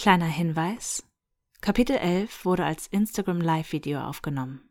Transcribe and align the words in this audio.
Kleiner 0.00 0.24
Hinweis. 0.24 1.02
Kapitel 1.60 1.94
11 1.94 2.46
wurde 2.46 2.64
als 2.64 2.86
Instagram 2.86 3.38
Live-Video 3.42 4.00
aufgenommen. 4.00 4.66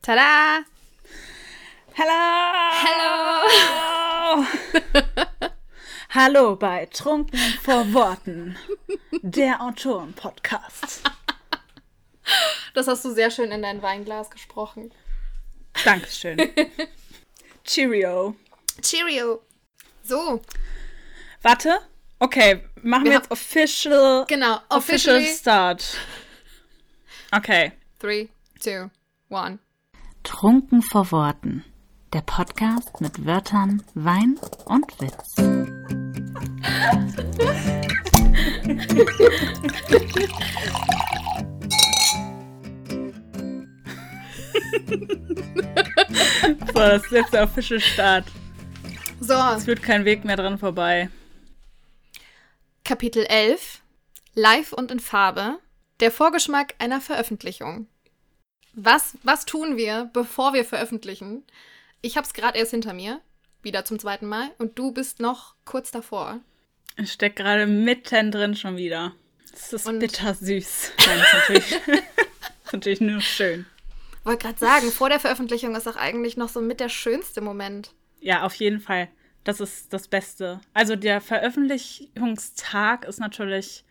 Tada! 0.00 0.60
Hallo! 1.98 2.84
Hallo! 2.84 4.46
Hallo 6.10 6.54
bei 6.54 6.86
Trunken 6.86 7.36
vor 7.60 7.92
Worten, 7.94 8.56
der 9.22 9.60
Autoren-Podcast. 9.60 11.02
Das 12.74 12.86
hast 12.86 13.04
du 13.04 13.12
sehr 13.12 13.32
schön 13.32 13.50
in 13.50 13.62
dein 13.62 13.82
Weinglas 13.82 14.30
gesprochen. 14.30 14.94
Dankeschön. 15.84 16.38
Cheerio. 17.64 18.36
Cheerio. 18.80 19.42
So, 20.04 20.40
Warte. 21.42 21.80
Okay, 22.18 22.62
machen 22.82 23.04
wir, 23.04 23.10
Wir 23.12 23.18
jetzt 23.18 23.30
official. 23.30 24.24
genau. 24.26 24.58
Official. 24.70 25.20
Start. 25.22 25.84
Okay. 27.30 27.72
Three, 27.98 28.28
two, 28.62 28.90
one. 29.28 29.58
Trunken 30.22 30.82
vor 30.82 31.10
Worten. 31.12 31.64
Der 32.12 32.22
Podcast 32.22 33.00
mit 33.00 33.26
Wörtern, 33.26 33.82
Wein 33.94 34.38
und 34.64 34.86
Witz. 35.00 35.34
So, 46.66 46.72
das 46.74 47.04
ist 47.04 47.12
jetzt 47.12 47.32
der 47.32 47.44
official 47.44 47.80
Start. 47.80 48.24
So, 49.20 49.34
Es 49.56 49.64
führt 49.64 49.82
kein 49.82 50.04
Weg 50.04 50.24
mehr 50.24 50.36
dran 50.36 50.58
vorbei. 50.58 51.08
Kapitel 52.86 53.24
11. 53.28 53.82
Live 54.34 54.72
und 54.72 54.92
in 54.92 55.00
Farbe. 55.00 55.58
Der 55.98 56.12
Vorgeschmack 56.12 56.76
einer 56.78 57.00
Veröffentlichung. 57.00 57.88
Was, 58.74 59.16
was 59.24 59.44
tun 59.44 59.76
wir, 59.76 60.08
bevor 60.12 60.52
wir 60.52 60.64
veröffentlichen? 60.64 61.42
Ich 62.00 62.16
habe 62.16 62.24
es 62.28 62.32
gerade 62.32 62.56
erst 62.56 62.70
hinter 62.70 62.92
mir. 62.92 63.20
Wieder 63.60 63.84
zum 63.84 63.98
zweiten 63.98 64.26
Mal. 64.26 64.52
Und 64.58 64.78
du 64.78 64.92
bist 64.92 65.18
noch 65.18 65.56
kurz 65.64 65.90
davor. 65.90 66.38
Ich 66.96 67.10
stecke 67.10 67.42
gerade 67.42 67.66
mittendrin 67.66 68.54
schon 68.54 68.76
wieder. 68.76 69.16
Es 69.52 69.72
ist 69.72 69.88
Und- 69.88 69.98
bittersüß. 69.98 70.92
Nein, 71.08 71.18
ist 71.18 71.34
natürlich, 71.34 71.72
ist 72.66 72.72
natürlich 72.72 73.00
nur 73.00 73.20
schön. 73.20 73.66
Wollte 74.22 74.46
gerade 74.46 74.60
sagen, 74.60 74.92
vor 74.92 75.08
der 75.08 75.18
Veröffentlichung 75.18 75.74
ist 75.74 75.88
doch 75.88 75.96
eigentlich 75.96 76.36
noch 76.36 76.50
so 76.50 76.60
mit 76.60 76.78
der 76.78 76.88
schönste 76.88 77.40
Moment. 77.40 77.90
Ja, 78.20 78.44
auf 78.44 78.54
jeden 78.54 78.78
Fall. 78.78 79.08
Das 79.46 79.60
ist 79.60 79.92
das 79.92 80.08
Beste. 80.08 80.60
Also 80.74 80.96
der 80.96 81.20
Veröffentlichungstag 81.20 83.04
ist 83.04 83.20
natürlich 83.20 83.84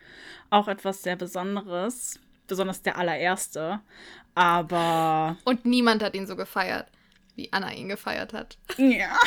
auch 0.50 0.67
etwas 0.67 1.02
sehr 1.02 1.16
Besonderes. 1.16 2.20
Besonders 2.45 2.81
der 2.81 2.98
allererste. 2.98 3.80
Aber 4.36 5.38
Und 5.45 5.66
niemand 5.66 6.03
hat 6.03 6.14
ihn 6.14 6.28
so 6.28 6.36
gefeiert, 6.36 6.88
wie 7.36 7.53
Anna 7.53 7.72
ihn 7.72 7.88
gefeiert 7.88 8.33
hat. 8.33 8.58
ja. 8.78 9.17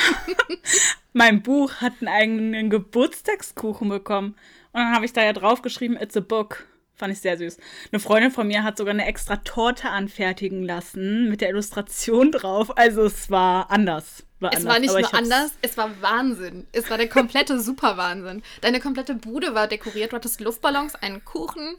mein 1.15 1.43
Buch 1.43 1.73
hat 1.77 1.95
einen 2.01 2.09
eigenen 2.09 2.69
Geburtstagskuchen 2.69 3.89
bekommen. 3.89 4.37
Und 4.73 4.81
dann 4.83 4.95
habe 4.95 5.07
ich 5.07 5.15
da 5.15 5.25
ja 5.25 5.33
drauf 5.33 5.63
geschrieben, 5.63 5.97
it's 5.97 6.17
a 6.17 6.21
book. 6.21 6.67
Fand 6.95 7.15
ich 7.15 7.21
sehr 7.21 7.39
süß. 7.39 7.57
Eine 7.91 8.01
Freundin 8.01 8.33
von 8.33 8.47
mir 8.49 8.65
hat 8.65 8.77
sogar 8.77 8.93
eine 8.93 9.07
extra 9.07 9.37
Torte 9.37 9.89
anfertigen 9.89 10.63
lassen 10.63 11.31
mit 11.31 11.41
der 11.41 11.49
Illustration 11.49 12.33
drauf. 12.33 12.77
Also 12.77 13.05
es 13.05 13.31
war 13.31 13.71
anders. 13.71 14.28
War 14.41 14.53
Es 14.53 14.59
anders, 14.59 14.73
war 14.73 14.81
nicht 14.81 14.95
nur 14.95 15.15
anders, 15.15 15.53
es 15.63 15.77
war 15.77 16.01
Wahnsinn. 16.01 16.67
Es 16.73 16.89
war 16.91 16.97
der 16.97 17.09
komplette 17.09 17.59
Superwahnsinn. 17.61 18.43
Deine 18.61 18.81
komplette 18.81 19.15
Bude 19.15 19.55
war 19.55 19.67
dekoriert. 19.67 20.13
Du 20.13 20.17
hattest 20.17 20.41
Luftballons, 20.41 20.95
einen 20.95 21.25
Kuchen. 21.25 21.77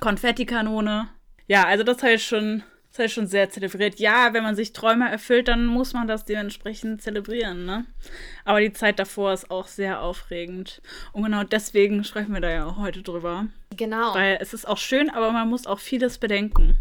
Konfettikanone. 0.00 1.08
Ja, 1.46 1.64
also 1.64 1.84
das 1.84 2.02
habe 2.02 2.14
ich 2.14 2.26
schon, 2.26 2.64
das 2.90 2.98
habe 2.98 3.06
ich 3.06 3.12
schon 3.12 3.28
sehr 3.28 3.50
zelebriert. 3.50 4.00
Ja, 4.00 4.32
wenn 4.32 4.42
man 4.42 4.56
sich 4.56 4.72
Träume 4.72 5.08
erfüllt, 5.08 5.46
dann 5.46 5.66
muss 5.66 5.92
man 5.92 6.08
das 6.08 6.24
dementsprechend 6.24 7.02
zelebrieren, 7.02 7.66
ne? 7.66 7.86
Aber 8.44 8.60
die 8.60 8.72
Zeit 8.72 8.98
davor 8.98 9.32
ist 9.32 9.50
auch 9.50 9.68
sehr 9.68 10.00
aufregend. 10.00 10.82
Und 11.12 11.22
genau 11.22 11.44
deswegen 11.44 12.02
sprechen 12.02 12.34
wir 12.34 12.40
da 12.40 12.50
ja 12.50 12.66
auch 12.66 12.78
heute 12.78 13.02
drüber. 13.02 13.46
Genau. 13.76 14.14
Weil 14.14 14.38
es 14.40 14.52
ist 14.54 14.66
auch 14.66 14.78
schön, 14.78 15.08
aber 15.08 15.30
man 15.30 15.48
muss 15.48 15.66
auch 15.66 15.78
vieles 15.78 16.18
bedenken. 16.18 16.76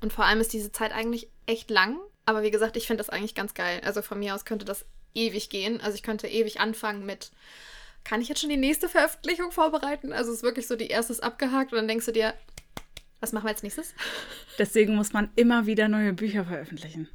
Und 0.00 0.12
vor 0.12 0.26
allem 0.26 0.40
ist 0.40 0.52
diese 0.52 0.70
Zeit 0.70 0.92
eigentlich 0.92 1.28
echt 1.46 1.70
lang. 1.70 1.98
Aber 2.26 2.42
wie 2.42 2.50
gesagt, 2.50 2.76
ich 2.76 2.86
finde 2.86 3.02
das 3.02 3.10
eigentlich 3.10 3.34
ganz 3.34 3.54
geil. 3.54 3.80
Also 3.84 4.02
von 4.02 4.18
mir 4.18 4.34
aus 4.34 4.44
könnte 4.44 4.64
das 4.64 4.84
ewig 5.14 5.50
gehen. 5.50 5.80
Also 5.80 5.94
ich 5.94 6.02
könnte 6.02 6.26
ewig 6.26 6.60
anfangen 6.60 7.04
mit, 7.04 7.30
kann 8.02 8.20
ich 8.20 8.28
jetzt 8.28 8.40
schon 8.40 8.50
die 8.50 8.56
nächste 8.56 8.88
Veröffentlichung 8.88 9.52
vorbereiten? 9.52 10.12
Also 10.12 10.30
es 10.30 10.38
ist 10.38 10.42
wirklich 10.42 10.66
so, 10.66 10.76
die 10.76 10.88
erste 10.88 11.12
ist 11.12 11.22
abgehakt 11.22 11.72
und 11.72 11.78
dann 11.78 11.88
denkst 11.88 12.06
du 12.06 12.12
dir, 12.12 12.34
was 13.20 13.32
machen 13.32 13.44
wir 13.46 13.50
als 13.50 13.62
nächstes? 13.62 13.94
Deswegen 14.58 14.94
muss 14.94 15.12
man 15.12 15.30
immer 15.36 15.66
wieder 15.66 15.88
neue 15.88 16.12
Bücher 16.12 16.44
veröffentlichen. 16.44 17.08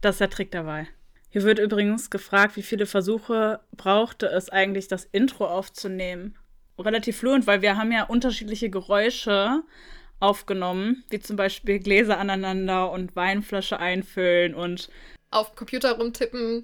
Das 0.00 0.16
ist 0.16 0.20
der 0.20 0.30
Trick 0.30 0.50
dabei. 0.52 0.88
Hier 1.30 1.42
wird 1.42 1.58
übrigens 1.58 2.10
gefragt, 2.10 2.56
wie 2.56 2.62
viele 2.62 2.86
Versuche 2.86 3.60
brauchte 3.72 4.26
es 4.26 4.48
eigentlich, 4.48 4.88
das 4.88 5.04
Intro 5.04 5.46
aufzunehmen. 5.46 6.36
Relativ 6.78 7.18
fluent, 7.18 7.46
weil 7.46 7.62
wir 7.62 7.76
haben 7.76 7.90
ja 7.90 8.04
unterschiedliche 8.04 8.70
Geräusche 8.70 9.62
aufgenommen, 10.20 11.04
wie 11.10 11.20
zum 11.20 11.36
Beispiel 11.36 11.78
Gläser 11.78 12.18
aneinander 12.18 12.90
und 12.90 13.14
Weinflasche 13.16 13.78
einfüllen 13.78 14.54
und 14.54 14.88
Auf 15.30 15.54
Computer 15.54 15.96
rumtippen. 15.96 16.62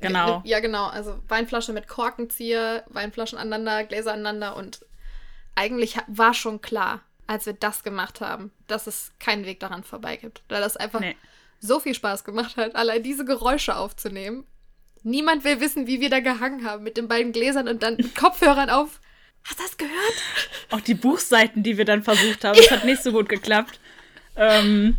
Genau. 0.00 0.42
Ja, 0.44 0.60
genau. 0.60 0.86
Also 0.86 1.18
Weinflasche 1.28 1.72
mit 1.72 1.86
Korkenzieher, 1.86 2.84
Weinflaschen 2.88 3.38
aneinander, 3.38 3.84
Gläser 3.84 4.12
aneinander 4.14 4.56
und 4.56 4.84
eigentlich 5.54 5.96
war 6.06 6.32
schon 6.34 6.60
klar, 6.62 7.02
als 7.26 7.44
wir 7.46 7.52
das 7.52 7.82
gemacht 7.82 8.20
haben, 8.20 8.50
dass 8.66 8.86
es 8.86 9.12
keinen 9.20 9.44
Weg 9.44 9.60
daran 9.60 9.84
vorbei 9.84 10.16
gibt. 10.16 10.42
Weil 10.48 10.62
das 10.62 10.76
einfach 10.78 11.00
Nee. 11.00 11.16
so 11.60 11.78
viel 11.78 11.94
Spaß 11.94 12.24
gemacht 12.24 12.56
hat, 12.56 12.74
allein 12.74 13.02
diese 13.02 13.24
Geräusche 13.24 13.76
aufzunehmen. 13.76 14.46
Niemand 15.02 15.44
will 15.44 15.60
wissen, 15.60 15.86
wie 15.86 16.00
wir 16.00 16.10
da 16.10 16.20
gehangen 16.20 16.64
haben 16.64 16.84
mit 16.84 16.96
den 16.96 17.08
beiden 17.08 17.32
Gläsern 17.32 17.68
und 17.68 17.82
dann 17.82 17.96
mit 17.96 18.14
Kopfhörern 18.14 18.70
auf. 18.70 19.00
Hast 19.44 19.58
du 19.58 19.62
das 19.62 19.76
gehört? 19.76 19.92
auch 20.70 20.80
die 20.80 20.94
Buchseiten, 20.94 21.62
die 21.62 21.76
wir 21.76 21.84
dann 21.84 22.02
versucht 22.02 22.44
haben. 22.44 22.58
Es 22.58 22.70
hat 22.70 22.84
nicht 22.84 23.02
so 23.02 23.12
gut 23.12 23.28
geklappt. 23.28 23.80
Ähm, 24.36 24.96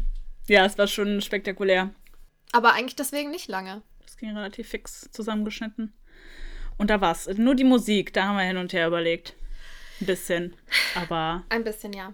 ja, 0.47 0.65
es 0.65 0.77
war 0.77 0.87
schon 0.87 1.21
spektakulär. 1.21 1.89
Aber 2.51 2.73
eigentlich 2.73 2.95
deswegen 2.95 3.31
nicht 3.31 3.47
lange. 3.47 3.81
Das 4.05 4.17
ging 4.17 4.35
relativ 4.35 4.69
fix 4.69 5.09
zusammengeschnitten. 5.11 5.93
Und 6.77 6.89
da 6.89 7.01
war's. 7.01 7.27
Nur 7.37 7.55
die 7.55 7.63
Musik, 7.63 8.13
da 8.13 8.25
haben 8.25 8.37
wir 8.37 8.43
hin 8.43 8.57
und 8.57 8.73
her 8.73 8.87
überlegt. 8.87 9.33
Ein 10.01 10.05
bisschen. 10.05 10.55
Aber 10.95 11.43
Ein 11.49 11.63
bisschen, 11.63 11.93
ja. 11.93 12.13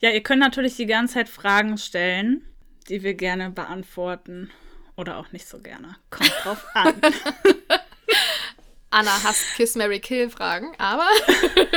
ja, 0.00 0.10
ihr 0.10 0.22
könnt 0.22 0.40
natürlich 0.40 0.76
die 0.76 0.86
ganze 0.86 1.14
Zeit 1.14 1.28
Fragen 1.28 1.76
stellen, 1.76 2.46
die 2.88 3.02
wir 3.02 3.14
gerne 3.14 3.50
beantworten. 3.50 4.50
Oder 4.96 5.18
auch 5.18 5.32
nicht 5.32 5.48
so 5.48 5.58
gerne. 5.58 5.96
Kommt 6.10 6.32
drauf 6.42 6.64
an. 6.74 6.94
Anna 8.94 9.22
hasst 9.24 9.44
Kiss, 9.56 9.74
Mary 9.74 9.98
Kill 10.00 10.30
Fragen, 10.30 10.74
aber 10.78 11.06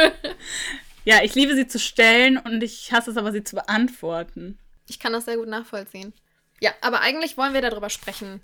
ja, 1.04 1.24
ich 1.24 1.34
liebe 1.36 1.56
sie 1.56 1.68
zu 1.68 1.80
stellen 1.80 2.38
und 2.38 2.62
ich 2.62 2.92
hasse 2.92 3.12
es 3.12 3.18
aber, 3.18 3.32
sie 3.32 3.44
zu 3.44 3.56
beantworten. 3.56 4.60
Ich 4.88 5.00
kann 5.00 5.14
das 5.14 5.26
sehr 5.26 5.38
gut 5.38 5.48
nachvollziehen. 5.48 6.14
Ja, 6.62 6.72
aber 6.82 7.02
eigentlich 7.02 7.38
wollen 7.38 7.54
wir 7.54 7.62
darüber 7.62 7.90
sprechen, 7.90 8.42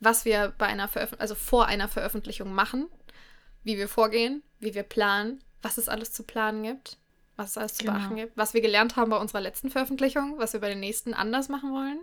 was 0.00 0.24
wir 0.24 0.52
bei 0.58 0.66
einer 0.66 0.88
Veröffentlichung, 0.88 1.20
also 1.20 1.34
vor 1.34 1.66
einer 1.66 1.88
Veröffentlichung 1.88 2.52
machen, 2.52 2.88
wie 3.64 3.76
wir 3.78 3.88
vorgehen, 3.88 4.42
wie 4.58 4.74
wir 4.74 4.82
planen, 4.82 5.42
was 5.62 5.78
es 5.78 5.88
alles 5.88 6.12
zu 6.12 6.22
planen 6.22 6.62
gibt, 6.62 6.98
was 7.36 7.50
es 7.50 7.58
alles 7.58 7.74
zu 7.74 7.84
Genau. 7.84 7.98
beachten 7.98 8.16
gibt, 8.16 8.36
was 8.36 8.54
wir 8.54 8.60
gelernt 8.60 8.96
haben 8.96 9.10
bei 9.10 9.16
unserer 9.18 9.40
letzten 9.40 9.70
Veröffentlichung, 9.70 10.34
was 10.38 10.52
wir 10.52 10.60
bei 10.60 10.68
den 10.68 10.80
nächsten 10.80 11.14
anders 11.14 11.48
machen 11.48 11.72
wollen. 11.72 12.00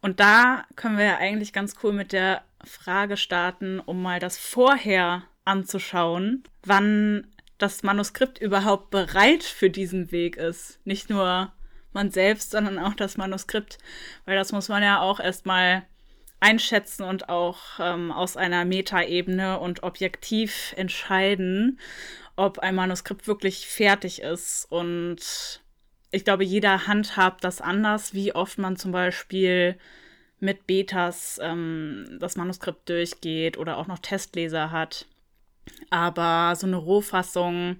Und 0.00 0.18
da 0.18 0.64
können 0.76 0.98
wir 0.98 1.04
ja 1.04 1.16
eigentlich 1.18 1.52
ganz 1.52 1.74
cool 1.82 1.92
mit 1.92 2.12
der 2.12 2.42
Frage 2.64 3.16
starten, 3.16 3.80
um 3.80 4.02
mal 4.02 4.18
das 4.20 4.38
vorher 4.38 5.22
anzuschauen, 5.44 6.44
wann 6.64 7.26
das 7.58 7.82
Manuskript 7.82 8.38
überhaupt 8.38 8.90
bereit 8.90 9.44
für 9.44 9.70
diesen 9.70 10.10
Weg 10.10 10.36
ist. 10.36 10.80
Nicht 10.84 11.10
nur 11.10 11.52
man 11.92 12.10
selbst, 12.10 12.50
sondern 12.50 12.78
auch 12.78 12.94
das 12.94 13.16
Manuskript, 13.16 13.78
weil 14.24 14.36
das 14.36 14.52
muss 14.52 14.68
man 14.68 14.82
ja 14.82 15.00
auch 15.00 15.20
erstmal 15.20 15.84
einschätzen 16.40 17.04
und 17.04 17.28
auch 17.28 17.58
ähm, 17.78 18.10
aus 18.10 18.36
einer 18.36 18.64
Metaebene 18.64 19.60
und 19.60 19.84
objektiv 19.84 20.74
entscheiden, 20.76 21.78
ob 22.34 22.58
ein 22.58 22.74
Manuskript 22.74 23.28
wirklich 23.28 23.68
fertig 23.68 24.22
ist. 24.22 24.66
Und 24.68 25.62
ich 26.10 26.24
glaube, 26.24 26.44
jeder 26.44 26.88
handhabt 26.88 27.44
das 27.44 27.60
anders, 27.60 28.12
wie 28.12 28.34
oft 28.34 28.58
man 28.58 28.76
zum 28.76 28.90
Beispiel 28.90 29.78
mit 30.40 30.66
Betas 30.66 31.38
ähm, 31.40 32.16
das 32.18 32.34
Manuskript 32.34 32.88
durchgeht 32.88 33.56
oder 33.56 33.76
auch 33.76 33.86
noch 33.86 34.00
Testleser 34.00 34.72
hat. 34.72 35.06
Aber 35.90 36.54
so 36.56 36.66
eine 36.66 36.76
Rohfassung 36.76 37.76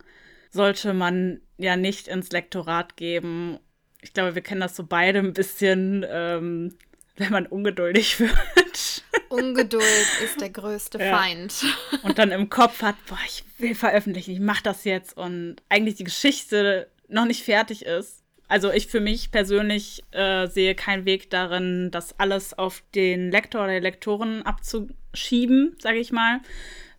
sollte 0.50 0.92
man 0.92 1.40
ja 1.56 1.76
nicht 1.76 2.08
ins 2.08 2.30
Lektorat 2.30 2.96
geben. 2.96 3.58
Ich 4.00 4.12
glaube, 4.12 4.34
wir 4.34 4.42
kennen 4.42 4.60
das 4.60 4.76
so 4.76 4.84
beide 4.84 5.20
ein 5.20 5.32
bisschen, 5.32 6.04
ähm, 6.08 6.76
wenn 7.16 7.32
man 7.32 7.46
ungeduldig 7.46 8.20
wird. 8.20 9.04
Ungeduld 9.28 9.82
ist 10.22 10.40
der 10.40 10.50
größte 10.50 10.98
ja. 10.98 11.16
Feind. 11.16 11.64
Und 12.02 12.18
dann 12.18 12.32
im 12.32 12.50
Kopf 12.50 12.82
hat, 12.82 12.96
boah, 13.06 13.18
ich 13.26 13.44
will 13.58 13.74
veröffentlichen, 13.74 14.32
ich 14.32 14.40
mach 14.40 14.60
das 14.60 14.84
jetzt 14.84 15.16
und 15.16 15.56
eigentlich 15.68 15.96
die 15.96 16.04
Geschichte 16.04 16.88
noch 17.08 17.24
nicht 17.24 17.42
fertig 17.42 17.84
ist. 17.86 18.22
Also 18.48 18.70
ich 18.70 18.88
für 18.88 19.00
mich 19.00 19.30
persönlich 19.30 20.02
äh, 20.10 20.46
sehe 20.46 20.74
keinen 20.74 21.06
Weg 21.06 21.30
darin, 21.30 21.90
das 21.90 22.18
alles 22.18 22.52
auf 22.52 22.82
den 22.94 23.30
Lektor 23.30 23.64
oder 23.64 23.74
die 23.74 23.80
Lektoren 23.80 24.42
abzuschieben, 24.42 25.76
sage 25.78 25.98
ich 25.98 26.12
mal, 26.12 26.40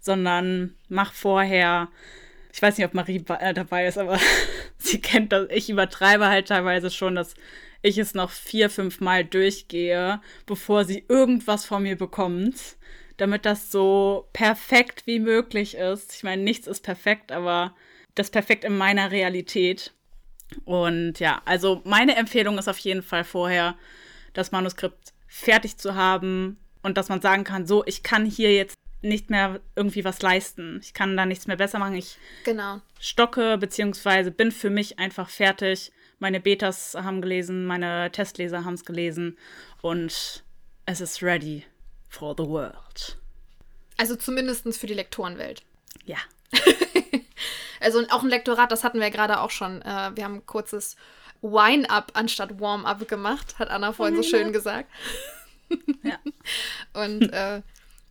sondern 0.04 0.76
mach 0.90 1.14
vorher 1.14 1.90
ich 2.54 2.62
weiß 2.62 2.78
nicht, 2.78 2.86
ob 2.86 2.94
Marie 2.94 3.24
äh, 3.40 3.54
dabei 3.54 3.88
ist, 3.88 3.98
aber 3.98 4.20
sie 4.78 5.02
kennt 5.02 5.32
das. 5.32 5.48
Ich 5.50 5.70
übertreibe 5.70 6.28
halt 6.28 6.50
teilweise 6.50 6.92
schon, 6.92 7.16
dass 7.16 7.34
ich 7.82 7.98
es 7.98 8.14
noch 8.14 8.30
vier, 8.30 8.70
fünf 8.70 9.02
Mal 9.02 9.26
durchgehe, 9.26 10.22
bevor 10.46 10.86
sie 10.86 11.04
irgendwas 11.10 11.66
von 11.66 11.84
mir 11.84 11.98
bekommt, 11.98 12.78
damit 13.18 13.46
das 13.46 13.72
so 13.72 14.30
perfekt 14.34 15.08
wie 15.08 15.20
möglich 15.20 15.76
ist. 15.76 16.14
Ich 16.14 16.24
meine, 16.24 16.44
nichts 16.44 16.68
ist 16.68 16.82
perfekt, 16.82 17.32
aber 17.32 17.76
das 18.14 18.30
perfekt 18.30 18.64
in 18.64 18.78
meiner 18.78 19.12
Realität. 19.12 19.92
Und 20.64 21.20
ja, 21.20 21.42
also 21.46 21.82
meine 21.86 22.16
Empfehlung 22.16 22.60
ist 22.60 22.70
auf 22.70 22.78
jeden 22.80 23.02
Fall 23.02 23.24
vorher, 23.24 23.76
das 24.34 24.52
Manuskript 24.52 25.14
fertig 25.28 25.78
zu 25.78 25.96
haben 25.96 26.58
und 26.84 26.98
dass 26.98 27.10
man 27.10 27.22
sagen 27.22 27.44
kann, 27.44 27.66
so, 27.66 27.84
ich 27.86 28.04
kann 28.04 28.26
hier 28.26 28.54
jetzt 28.54 28.76
nicht 29.04 29.30
mehr 29.30 29.60
irgendwie 29.76 30.06
was 30.06 30.22
leisten. 30.22 30.80
Ich 30.82 30.94
kann 30.94 31.18
da 31.18 31.26
nichts 31.26 31.48
mehr 31.48 31.58
besser 31.58 31.80
machen. 31.80 31.96
Ich 31.96 32.18
genau. 32.44 32.82
stocke 33.00 33.58
beziehungsweise 33.58 34.32
bin 34.32 34.52
für 34.52 34.70
mich 34.70 35.00
einfach 35.00 35.30
fertig. 35.30 35.92
Meine 36.20 36.40
Betas 36.40 36.96
haben 36.96 37.22
gelesen, 37.22 37.66
meine 37.66 38.12
Testleser 38.12 38.64
haben 38.64 38.76
es 38.76 38.86
gelesen 38.86 39.38
und 39.82 40.44
es 40.86 41.02
ist 41.02 41.22
ready 41.22 41.66
for 42.10 42.36
the 42.38 42.46
world. 42.46 43.18
Also 43.98 44.16
zumindest 44.16 44.66
für 44.78 44.88
die 44.88 44.94
Lektorenwelt. 44.94 45.64
Ja. 46.06 46.18
also 47.80 48.06
auch 48.10 48.24
ein 48.24 48.30
Lektorat, 48.30 48.72
das 48.72 48.84
hatten 48.84 49.00
wir 49.00 49.12
gerade 49.12 49.42
auch 49.42 49.50
schon. 49.50 49.82
Äh, 49.82 50.12
wir 50.16 50.24
haben 50.24 50.36
ein 50.36 50.46
kurzes 50.46 50.96
Wine-Up 51.42 52.12
anstatt 52.16 52.60
Warm-Up 52.60 53.08
gemacht, 53.08 53.60
hat 53.60 53.70
Anna 53.70 53.92
vorhin 53.92 54.16
so 54.16 54.24
schön 54.24 54.54
gesagt. 54.54 54.90
ja. 56.04 56.18
Und 56.94 57.34
äh, 57.34 57.62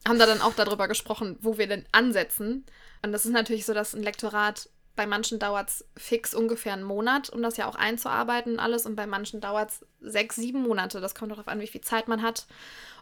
haben 0.06 0.18
da 0.18 0.26
dann 0.26 0.42
auch 0.42 0.54
darüber 0.54 0.88
gesprochen, 0.88 1.36
wo 1.40 1.58
wir 1.58 1.66
denn 1.66 1.84
ansetzen. 1.92 2.64
Und 3.02 3.12
das 3.12 3.24
ist 3.24 3.32
natürlich 3.32 3.66
so, 3.66 3.74
dass 3.74 3.94
ein 3.94 4.02
Lektorat 4.02 4.68
bei 4.94 5.06
manchen 5.06 5.38
dauert 5.38 5.70
es 5.70 5.84
fix 5.96 6.34
ungefähr 6.34 6.74
einen 6.74 6.82
Monat, 6.82 7.30
um 7.30 7.42
das 7.42 7.56
ja 7.56 7.66
auch 7.66 7.76
einzuarbeiten 7.76 8.54
und 8.54 8.58
alles. 8.58 8.84
Und 8.84 8.94
bei 8.94 9.06
manchen 9.06 9.40
dauert 9.40 9.70
es 9.70 9.86
sechs, 10.00 10.36
sieben 10.36 10.62
Monate. 10.62 11.00
Das 11.00 11.14
kommt 11.14 11.32
darauf 11.32 11.48
an, 11.48 11.60
wie 11.60 11.66
viel 11.66 11.80
Zeit 11.80 12.08
man 12.08 12.22
hat 12.22 12.46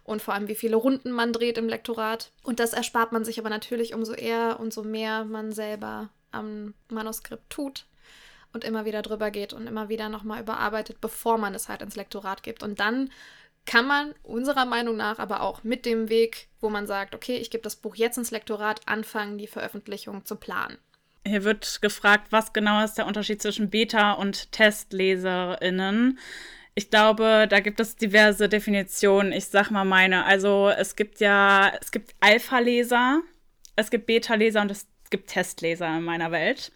und 0.05 0.23
vor 0.23 0.35
allem, 0.35 0.49
wie 0.49 0.55
viele 0.55 0.77
Runden 0.77 1.11
man 1.11 1.33
dreht 1.33 1.59
im 1.59 1.69
Lektorat. 1.69 2.31
Und 2.45 2.61
das 2.61 2.73
erspart 2.73 3.13
man 3.13 3.25
sich 3.25 3.39
aber 3.39 3.51
natürlich 3.51 3.93
umso 3.95 4.13
eher 4.13 4.61
und 4.61 4.73
so 4.73 4.83
mehr 4.83 5.25
man 5.25 5.53
selber 5.53 6.11
am 6.31 6.75
Manuskript 6.89 7.51
tut 7.51 7.87
und 8.53 8.65
immer 8.65 8.85
wieder 8.85 9.03
drüber 9.03 9.31
geht 9.31 9.53
und 9.53 9.67
immer 9.67 9.89
wieder 9.89 10.09
nochmal 10.09 10.43
überarbeitet, 10.43 11.01
bevor 11.01 11.39
man 11.39 11.55
es 11.55 11.69
halt 11.69 11.83
ins 11.83 11.97
Lektorat 11.97 12.43
gibt. 12.43 12.63
Und 12.63 12.79
dann 12.79 13.11
kann 13.67 13.87
man 13.87 14.15
unserer 14.23 14.65
Meinung 14.65 14.97
nach 14.97 15.19
aber 15.19 15.43
auch 15.43 15.63
mit 15.65 15.87
dem 15.87 16.09
Weg, 16.09 16.49
wo 16.61 16.71
man 16.71 16.87
sagt, 16.87 17.15
okay, 17.15 17.37
ich 17.37 17.51
gebe 17.51 17.63
das 17.63 17.77
Buch 17.77 17.95
jetzt 17.95 18.19
ins 18.19 18.31
Lektorat, 18.31 18.81
anfangen, 18.87 19.39
die 19.39 19.47
Veröffentlichung 19.47 20.25
zu 20.25 20.37
planen. 20.37 20.79
Hier 21.27 21.45
wird 21.45 21.83
gefragt, 21.83 22.29
was 22.31 22.53
genau 22.53 22.83
ist 22.83 22.95
der 22.95 23.07
Unterschied 23.07 23.43
zwischen 23.43 23.71
Beta- 23.71 24.13
und 24.13 24.53
TestleserInnen. 24.53 26.19
Ich 26.75 26.89
glaube, 26.89 27.47
da 27.49 27.61
gibt 27.61 27.79
es 27.81 27.97
diverse 27.97 28.49
Definitionen. 28.49 29.33
Ich 29.33 29.47
sag 29.47 29.71
mal 29.71 29.85
meine. 29.85 30.25
Also 30.25 30.71
es 30.71 30.97
gibt 30.97 31.21
ja, 31.21 31.73
es 31.81 31.91
gibt 31.91 32.15
Alpha-Leser, 32.21 33.21
es 33.77 33.91
gibt 33.91 34.07
Beta-Leser 34.07 34.63
und 34.63 34.71
es 34.71 34.87
gibt 35.11 35.31
Testleser 35.31 35.99
in 35.99 36.05
meiner 36.05 36.31
Welt. 36.31 36.73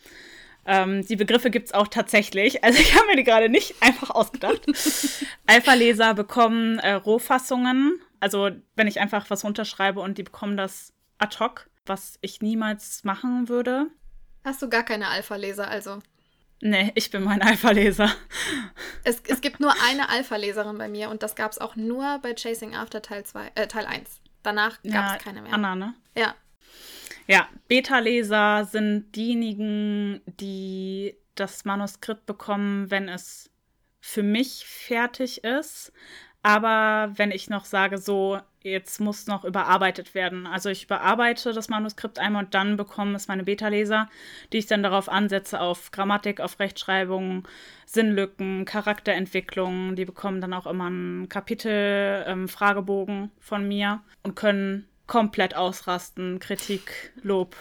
Ähm, 0.67 1.07
die 1.07 1.17
Begriffe 1.17 1.51
gibt 1.51 1.67
es 1.67 1.75
auch 1.75 1.89
tatsächlich. 1.89 2.59
Also 2.65 2.81
ich 2.81 2.95
habe 2.95 3.07
mir 3.07 3.17
die 3.17 3.25
gerade 3.25 3.49
nicht 3.49 3.75
einfach 3.81 4.11
ausgedacht. 4.11 4.63
Alpha-Leser 5.47 6.15
bekommen 6.15 6.79
äh, 6.79 6.93
Rohfassungen. 6.93 8.01
Also 8.21 8.51
wenn 8.75 8.87
ich 8.87 9.01
einfach 9.01 9.29
was 9.29 9.45
runterschreibe 9.45 10.01
und 10.01 10.17
die 10.17 10.23
bekommen 10.23 10.57
das 10.57 10.95
ad 11.19 11.37
hoc, 11.41 11.69
was 11.85 12.19
ich 12.23 12.41
niemals 12.41 13.05
machen 13.05 13.49
würde. 13.49 13.89
Hast 14.45 14.63
du 14.63 14.69
gar 14.69 14.83
keine 14.83 15.09
Alpha-Leser 15.09 15.69
also? 15.69 16.01
Nee, 16.61 16.93
ich 16.95 17.11
bin 17.11 17.23
mein 17.23 17.43
Alpha-Leser. 17.43 18.11
Es, 19.03 19.21
es 19.29 19.43
gibt 19.43 19.61
nur 19.61 19.75
eine 19.89 20.09
Alpha-Leserin 20.09 20.79
bei 20.79 20.89
mir 20.89 21.11
und 21.11 21.23
das 21.23 21.35
gab 21.35 21.53
es 21.53 21.59
auch 21.59 21.77
nur 21.77 22.19
bei 22.21 22.35
Chasing 22.35 22.75
After 22.75 23.03
Teil, 23.03 23.25
2, 23.25 23.53
äh, 23.55 23.67
Teil 23.67 23.85
1. 23.87 24.23
Danach 24.43 24.83
gab 24.83 24.85
es 24.85 25.13
ja, 25.13 25.19
keine 25.19 25.43
mehr. 25.43 25.53
Anna, 25.53 25.75
ne? 25.75 25.95
Ja. 26.17 26.35
Ja, 27.27 27.49
Beta-Leser 27.69 28.65
sind 28.65 29.13
diejenigen, 29.17 30.21
die 30.27 31.17
das 31.35 31.65
Manuskript 31.65 32.27
bekommen, 32.27 32.91
wenn 32.91 33.09
es 33.09 33.51
für 34.01 34.23
mich 34.23 34.67
fertig 34.67 35.43
ist. 35.43 35.93
Aber 36.43 37.13
wenn 37.17 37.31
ich 37.31 37.49
noch 37.49 37.65
sage, 37.65 37.97
so, 37.97 38.39
jetzt 38.63 39.01
muss 39.01 39.27
noch 39.27 39.45
überarbeitet 39.45 40.15
werden. 40.15 40.47
Also 40.47 40.69
ich 40.69 40.85
überarbeite 40.85 41.55
das 41.55 41.71
Manuskript 41.71 42.19
einmal 42.19 42.45
und 42.45 42.55
dann 42.55 42.77
bekommen 42.77 43.15
es 43.15 43.29
meine 43.29 43.45
Beta-Leser, 43.45 44.11
die 44.53 44.59
ich 44.59 44.67
dann 44.67 44.83
darauf 44.83 45.09
ansetze, 45.09 45.59
auf 45.59 45.91
Grammatik, 45.91 46.41
auf 46.41 46.61
Rechtschreibung, 46.61 47.49
Sinnlücken, 47.87 48.67
Charakterentwicklung. 48.67 49.97
Die 49.97 50.05
bekommen 50.05 50.43
dann 50.43 50.53
auch 50.53 50.67
immer 50.67 50.87
einen 50.87 51.31
Kapitel-Fragebogen 51.31 53.17
ähm, 53.17 53.31
von 53.41 53.67
mir 53.67 54.03
und 54.23 54.37
können 54.37 54.87
komplett 55.07 55.55
ausrasten, 55.55 56.39
Kritik, 56.39 57.13
Lob 57.23 57.57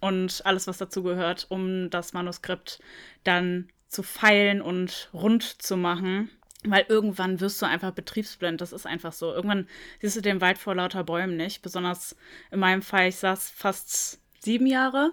und 0.00 0.42
alles, 0.44 0.66
was 0.66 0.78
dazu 0.78 1.02
gehört, 1.02 1.46
um 1.48 1.90
das 1.90 2.12
Manuskript 2.12 2.80
dann 3.22 3.68
zu 3.88 4.02
feilen 4.02 4.60
und 4.60 5.08
rund 5.12 5.62
zu 5.62 5.76
machen. 5.76 6.30
Weil 6.66 6.86
irgendwann 6.88 7.40
wirst 7.40 7.60
du 7.60 7.66
einfach 7.66 7.90
betriebsblind. 7.92 8.60
Das 8.60 8.72
ist 8.72 8.86
einfach 8.86 9.12
so. 9.12 9.32
Irgendwann 9.32 9.68
siehst 10.00 10.16
du 10.16 10.22
den 10.22 10.40
Wald 10.40 10.56
vor 10.56 10.74
lauter 10.74 11.04
Bäumen 11.04 11.36
nicht. 11.36 11.62
Besonders 11.62 12.16
in 12.50 12.58
meinem 12.58 12.82
Fall, 12.82 13.08
ich 13.08 13.16
saß 13.16 13.50
fast 13.50 14.20
sieben 14.40 14.66
Jahre, 14.66 15.12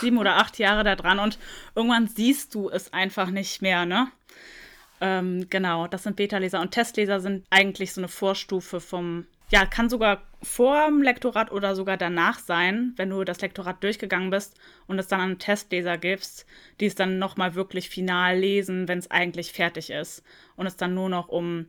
sieben 0.00 0.18
oder 0.18 0.36
acht 0.36 0.58
Jahre 0.58 0.84
da 0.84 0.96
dran 0.96 1.18
und 1.18 1.38
irgendwann 1.74 2.08
siehst 2.08 2.54
du 2.54 2.70
es 2.70 2.92
einfach 2.92 3.30
nicht 3.30 3.60
mehr, 3.60 3.84
ne? 3.84 4.10
Ähm, 5.00 5.48
genau, 5.50 5.86
das 5.86 6.04
sind 6.04 6.16
Beta-Leser 6.16 6.60
und 6.60 6.70
Testleser 6.70 7.20
sind 7.20 7.44
eigentlich 7.50 7.92
so 7.92 8.00
eine 8.00 8.08
Vorstufe 8.08 8.80
vom 8.80 9.26
ja, 9.50 9.64
kann 9.64 9.88
sogar 9.88 10.22
vor 10.42 10.86
dem 10.86 11.02
Lektorat 11.02 11.52
oder 11.52 11.74
sogar 11.74 11.96
danach 11.96 12.38
sein, 12.38 12.92
wenn 12.96 13.10
du 13.10 13.24
das 13.24 13.40
Lektorat 13.40 13.82
durchgegangen 13.82 14.30
bist 14.30 14.54
und 14.86 14.98
es 14.98 15.08
dann 15.08 15.20
an 15.20 15.38
Testleser 15.38 15.98
gibst, 15.98 16.46
die 16.80 16.86
es 16.86 16.94
dann 16.94 17.18
nochmal 17.18 17.54
wirklich 17.54 17.88
final 17.88 18.38
lesen, 18.38 18.88
wenn 18.88 18.98
es 18.98 19.10
eigentlich 19.10 19.52
fertig 19.52 19.90
ist. 19.90 20.22
Und 20.56 20.66
es 20.66 20.76
dann 20.76 20.94
nur 20.94 21.08
noch 21.08 21.28
um 21.28 21.68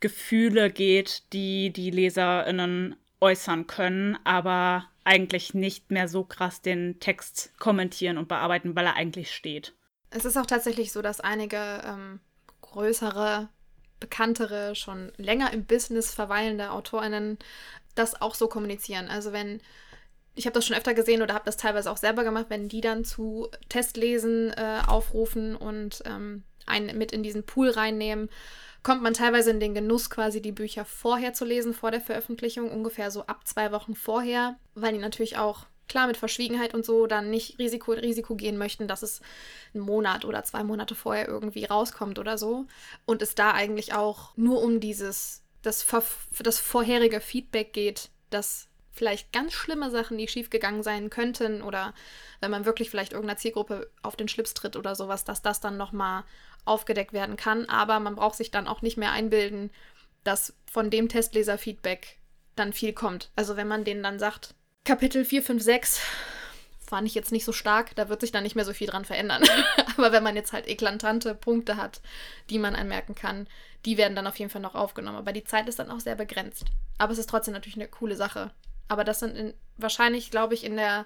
Gefühle 0.00 0.70
geht, 0.70 1.32
die 1.32 1.72
die 1.72 1.90
LeserInnen 1.90 2.96
äußern 3.20 3.66
können, 3.66 4.18
aber 4.24 4.86
eigentlich 5.04 5.54
nicht 5.54 5.90
mehr 5.90 6.08
so 6.08 6.24
krass 6.24 6.60
den 6.60 7.00
Text 7.00 7.52
kommentieren 7.58 8.18
und 8.18 8.28
bearbeiten, 8.28 8.76
weil 8.76 8.86
er 8.86 8.96
eigentlich 8.96 9.34
steht. 9.34 9.74
Es 10.10 10.24
ist 10.24 10.36
auch 10.36 10.46
tatsächlich 10.46 10.92
so, 10.92 11.00
dass 11.00 11.20
einige 11.20 11.82
ähm, 11.84 12.20
größere 12.60 13.48
bekanntere, 14.00 14.74
schon 14.74 15.12
länger 15.16 15.52
im 15.52 15.64
Business 15.64 16.12
verweilende 16.12 16.70
AutorInnen 16.70 17.38
das 17.94 18.20
auch 18.20 18.34
so 18.34 18.46
kommunizieren. 18.46 19.08
Also 19.08 19.32
wenn, 19.32 19.60
ich 20.34 20.46
habe 20.46 20.54
das 20.54 20.66
schon 20.66 20.76
öfter 20.76 20.94
gesehen 20.94 21.22
oder 21.22 21.34
habe 21.34 21.46
das 21.46 21.56
teilweise 21.56 21.90
auch 21.90 21.96
selber 21.96 22.24
gemacht, 22.24 22.46
wenn 22.48 22.68
die 22.68 22.80
dann 22.80 23.04
zu 23.04 23.48
Testlesen 23.68 24.52
äh, 24.52 24.82
aufrufen 24.86 25.56
und 25.56 26.02
ähm, 26.04 26.44
einen 26.66 26.96
mit 26.96 27.12
in 27.12 27.22
diesen 27.22 27.44
Pool 27.44 27.70
reinnehmen, 27.70 28.28
kommt 28.82 29.02
man 29.02 29.14
teilweise 29.14 29.50
in 29.50 29.60
den 29.60 29.74
Genuss, 29.74 30.10
quasi 30.10 30.40
die 30.40 30.52
Bücher 30.52 30.84
vorher 30.84 31.32
zu 31.32 31.44
lesen, 31.44 31.74
vor 31.74 31.90
der 31.90 32.00
Veröffentlichung, 32.00 32.70
ungefähr 32.70 33.10
so 33.10 33.26
ab 33.26 33.46
zwei 33.46 33.72
Wochen 33.72 33.94
vorher, 33.94 34.56
weil 34.74 34.92
die 34.92 34.98
natürlich 34.98 35.38
auch 35.38 35.66
klar 35.88 36.06
mit 36.06 36.16
Verschwiegenheit 36.16 36.74
und 36.74 36.84
so 36.84 37.06
dann 37.06 37.30
nicht 37.30 37.58
Risiko, 37.58 37.92
Risiko 37.92 38.34
gehen 38.34 38.58
möchten, 38.58 38.88
dass 38.88 39.02
es 39.02 39.20
einen 39.74 39.84
Monat 39.84 40.24
oder 40.24 40.42
zwei 40.44 40.64
Monate 40.64 40.94
vorher 40.94 41.28
irgendwie 41.28 41.64
rauskommt 41.64 42.18
oder 42.18 42.38
so. 42.38 42.66
Und 43.04 43.22
es 43.22 43.34
da 43.34 43.52
eigentlich 43.52 43.94
auch 43.94 44.36
nur 44.36 44.62
um 44.62 44.80
dieses, 44.80 45.44
das, 45.62 45.86
das 46.38 46.58
vorherige 46.58 47.20
Feedback 47.20 47.72
geht, 47.72 48.10
dass 48.30 48.68
vielleicht 48.96 49.32
ganz 49.32 49.52
schlimme 49.52 49.90
Sachen, 49.90 50.16
die 50.16 50.26
schiefgegangen 50.26 50.82
sein 50.82 51.10
könnten 51.10 51.62
oder 51.62 51.92
wenn 52.40 52.50
man 52.50 52.64
wirklich 52.64 52.90
vielleicht 52.90 53.12
irgendeiner 53.12 53.38
Zielgruppe 53.38 53.90
auf 54.02 54.16
den 54.16 54.28
Schlips 54.28 54.54
tritt 54.54 54.74
oder 54.74 54.94
sowas, 54.94 55.24
dass 55.24 55.42
das 55.42 55.60
dann 55.60 55.76
nochmal 55.76 56.24
aufgedeckt 56.64 57.12
werden 57.12 57.36
kann. 57.36 57.68
Aber 57.68 58.00
man 58.00 58.16
braucht 58.16 58.36
sich 58.36 58.50
dann 58.50 58.66
auch 58.66 58.82
nicht 58.82 58.96
mehr 58.96 59.12
einbilden, 59.12 59.70
dass 60.24 60.54
von 60.70 60.90
dem 60.90 61.08
Testleser-Feedback 61.08 62.18
dann 62.56 62.72
viel 62.72 62.92
kommt. 62.92 63.30
Also 63.36 63.56
wenn 63.56 63.68
man 63.68 63.84
denen 63.84 64.02
dann 64.02 64.18
sagt, 64.18 64.54
Kapitel 64.86 65.24
4, 65.24 65.42
5, 65.42 65.62
6 65.62 66.00
fand 66.86 67.08
ich 67.08 67.16
jetzt 67.16 67.32
nicht 67.32 67.44
so 67.44 67.50
stark. 67.50 67.96
Da 67.96 68.08
wird 68.08 68.20
sich 68.20 68.30
dann 68.30 68.44
nicht 68.44 68.54
mehr 68.54 68.64
so 68.64 68.72
viel 68.72 68.86
dran 68.86 69.04
verändern. 69.04 69.42
Aber 69.96 70.12
wenn 70.12 70.22
man 70.22 70.36
jetzt 70.36 70.52
halt 70.52 70.68
eklatante 70.68 71.34
Punkte 71.34 71.76
hat, 71.76 72.00
die 72.50 72.60
man 72.60 72.76
anmerken 72.76 73.16
kann, 73.16 73.48
die 73.84 73.96
werden 73.96 74.14
dann 74.14 74.28
auf 74.28 74.38
jeden 74.38 74.48
Fall 74.48 74.60
noch 74.60 74.76
aufgenommen. 74.76 75.18
Aber 75.18 75.32
die 75.32 75.42
Zeit 75.42 75.68
ist 75.68 75.80
dann 75.80 75.90
auch 75.90 75.98
sehr 75.98 76.14
begrenzt. 76.14 76.66
Aber 76.98 77.12
es 77.12 77.18
ist 77.18 77.28
trotzdem 77.28 77.52
natürlich 77.52 77.74
eine 77.74 77.88
coole 77.88 78.14
Sache. 78.14 78.52
Aber 78.86 79.02
das 79.02 79.18
sind 79.18 79.36
in, 79.36 79.54
wahrscheinlich, 79.76 80.30
glaube 80.30 80.54
ich, 80.54 80.62
in 80.62 80.76
der, 80.76 81.04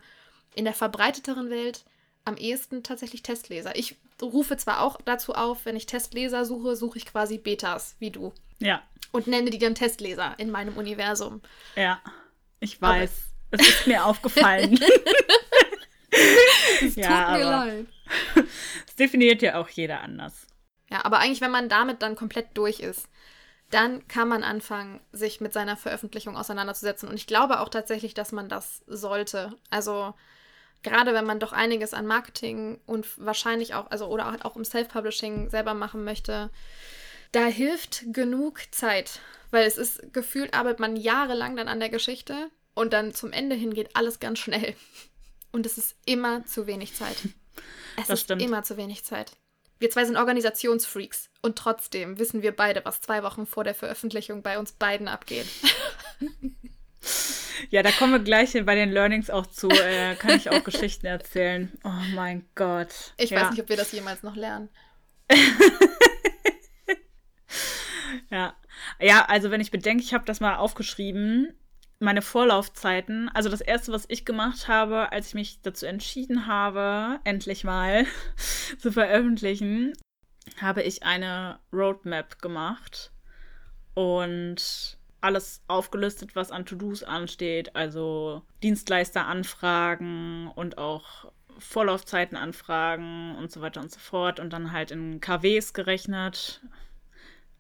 in 0.55 0.67
der 0.67 0.75
verbreiteteren 0.75 1.49
Welt 1.49 1.85
am 2.27 2.37
ehesten 2.37 2.83
tatsächlich 2.83 3.23
Testleser. 3.23 3.77
Ich 3.77 3.97
rufe 4.21 4.59
zwar 4.59 4.83
auch 4.83 5.01
dazu 5.07 5.33
auf, 5.33 5.65
wenn 5.65 5.77
ich 5.77 5.87
Testleser 5.87 6.45
suche, 6.45 6.77
suche 6.77 6.99
ich 6.99 7.07
quasi 7.07 7.39
Betas, 7.39 7.97
wie 7.99 8.11
du. 8.11 8.35
Ja. 8.59 8.83
Und 9.11 9.27
nenne 9.27 9.49
die 9.49 9.59
dann 9.59 9.75
Testleser 9.75 10.35
in 10.37 10.51
meinem 10.51 10.77
Universum. 10.77 11.41
Ja, 11.77 12.03
ich 12.61 12.83
weiß. 12.83 13.11
Aber 13.11 13.30
es 13.51 13.69
ist 13.69 13.87
mir 13.87 14.05
aufgefallen. 14.05 14.79
es 16.83 16.95
tut 16.95 17.05
ja, 17.05 17.37
mir 17.37 17.45
leid. 17.45 17.87
Es 18.87 18.97
definiert 18.97 19.43
ja 19.43 19.61
auch 19.61 19.69
jeder 19.69 20.01
anders. 20.01 20.47
Ja, 20.91 21.05
aber 21.05 21.19
eigentlich, 21.19 21.41
wenn 21.41 21.53
man 21.53 21.69
damit 21.69 22.03
dann 22.03 22.17
komplett 22.17 22.49
durch 22.55 22.81
ist, 22.81 23.09
dann 23.71 24.07
kann 24.09 24.29
man 24.29 24.43
anfangen, 24.43 25.01
sich 25.13 25.41
mit 25.41 25.53
seiner 25.53 25.77
Veröffentlichung 25.77 26.37
auseinanderzusetzen. 26.37 27.09
Und 27.09 27.15
ich 27.15 27.29
glaube 27.29 27.61
auch 27.61 27.69
tatsächlich, 27.69 28.15
dass 28.15 28.33
man 28.33 28.49
das 28.49 28.83
sollte. 28.89 29.55
Also 29.71 30.15
gerade 30.83 31.15
wenn 31.15 31.25
man 31.25 31.39
doch 31.39 31.53
einiges 31.53 31.95
an 31.95 32.07
Marketing 32.07 32.81
und 32.87 33.07
wahrscheinlich 33.25 33.75
auch, 33.75 33.89
also 33.91 34.07
oder 34.07 34.45
auch 34.45 34.57
im 34.57 34.65
Self-Publishing 34.65 35.51
selber 35.51 35.75
machen 35.75 36.03
möchte, 36.03 36.51
da 37.31 37.47
hilft 37.47 38.13
genug 38.13 38.61
Zeit. 38.73 39.21
Weil 39.53 39.67
es 39.67 39.79
ist 39.79 40.13
gefühlt, 40.13 40.53
arbeitet 40.53 40.81
man 40.81 40.97
jahrelang 40.97 41.57
dann 41.57 41.69
an 41.69 41.81
der 41.81 41.91
Geschichte 41.91 42.51
und 42.75 42.93
dann 42.93 43.15
zum 43.15 43.33
Ende 43.33 43.57
hin 43.57 43.75
geht 43.75 43.97
alles 43.97 44.21
ganz 44.21 44.39
schnell. 44.39 44.75
Und 45.53 45.67
es 45.67 45.79
ist 45.79 45.97
immer 46.07 46.45
zu 46.47 46.67
wenig 46.67 46.95
Zeit. 46.95 47.17
Es 47.97 48.07
das 48.07 48.21
ist 48.21 48.25
stimmt. 48.25 48.43
immer 48.43 48.63
zu 48.63 48.77
wenig 48.77 49.05
Zeit. 49.05 49.33
Wir 49.79 49.91
zwei 49.91 50.05
sind 50.05 50.17
Organisationsfreaks 50.17 51.31
und 51.43 51.57
trotzdem 51.57 52.19
wissen 52.19 52.43
wir 52.43 52.55
beide, 52.55 52.85
was 52.85 53.01
zwei 53.01 53.23
Wochen 53.23 53.47
vor 53.47 53.65
der 53.65 53.75
Veröffentlichung 53.75 54.43
bei 54.43 54.59
uns 54.59 54.73
beiden 54.73 55.09
abgeht. 55.09 55.47
Ja, 57.69 57.83
da 57.83 57.91
kommen 57.91 58.13
wir 58.13 58.21
gleich 58.21 58.53
bei 58.65 58.75
den 58.75 58.91
Learnings 58.91 59.29
auch 59.31 59.47
zu. 59.47 59.69
Äh, 59.69 60.15
kann 60.17 60.37
ich 60.37 60.51
auch 60.51 60.65
Geschichten 60.71 61.07
erzählen. 61.07 61.71
Oh 61.85 62.15
mein 62.15 62.49
Gott. 62.55 63.15
Ich 63.17 63.31
ja. 63.31 63.41
weiß 63.41 63.51
nicht, 63.51 63.61
ob 63.61 63.69
wir 63.69 63.77
das 63.77 63.93
jemals 63.93 64.23
noch 64.23 64.37
lernen. 64.37 64.71
ja. 68.31 68.55
Ja, 68.99 69.25
also 69.27 69.51
wenn 69.51 69.61
ich 69.61 69.71
bedenke, 69.71 70.03
ich 70.03 70.15
habe 70.15 70.25
das 70.25 70.41
mal 70.41 70.57
aufgeschrieben 70.57 71.55
meine 72.01 72.23
Vorlaufzeiten, 72.23 73.29
also 73.29 73.49
das 73.49 73.61
erste, 73.61 73.93
was 73.93 74.07
ich 74.09 74.25
gemacht 74.25 74.69
habe, 74.69 75.13
als 75.13 75.29
ich 75.29 75.35
mich 75.35 75.61
dazu 75.63 75.87
entschieden 75.87 76.47
habe, 76.47 77.21
endlich 77.25 77.63
mal 77.63 78.07
zu 78.79 78.91
veröffentlichen, 78.91 79.93
habe 80.61 80.83
ich 80.83 81.03
eine 81.03 81.61
Roadmap 81.73 82.41
gemacht 82.41 83.13
und 83.95 84.99
alles 85.21 85.63
aufgelistet, 85.69 86.35
was 86.35 86.51
an 86.51 86.65
To-Dos 86.65 87.03
ansteht, 87.03 87.77
also 87.77 88.43
Dienstleisteranfragen 88.63 90.49
und 90.49 90.79
auch 90.79 91.31
Vorlaufzeiten 91.59 92.39
anfragen 92.39 93.37
und 93.37 93.53
so 93.53 93.61
weiter 93.61 93.83
und 93.83 93.93
so 93.93 93.99
fort 93.99 94.41
und 94.41 94.55
dann 94.55 94.73
halt 94.73 94.91
in 94.91 95.21
KWs 95.21 95.75
gerechnet, 95.75 96.63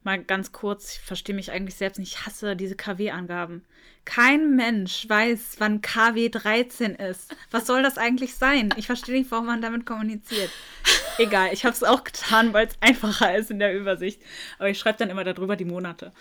mal 0.02 0.23
ganz 0.23 0.52
kurz, 0.52 0.95
ich 0.95 1.00
verstehe 1.00 1.35
mich 1.35 1.52
eigentlich 1.52 1.75
selbst 1.75 1.99
nicht, 1.99 2.12
ich 2.12 2.26
hasse 2.26 2.57
diese 2.57 2.76
KW-Angaben. 2.76 3.64
Kein 4.04 4.57
Mensch 4.57 5.09
weiß, 5.09 5.57
wann 5.59 5.83
KW 5.83 6.30
13 6.30 6.95
ist. 6.95 7.35
Was 7.50 7.66
soll 7.66 7.83
das 7.83 7.99
eigentlich 7.99 8.35
sein? 8.35 8.73
Ich 8.76 8.87
verstehe 8.87 9.19
nicht, 9.19 9.30
warum 9.30 9.47
man 9.47 9.61
damit 9.61 9.85
kommuniziert. 9.85 10.50
Egal, 11.19 11.50
ich 11.52 11.64
habe 11.64 11.75
es 11.75 11.85
auch 11.85 12.02
getan, 12.02 12.52
weil 12.52 12.66
es 12.66 12.80
einfacher 12.80 13.37
ist 13.37 13.50
in 13.50 13.59
der 13.59 13.76
Übersicht. 13.76 14.23
Aber 14.59 14.71
ich 14.71 14.78
schreibe 14.78 14.99
dann 14.99 15.11
immer 15.11 15.25
darüber 15.25 15.57
die 15.57 15.66
Monate. 15.66 16.12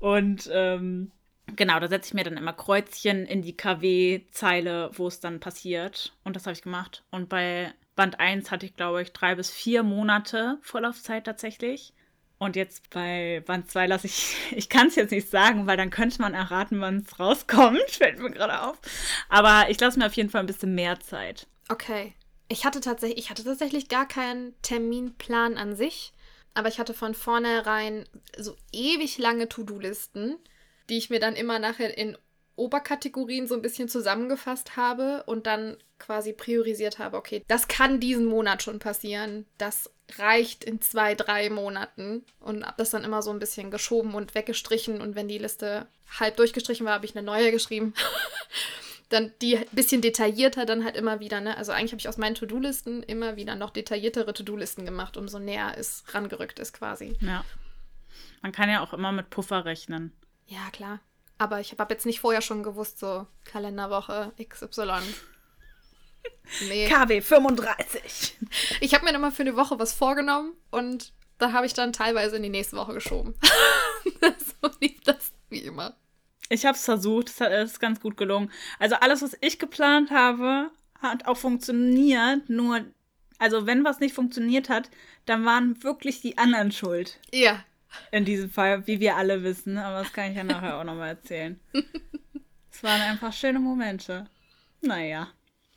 Und 0.00 0.50
ähm, 0.52 1.12
genau, 1.54 1.78
da 1.78 1.88
setze 1.88 2.08
ich 2.08 2.14
mir 2.14 2.24
dann 2.24 2.36
immer 2.36 2.52
Kreuzchen 2.52 3.26
in 3.26 3.42
die 3.42 3.56
KW-Zeile, 3.56 4.90
wo 4.94 5.06
es 5.06 5.20
dann 5.20 5.40
passiert. 5.40 6.12
Und 6.24 6.36
das 6.36 6.46
habe 6.46 6.54
ich 6.54 6.62
gemacht. 6.62 7.04
Und 7.10 7.28
bei 7.28 7.72
Band 7.96 8.18
1 8.18 8.50
hatte 8.50 8.66
ich, 8.66 8.74
glaube 8.74 9.02
ich, 9.02 9.12
drei 9.12 9.36
bis 9.36 9.50
vier 9.50 9.82
Monate 9.82 10.58
Vorlaufzeit 10.62 11.24
tatsächlich. 11.24 11.94
Und 12.38 12.56
jetzt 12.56 12.90
bei 12.90 13.42
Band 13.46 13.70
2 13.70 13.86
lasse 13.86 14.06
ich, 14.06 14.36
ich 14.56 14.68
kann 14.68 14.88
es 14.88 14.96
jetzt 14.96 15.10
nicht 15.10 15.30
sagen, 15.30 15.66
weil 15.66 15.76
dann 15.76 15.90
könnte 15.90 16.20
man 16.20 16.34
erraten, 16.34 16.80
wann 16.80 16.98
es 16.98 17.18
rauskommt, 17.18 17.82
fällt 17.88 18.18
mir 18.18 18.30
gerade 18.30 18.62
auf. 18.62 18.78
Aber 19.28 19.70
ich 19.70 19.80
lasse 19.80 19.98
mir 19.98 20.06
auf 20.06 20.14
jeden 20.14 20.30
Fall 20.30 20.40
ein 20.40 20.46
bisschen 20.46 20.74
mehr 20.74 21.00
Zeit. 21.00 21.46
Okay. 21.68 22.14
Ich 22.48 22.66
hatte 22.66 22.80
tatsächlich, 22.80 23.18
ich 23.18 23.30
hatte 23.30 23.42
tatsächlich 23.42 23.88
gar 23.88 24.06
keinen 24.06 24.54
Terminplan 24.60 25.56
an 25.56 25.74
sich, 25.74 26.12
aber 26.52 26.68
ich 26.68 26.78
hatte 26.78 26.92
von 26.92 27.14
vornherein 27.14 28.06
so 28.36 28.54
ewig 28.70 29.16
lange 29.18 29.48
To-Do-Listen, 29.48 30.36
die 30.90 30.98
ich 30.98 31.08
mir 31.08 31.20
dann 31.20 31.36
immer 31.36 31.58
nachher 31.58 31.96
in 31.96 32.18
Oberkategorien 32.56 33.46
so 33.46 33.54
ein 33.54 33.62
bisschen 33.62 33.88
zusammengefasst 33.88 34.76
habe 34.76 35.24
und 35.24 35.46
dann 35.46 35.78
quasi 36.04 36.32
priorisiert 36.32 36.98
habe, 36.98 37.16
okay, 37.16 37.42
das 37.48 37.68
kann 37.68 38.00
diesen 38.00 38.26
Monat 38.26 38.62
schon 38.62 38.78
passieren, 38.78 39.46
das 39.58 39.90
reicht 40.18 40.64
in 40.64 40.80
zwei, 40.80 41.14
drei 41.14 41.48
Monaten 41.48 42.24
und 42.40 42.64
habe 42.64 42.76
das 42.76 42.90
dann 42.90 43.04
immer 43.04 43.22
so 43.22 43.30
ein 43.30 43.38
bisschen 43.38 43.70
geschoben 43.70 44.14
und 44.14 44.34
weggestrichen 44.34 45.00
und 45.00 45.14
wenn 45.14 45.28
die 45.28 45.38
Liste 45.38 45.86
halb 46.18 46.36
durchgestrichen 46.36 46.84
war, 46.84 46.94
habe 46.94 47.06
ich 47.06 47.16
eine 47.16 47.24
neue 47.24 47.50
geschrieben. 47.50 47.94
dann 49.08 49.32
die 49.40 49.58
ein 49.58 49.66
bisschen 49.72 50.00
detaillierter 50.00 50.66
dann 50.66 50.84
halt 50.84 50.96
immer 50.96 51.20
wieder, 51.20 51.40
ne? 51.40 51.56
Also 51.56 51.72
eigentlich 51.72 51.92
habe 51.92 52.00
ich 52.00 52.08
aus 52.08 52.16
meinen 52.16 52.34
To-Do-Listen 52.34 53.02
immer 53.02 53.36
wieder 53.36 53.54
noch 53.54 53.70
detailliertere 53.70 54.32
To-Do-Listen 54.32 54.84
gemacht, 54.84 55.16
umso 55.16 55.38
näher 55.38 55.74
es 55.78 56.04
rangerückt 56.08 56.58
ist 56.58 56.72
quasi. 56.72 57.16
Ja. 57.20 57.44
Man 58.42 58.52
kann 58.52 58.68
ja 58.68 58.82
auch 58.82 58.92
immer 58.92 59.12
mit 59.12 59.30
Puffer 59.30 59.64
rechnen. 59.64 60.12
Ja, 60.46 60.70
klar. 60.72 61.00
Aber 61.38 61.60
ich 61.60 61.76
habe 61.78 61.94
jetzt 61.94 62.06
nicht 62.06 62.20
vorher 62.20 62.42
schon 62.42 62.62
gewusst, 62.62 62.98
so 62.98 63.26
Kalenderwoche 63.44 64.32
XY. 64.42 65.00
Nee. 66.68 66.88
KW 66.88 67.20
35. 67.20 68.36
Ich 68.80 68.94
habe 68.94 69.04
mir 69.04 69.14
immer 69.14 69.32
für 69.32 69.42
eine 69.42 69.56
Woche 69.56 69.78
was 69.78 69.92
vorgenommen 69.92 70.52
und 70.70 71.12
da 71.38 71.52
habe 71.52 71.66
ich 71.66 71.74
dann 71.74 71.92
teilweise 71.92 72.36
in 72.36 72.42
die 72.42 72.48
nächste 72.48 72.76
Woche 72.76 72.94
geschoben. 72.94 73.34
so 74.20 74.70
lief 74.80 75.00
das 75.04 75.32
wie 75.48 75.58
immer. 75.58 75.96
Ich 76.48 76.64
habe 76.64 76.76
es 76.76 76.84
versucht, 76.84 77.28
es 77.40 77.72
ist 77.72 77.80
ganz 77.80 78.00
gut 78.00 78.16
gelungen. 78.16 78.52
Also 78.78 78.96
alles, 78.96 79.22
was 79.22 79.36
ich 79.40 79.58
geplant 79.58 80.10
habe, 80.10 80.70
hat 81.00 81.26
auch 81.26 81.36
funktioniert. 81.36 82.48
Nur, 82.48 82.84
also 83.38 83.66
wenn 83.66 83.84
was 83.84 84.00
nicht 84.00 84.14
funktioniert 84.14 84.68
hat, 84.68 84.90
dann 85.26 85.44
waren 85.44 85.82
wirklich 85.82 86.20
die 86.20 86.38
anderen 86.38 86.70
schuld. 86.70 87.18
Ja, 87.32 87.64
in 88.10 88.24
diesem 88.24 88.50
Fall, 88.50 88.86
wie 88.86 89.00
wir 89.00 89.16
alle 89.16 89.42
wissen, 89.42 89.78
aber 89.78 90.00
das 90.02 90.12
kann 90.12 90.30
ich 90.30 90.36
ja 90.36 90.44
nachher 90.44 90.78
auch 90.78 90.84
nochmal 90.84 91.10
erzählen. 91.10 91.60
es 92.70 92.82
waren 92.82 93.00
einfach 93.00 93.32
schöne 93.32 93.60
Momente. 93.60 94.28
Naja. 94.80 95.28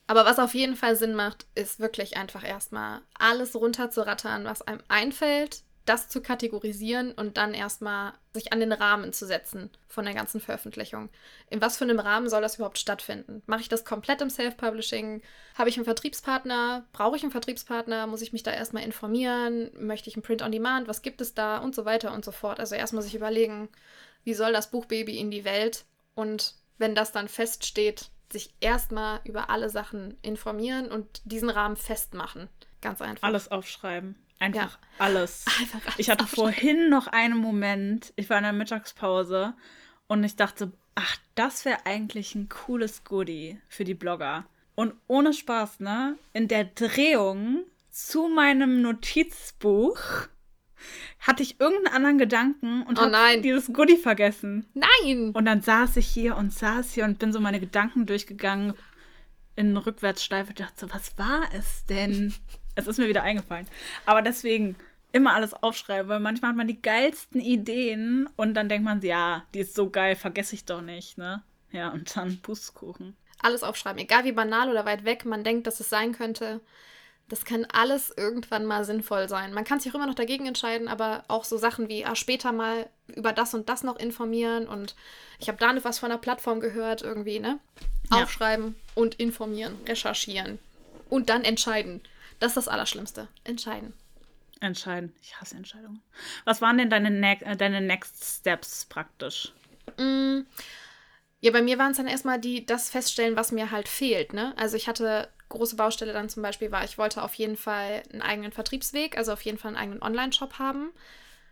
Aber 0.07 0.25
was 0.25 0.39
auf 0.39 0.53
jeden 0.53 0.75
Fall 0.77 0.95
Sinn 0.95 1.13
macht, 1.13 1.45
ist 1.53 1.79
wirklich 1.79 2.15
einfach 2.15 2.47
erstmal 2.47 3.01
alles 3.19 3.55
runterzurattern, 3.55 4.45
was 4.45 4.61
einem 4.61 4.81
einfällt, 4.87 5.63
das 5.87 6.09
zu 6.09 6.21
kategorisieren 6.21 7.13
und 7.13 7.37
dann 7.37 7.53
erstmal 7.53 8.13
sich 8.33 8.51
an 8.51 8.59
den 8.59 8.73
Rahmen 8.73 9.13
zu 9.13 9.25
setzen 9.25 9.69
von 9.87 10.05
der 10.05 10.13
ganzen 10.13 10.41
Veröffentlichung. 10.41 11.09
In 11.49 11.61
was 11.61 11.77
für 11.77 11.85
einem 11.85 11.99
Rahmen 11.99 12.29
soll 12.29 12.41
das 12.41 12.55
überhaupt 12.55 12.77
stattfinden? 12.77 13.41
Mache 13.45 13.61
ich 13.61 13.69
das 13.69 13.85
komplett 13.85 14.21
im 14.21 14.29
Self-Publishing? 14.29 15.21
Habe 15.57 15.69
ich 15.69 15.77
einen 15.77 15.85
Vertriebspartner? 15.85 16.85
Brauche 16.91 17.15
ich 17.15 17.23
einen 17.23 17.31
Vertriebspartner? 17.31 18.05
Muss 18.07 18.21
ich 18.21 18.33
mich 18.33 18.43
da 18.43 18.51
erstmal 18.51 18.83
informieren? 18.83 19.71
Möchte 19.79 20.09
ich 20.09 20.15
einen 20.15 20.23
Print-on-Demand? 20.23 20.89
Was 20.89 21.01
gibt 21.01 21.21
es 21.21 21.33
da? 21.33 21.57
Und 21.59 21.73
so 21.73 21.85
weiter 21.85 22.13
und 22.13 22.25
so 22.25 22.31
fort. 22.31 22.59
Also 22.59 22.75
erstmal 22.75 23.03
sich 23.03 23.15
überlegen, 23.15 23.69
wie 24.25 24.33
soll 24.33 24.51
das 24.51 24.71
Buchbaby 24.71 25.17
in 25.17 25.31
die 25.31 25.45
Welt? 25.45 25.85
Und 26.15 26.55
wenn 26.77 26.95
das 26.95 27.13
dann 27.13 27.29
feststeht, 27.29 28.09
sich 28.31 28.53
erstmal 28.59 29.21
über 29.23 29.49
alle 29.49 29.69
Sachen 29.69 30.17
informieren 30.21 30.91
und 30.91 31.21
diesen 31.25 31.49
Rahmen 31.49 31.77
festmachen. 31.77 32.49
Ganz 32.81 33.01
einfach. 33.01 33.27
Alles 33.27 33.49
aufschreiben. 33.49 34.15
Einfach 34.39 34.73
ja. 34.73 34.87
alles. 34.99 35.45
Einfach 35.59 35.85
alles. 35.85 35.99
Ich 35.99 36.09
hatte 36.09 36.27
vorhin 36.27 36.89
noch 36.89 37.07
einen 37.07 37.37
Moment, 37.37 38.13
ich 38.15 38.29
war 38.29 38.37
in 38.37 38.43
der 38.43 38.53
Mittagspause 38.53 39.55
und 40.07 40.23
ich 40.23 40.35
dachte, 40.35 40.71
ach, 40.93 41.17
das 41.35 41.65
wäre 41.65 41.85
eigentlich 41.85 42.35
ein 42.35 42.49
cooles 42.49 43.03
Goodie 43.03 43.59
für 43.67 43.83
die 43.83 43.95
Blogger. 43.95 44.45
Und 44.75 44.93
ohne 45.07 45.33
Spaß, 45.33 45.79
ne? 45.79 46.17
In 46.33 46.47
der 46.47 46.65
Drehung 46.65 47.63
zu 47.89 48.27
meinem 48.27 48.83
Notizbuch 48.83 49.97
hatte 51.19 51.43
ich 51.43 51.59
irgendeinen 51.59 51.95
anderen 51.95 52.17
Gedanken 52.17 52.83
und 52.83 52.99
oh 52.99 53.03
habe 53.03 53.41
dieses 53.41 53.71
Goodie 53.73 53.97
vergessen. 53.97 54.65
Nein! 54.73 55.31
Und 55.33 55.45
dann 55.45 55.61
saß 55.61 55.97
ich 55.97 56.07
hier 56.07 56.37
und 56.37 56.53
saß 56.53 56.93
hier 56.93 57.05
und 57.05 57.19
bin 57.19 57.33
so 57.33 57.39
meine 57.39 57.59
Gedanken 57.59 58.05
durchgegangen 58.05 58.73
in 59.55 59.75
Rückwärtsschleife 59.75 60.49
und 60.49 60.59
dachte 60.59 60.85
so, 60.85 60.93
was 60.93 61.17
war 61.17 61.43
es 61.53 61.85
denn? 61.85 62.33
Es 62.75 62.87
ist 62.87 62.99
mir 62.99 63.07
wieder 63.07 63.23
eingefallen. 63.23 63.67
Aber 64.05 64.21
deswegen 64.21 64.75
immer 65.11 65.33
alles 65.33 65.53
aufschreiben, 65.53 66.09
weil 66.09 66.19
manchmal 66.19 66.49
hat 66.49 66.57
man 66.57 66.67
die 66.67 66.81
geilsten 66.81 67.41
Ideen 67.41 68.29
und 68.35 68.53
dann 68.53 68.69
denkt 68.69 68.85
man, 68.85 69.01
ja, 69.01 69.45
die 69.53 69.59
ist 69.59 69.75
so 69.75 69.89
geil, 69.89 70.15
vergesse 70.15 70.55
ich 70.55 70.65
doch 70.65 70.81
nicht, 70.81 71.17
ne? 71.17 71.43
Ja, 71.71 71.89
und 71.89 72.15
dann 72.15 72.39
Pustkuchen. 72.41 73.15
Alles 73.39 73.63
aufschreiben, 73.63 73.99
egal 73.99 74.23
wie 74.23 74.31
banal 74.31 74.69
oder 74.69 74.85
weit 74.85 75.05
weg 75.05 75.25
man 75.25 75.43
denkt, 75.43 75.67
dass 75.67 75.79
es 75.79 75.89
sein 75.89 76.11
könnte. 76.11 76.61
Das 77.29 77.43
kann 77.43 77.65
alles 77.65 78.13
irgendwann 78.15 78.65
mal 78.65 78.85
sinnvoll 78.85 79.27
sein. 79.27 79.53
Man 79.53 79.65
kann 79.65 79.79
sich 79.79 79.91
auch 79.91 79.95
immer 79.95 80.07
noch 80.07 80.15
dagegen 80.15 80.45
entscheiden, 80.45 80.87
aber 80.87 81.25
auch 81.27 81.43
so 81.43 81.57
Sachen 81.57 81.89
wie 81.89 82.05
ah, 82.05 82.15
später 82.15 82.53
mal 82.53 82.89
über 83.15 83.33
das 83.33 83.53
und 83.53 83.67
das 83.67 83.83
noch 83.83 83.97
informieren 83.97 84.67
und 84.67 84.95
ich 85.39 85.49
habe 85.49 85.57
da 85.57 85.83
was 85.83 85.99
von 85.99 86.09
der 86.09 86.17
Plattform 86.17 86.59
gehört, 86.61 87.01
irgendwie, 87.01 87.39
ne? 87.39 87.59
Ja. 88.11 88.23
Aufschreiben 88.23 88.75
und 88.95 89.15
informieren, 89.15 89.75
recherchieren 89.85 90.59
und 91.09 91.29
dann 91.29 91.43
entscheiden. 91.43 92.01
Das 92.39 92.51
ist 92.51 92.57
das 92.57 92.67
Allerschlimmste. 92.67 93.27
Entscheiden. 93.43 93.93
Entscheiden. 94.59 95.13
Ich 95.21 95.39
hasse 95.39 95.55
Entscheidungen. 95.55 96.01
Was 96.45 96.61
waren 96.61 96.77
denn 96.77 96.89
deine, 96.89 97.11
ne 97.11 97.39
äh, 97.41 97.55
deine 97.55 97.81
Next 97.81 98.23
Steps 98.39 98.85
praktisch? 98.85 99.51
Mm, 99.97 100.41
Ja, 101.39 101.51
bei 101.51 101.61
mir 101.61 101.77
waren 101.77 101.91
es 101.91 101.97
dann 101.97 102.07
erstmal 102.07 102.39
die, 102.39 102.65
das 102.65 102.89
feststellen, 102.89 103.35
was 103.35 103.51
mir 103.51 103.69
halt 103.71 103.87
fehlt, 103.87 104.33
ne? 104.33 104.53
Also 104.57 104.75
ich 104.75 104.87
hatte 104.87 105.29
große 105.49 105.75
Baustelle 105.75 106.13
dann 106.13 106.29
zum 106.29 106.43
Beispiel 106.43 106.71
war, 106.71 106.83
ich 106.83 106.97
wollte 106.97 107.23
auf 107.23 107.33
jeden 107.35 107.57
Fall 107.57 108.03
einen 108.11 108.21
eigenen 108.21 108.51
Vertriebsweg, 108.51 109.17
also 109.17 109.33
auf 109.33 109.41
jeden 109.41 109.57
Fall 109.57 109.69
einen 109.69 109.77
eigenen 109.77 110.01
Online-Shop 110.01 110.59
haben. 110.59 110.91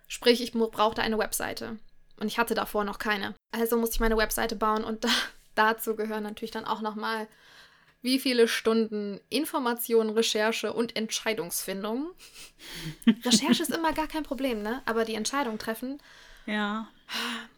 Sprich, 0.07 0.41
ich 0.41 0.51
brauchte 0.53 1.01
eine 1.01 1.17
Webseite. 1.17 1.77
Und 2.17 2.27
ich 2.27 2.37
hatte 2.37 2.55
davor 2.55 2.83
noch 2.83 2.99
keine. 2.99 3.33
Also 3.51 3.77
musste 3.77 3.95
ich 3.95 3.99
meine 3.99 4.17
Webseite 4.17 4.55
bauen 4.55 4.83
und 4.83 5.03
da, 5.03 5.09
dazu 5.55 5.95
gehören 5.95 6.23
natürlich 6.23 6.51
dann 6.51 6.65
auch 6.65 6.81
nochmal, 6.81 7.27
wie 8.01 8.19
viele 8.19 8.47
Stunden 8.47 9.19
Information, 9.29 10.11
Recherche 10.11 10.73
und 10.73 10.95
Entscheidungsfindung. 10.95 12.11
Recherche 13.25 13.63
ist 13.63 13.73
immer 13.73 13.93
gar 13.93 14.07
kein 14.07 14.23
Problem, 14.23 14.61
ne? 14.61 14.81
Aber 14.85 15.05
die 15.05 15.15
Entscheidung 15.15 15.57
treffen, 15.57 15.99
Ja. 16.45 16.87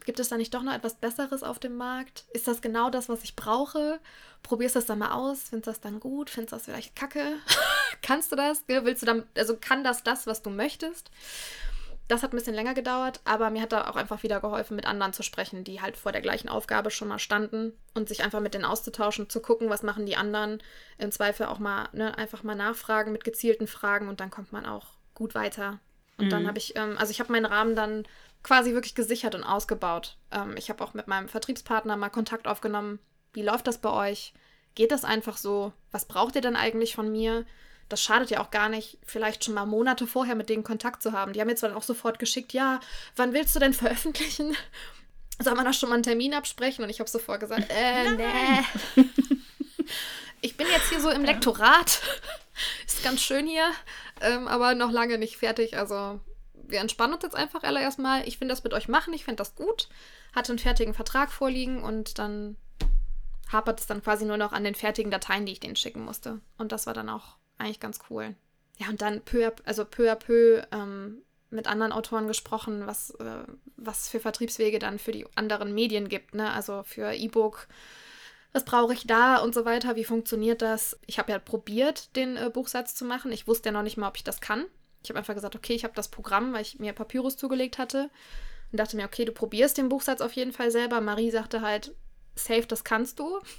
Gibt 0.06 0.20
es 0.20 0.29
da 0.29 0.38
nicht 0.38 0.53
doch 0.53 0.63
noch 0.63 0.74
etwas 0.74 0.96
Besseres 0.96 1.44
auf 1.44 1.60
dem 1.60 1.75
Markt? 1.75 2.25
Ist 2.34 2.48
das 2.48 2.62
genau 2.62 2.89
das, 2.89 3.10
was 3.10 3.24
ich 3.24 3.36
brauche? 3.36 4.00
Probierst 4.44 4.75
du 4.75 4.79
das 4.79 4.86
dann 4.86 5.00
mal 5.00 5.12
aus? 5.12 5.44
Findest 5.50 5.67
du 5.67 5.72
das 5.72 5.82
dann 5.82 6.00
gut? 6.00 6.29
Findest 6.29 6.53
du 6.53 6.56
das 6.56 6.65
vielleicht 6.65 6.96
kacke? 6.96 7.34
Kannst 8.01 8.32
du 8.32 8.36
das? 8.36 8.63
Willst 8.67 9.01
du 9.01 9.06
dann, 9.06 9.24
also 9.36 9.58
kann 9.58 9.84
das 9.84 10.03
das, 10.03 10.27
was 10.27 10.41
du 10.41 10.50
möchtest? 10.50 11.12
Das 12.08 12.24
hat 12.24 12.32
ein 12.32 12.38
bisschen 12.38 12.56
länger 12.56 12.74
gedauert, 12.74 13.20
aber 13.25 13.50
mir 13.50 13.62
hat 13.62 13.74
da 13.74 13.89
auch 13.89 13.98
einfach 13.98 14.24
wieder 14.24 14.39
geholfen, 14.39 14.77
mit 14.77 14.86
anderen 14.86 15.12
zu 15.12 15.24
sprechen, 15.24 15.65
die 15.65 15.82
halt 15.82 15.98
vor 15.98 16.13
der 16.13 16.22
gleichen 16.22 16.48
Aufgabe 16.48 16.89
schon 16.89 17.10
mal 17.10 17.20
standen 17.20 17.74
und 17.96 18.08
sich 18.08 18.24
einfach 18.24 18.39
mit 18.39 18.53
denen 18.53 18.63
auszutauschen, 18.63 19.29
zu 19.29 19.41
gucken, 19.41 19.70
was 19.70 19.84
machen 19.84 20.06
die 20.06 20.15
anderen. 20.15 20.63
Im 20.98 21.12
Zweifel 21.12 21.48
auch 21.48 21.60
mal, 21.60 21.89
ne, 21.91 22.17
einfach 22.17 22.44
mal 22.44 22.56
nachfragen 22.56 23.12
mit 23.12 23.25
gezielten 23.25 23.67
Fragen 23.67 24.08
und 24.08 24.22
dann 24.22 24.32
kommt 24.32 24.53
man 24.53 24.65
auch 24.65 24.86
gut 25.15 25.36
weiter. 25.36 25.82
Und 26.20 26.32
dann 26.32 26.48
habe 26.48 26.58
ich, 26.58 26.75
ähm, 26.75 26.98
also 26.98 27.12
ich 27.12 27.20
habe 27.20 27.32
meinen 27.32 27.46
Rahmen 27.46 27.75
dann 27.75 28.08
quasi 28.44 28.74
wirklich 28.74 28.96
gesichert 28.96 29.36
und 29.36 29.44
ausgebaut. 29.44 30.17
Ähm, 30.32 30.56
ich 30.58 30.70
habe 30.70 30.84
auch 30.84 30.94
mit 30.94 31.08
meinem 31.08 31.29
Vertriebspartner 31.29 31.98
mal 31.98 32.10
Kontakt 32.10 32.48
aufgenommen. 32.48 33.00
Wie 33.34 33.44
läuft 33.44 33.67
das 33.67 33.79
bei 33.79 33.89
euch? 33.89 34.34
Geht 34.75 34.91
das 34.91 35.03
einfach 35.03 35.38
so? 35.38 35.74
Was 35.91 36.06
braucht 36.06 36.36
ihr 36.36 36.41
denn 36.41 36.56
eigentlich 36.56 36.96
von 36.96 37.12
mir? 37.12 37.46
Das 37.89 38.01
schadet 38.01 38.29
ja 38.29 38.41
auch 38.41 38.51
gar 38.51 38.70
nicht, 38.70 38.98
vielleicht 39.06 39.46
schon 39.46 39.53
mal 39.53 39.65
Monate 39.65 40.08
vorher 40.08 40.36
mit 40.36 40.50
denen 40.50 40.63
Kontakt 40.63 41.01
zu 41.01 41.13
haben. 41.13 41.34
Die 41.34 41.41
haben 41.41 41.50
jetzt 41.50 41.63
dann 41.63 41.74
auch 41.74 41.84
sofort 41.84 42.20
geschickt, 42.20 42.53
ja, 42.53 42.79
wann 43.15 43.34
willst 43.34 43.56
du 43.56 43.60
denn 43.60 43.74
veröffentlichen? 43.74 44.56
Soll 45.39 45.56
man 45.56 45.65
da 45.65 45.74
schon 45.74 45.89
mal 45.89 45.96
einen 45.96 46.03
Termin 46.03 46.34
absprechen? 46.34 46.84
Und 46.84 46.89
ich 46.89 47.00
habe 47.00 47.10
sofort 47.10 47.39
gesagt, 47.39 47.65
äh, 47.70 48.12
nee. 48.12 49.03
Ich 50.41 50.56
bin 50.56 50.67
jetzt 50.67 50.89
hier 50.89 51.00
so 51.00 51.10
im 51.10 51.24
Lektorat. 51.24 52.01
Ist 52.86 53.03
ganz 53.03 53.22
schön 53.22 53.48
hier, 53.48 53.72
ähm, 54.22 54.48
aber 54.48 54.75
noch 54.75 54.91
lange 54.91 55.17
nicht 55.17 55.38
fertig. 55.38 55.77
Also 55.77 56.20
wir 56.68 56.80
entspannen 56.80 57.14
uns 57.14 57.24
jetzt 57.24 57.36
einfach 57.36 57.64
alle 57.64 57.82
erstmal. 57.82 58.28
Ich 58.28 58.40
will 58.40 58.48
das 58.48 58.64
mit 58.64 58.74
euch 58.74 58.88
machen, 58.88 59.14
ich 59.14 59.26
finde 59.26 59.38
das 59.38 59.56
gut. 59.56 59.90
Hatte 60.34 60.52
einen 60.52 60.60
fertigen 60.60 60.94
Vertrag 60.94 61.32
vorliegen 61.32 61.84
und 61.84 62.20
dann 62.20 62.58
hapert 63.52 63.80
es 63.80 63.88
dann 63.88 64.04
quasi 64.04 64.26
nur 64.26 64.38
noch 64.38 64.52
an 64.52 64.64
den 64.64 64.76
fertigen 64.76 65.12
Dateien, 65.12 65.46
die 65.46 65.54
ich 65.54 65.60
denen 65.60 65.76
schicken 65.76 66.04
musste. 66.04 66.42
Und 66.58 66.72
das 66.72 66.86
war 66.86 66.94
dann 66.94 67.10
auch 67.10 67.38
eigentlich 67.58 67.80
ganz 67.80 68.00
cool. 68.10 68.36
Ja, 68.78 68.90
und 68.90 69.02
dann 69.02 69.22
peu 69.22 69.52
also 69.66 69.86
peu 69.86 70.12
à 70.12 70.16
peu 70.16 70.62
ähm, 70.72 71.24
mit 71.50 71.68
anderen 71.68 71.92
Autoren 71.92 72.28
gesprochen, 72.28 72.86
was, 72.88 73.12
äh, 73.12 73.44
was 73.78 74.10
für 74.10 74.20
Vertriebswege 74.20 74.80
dann 74.80 75.00
für 75.00 75.12
die 75.12 75.26
anderen 75.36 75.74
Medien 75.74 76.10
gibt, 76.10 76.36
ne? 76.36 76.52
Also 76.52 76.84
für 76.84 77.14
E-Book, 77.14 77.68
was 78.52 78.66
brauche 78.66 78.94
ich 78.94 79.08
da 79.08 79.38
und 79.38 79.54
so 79.54 79.66
weiter, 79.66 79.96
wie 79.96 80.04
funktioniert 80.04 80.62
das? 80.62 81.00
Ich 81.06 81.20
habe 81.20 81.32
ja 81.32 81.40
probiert, 81.40 82.16
den 82.16 82.38
äh, 82.38 82.50
Buchsatz 82.54 82.96
zu 82.96 83.06
machen. 83.06 83.32
Ich 83.32 83.48
wusste 83.48 83.70
ja 83.70 83.74
noch 83.74 83.84
nicht 83.84 83.98
mal, 83.98 84.10
ob 84.10 84.18
ich 84.18 84.24
das 84.24 84.42
kann. 84.42 84.66
Ich 85.04 85.10
habe 85.10 85.20
einfach 85.20 85.36
gesagt, 85.36 85.56
okay, 85.56 85.74
ich 85.74 85.84
habe 85.84 85.94
das 85.96 86.10
Programm, 86.10 86.54
weil 86.54 86.62
ich 86.62 86.80
mir 86.80 86.94
Papyrus 86.94 87.38
zugelegt 87.38 87.77
hatte 87.77 88.10
und 88.72 88.79
dachte 88.79 88.98
mir, 88.98 89.05
okay, 89.05 89.25
du 89.25 89.31
probierst 89.31 89.77
den 89.77 89.90
Buchsatz 89.90 90.22
auf 90.22 90.33
jeden 90.33 90.51
Fall 90.51 90.72
selber. 90.72 91.01
Marie 91.01 91.31
sagte 91.31 91.62
halt, 91.62 91.96
safe, 92.36 92.66
das 92.68 92.83
kannst 92.83 93.20
du. 93.20 93.40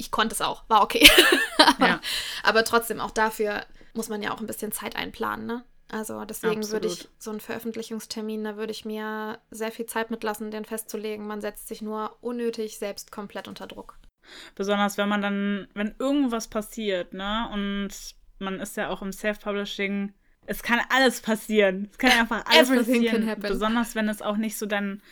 Ich 0.00 0.12
konnte 0.12 0.32
es 0.32 0.40
auch, 0.40 0.62
war 0.68 0.84
okay. 0.84 1.10
aber, 1.58 1.88
Ja. 1.88 2.00
aber 2.44 2.62
trotzdem, 2.64 3.00
auch 3.00 3.10
dafür 3.10 3.64
muss 3.94 4.08
man 4.08 4.22
ja 4.22 4.32
auch 4.32 4.40
ein 4.40 4.46
bisschen 4.46 4.70
Zeit 4.70 4.94
einplanen, 4.94 5.44
ne? 5.44 5.64
Also 5.90 6.24
deswegen 6.24 6.70
würde 6.70 6.86
ich 6.86 7.08
so 7.18 7.30
einen 7.32 7.40
Veröffentlichungstermin, 7.40 8.44
da 8.44 8.56
würde 8.56 8.70
ich 8.70 8.84
mir 8.84 9.40
sehr 9.50 9.72
viel 9.72 9.86
Zeit 9.86 10.12
mitlassen, 10.12 10.52
den 10.52 10.64
festzulegen. 10.64 11.26
Man 11.26 11.40
setzt 11.40 11.66
sich 11.66 11.82
nur 11.82 12.16
unnötig 12.20 12.78
selbst 12.78 13.10
komplett 13.10 13.48
unter 13.48 13.66
Druck. 13.66 13.98
Besonders 14.54 14.98
wenn 14.98 15.08
man 15.08 15.20
dann, 15.20 15.66
wenn 15.74 15.96
irgendwas 15.98 16.46
passiert, 16.46 17.12
ne? 17.12 17.48
Und 17.52 17.88
man 18.38 18.60
ist 18.60 18.76
ja 18.76 18.90
auch 18.90 19.02
im 19.02 19.12
Self-Publishing. 19.12 20.14
Es 20.48 20.62
kann 20.62 20.80
alles 20.88 21.20
passieren. 21.20 21.88
Es 21.92 21.98
kann 21.98 22.12
einfach 22.12 22.46
alles 22.46 22.70
Everything 22.70 23.04
passieren. 23.04 23.40
Besonders 23.40 23.94
wenn 23.94 24.08
es 24.08 24.22
auch 24.22 24.38
nicht 24.38 24.56
so 24.56 24.64
dein 24.64 25.02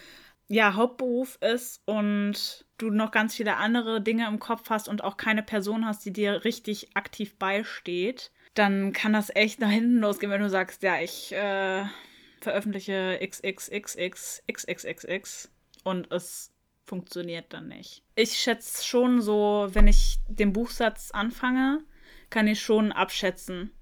ja, 0.48 0.74
Hauptberuf 0.74 1.36
ist 1.42 1.82
und 1.84 2.64
du 2.78 2.88
noch 2.90 3.10
ganz 3.10 3.34
viele 3.34 3.56
andere 3.56 4.00
Dinge 4.00 4.26
im 4.28 4.38
Kopf 4.38 4.70
hast 4.70 4.88
und 4.88 5.04
auch 5.04 5.18
keine 5.18 5.42
Person 5.42 5.84
hast, 5.84 6.06
die 6.06 6.12
dir 6.12 6.44
richtig 6.44 6.96
aktiv 6.96 7.36
beisteht, 7.36 8.30
dann 8.54 8.92
kann 8.92 9.12
das 9.12 9.34
echt 9.34 9.58
nach 9.60 9.70
hinten 9.70 9.98
losgehen, 9.98 10.30
wenn 10.32 10.40
du 10.40 10.48
sagst, 10.48 10.82
ja, 10.82 10.98
ich 11.00 11.32
äh, 11.32 11.84
veröffentliche 12.40 13.18
XXXXXXXX 13.22 15.50
und 15.84 16.10
es 16.12 16.54
funktioniert 16.84 17.52
dann 17.52 17.68
nicht. 17.68 18.02
Ich 18.14 18.38
schätze 18.38 18.82
schon 18.84 19.20
so, 19.20 19.68
wenn 19.72 19.88
ich 19.88 20.18
den 20.28 20.52
Buchsatz 20.52 21.10
anfange, 21.10 21.82
kann 22.30 22.46
ich 22.46 22.62
schon 22.62 22.92
abschätzen, 22.92 23.72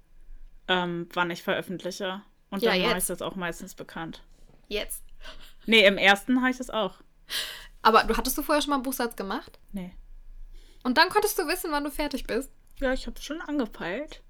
ähm, 0.67 1.07
wann 1.13 1.31
ich 1.31 1.43
veröffentliche. 1.43 2.21
Und 2.49 2.61
Ja, 2.61 2.71
dann 2.71 2.81
mache 2.83 2.97
ich 2.97 3.05
das 3.05 3.21
auch 3.21 3.35
meistens 3.35 3.75
bekannt. 3.75 4.23
Jetzt. 4.67 5.03
Nee, 5.65 5.85
im 5.85 5.97
ersten 5.97 6.41
habe 6.41 6.51
ich 6.51 6.57
das 6.57 6.69
auch. 6.69 6.95
Aber 7.81 8.03
du 8.03 8.15
hattest 8.17 8.37
du 8.37 8.41
vorher 8.41 8.61
schon 8.61 8.69
mal 8.69 8.77
einen 8.77 8.83
Buchsatz 8.83 9.15
gemacht? 9.15 9.59
Nee. 9.71 9.95
Und 10.83 10.97
dann 10.97 11.09
konntest 11.09 11.37
du 11.37 11.47
wissen, 11.47 11.71
wann 11.71 11.83
du 11.83 11.91
fertig 11.91 12.25
bist. 12.25 12.51
Ja, 12.79 12.93
ich 12.93 13.07
habe 13.07 13.17
es 13.17 13.23
schon 13.23 13.41
angepeilt. 13.41 14.21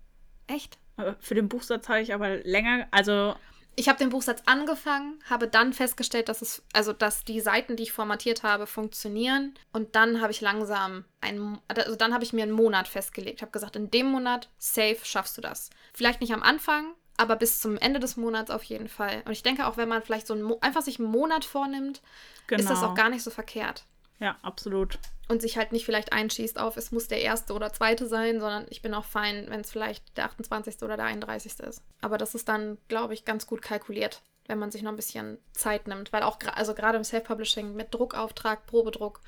Echt? 0.47 0.77
Aber 0.97 1.15
für 1.19 1.35
den 1.35 1.49
Buchsatz 1.49 1.89
habe 1.89 2.01
ich 2.01 2.13
aber 2.13 2.37
länger, 2.37 2.87
also 2.91 3.35
Ich 3.75 3.89
habe 3.89 3.99
den 3.99 4.09
Buchsatz 4.09 4.41
angefangen, 4.45 5.19
habe 5.29 5.47
dann 5.47 5.73
festgestellt, 5.73 6.29
dass 6.29 6.41
es, 6.41 6.63
also 6.73 6.93
dass 6.93 7.23
die 7.23 7.41
Seiten, 7.41 7.75
die 7.75 7.83
ich 7.83 7.91
formatiert 7.91 8.43
habe, 8.43 8.67
funktionieren. 8.67 9.53
Und 9.73 9.95
dann 9.95 10.21
habe 10.21 10.31
ich 10.31 10.41
langsam 10.41 11.05
einen, 11.21 11.59
also 11.67 11.95
dann 11.95 12.13
habe 12.13 12.23
ich 12.23 12.33
mir 12.33 12.43
einen 12.43 12.51
Monat 12.51 12.87
festgelegt. 12.87 13.41
Habe 13.41 13.51
gesagt, 13.51 13.75
in 13.75 13.91
dem 13.91 14.07
Monat 14.07 14.49
safe 14.57 14.99
schaffst 15.03 15.37
du 15.37 15.41
das. 15.41 15.69
Vielleicht 15.93 16.21
nicht 16.21 16.33
am 16.33 16.43
Anfang, 16.43 16.93
aber 17.17 17.35
bis 17.35 17.59
zum 17.59 17.77
Ende 17.77 17.99
des 17.99 18.17
Monats 18.17 18.51
auf 18.51 18.63
jeden 18.63 18.87
Fall. 18.87 19.23
Und 19.25 19.31
ich 19.31 19.43
denke 19.43 19.67
auch, 19.67 19.77
wenn 19.77 19.89
man 19.89 20.01
vielleicht 20.01 20.27
so 20.27 20.33
einen 20.33 20.51
einfach 20.61 20.81
sich 20.81 20.99
einen 20.99 21.09
Monat 21.09 21.45
vornimmt, 21.45 22.01
genau. 22.47 22.61
ist 22.61 22.69
das 22.69 22.83
auch 22.83 22.95
gar 22.95 23.09
nicht 23.09 23.23
so 23.23 23.31
verkehrt. 23.31 23.85
Ja, 24.19 24.37
absolut. 24.41 24.99
Und 25.27 25.41
sich 25.41 25.57
halt 25.57 25.71
nicht 25.71 25.85
vielleicht 25.85 26.13
einschießt 26.13 26.59
auf, 26.59 26.77
es 26.77 26.91
muss 26.91 27.07
der 27.07 27.21
erste 27.21 27.53
oder 27.53 27.73
zweite 27.73 28.05
sein, 28.07 28.39
sondern 28.39 28.67
ich 28.69 28.83
bin 28.83 28.93
auch 28.93 29.05
fein, 29.05 29.45
wenn 29.49 29.61
es 29.61 29.71
vielleicht 29.71 30.15
der 30.17 30.25
28. 30.25 30.83
oder 30.83 30.97
der 30.97 31.05
31. 31.05 31.59
ist. 31.61 31.81
Aber 32.01 32.19
das 32.19 32.35
ist 32.35 32.47
dann, 32.47 32.77
glaube 32.89 33.15
ich, 33.15 33.25
ganz 33.25 33.47
gut 33.47 33.63
kalkuliert, 33.63 34.21
wenn 34.47 34.59
man 34.59 34.69
sich 34.69 34.83
noch 34.83 34.91
ein 34.91 34.95
bisschen 34.97 35.39
Zeit 35.53 35.87
nimmt. 35.87 36.13
Weil 36.13 36.21
auch, 36.21 36.37
also 36.53 36.75
gerade 36.75 36.97
im 36.97 37.03
Self-Publishing 37.03 37.75
mit 37.75 37.91
Druckauftrag, 37.91 38.67
Probedruck 38.67 39.21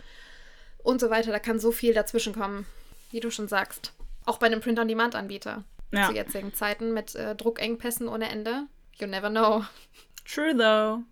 und 0.84 1.02
so 1.02 1.10
weiter, 1.10 1.32
da 1.32 1.40
kann 1.40 1.60
so 1.60 1.72
viel 1.72 1.96
dazwischen 1.96 2.34
kommen, 2.36 2.68
wie 3.10 3.20
du 3.20 3.32
schon 3.32 3.48
sagst. 3.48 3.94
Auch 4.26 4.38
bei 4.38 4.46
einem 4.46 4.62
Print-on-Demand-Anbieter 4.62 5.64
Ja. 5.92 6.08
zu 6.10 6.14
jetzigen 6.14 6.54
Zeiten 6.54 6.94
mit 6.94 7.16
äh, 7.16 7.36
Druckengpässen 7.36 8.08
ohne 8.08 8.30
Ende. 8.30 8.68
You 9.00 9.08
never 9.08 9.30
know. 9.32 9.64
True 10.26 10.56
though. 10.56 11.04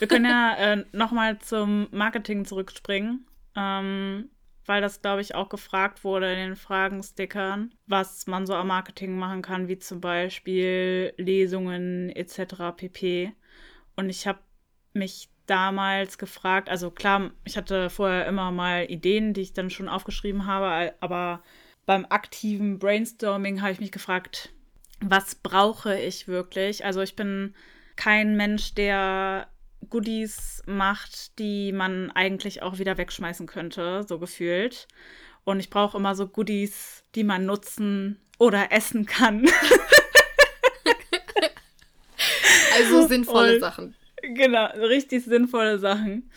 Wir 0.00 0.08
können 0.08 0.26
ja 0.26 0.54
äh, 0.56 0.84
nochmal 0.92 1.38
zum 1.38 1.88
Marketing 1.92 2.44
zurückspringen, 2.44 3.26
ähm, 3.56 4.30
weil 4.66 4.80
das, 4.80 5.02
glaube 5.02 5.20
ich, 5.20 5.34
auch 5.34 5.48
gefragt 5.48 6.04
wurde 6.04 6.32
in 6.32 6.38
den 6.38 6.56
Fragenstickern, 6.56 7.72
was 7.86 8.26
man 8.26 8.46
so 8.46 8.54
am 8.54 8.68
Marketing 8.68 9.18
machen 9.18 9.42
kann, 9.42 9.68
wie 9.68 9.78
zum 9.78 10.00
Beispiel 10.00 11.12
Lesungen 11.16 12.10
etc. 12.10 12.72
pp. 12.76 13.32
Und 13.96 14.08
ich 14.08 14.26
habe 14.26 14.38
mich 14.92 15.28
damals 15.46 16.18
gefragt, 16.18 16.68
also 16.68 16.90
klar, 16.90 17.32
ich 17.44 17.56
hatte 17.56 17.90
vorher 17.90 18.26
immer 18.26 18.50
mal 18.52 18.86
Ideen, 18.88 19.34
die 19.34 19.40
ich 19.40 19.52
dann 19.52 19.70
schon 19.70 19.88
aufgeschrieben 19.88 20.46
habe, 20.46 20.94
aber 21.00 21.42
beim 21.84 22.06
aktiven 22.08 22.78
Brainstorming 22.78 23.60
habe 23.60 23.72
ich 23.72 23.80
mich 23.80 23.92
gefragt, 23.92 24.52
was 25.00 25.34
brauche 25.34 25.98
ich 25.98 26.28
wirklich? 26.28 26.84
Also 26.84 27.00
ich 27.00 27.16
bin 27.16 27.54
kein 27.96 28.36
Mensch, 28.36 28.74
der 28.74 29.48
Goodies 29.90 30.62
macht, 30.66 31.38
die 31.38 31.72
man 31.72 32.10
eigentlich 32.10 32.62
auch 32.62 32.78
wieder 32.78 32.98
wegschmeißen 32.98 33.46
könnte, 33.46 34.04
so 34.08 34.18
gefühlt. 34.18 34.88
Und 35.44 35.60
ich 35.60 35.70
brauche 35.70 35.96
immer 35.98 36.14
so 36.14 36.26
Goodies, 36.28 37.04
die 37.14 37.24
man 37.24 37.46
nutzen 37.46 38.20
oder 38.38 38.72
essen 38.72 39.06
kann. 39.06 39.48
also 42.76 43.06
sinnvolle 43.06 43.54
Und- 43.54 43.60
Sachen. 43.60 43.94
Genau, 44.22 44.66
richtig 44.76 45.24
sinnvolle 45.24 45.78
Sachen. 45.80 46.30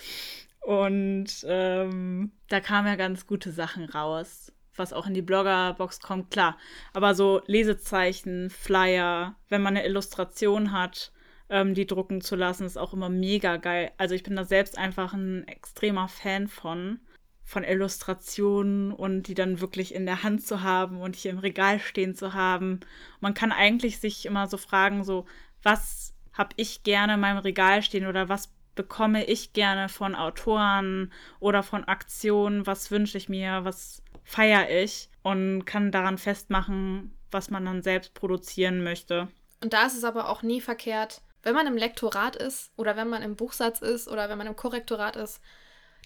Und 0.62 1.28
ähm, 1.48 2.32
da 2.50 2.60
kamen 2.60 2.88
ja 2.88 2.96
ganz 2.96 3.28
gute 3.28 3.52
Sachen 3.52 3.86
raus, 3.86 4.52
was 4.76 4.92
auch 4.92 5.06
in 5.06 5.14
die 5.14 5.22
Bloggerbox 5.22 6.00
kommt, 6.00 6.32
klar. 6.32 6.58
Aber 6.94 7.14
so 7.14 7.44
Lesezeichen, 7.46 8.50
Flyer, 8.50 9.36
wenn 9.50 9.62
man 9.62 9.78
eine 9.78 9.86
Illustration 9.86 10.72
hat, 10.72 11.12
ähm, 11.50 11.74
die 11.74 11.88
drucken 11.88 12.22
zu 12.22 12.36
lassen, 12.36 12.66
ist 12.66 12.78
auch 12.78 12.94
immer 12.94 13.10
mega 13.10 13.58
geil. 13.58 13.92
Also 13.98 14.16
ich 14.16 14.24
bin 14.24 14.36
da 14.36 14.44
selbst 14.46 14.78
einfach 14.78 15.14
ein 15.14 15.48
extremer 15.48 16.08
Fan 16.08 16.48
von, 16.48 17.00
von 17.44 17.64
Illustrationen 17.64 18.92
und 18.92 19.24
die 19.24 19.36
dann 19.36 19.62
wirklich 19.62 19.94
in 19.94 20.06
der 20.06 20.24
Hand 20.24 20.46
zu 20.46 20.64
haben 20.64 21.02
und 21.02 21.16
hier 21.16 21.32
im 21.32 21.40
Regal 21.40 21.80
stehen 21.80 22.16
zu 22.16 22.34
haben. 22.34 22.80
Man 23.20 23.34
kann 23.34 23.52
eigentlich 23.52 24.00
sich 24.00 24.26
immer 24.26 24.48
so 24.48 24.58
fragen, 24.58 25.04
so, 25.04 25.26
was 25.64 26.14
habe 26.34 26.50
ich 26.58 26.84
gerne 26.84 27.16
in 27.16 27.20
meinem 27.20 27.38
Regal 27.38 27.82
stehen 27.82 28.08
oder 28.08 28.30
was 28.30 28.52
bekomme 28.76 29.24
ich 29.26 29.54
gerne 29.54 29.88
von 29.88 30.16
Autoren 30.16 31.12
oder 31.40 31.64
von 31.64 31.86
Aktionen, 31.86 32.68
was 32.68 32.92
wünsche 32.92 33.18
ich 33.18 33.30
mir, 33.30 33.64
was 33.64 34.04
feiere 34.24 34.70
ich 34.70 35.10
und 35.24 35.66
kann 35.66 35.92
daran 35.92 36.18
festmachen, 36.18 37.18
was 37.32 37.50
man 37.50 37.66
dann 37.66 37.82
selbst 37.82 38.14
produzieren 38.14 38.84
möchte. 38.84 39.30
Und 39.64 39.74
da 39.74 39.86
ist 39.86 39.96
es 39.98 40.04
aber 40.04 40.30
auch 40.30 40.44
nie 40.44 40.62
verkehrt, 40.62 41.22
wenn 41.46 41.54
man 41.54 41.68
im 41.68 41.78
Lektorat 41.78 42.36
ist 42.36 42.72
oder 42.76 42.98
wenn 42.98 43.08
man 43.08 43.22
im 43.22 43.36
Buchsatz 43.36 43.80
ist 43.80 44.08
oder 44.08 44.30
wenn 44.30 44.38
man 44.38 44.48
im 44.48 44.56
Korrektorat 44.56 45.16
ist, 45.16 45.40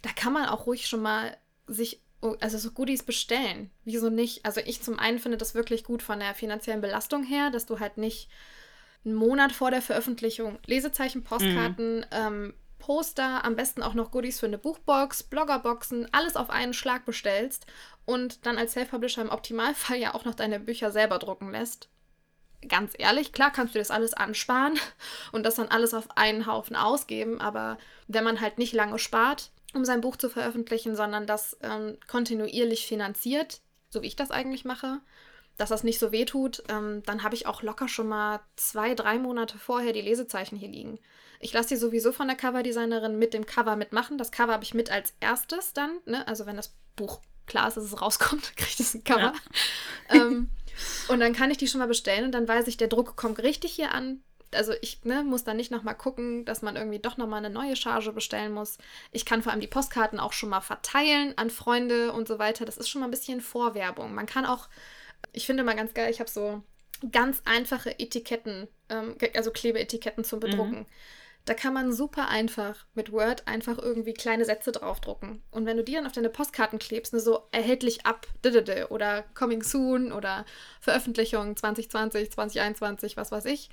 da 0.02 0.10
kann 0.12 0.34
man 0.34 0.45
auch 0.45 0.67
ruhig 0.67 0.88
schon 0.88 1.02
mal 1.02 1.36
sich, 1.65 2.02
also 2.41 2.58
so 2.58 2.71
Goodies 2.71 3.04
bestellen. 3.04 3.71
Wieso 3.86 4.10
nicht? 4.10 4.45
Also 4.45 4.60
ich 4.60 4.84
zum 4.84 4.99
einen 4.99 5.17
finde 5.17 5.38
das 5.38 5.56
wirklich 5.56 5.86
gut 5.86 6.04
von 6.04 6.19
der 6.19 6.36
finanziellen 6.36 6.82
Belastung 6.82 7.23
her, 7.23 7.52
dass 7.52 7.65
du 7.65 7.80
halt 7.80 7.97
nicht 7.97 8.30
einen 9.06 9.15
Monat 9.15 9.54
vor 9.54 9.71
der 9.71 9.82
Veröffentlichung 9.82 10.60
Lesezeichen, 10.65 11.23
Postkarten, 11.23 12.06
ähm, 12.12 12.54
Poster, 12.78 13.45
am 13.45 13.56
besten 13.56 13.82
auch 13.82 13.93
noch 13.93 14.12
Goodies 14.12 14.41
für 14.41 14.45
eine 14.45 14.58
Buchbox, 14.58 15.23
Bloggerboxen, 15.23 16.10
alles 16.12 16.36
auf 16.36 16.49
einen 16.49 16.73
Schlag 16.73 17.06
bestellst 17.06 17.65
und 18.04 18.45
dann 18.45 18.58
als 18.58 18.73
Self-Publisher 18.73 19.21
im 19.21 19.30
Optimalfall 19.30 19.97
ja 19.97 20.15
auch 20.15 20.25
noch 20.25 20.36
deine 20.36 20.60
Bücher 20.60 20.91
selber 20.91 21.17
drucken 21.17 21.52
lässt 21.52 21.89
ganz 22.67 22.93
ehrlich, 22.98 23.32
klar 23.32 23.52
kannst 23.52 23.76
du 23.76 23.80
das 23.80 23.91
alles 23.91 24.13
ansparen 24.13 24.80
und 25.32 25.45
das 25.45 25.56
dann 25.56 25.67
alles 25.67 25.93
auf 25.93 26.17
einen 26.17 26.45
Haufen 26.45 26.76
ausgeben, 26.76 27.39
aber 27.39 27.78
wenn 28.08 28.24
man 28.24 28.41
halt 28.41 28.58
nicht 28.58 28.74
lange 28.74 29.00
spart, 29.00 29.52
um 29.74 29.86
sein 29.86 30.02
Buch 30.02 30.17
zu 30.17 30.30
veröffentlichen, 30.30 30.95
sondern 30.95 31.28
das 31.28 31.58
ähm, 31.62 31.98
kontinuierlich 32.08 32.88
finanziert, 32.88 33.62
so 33.89 34.02
wie 34.02 34.08
ich 34.08 34.15
das 34.15 34.32
eigentlich 34.32 34.65
mache, 34.65 35.00
dass 35.58 35.69
das 35.69 35.84
nicht 35.84 36.00
so 36.00 36.12
weh 36.12 36.26
tut, 36.26 36.63
ähm, 36.69 37.04
dann 37.06 37.24
habe 37.24 37.36
ich 37.36 37.45
auch 37.45 37.62
locker 37.62 37.88
schon 37.88 38.08
mal 38.08 38.39
zwei, 38.56 38.95
drei 38.95 39.19
Monate 39.19 39.58
vorher 39.58 39.93
die 39.93 40.02
Lesezeichen 40.02 40.56
hier 40.56 40.69
liegen. 40.69 41.00
Ich 41.41 41.54
lasse 41.54 41.69
die 41.69 41.76
sowieso 41.76 42.12
von 42.12 42.28
der 42.28 42.38
Coverdesignerin 42.38 43.19
mit 43.19 43.34
dem 43.34 43.45
Cover 43.45 43.76
mitmachen. 43.76 44.17
Das 44.17 44.32
Cover 44.32 44.54
habe 44.54 44.63
ich 44.63 44.74
mit 44.74 44.89
als 44.89 45.13
erstes 45.19 45.74
dann, 45.74 46.00
ne? 46.06 46.28
also 46.28 46.45
wenn 46.45 46.56
das 46.56 46.74
Buch 46.95 47.22
klar 47.45 47.67
ist, 47.67 47.78
dass 47.78 47.84
es 47.84 48.02
rauskommt, 48.02 48.56
kriegt 48.58 48.80
es 48.80 48.93
ein 48.93 49.04
Cover. 49.04 49.34
ähm, 50.10 50.50
und 51.07 51.19
dann 51.19 51.33
kann 51.33 51.51
ich 51.51 51.57
die 51.57 51.67
schon 51.67 51.79
mal 51.79 51.87
bestellen 51.87 52.25
und 52.25 52.31
dann 52.31 52.47
weiß 52.47 52.67
ich, 52.67 52.77
der 52.77 52.87
Druck 52.87 53.15
kommt 53.15 53.41
richtig 53.41 53.73
hier 53.73 53.93
an. 53.93 54.21
Also 54.51 54.73
ich 54.81 55.03
ne, 55.03 55.23
muss 55.23 55.43
dann 55.43 55.57
nicht 55.57 55.69
nochmal 55.69 55.95
gucken, 55.95 56.43
dass 56.43 56.63
man 56.63 56.75
irgendwie 56.75 56.99
doch 56.99 57.17
nochmal 57.17 57.43
eine 57.43 57.53
neue 57.53 57.75
Charge 57.75 58.11
bestellen 58.11 58.51
muss. 58.51 58.79
Ich 59.11 59.25
kann 59.25 59.43
vor 59.43 59.51
allem 59.51 59.61
die 59.61 59.67
Postkarten 59.67 60.19
auch 60.19 60.33
schon 60.33 60.49
mal 60.49 60.61
verteilen 60.61 61.33
an 61.37 61.51
Freunde 61.51 62.13
und 62.13 62.27
so 62.27 62.39
weiter. 62.39 62.65
Das 62.65 62.77
ist 62.77 62.89
schon 62.89 63.01
mal 63.01 63.07
ein 63.07 63.11
bisschen 63.11 63.41
Vorwerbung. 63.41 64.15
Man 64.15 64.25
kann 64.25 64.45
auch, 64.45 64.67
ich 65.33 65.45
finde 65.45 65.63
mal 65.63 65.75
ganz 65.75 65.93
geil, 65.93 66.09
ich 66.09 66.19
habe 66.19 66.29
so 66.29 66.63
ganz 67.11 67.41
einfache 67.45 67.99
Etiketten, 67.99 68.67
ähm, 68.89 69.15
also 69.35 69.51
Klebeetiketten 69.51 70.23
zum 70.23 70.39
Bedrucken. 70.39 70.85
Da 71.49 71.55
kann 71.55 71.73
man 71.73 71.91
super 71.91 72.27
einfach 72.27 72.85
mit 72.93 73.12
Word 73.12 73.47
einfach 73.47 73.79
irgendwie 73.79 74.13
kleine 74.13 74.45
Sätze 74.45 74.71
draufdrucken. 74.71 75.41
Und 75.49 75.65
wenn 75.65 75.77
du 75.77 75.83
die 75.83 75.93
dann 75.93 76.05
auf 76.05 76.12
deine 76.12 76.29
Postkarten 76.29 76.77
klebst, 76.77 77.12
ne, 77.12 77.19
so 77.19 77.47
erhältlich 77.51 78.05
ab 78.05 78.27
oder 78.91 79.23
coming 79.33 79.63
soon 79.63 80.12
oder 80.12 80.45
Veröffentlichung 80.79 81.55
2020, 81.55 82.31
2021, 82.33 83.17
was 83.17 83.31
weiß 83.31 83.45
ich, 83.45 83.71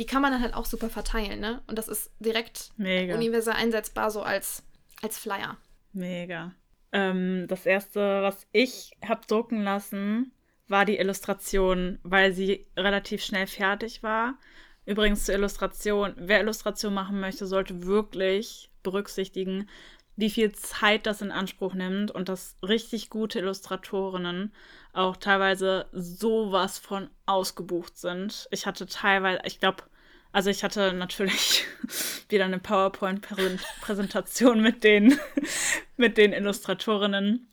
die 0.00 0.04
kann 0.04 0.20
man 0.20 0.32
dann 0.32 0.42
halt 0.42 0.54
auch 0.54 0.64
super 0.64 0.90
verteilen. 0.90 1.38
Ne? 1.38 1.62
Und 1.68 1.78
das 1.78 1.86
ist 1.86 2.10
direkt 2.18 2.70
Mega. 2.76 3.14
universal 3.14 3.54
einsetzbar, 3.54 4.10
so 4.10 4.22
als, 4.22 4.64
als 5.00 5.16
Flyer. 5.16 5.56
Mega. 5.92 6.56
Ähm, 6.90 7.46
das 7.46 7.66
erste, 7.66 8.00
was 8.00 8.48
ich 8.50 8.96
habe 9.06 9.24
drucken 9.28 9.62
lassen, 9.62 10.32
war 10.66 10.84
die 10.84 10.98
Illustration, 10.98 12.00
weil 12.02 12.32
sie 12.32 12.66
relativ 12.76 13.22
schnell 13.22 13.46
fertig 13.46 14.02
war. 14.02 14.40
Übrigens 14.84 15.24
zur 15.24 15.34
Illustration. 15.34 16.14
Wer 16.16 16.40
Illustration 16.40 16.94
machen 16.94 17.20
möchte, 17.20 17.46
sollte 17.46 17.86
wirklich 17.86 18.70
berücksichtigen, 18.82 19.68
wie 20.16 20.30
viel 20.30 20.52
Zeit 20.52 21.06
das 21.06 21.22
in 21.22 21.30
Anspruch 21.30 21.74
nimmt 21.74 22.10
und 22.10 22.28
dass 22.28 22.56
richtig 22.62 23.08
gute 23.08 23.38
Illustratorinnen 23.38 24.52
auch 24.92 25.16
teilweise 25.16 25.86
sowas 25.92 26.78
von 26.78 27.08
ausgebucht 27.26 27.96
sind. 27.96 28.46
Ich 28.50 28.66
hatte 28.66 28.86
teilweise, 28.86 29.40
ich 29.44 29.58
glaube, 29.58 29.84
also 30.32 30.50
ich 30.50 30.64
hatte 30.64 30.92
natürlich 30.92 31.64
wieder 32.28 32.44
eine 32.44 32.58
PowerPoint-Präsentation 32.58 34.60
mit 34.60 34.84
den, 34.84 35.18
mit 35.96 36.18
den 36.18 36.32
Illustratorinnen, 36.32 37.48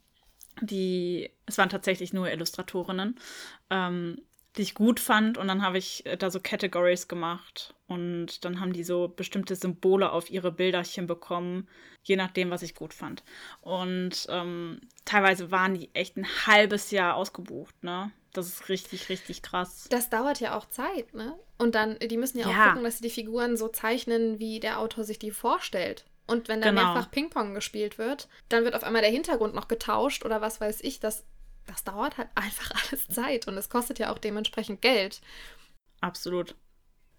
die, 0.61 1.31
es 1.45 1.57
waren 1.57 1.69
tatsächlich 1.69 2.11
nur 2.11 2.29
Illustratorinnen, 2.29 3.17
ähm, 3.69 4.21
die 4.57 4.63
ich 4.63 4.73
gut 4.73 4.99
fand. 4.99 5.37
Und 5.37 5.47
dann 5.47 5.61
habe 5.61 5.77
ich 5.77 6.05
äh, 6.05 6.17
da 6.17 6.29
so 6.31 6.39
Categories 6.39 7.07
gemacht. 7.07 7.75
Und 7.87 8.45
dann 8.45 8.59
haben 8.59 8.73
die 8.73 8.83
so 8.83 9.07
bestimmte 9.07 9.55
Symbole 9.55 10.11
auf 10.11 10.29
ihre 10.29 10.51
Bilderchen 10.51 11.07
bekommen, 11.07 11.67
je 12.03 12.15
nachdem, 12.15 12.51
was 12.51 12.61
ich 12.61 12.75
gut 12.75 12.93
fand. 12.93 13.23
Und 13.61 14.27
ähm, 14.29 14.81
teilweise 15.05 15.51
waren 15.51 15.73
die 15.73 15.89
echt 15.93 16.15
ein 16.17 16.27
halbes 16.45 16.91
Jahr 16.91 17.15
ausgebucht, 17.15 17.83
ne? 17.83 18.11
Das 18.31 18.47
ist 18.47 18.69
richtig, 18.69 19.09
richtig 19.09 19.41
krass. 19.41 19.87
Das 19.89 20.11
dauert 20.11 20.39
ja 20.39 20.55
auch 20.55 20.69
Zeit, 20.69 21.15
ne? 21.15 21.33
Und 21.57 21.73
dann, 21.73 21.97
die 21.97 22.17
müssen 22.17 22.37
ja 22.37 22.45
auch 22.45 22.51
Ja. 22.51 22.67
gucken, 22.69 22.83
dass 22.83 22.97
sie 22.99 23.03
die 23.03 23.09
Figuren 23.09 23.57
so 23.57 23.69
zeichnen, 23.69 24.37
wie 24.37 24.59
der 24.59 24.79
Autor 24.79 25.03
sich 25.03 25.17
die 25.17 25.31
vorstellt. 25.31 26.05
Und 26.27 26.47
wenn 26.47 26.61
da 26.61 26.69
Genau. 26.69 26.93
mehrfach 26.93 27.09
Ping-Pong 27.09 27.55
gespielt 27.55 27.97
wird, 27.97 28.29
dann 28.49 28.63
wird 28.65 28.75
auf 28.75 28.83
einmal 28.83 29.01
der 29.01 29.09
Hintergrund 29.09 29.55
noch 29.55 29.67
getauscht 29.67 30.23
oder 30.25 30.41
was 30.41 30.61
weiß 30.61 30.81
ich. 30.81 30.99
Das, 30.99 31.25
das 31.69 31.83
dauert 31.83 32.17
halt 32.17 32.29
einfach 32.35 32.71
alles 32.89 33.07
Zeit 33.07 33.47
und 33.47 33.57
es 33.57 33.69
kostet 33.69 33.99
ja 33.99 34.11
auch 34.11 34.17
dementsprechend 34.17 34.81
Geld. 34.81 35.21
Absolut. 36.01 36.55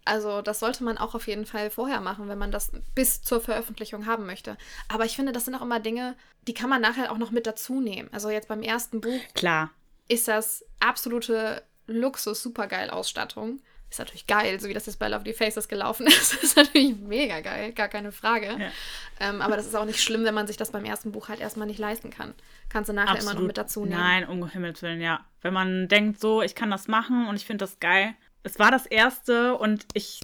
Also 0.03 0.41
das 0.41 0.59
sollte 0.59 0.83
man 0.83 0.97
auch 0.97 1.13
auf 1.13 1.27
jeden 1.27 1.45
Fall 1.45 1.69
vorher 1.69 2.01
machen, 2.01 2.27
wenn 2.27 2.37
man 2.37 2.51
das 2.51 2.71
bis 2.95 3.21
zur 3.21 3.39
Veröffentlichung 3.39 4.07
haben 4.07 4.25
möchte. 4.25 4.57
Aber 4.87 5.05
ich 5.05 5.15
finde, 5.15 5.31
das 5.31 5.45
sind 5.45 5.55
auch 5.55 5.61
immer 5.61 5.79
Dinge, 5.79 6.15
die 6.47 6.55
kann 6.55 6.69
man 6.69 6.81
nachher 6.81 7.11
auch 7.11 7.17
noch 7.17 7.31
mit 7.31 7.45
dazu 7.45 7.79
nehmen. 7.79 8.09
Also 8.11 8.29
jetzt 8.29 8.47
beim 8.47 8.63
ersten 8.63 8.99
Buch 8.99 9.21
Klar. 9.35 9.69
ist 10.07 10.27
das 10.27 10.65
absolute 10.79 11.63
Luxus, 11.85 12.41
supergeil 12.41 12.89
Ausstattung. 12.89 13.61
Ist 13.91 13.99
natürlich 13.99 14.25
geil, 14.25 14.57
so 14.57 14.69
wie 14.69 14.73
das 14.73 14.85
jetzt 14.85 14.99
bei 14.99 15.09
Lovely 15.09 15.33
Faces 15.33 15.67
gelaufen 15.67 16.07
ist. 16.07 16.41
ist 16.41 16.55
natürlich 16.55 16.95
mega 16.95 17.41
geil, 17.41 17.73
gar 17.73 17.89
keine 17.89 18.13
Frage. 18.13 18.47
Ja. 18.47 18.71
Ähm, 19.19 19.41
aber 19.41 19.57
das 19.57 19.67
ist 19.67 19.75
auch 19.75 19.83
nicht 19.83 20.01
schlimm, 20.01 20.23
wenn 20.23 20.33
man 20.33 20.47
sich 20.47 20.55
das 20.55 20.71
beim 20.71 20.85
ersten 20.85 21.11
Buch 21.11 21.27
halt 21.27 21.41
erstmal 21.41 21.67
nicht 21.67 21.77
leisten 21.77 22.09
kann. 22.09 22.33
Kannst 22.69 22.89
du 22.89 22.93
nachher 22.93 23.19
immer 23.21 23.33
noch 23.33 23.41
mit 23.41 23.57
dazu 23.57 23.81
nehmen. 23.83 23.99
Nein, 23.99 24.27
um 24.29 24.49
Himmels 24.49 24.81
Willen, 24.81 25.01
ja. 25.01 25.25
Wenn 25.41 25.53
man 25.53 25.89
denkt, 25.89 26.21
so, 26.21 26.41
ich 26.41 26.55
kann 26.55 26.71
das 26.71 26.87
machen 26.87 27.27
und 27.27 27.35
ich 27.35 27.45
finde 27.45 27.65
das 27.65 27.81
geil. 27.81 28.15
Es 28.43 28.59
war 28.59 28.71
das 28.71 28.85
erste 28.85 29.57
und 29.57 29.85
ich, 29.93 30.21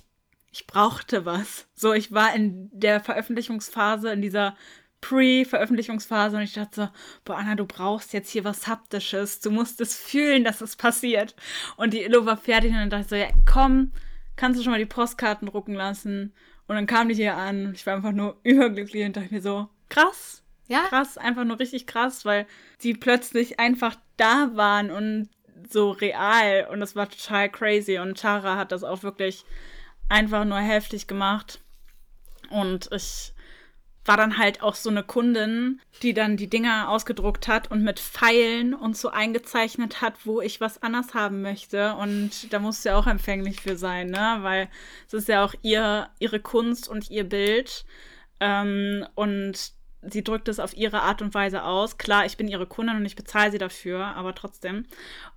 ich 0.52 0.66
brauchte 0.66 1.26
was. 1.26 1.68
So, 1.76 1.92
ich 1.92 2.14
war 2.14 2.34
in 2.34 2.70
der 2.72 3.02
Veröffentlichungsphase, 3.02 4.14
in 4.14 4.22
dieser 4.22 4.56
Pre-Veröffentlichungsphase 5.02 6.38
und 6.38 6.44
ich 6.44 6.54
dachte 6.54 6.76
so, 6.76 6.90
boah, 7.24 7.38
Anna, 7.38 7.56
du 7.56 7.66
brauchst 7.66 8.14
jetzt 8.14 8.30
hier 8.32 8.44
was 8.44 8.68
Haptisches. 8.68 9.40
Du 9.40 9.52
musst 9.52 9.80
es 9.80 9.96
fühlen, 9.96 10.44
dass 10.44 10.62
es 10.62 10.76
passiert. 10.76 11.36
Und 11.76 11.94
die 11.94 12.02
Illo 12.02 12.26
war 12.26 12.38
fertig 12.38 12.72
und 12.72 12.78
dann 12.78 12.90
dachte 12.90 13.04
ich 13.04 13.10
so, 13.10 13.16
ja, 13.16 13.28
komm, 13.46 13.92
kannst 14.36 14.60
du 14.60 14.64
schon 14.64 14.72
mal 14.72 14.80
die 14.80 14.86
Postkarten 14.86 15.48
drucken 15.48 15.76
lassen? 15.76 16.34
Und 16.68 16.76
dann 16.76 16.88
kam 16.88 17.10
die 17.10 17.16
hier 17.16 17.38
an 17.38 17.68
und 17.68 17.76
ich 17.76 17.86
war 17.86 17.96
einfach 17.96 18.12
nur 18.12 18.40
überglücklich 18.44 19.06
und 19.06 19.16
dachte 19.16 19.34
mir 19.34 19.42
so, 19.42 19.70
krass, 19.90 20.44
Ja, 20.68 20.82
krass, 20.90 21.18
einfach 21.18 21.46
nur 21.46 21.60
richtig 21.60 21.88
krass, 21.88 22.26
weil 22.26 22.46
die 22.82 22.94
plötzlich 22.94 23.60
einfach 23.60 23.96
da 24.18 24.52
waren 24.54 24.92
und 24.92 25.30
so 25.70 25.92
real 25.92 26.68
und 26.72 26.80
das 26.80 26.96
war 26.96 27.10
total 27.10 27.50
crazy 27.50 27.98
und 27.98 28.20
Tara 28.20 28.58
hat 28.58 28.72
das 28.72 28.84
auch 28.84 29.04
wirklich 29.04 29.44
einfach 30.10 30.46
nur 30.46 30.60
heftig 30.60 31.08
gemacht 31.08 31.62
und 32.50 32.90
ich 32.92 33.34
war 34.08 34.18
dann 34.18 34.38
halt 34.38 34.62
auch 34.62 34.76
so 34.76 34.90
eine 34.90 35.04
Kundin, 35.04 35.82
die 36.02 36.14
dann 36.14 36.38
die 36.38 36.50
Dinger 36.50 36.90
ausgedruckt 36.90 37.48
hat 37.48 37.70
und 37.70 37.84
mit 37.84 38.00
Pfeilen 38.00 38.74
und 38.74 38.96
so 38.96 39.10
eingezeichnet 39.10 40.02
hat, 40.02 40.26
wo 40.26 40.42
ich 40.42 40.62
was 40.62 40.82
anders 40.82 41.14
haben 41.14 41.42
möchte. 41.42 41.96
Und 41.96 42.52
da 42.54 42.60
musst 42.60 42.86
du 42.86 42.90
ja 42.90 42.98
auch 42.98 43.08
empfänglich 43.08 43.62
für 43.62 43.76
sein, 43.76 44.10
ne? 44.10 44.38
Weil 44.42 44.70
es 45.08 45.14
ist 45.14 45.28
ja 45.28 45.44
auch 45.44 45.54
ihr, 45.62 46.10
ihre 46.20 46.40
Kunst 46.40 46.88
und 46.88 47.10
ihr 47.10 47.26
Bild. 47.26 47.86
Ähm, 48.40 49.06
und 49.16 49.74
sie 50.02 50.24
drückt 50.24 50.48
es 50.48 50.60
auf 50.60 50.76
ihre 50.76 51.02
Art 51.02 51.22
und 51.22 51.34
Weise 51.34 51.64
aus. 51.64 51.98
Klar, 51.98 52.26
ich 52.26 52.38
bin 52.38 52.48
ihre 52.48 52.68
Kundin 52.68 52.98
und 52.98 53.06
ich 53.06 53.16
bezahle 53.16 53.52
sie 53.52 53.58
dafür, 53.58 54.06
aber 54.16 54.36
trotzdem. 54.36 54.86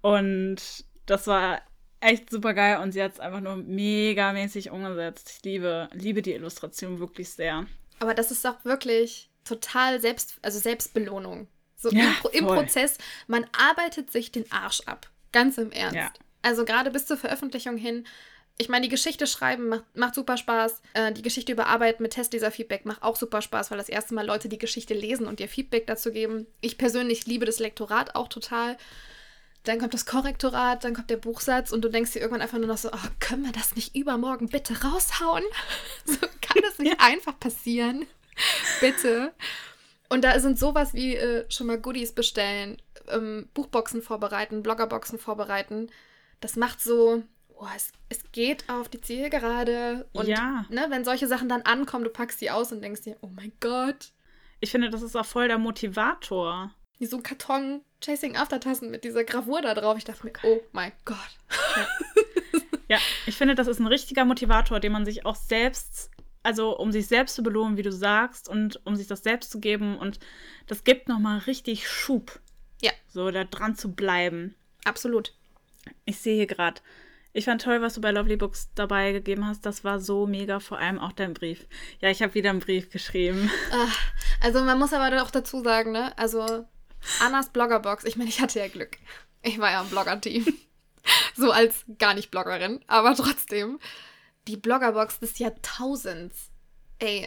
Und 0.01 0.85
das 1.07 1.27
war 1.27 1.61
echt 2.01 2.31
super 2.31 2.55
geil 2.55 2.79
und 2.79 2.93
sie 2.93 3.03
hat 3.03 3.13
es 3.13 3.21
einfach 3.21 3.41
nur 3.41 3.57
megamäßig 3.57 4.71
umgesetzt. 4.71 5.35
Ich 5.37 5.45
liebe, 5.45 5.89
liebe 5.93 6.23
die 6.23 6.35
Illustration 6.35 6.99
wirklich 6.99 7.31
sehr. 7.31 7.67
Aber 8.01 8.15
das 8.15 8.31
ist 8.31 8.45
auch 8.47 8.65
wirklich 8.65 9.31
total 9.45 10.01
selbst, 10.01 10.35
also 10.43 10.59
Selbstbelohnung. 10.59 11.47
So 11.77 11.91
ja, 11.91 12.15
im, 12.33 12.41
im 12.41 12.47
Prozess, 12.47 12.99
man 13.27 13.47
arbeitet 13.57 14.11
sich 14.11 14.33
den 14.33 14.51
Arsch 14.51 14.83
ab. 14.87 15.09
Ganz 15.33 15.57
im 15.57 15.73
Ernst. 15.73 15.95
Ja. 15.95 16.13
Also 16.43 16.65
gerade 16.65 16.91
bis 16.91 17.07
zur 17.07 17.17
Veröffentlichung 17.17 17.77
hin. 17.77 18.07
Ich 18.59 18.69
meine, 18.69 18.83
die 18.83 18.91
Geschichte 18.91 19.27
schreiben 19.27 19.69
macht, 19.69 19.85
macht 19.97 20.15
super 20.15 20.37
Spaß. 20.37 20.83
Äh, 20.93 21.13
die 21.13 21.23
Geschichte 21.23 21.53
überarbeiten 21.53 22.03
mit 22.03 22.13
Testleser-Feedback 22.13 22.85
macht 22.85 23.03
auch 23.03 23.17
super 23.17 23.41
Spaß, 23.41 23.71
weil 23.71 23.79
das 23.79 23.89
erste 23.89 24.15
Mal 24.15 24.27
Leute 24.27 24.51
die 24.51 24.59
Geschichte 24.59 24.93
lesen 24.93 25.27
und 25.27 25.41
ihr 25.41 25.49
Feedback 25.49 25.87
dazu 25.87 26.13
geben. 26.13 26.47
Ich 26.61 26.77
persönlich 26.77 27.27
liebe 27.27 27.47
das 27.47 27.59
Lektorat 27.59 28.15
auch 28.15 28.29
total. 28.29 28.77
Dann 29.65 29.79
kommt 29.79 29.93
das 29.93 30.07
Korrektorat, 30.07 30.85
dann 30.85 30.95
kommt 30.95 31.11
der 31.11 31.19
Buchsatz 31.19 31.71
und 31.71 31.83
du 31.83 31.91
denkst 31.91 32.13
dir 32.13 32.21
irgendwann 32.21 32.41
einfach 32.41 32.59
nur 32.59 32.67
noch 32.67 32.79
so, 32.79 32.91
oh, 32.91 33.09
können 33.19 33.45
wir 33.45 33.53
das 33.53 33.77
nicht 33.77 33.95
übermorgen 33.95 34.49
bitte 34.49 34.83
raushauen? 34.83 35.45
so 36.05 36.17
kann 36.41 36.63
das 36.63 36.79
nicht 36.79 36.99
einfach 36.99 37.39
passieren. 37.39 38.07
bitte. 38.81 39.35
Und 40.09 40.25
da 40.25 40.39
sind 40.41 40.59
sowas 40.59 40.95
wie 40.95 41.15
äh, 41.15 41.45
schon 41.51 41.67
mal 41.67 41.79
Goodies 41.79 42.13
bestellen, 42.13 42.79
ähm, 43.09 43.49
Buchboxen 43.55 44.03
vorbereiten, 44.03 44.63
Bloggerboxen 44.63 45.19
vorbereiten. 45.19 45.91
Das 46.41 46.57
macht 46.57 46.81
so, 46.81 47.23
oh, 47.55 47.67
es, 47.77 47.93
es 48.09 48.21
geht 48.33 48.69
auf 48.69 48.89
die 48.89 49.01
Zielgerade. 49.01 50.09
Und 50.13 50.27
ja. 50.27 50.65
ne, 50.71 50.87
wenn 50.89 51.05
solche 51.05 51.29
Sachen 51.29 51.49
dann 51.49 51.63
ankommen, 51.63 52.05
du 52.05 52.11
packst 52.11 52.41
die 52.41 52.51
aus 52.51 52.73
und 52.73 52.83
denkst 52.83 53.03
dir, 53.03 53.17
oh 53.21 53.29
mein 53.29 53.53
Gott. 53.61 54.13
Ich 54.61 54.71
finde, 54.71 54.91
das 54.91 55.03
ist 55.03 55.17
auch 55.17 55.27
voll 55.27 55.49
der 55.49 55.59
Motivator. 55.59 56.75
Wie 57.01 57.07
so 57.07 57.17
ein 57.17 57.25
Karton 57.25 57.81
Chasing 58.01 58.37
Aftertassen 58.37 58.93
mit 58.93 59.03
dieser 59.03 59.25
Gravur 59.25 59.61
da 59.61 59.75
drauf. 59.75 59.99
Ich 59.99 60.05
dachte 60.05 60.25
mir, 60.25 60.33
oh 60.45 60.61
mein 60.71 60.93
Gott. 61.05 61.19
Ja. 61.77 62.97
ja, 62.97 62.99
ich 63.27 63.37
finde, 63.37 63.57
das 63.57 63.67
ist 63.67 63.81
ein 63.81 63.89
richtiger 63.89 64.25
Motivator, 64.25 64.79
den 64.79 64.93
man 64.93 65.05
sich 65.05 65.27
auch 65.27 65.35
selbst 65.35 66.11
also 66.43 66.77
um 66.77 66.93
sich 66.93 67.07
selbst 67.07 67.35
zu 67.35 67.43
belohnen, 67.43 67.77
wie 67.77 67.83
du 67.83 67.93
sagst, 67.93 68.49
und 68.49 68.81
um 68.87 68.97
sich 68.97 69.07
das 69.07 69.23
selbst 69.23 69.51
zu 69.51 69.61
geben. 69.61 69.99
Und 69.99 70.19
das 70.67 70.85
gibt 70.85 71.09
nochmal 71.09 71.39
richtig 71.41 71.89
Schub. 71.89 72.41
Ja. 72.81 72.93
So 73.09 73.31
da 73.31 73.45
dran 73.45 73.77
zu 73.77 73.93
bleiben. 73.93 74.55
Absolut. 74.85 75.35
Ich 76.05 76.19
sehe 76.19 76.37
hier 76.37 76.47
gerade. 76.47 76.81
Ich 77.33 77.45
fand 77.45 77.63
toll, 77.63 77.81
was 77.81 77.95
du 77.95 78.01
bei 78.01 78.11
Lovely 78.11 78.37
Books 78.37 78.71
dabei 78.75 79.13
gegeben 79.13 79.47
hast. 79.47 79.65
Das 79.65 79.85
war 79.85 80.01
so 80.01 80.27
mega, 80.27 80.59
vor 80.59 80.79
allem 80.79 80.99
auch 80.99 81.13
dein 81.13 81.35
Brief. 81.35 81.67
Ja, 82.01 82.11
ich 82.11 82.23
habe 82.23 82.35
wieder 82.35 82.51
einen 82.51 82.59
Brief 82.61 82.91
geschrieben. 82.91 83.51
Ach, 83.73 83.99
also 84.41 84.65
man 84.65 84.79
muss 84.79 84.93
aber 84.93 85.23
auch 85.23 85.31
dazu 85.31 85.63
sagen, 85.63 85.93
ne? 85.93 86.17
Also 86.19 86.67
Annas 87.21 87.51
Bloggerbox, 87.51 88.05
ich 88.05 88.17
meine, 88.17 88.31
ich 88.31 88.41
hatte 88.41 88.59
ja 88.59 88.69
Glück. 88.69 88.99
Ich 89.43 89.59
war 89.59 89.71
ja 89.71 89.81
im 89.81 89.89
Blogger-Team. 89.89 90.47
so 91.37 91.51
als 91.51 91.85
gar 91.99 92.15
nicht 92.15 92.31
Bloggerin, 92.31 92.81
aber 92.87 93.15
trotzdem 93.15 93.79
die 94.47 94.57
Bloggerbox 94.57 95.21
des 95.21 95.39
Jahrtausends. 95.39 96.51
Ey. 96.99 97.27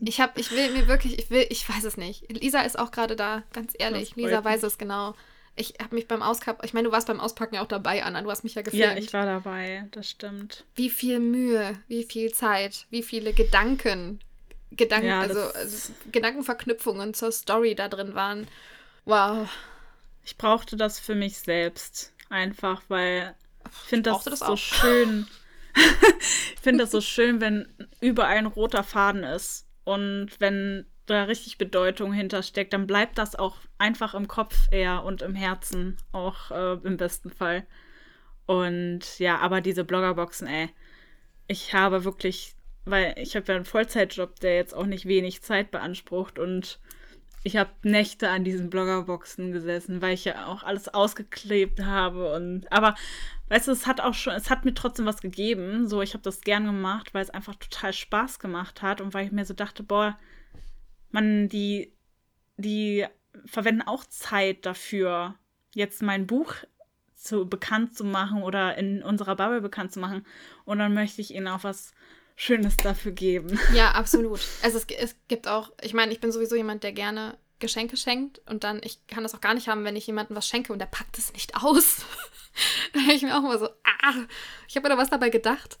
Ich 0.00 0.20
hab, 0.20 0.38
ich 0.38 0.50
will 0.52 0.70
mir 0.70 0.88
wirklich, 0.88 1.18
ich 1.18 1.30
will, 1.30 1.46
ich 1.50 1.68
weiß 1.68 1.84
es 1.84 1.96
nicht. 1.96 2.30
Lisa 2.32 2.62
ist 2.62 2.78
auch 2.78 2.90
gerade 2.90 3.14
da, 3.14 3.42
ganz 3.52 3.74
ehrlich. 3.78 4.16
Lisa 4.16 4.42
weiß 4.42 4.62
es 4.62 4.78
genau. 4.78 5.14
Ich 5.54 5.74
habe 5.80 5.94
mich 5.94 6.08
beim 6.08 6.22
Auskappen, 6.22 6.64
ich 6.64 6.74
meine, 6.74 6.88
du 6.88 6.92
warst 6.92 7.06
beim 7.06 7.20
Auspacken 7.20 7.56
ja 7.56 7.62
auch 7.62 7.68
dabei, 7.68 8.02
Anna. 8.04 8.22
Du 8.22 8.30
hast 8.30 8.44
mich 8.44 8.54
ja 8.54 8.62
gefilmt. 8.62 8.84
Ja, 8.84 8.96
ich 8.96 9.12
war 9.12 9.24
dabei, 9.24 9.86
das 9.90 10.10
stimmt. 10.10 10.64
Wie 10.74 10.90
viel 10.90 11.18
Mühe, 11.18 11.78
wie 11.88 12.04
viel 12.04 12.32
Zeit, 12.32 12.86
wie 12.90 13.02
viele 13.02 13.32
Gedanken, 13.32 14.20
Gedanken, 14.72 15.06
ja, 15.06 15.20
also, 15.20 15.40
also 15.40 15.92
Gedankenverknüpfungen 16.12 17.14
zur 17.14 17.32
Story 17.32 17.74
da 17.74 17.88
drin 17.88 18.14
waren. 18.14 18.46
Wow. 19.04 19.48
Ich 20.24 20.36
brauchte 20.36 20.76
das 20.76 20.98
für 20.98 21.14
mich 21.14 21.38
selbst. 21.38 22.12
Einfach, 22.28 22.82
weil 22.88 23.34
ich 23.64 23.88
finde 23.88 24.10
das, 24.10 24.24
das, 24.24 24.38
so 24.40 24.46
auch. 24.46 24.58
schön. 24.58 25.26
ich 26.54 26.60
finde 26.60 26.84
das 26.84 26.90
so 26.90 27.00
schön, 27.00 27.40
wenn 27.40 27.68
überall 28.00 28.36
ein 28.36 28.46
roter 28.46 28.82
Faden 28.82 29.22
ist. 29.22 29.66
Und 29.84 30.32
wenn 30.40 30.86
da 31.06 31.24
richtig 31.24 31.58
Bedeutung 31.58 32.12
hintersteckt, 32.12 32.72
dann 32.72 32.88
bleibt 32.88 33.18
das 33.18 33.36
auch 33.36 33.58
einfach 33.78 34.14
im 34.14 34.26
Kopf 34.26 34.56
eher 34.72 35.04
und 35.04 35.22
im 35.22 35.36
Herzen 35.36 35.96
auch 36.10 36.50
äh, 36.50 36.74
im 36.82 36.96
besten 36.96 37.30
Fall. 37.30 37.66
Und 38.46 39.18
ja, 39.18 39.38
aber 39.38 39.60
diese 39.60 39.84
Bloggerboxen, 39.84 40.48
ey, 40.48 40.70
ich 41.46 41.74
habe 41.74 42.04
wirklich, 42.04 42.55
weil 42.86 43.14
ich 43.18 43.36
habe 43.36 43.46
ja 43.48 43.56
einen 43.56 43.64
Vollzeitjob, 43.64 44.40
der 44.40 44.56
jetzt 44.56 44.74
auch 44.74 44.86
nicht 44.86 45.06
wenig 45.06 45.42
Zeit 45.42 45.70
beansprucht 45.70 46.38
und 46.38 46.78
ich 47.42 47.56
habe 47.56 47.70
Nächte 47.82 48.28
an 48.30 48.42
diesen 48.42 48.70
Bloggerboxen 48.70 49.52
gesessen, 49.52 50.02
weil 50.02 50.14
ich 50.14 50.24
ja 50.24 50.46
auch 50.46 50.62
alles 50.64 50.88
ausgeklebt 50.88 51.84
habe 51.84 52.34
und 52.34 52.72
aber 52.72 52.96
weißt 53.48 53.68
du, 53.68 53.72
es 53.72 53.86
hat 53.86 54.00
auch 54.00 54.14
schon, 54.14 54.34
es 54.34 54.50
hat 54.50 54.64
mir 54.64 54.74
trotzdem 54.74 55.06
was 55.06 55.20
gegeben. 55.20 55.88
So, 55.88 56.02
ich 56.02 56.14
habe 56.14 56.22
das 56.22 56.40
gern 56.40 56.64
gemacht, 56.64 57.14
weil 57.14 57.22
es 57.22 57.30
einfach 57.30 57.54
total 57.54 57.92
Spaß 57.92 58.38
gemacht 58.38 58.82
hat 58.82 59.00
und 59.00 59.14
weil 59.14 59.26
ich 59.26 59.32
mir 59.32 59.44
so 59.44 59.54
dachte, 59.54 59.82
boah, 59.82 60.18
man, 61.10 61.48
die, 61.48 61.92
die 62.56 63.06
verwenden 63.44 63.82
auch 63.82 64.04
Zeit 64.04 64.66
dafür, 64.66 65.36
jetzt 65.74 66.02
mein 66.02 66.26
Buch 66.26 66.54
zu 67.14 67.48
bekannt 67.48 67.96
zu 67.96 68.04
machen 68.04 68.42
oder 68.42 68.76
in 68.76 69.02
unserer 69.02 69.36
Bubble 69.36 69.60
bekannt 69.60 69.92
zu 69.92 70.00
machen. 70.00 70.26
Und 70.64 70.78
dann 70.78 70.94
möchte 70.94 71.20
ich 71.20 71.34
ihnen 71.34 71.48
auch 71.48 71.64
was 71.64 71.92
Schönes 72.36 72.76
dafür 72.76 73.12
geben. 73.12 73.58
Ja, 73.74 73.92
absolut. 73.92 74.40
Also 74.62 74.78
es, 74.78 74.84
es 74.84 75.16
gibt 75.26 75.48
auch, 75.48 75.72
ich 75.82 75.94
meine, 75.94 76.12
ich 76.12 76.20
bin 76.20 76.30
sowieso 76.30 76.54
jemand, 76.54 76.84
der 76.84 76.92
gerne 76.92 77.38
Geschenke 77.58 77.96
schenkt 77.96 78.40
und 78.46 78.62
dann, 78.62 78.80
ich 78.84 79.06
kann 79.06 79.22
das 79.22 79.34
auch 79.34 79.40
gar 79.40 79.54
nicht 79.54 79.68
haben, 79.68 79.84
wenn 79.84 79.96
ich 79.96 80.06
jemandem 80.06 80.36
was 80.36 80.46
schenke 80.46 80.72
und 80.72 80.78
der 80.78 80.86
packt 80.86 81.16
es 81.16 81.32
nicht 81.32 81.56
aus. 81.56 82.04
da 82.92 83.00
habe 83.00 83.14
ich 83.14 83.22
mir 83.22 83.34
auch 83.34 83.42
immer 83.42 83.58
so, 83.58 83.66
ah, 83.66 84.14
ich 84.68 84.76
habe 84.76 84.86
mir 84.86 84.94
da 84.94 85.00
was 85.00 85.08
dabei 85.08 85.30
gedacht. 85.30 85.78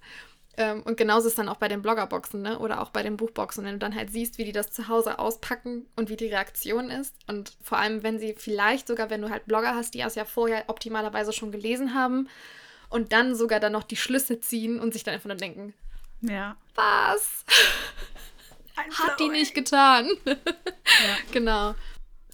Ähm, 0.56 0.82
und 0.84 0.96
genauso 0.96 1.28
ist 1.28 1.38
dann 1.38 1.50
auch 1.50 1.58
bei 1.58 1.68
den 1.68 1.82
Bloggerboxen, 1.82 2.40
ne? 2.40 2.58
Oder 2.58 2.80
auch 2.80 2.88
bei 2.88 3.02
den 3.02 3.18
Buchboxen, 3.18 3.64
wenn 3.64 3.74
du 3.74 3.78
dann 3.78 3.94
halt 3.94 4.10
siehst, 4.10 4.38
wie 4.38 4.44
die 4.44 4.52
das 4.52 4.70
zu 4.70 4.88
Hause 4.88 5.18
auspacken 5.18 5.86
und 5.96 6.08
wie 6.08 6.16
die 6.16 6.28
Reaktion 6.28 6.88
ist. 6.88 7.14
Und 7.26 7.52
vor 7.62 7.76
allem, 7.76 8.02
wenn 8.02 8.18
sie 8.18 8.34
vielleicht 8.38 8.88
sogar, 8.88 9.10
wenn 9.10 9.20
du 9.20 9.28
halt 9.28 9.44
Blogger 9.44 9.74
hast, 9.74 9.92
die 9.92 9.98
das 9.98 10.14
ja 10.14 10.24
vorher 10.24 10.64
optimalerweise 10.68 11.34
schon 11.34 11.52
gelesen 11.52 11.94
haben 11.94 12.28
und 12.88 13.12
dann 13.12 13.34
sogar 13.34 13.60
dann 13.60 13.72
noch 13.72 13.82
die 13.82 13.96
Schlüsse 13.96 14.40
ziehen 14.40 14.80
und 14.80 14.94
sich 14.94 15.04
dann 15.04 15.14
einfach 15.14 15.28
nur 15.28 15.36
denken, 15.36 15.74
ja. 16.20 16.56
Was? 16.74 17.44
Hat 18.76 19.18
die 19.20 19.28
nicht 19.28 19.54
getan. 19.54 20.08
ja. 20.26 20.36
Genau. 21.32 21.74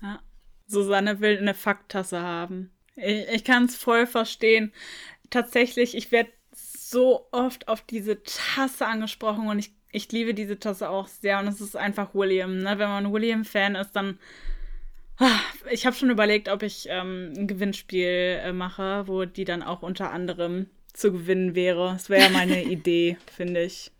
Ja. 0.02 0.20
Susanne 0.66 1.20
will 1.20 1.38
eine 1.38 1.54
Fakttasse 1.54 2.20
haben. 2.20 2.72
Ich, 2.96 3.28
ich 3.28 3.44
kann 3.44 3.66
es 3.66 3.76
voll 3.76 4.06
verstehen. 4.06 4.72
Tatsächlich, 5.30 5.96
ich 5.96 6.10
werde 6.12 6.30
so 6.52 7.26
oft 7.30 7.68
auf 7.68 7.82
diese 7.82 8.22
Tasse 8.22 8.86
angesprochen 8.86 9.48
und 9.48 9.58
ich, 9.58 9.72
ich 9.92 10.10
liebe 10.12 10.34
diese 10.34 10.58
Tasse 10.58 10.90
auch 10.90 11.06
sehr. 11.06 11.38
Und 11.38 11.48
es 11.48 11.60
ist 11.60 11.76
einfach 11.76 12.14
William. 12.14 12.58
Ne? 12.58 12.78
Wenn 12.78 12.88
man 12.88 13.12
William-Fan 13.12 13.76
ist, 13.76 13.92
dann. 13.92 14.18
Ah, 15.18 15.40
ich 15.70 15.86
habe 15.86 15.94
schon 15.94 16.10
überlegt, 16.10 16.48
ob 16.48 16.62
ich 16.62 16.86
ähm, 16.88 17.32
ein 17.36 17.46
Gewinnspiel 17.46 18.40
äh, 18.42 18.52
mache, 18.52 19.06
wo 19.06 19.24
die 19.24 19.44
dann 19.44 19.62
auch 19.62 19.82
unter 19.82 20.10
anderem 20.10 20.68
zu 20.92 21.12
gewinnen 21.12 21.54
wäre. 21.54 21.92
Das 21.92 22.10
wäre 22.10 22.22
ja 22.24 22.28
meine 22.30 22.62
Idee, 22.64 23.16
finde 23.34 23.62
ich. 23.62 23.90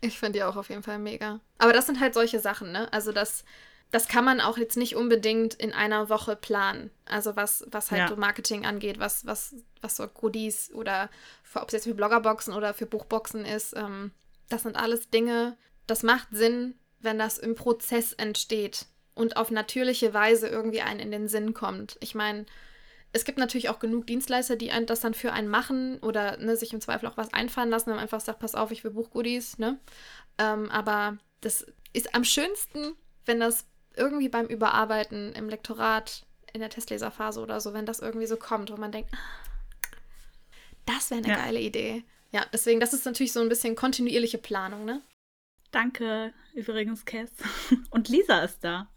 Ich 0.00 0.18
finde 0.18 0.38
die 0.38 0.44
auch 0.44 0.56
auf 0.56 0.68
jeden 0.68 0.82
Fall 0.82 0.98
mega. 0.98 1.40
Aber 1.58 1.72
das 1.72 1.86
sind 1.86 2.00
halt 2.00 2.14
solche 2.14 2.38
Sachen, 2.38 2.72
ne? 2.72 2.92
Also 2.92 3.12
das, 3.12 3.44
das 3.90 4.08
kann 4.08 4.24
man 4.24 4.40
auch 4.40 4.58
jetzt 4.58 4.76
nicht 4.76 4.94
unbedingt 4.94 5.54
in 5.54 5.72
einer 5.72 6.08
Woche 6.08 6.36
planen. 6.36 6.90
Also 7.06 7.36
was, 7.36 7.64
was 7.70 7.90
halt 7.90 8.02
ja. 8.02 8.08
so 8.08 8.16
Marketing 8.16 8.66
angeht, 8.66 8.98
was, 8.98 9.26
was, 9.26 9.54
was 9.80 9.96
so 9.96 10.06
Goodies 10.06 10.72
oder 10.72 11.08
ob 11.54 11.68
es 11.68 11.72
jetzt 11.72 11.84
für 11.84 11.94
Bloggerboxen 11.94 12.54
oder 12.54 12.74
für 12.74 12.86
Buchboxen 12.86 13.44
ist. 13.44 13.74
Ähm, 13.76 14.12
das 14.48 14.62
sind 14.62 14.76
alles 14.76 15.10
Dinge, 15.10 15.56
das 15.86 16.02
macht 16.02 16.28
Sinn, 16.30 16.74
wenn 17.00 17.18
das 17.18 17.38
im 17.38 17.54
Prozess 17.54 18.12
entsteht 18.12 18.86
und 19.14 19.36
auf 19.36 19.50
natürliche 19.50 20.12
Weise 20.14 20.48
irgendwie 20.48 20.82
einen 20.82 21.00
in 21.00 21.10
den 21.10 21.28
Sinn 21.28 21.54
kommt. 21.54 21.96
Ich 22.00 22.14
meine, 22.14 22.46
es 23.12 23.24
gibt 23.24 23.38
natürlich 23.38 23.68
auch 23.68 23.78
genug 23.78 24.06
Dienstleister, 24.06 24.56
die 24.56 24.70
das 24.86 25.00
dann 25.00 25.14
für 25.14 25.32
einen 25.32 25.48
machen 25.48 25.98
oder 26.00 26.36
ne, 26.36 26.56
sich 26.56 26.72
im 26.72 26.80
Zweifel 26.80 27.08
auch 27.08 27.16
was 27.16 27.32
einfallen 27.32 27.70
lassen, 27.70 27.90
man 27.90 27.98
einfach 27.98 28.20
sagt, 28.20 28.40
pass 28.40 28.54
auf, 28.54 28.70
ich 28.70 28.84
will 28.84 28.90
Buchgoodies, 28.90 29.58
ne? 29.58 29.78
Ähm, 30.38 30.70
aber 30.70 31.16
das 31.40 31.66
ist 31.92 32.14
am 32.14 32.24
schönsten, 32.24 32.94
wenn 33.24 33.40
das 33.40 33.66
irgendwie 33.96 34.28
beim 34.28 34.46
Überarbeiten 34.46 35.32
im 35.32 35.48
Lektorat, 35.48 36.26
in 36.52 36.60
der 36.60 36.70
Testleserphase 36.70 37.40
oder 37.40 37.60
so, 37.60 37.74
wenn 37.74 37.86
das 37.86 38.00
irgendwie 38.00 38.26
so 38.26 38.36
kommt, 38.36 38.70
wo 38.70 38.76
man 38.76 38.92
denkt, 38.92 39.10
ah, 39.14 39.18
das 40.84 41.10
wäre 41.10 41.22
eine 41.22 41.28
ja. 41.28 41.36
geile 41.36 41.60
Idee. 41.60 42.04
Ja, 42.32 42.44
deswegen, 42.52 42.80
das 42.80 42.92
ist 42.92 43.04
natürlich 43.04 43.32
so 43.32 43.40
ein 43.40 43.48
bisschen 43.48 43.76
kontinuierliche 43.76 44.38
Planung, 44.38 44.84
ne? 44.84 45.02
Danke, 45.70 46.32
übrigens, 46.54 47.04
Cass. 47.04 47.30
Und 47.90 48.08
Lisa 48.08 48.40
ist 48.40 48.62
da. 48.62 48.88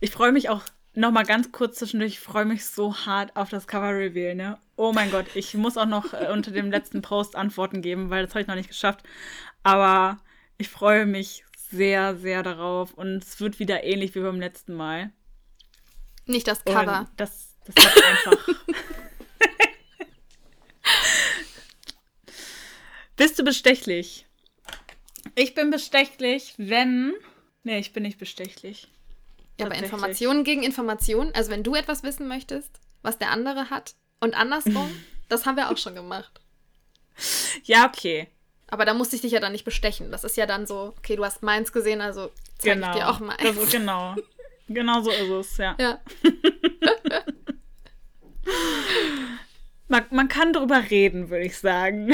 Ich 0.00 0.10
freue 0.10 0.32
mich 0.32 0.48
auch 0.48 0.62
Nochmal 0.96 1.24
ganz 1.26 1.52
kurz 1.52 1.78
zwischendurch, 1.78 2.14
ich 2.14 2.20
freue 2.20 2.46
mich 2.46 2.64
so 2.64 2.96
hart 2.96 3.36
auf 3.36 3.50
das 3.50 3.66
Cover-Reveal, 3.66 4.34
ne? 4.34 4.58
Oh 4.76 4.94
mein 4.94 5.10
Gott, 5.10 5.26
ich 5.34 5.52
muss 5.52 5.76
auch 5.76 5.84
noch 5.84 6.14
äh, 6.14 6.28
unter 6.32 6.52
dem 6.52 6.70
letzten 6.70 7.02
Post 7.02 7.36
Antworten 7.36 7.82
geben, 7.82 8.08
weil 8.08 8.24
das 8.24 8.30
habe 8.32 8.40
ich 8.40 8.46
noch 8.46 8.54
nicht 8.54 8.70
geschafft. 8.70 9.02
Aber 9.62 10.16
ich 10.56 10.70
freue 10.70 11.04
mich 11.04 11.44
sehr, 11.70 12.16
sehr 12.16 12.42
darauf 12.42 12.94
und 12.94 13.22
es 13.22 13.38
wird 13.40 13.58
wieder 13.58 13.84
ähnlich 13.84 14.14
wie 14.14 14.20
beim 14.20 14.40
letzten 14.40 14.72
Mal. 14.72 15.12
Nicht 16.24 16.48
das 16.48 16.64
Cover. 16.64 17.00
Und 17.00 17.10
das, 17.18 17.54
das 17.66 17.84
hat 17.84 18.02
einfach. 18.02 18.48
Bist 23.16 23.38
du 23.38 23.44
bestechlich? 23.44 24.24
Ich 25.34 25.52
bin 25.52 25.68
bestechlich, 25.70 26.54
wenn. 26.56 27.12
Nee, 27.64 27.80
ich 27.80 27.92
bin 27.92 28.02
nicht 28.02 28.18
bestechlich. 28.18 28.88
Ja, 29.58 29.66
aber 29.66 29.76
Informationen 29.76 30.44
gegen 30.44 30.62
Informationen. 30.62 31.32
Also 31.34 31.50
wenn 31.50 31.62
du 31.62 31.74
etwas 31.74 32.02
wissen 32.02 32.28
möchtest, 32.28 32.80
was 33.02 33.18
der 33.18 33.30
andere 33.30 33.70
hat 33.70 33.94
und 34.20 34.34
andersrum, 34.34 34.90
das 35.28 35.46
haben 35.46 35.56
wir 35.56 35.70
auch 35.70 35.78
schon 35.78 35.94
gemacht. 35.94 36.40
Ja, 37.64 37.86
okay. 37.86 38.28
Aber 38.68 38.84
da 38.84 38.94
musste 38.94 39.16
ich 39.16 39.22
dich 39.22 39.32
ja 39.32 39.40
dann 39.40 39.52
nicht 39.52 39.64
bestechen. 39.64 40.10
Das 40.10 40.24
ist 40.24 40.36
ja 40.36 40.46
dann 40.46 40.66
so, 40.66 40.94
okay, 40.98 41.16
du 41.16 41.24
hast 41.24 41.42
meins 41.42 41.72
gesehen, 41.72 42.00
also 42.00 42.30
zeige 42.58 42.74
genau. 42.74 42.90
ich 42.90 42.96
dir 42.96 43.08
auch 43.08 43.20
meins. 43.20 43.42
Das, 43.42 43.70
genau. 43.70 44.16
Genau 44.68 45.00
so 45.00 45.10
ist 45.10 45.30
es, 45.30 45.56
ja. 45.58 45.76
Ja. 45.78 46.00
man, 49.88 50.04
man 50.10 50.28
kann 50.28 50.52
drüber 50.52 50.90
reden, 50.90 51.30
würde 51.30 51.44
ich 51.44 51.56
sagen. 51.56 52.12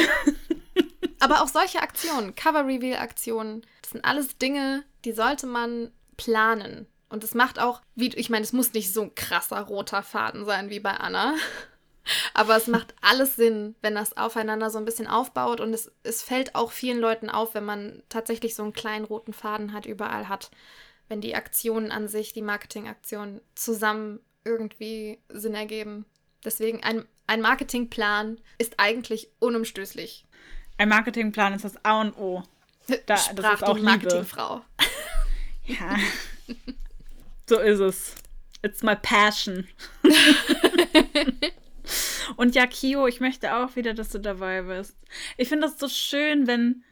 Aber 1.20 1.42
auch 1.42 1.48
solche 1.48 1.80
Aktionen, 1.80 2.34
Cover-Reveal-Aktionen, 2.34 3.62
das 3.80 3.92
sind 3.92 4.04
alles 4.04 4.36
Dinge, 4.38 4.84
die 5.04 5.12
sollte 5.12 5.46
man 5.46 5.92
planen. 6.16 6.86
Und 7.12 7.22
es 7.24 7.34
macht 7.34 7.58
auch, 7.58 7.82
wie, 7.94 8.08
ich 8.08 8.30
meine, 8.30 8.42
es 8.42 8.54
muss 8.54 8.72
nicht 8.72 8.90
so 8.90 9.02
ein 9.02 9.14
krasser 9.14 9.60
roter 9.60 10.02
Faden 10.02 10.46
sein 10.46 10.70
wie 10.70 10.80
bei 10.80 10.92
Anna. 10.92 11.34
Aber 12.34 12.56
es 12.56 12.68
macht 12.68 12.94
alles 13.02 13.36
Sinn, 13.36 13.74
wenn 13.82 13.94
das 13.94 14.16
aufeinander 14.16 14.70
so 14.70 14.78
ein 14.78 14.86
bisschen 14.86 15.06
aufbaut. 15.06 15.60
Und 15.60 15.74
es, 15.74 15.92
es 16.04 16.22
fällt 16.22 16.54
auch 16.54 16.72
vielen 16.72 16.98
Leuten 16.98 17.28
auf, 17.28 17.52
wenn 17.52 17.66
man 17.66 18.02
tatsächlich 18.08 18.54
so 18.54 18.62
einen 18.62 18.72
kleinen 18.72 19.04
roten 19.04 19.34
Faden 19.34 19.74
hat, 19.74 19.84
überall 19.84 20.30
hat. 20.30 20.50
Wenn 21.08 21.20
die 21.20 21.34
Aktionen 21.34 21.92
an 21.92 22.08
sich, 22.08 22.32
die 22.32 22.40
Marketingaktionen 22.40 23.42
zusammen 23.54 24.18
irgendwie 24.44 25.18
Sinn 25.28 25.54
ergeben. 25.54 26.06
Deswegen 26.46 26.82
ein, 26.82 27.04
ein 27.26 27.42
Marketingplan 27.42 28.40
ist 28.56 28.76
eigentlich 28.78 29.28
unumstößlich. 29.38 30.24
Ein 30.78 30.88
Marketingplan 30.88 31.52
ist 31.52 31.66
das 31.66 31.84
A 31.84 32.00
und 32.00 32.16
O. 32.16 32.42
Da, 33.04 33.18
Sprach 33.18 33.34
das 33.34 33.54
ist 33.54 33.64
auch 33.64 33.76
die 33.76 33.82
Marketingfrau. 33.82 34.62
Ja. 35.66 35.96
so 37.52 37.60
ist 37.60 37.80
es. 37.80 38.14
It's 38.62 38.82
my 38.82 38.96
passion. 38.96 39.68
Und 42.36 42.54
ja, 42.54 42.66
Kio, 42.66 43.06
ich 43.06 43.20
möchte 43.20 43.54
auch 43.54 43.76
wieder, 43.76 43.92
dass 43.92 44.08
du 44.08 44.18
dabei 44.18 44.62
bist. 44.62 44.96
Ich 45.36 45.50
finde 45.50 45.66
das 45.66 45.78
so 45.78 45.86
schön, 45.88 46.46
wenn 46.46 46.82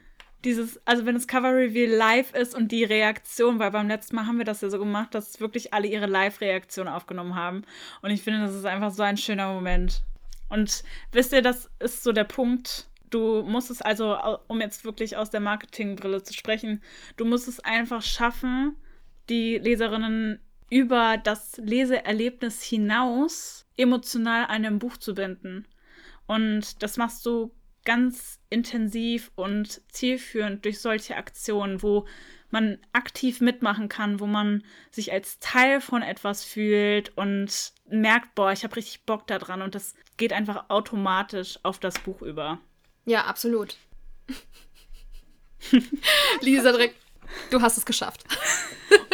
dieses, 0.43 0.79
also 0.85 1.07
wenn 1.07 1.15
das 1.15 1.27
Cover 1.27 1.55
Reveal 1.55 1.89
live 1.89 2.35
ist 2.35 2.53
und 2.53 2.71
die 2.71 2.83
Reaktion, 2.83 3.57
weil 3.57 3.71
beim 3.71 3.87
letzten 3.87 4.15
Mal 4.15 4.27
haben 4.27 4.37
wir 4.37 4.45
das 4.45 4.61
ja 4.61 4.69
so 4.69 4.77
gemacht, 4.77 5.15
dass 5.15 5.39
wirklich 5.39 5.73
alle 5.73 5.87
ihre 5.87 6.05
Live-Reaktion 6.05 6.87
aufgenommen 6.87 7.33
haben. 7.33 7.63
Und 8.03 8.11
ich 8.11 8.21
finde, 8.21 8.41
das 8.41 8.53
ist 8.53 8.65
einfach 8.65 8.91
so 8.91 9.01
ein 9.01 9.17
schöner 9.17 9.51
Moment. 9.51 10.03
Und 10.49 10.83
wisst 11.11 11.33
ihr, 11.33 11.41
das 11.41 11.71
ist 11.79 12.03
so 12.03 12.11
der 12.11 12.25
Punkt. 12.25 12.87
Du 13.09 13.41
musst 13.41 13.71
es 13.71 13.81
also, 13.81 14.15
um 14.47 14.61
jetzt 14.61 14.85
wirklich 14.85 15.17
aus 15.17 15.31
der 15.31 15.39
Marketingbrille 15.39 16.21
zu 16.21 16.33
sprechen, 16.33 16.83
du 17.17 17.25
musst 17.25 17.47
es 17.47 17.59
einfach 17.61 18.03
schaffen, 18.03 18.75
die 19.27 19.57
Leserinnen 19.57 20.39
über 20.71 21.17
das 21.17 21.57
Leseerlebnis 21.57 22.63
hinaus 22.63 23.67
emotional 23.77 24.45
an 24.45 24.65
einem 24.65 24.79
Buch 24.79 24.97
zu 24.97 25.13
binden. 25.13 25.67
Und 26.25 26.81
das 26.81 26.95
machst 26.97 27.25
du 27.25 27.51
ganz 27.83 28.39
intensiv 28.49 29.31
und 29.35 29.81
zielführend 29.91 30.63
durch 30.63 30.79
solche 30.79 31.17
Aktionen, 31.17 31.83
wo 31.83 32.07
man 32.51 32.77
aktiv 32.93 33.41
mitmachen 33.41 33.89
kann, 33.89 34.21
wo 34.21 34.27
man 34.27 34.63
sich 34.91 35.11
als 35.11 35.39
Teil 35.39 35.81
von 35.81 36.01
etwas 36.01 36.43
fühlt 36.45 37.15
und 37.17 37.73
merkt, 37.89 38.33
boah, 38.35 38.51
ich 38.51 38.63
habe 38.63 38.75
richtig 38.77 39.05
Bock 39.05 39.27
daran 39.27 39.61
und 39.61 39.75
das 39.75 39.93
geht 40.15 40.31
einfach 40.31 40.69
automatisch 40.69 41.59
auf 41.63 41.79
das 41.79 41.99
Buch 41.99 42.21
über. 42.21 42.59
Ja, 43.05 43.25
absolut. 43.25 43.77
Lisa 46.41 46.71
direkt, 46.71 46.95
du 47.49 47.61
hast 47.61 47.77
es 47.77 47.85
geschafft. 47.85 48.23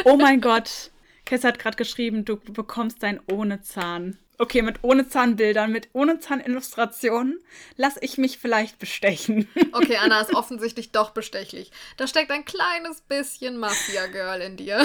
oh 0.03 0.17
mein 0.17 0.39
Gott. 0.39 0.91
Kess 1.27 1.43
hat 1.43 1.59
gerade 1.59 1.75
geschrieben, 1.75 2.25
du 2.25 2.37
bekommst 2.37 3.03
dein 3.03 3.19
ohne 3.29 3.61
Zahn. 3.61 4.17
Okay, 4.39 4.61
mit 4.61 4.79
ohne 4.83 5.09
Zahnbildern, 5.09 5.71
mit 5.71 5.89
ohne 5.93 6.19
Zahnillustrationen 6.19 7.39
lasse 7.75 7.99
ich 8.01 8.17
mich 8.17 8.37
vielleicht 8.37 8.79
bestechen. 8.79 9.47
Okay, 9.73 9.97
Anna 9.97 10.21
ist 10.21 10.33
offensichtlich 10.33 10.91
doch 10.91 11.11
bestechlich. 11.11 11.71
Da 11.97 12.07
steckt 12.07 12.31
ein 12.31 12.45
kleines 12.45 13.01
bisschen 13.01 13.57
Mafia-Girl 13.57 14.41
in 14.41 14.57
dir. 14.57 14.83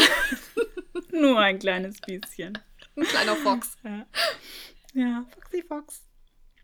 Nur 1.10 1.38
ein 1.38 1.58
kleines 1.58 2.00
bisschen. 2.00 2.58
Ein 2.96 3.04
kleiner 3.04 3.36
Fox. 3.36 3.76
Ja. 3.84 4.06
ja, 4.92 5.24
Foxy 5.32 5.62
Fox. 5.62 6.02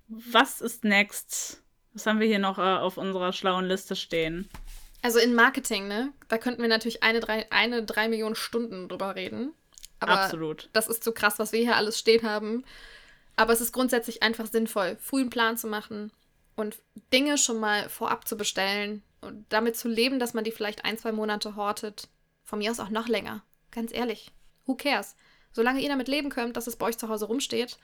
Was 0.09 0.61
ist 0.61 0.85
next? 0.85 1.63
Was 1.95 2.07
haben 2.07 2.21
wir 2.21 2.27
hier 2.27 2.39
noch 2.39 2.59
äh, 2.59 2.63
auf 2.63 2.99
unserer 2.99 3.33
schlauen 3.33 3.67
Liste 3.67 3.97
stehen? 3.97 4.51
Also 5.01 5.21
in 5.21 5.35
Marketing, 5.35 5.89
ne? 5.89 6.13
Da 6.29 6.39
könnten 6.39 6.61
wir 6.61 6.69
natürlich 6.69 7.03
eine 7.03 7.21
drei, 7.21 7.51
eine, 7.51 7.85
drei 7.85 8.09
Millionen 8.09 8.35
Stunden 8.35 8.89
drüber 8.89 9.15
reden. 9.15 9.55
Aber 10.01 10.21
Absolut. 10.21 10.69
das 10.73 10.89
ist 10.89 11.03
zu 11.03 11.13
krass, 11.13 11.39
was 11.39 11.53
wir 11.53 11.61
hier 11.61 11.77
alles 11.77 11.99
stehen 11.99 12.23
haben. 12.23 12.65
Aber 13.37 13.53
es 13.53 13.61
ist 13.61 13.73
grundsätzlich 13.73 14.23
einfach 14.23 14.47
sinnvoll, 14.47 14.97
früh 15.01 15.21
einen 15.21 15.31
Plan 15.31 15.57
zu 15.57 15.69
machen 15.69 16.13
und 16.57 16.77
Dinge 17.13 17.39
schon 17.39 17.61
mal 17.61 17.89
vorab 17.89 18.27
zu 18.27 18.37
bestellen 18.37 19.03
und 19.21 19.47
damit 19.49 19.77
zu 19.77 19.89
leben, 19.89 20.19
dass 20.19 20.35
man 20.35 20.45
die 20.45 20.53
vielleicht 20.53 20.85
ein, 20.85 20.99
zwei 20.99 21.13
Monate 21.13 21.57
hortet. 21.57 22.09
Von 22.45 22.59
mir 22.59 22.71
aus 22.71 22.81
auch 22.81 22.91
noch 22.91 23.09
länger. 23.09 23.43
Ganz 23.71 23.93
ehrlich. 23.93 24.33
Who 24.67 24.75
cares? 24.75 25.15
Solange 25.53 25.81
ihr 25.81 25.89
damit 25.89 26.09
leben 26.09 26.31
könnt, 26.31 26.57
dass 26.57 26.67
es 26.67 26.77
bei 26.77 26.87
euch 26.87 26.99
zu 26.99 27.09
Hause 27.09 27.27
rumsteht 27.27 27.79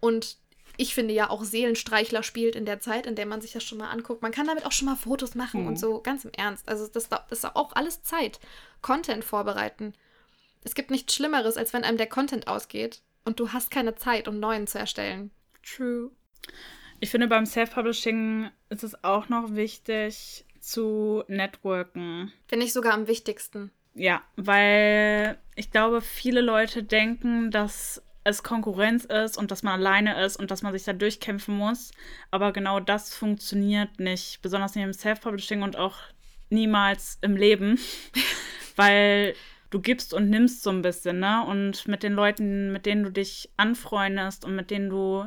und 0.00 0.38
ich 0.76 0.94
finde 0.94 1.12
ja 1.12 1.28
auch 1.30 1.42
Seelenstreichler 1.42 2.22
spielt 2.22 2.54
in 2.54 2.64
der 2.64 2.78
Zeit, 2.78 3.06
in 3.06 3.16
der 3.16 3.26
man 3.26 3.40
sich 3.40 3.52
das 3.52 3.64
schon 3.64 3.78
mal 3.78 3.90
anguckt. 3.90 4.22
Man 4.22 4.30
kann 4.30 4.46
damit 4.46 4.64
auch 4.64 4.72
schon 4.72 4.86
mal 4.86 4.96
Fotos 4.96 5.34
machen 5.34 5.62
mhm. 5.62 5.68
und 5.68 5.78
so, 5.78 6.00
ganz 6.00 6.24
im 6.24 6.30
Ernst. 6.36 6.68
Also 6.68 6.86
das, 6.86 7.08
das 7.08 7.20
ist 7.30 7.56
auch 7.56 7.72
alles 7.74 8.02
Zeit. 8.02 8.38
Content 8.80 9.24
vorbereiten. 9.24 9.94
Es 10.64 10.74
gibt 10.74 10.90
nichts 10.90 11.14
Schlimmeres, 11.14 11.56
als 11.56 11.72
wenn 11.72 11.84
einem 11.84 11.98
der 11.98 12.08
Content 12.08 12.48
ausgeht 12.48 13.02
und 13.24 13.40
du 13.40 13.52
hast 13.52 13.70
keine 13.70 13.94
Zeit, 13.94 14.28
um 14.28 14.40
neuen 14.40 14.66
zu 14.66 14.78
erstellen. 14.78 15.30
True. 15.62 16.10
Ich 17.00 17.10
finde, 17.10 17.28
beim 17.28 17.46
Self-Publishing 17.46 18.50
ist 18.70 18.82
es 18.82 19.04
auch 19.04 19.28
noch 19.28 19.54
wichtig 19.54 20.44
zu 20.60 21.22
networken. 21.28 22.32
Finde 22.48 22.66
ich 22.66 22.72
sogar 22.72 22.94
am 22.94 23.06
wichtigsten. 23.06 23.70
Ja, 23.94 24.22
weil 24.36 25.38
ich 25.56 25.70
glaube, 25.70 26.00
viele 26.00 26.40
Leute 26.40 26.82
denken, 26.82 27.50
dass 27.50 28.02
es 28.24 28.42
Konkurrenz 28.42 29.04
ist 29.04 29.38
und 29.38 29.50
dass 29.50 29.62
man 29.62 29.80
alleine 29.80 30.22
ist 30.24 30.36
und 30.36 30.50
dass 30.50 30.62
man 30.62 30.72
sich 30.72 30.84
da 30.84 30.92
durchkämpfen 30.92 31.56
muss. 31.56 31.92
Aber 32.30 32.52
genau 32.52 32.80
das 32.80 33.14
funktioniert 33.14 33.98
nicht, 33.98 34.42
besonders 34.42 34.74
nicht 34.74 34.84
im 34.84 34.92
Self-Publishing 34.92 35.62
und 35.62 35.76
auch 35.76 35.96
niemals 36.50 37.18
im 37.22 37.36
Leben, 37.36 37.78
weil 38.76 39.34
du 39.70 39.80
gibst 39.80 40.14
und 40.14 40.30
nimmst 40.30 40.62
so 40.62 40.70
ein 40.70 40.82
bisschen, 40.82 41.20
ne? 41.20 41.44
Und 41.46 41.86
mit 41.88 42.02
den 42.02 42.12
Leuten, 42.12 42.72
mit 42.72 42.86
denen 42.86 43.04
du 43.04 43.10
dich 43.10 43.50
anfreundest 43.56 44.44
und 44.44 44.56
mit 44.56 44.70
denen 44.70 44.90
du 44.90 45.26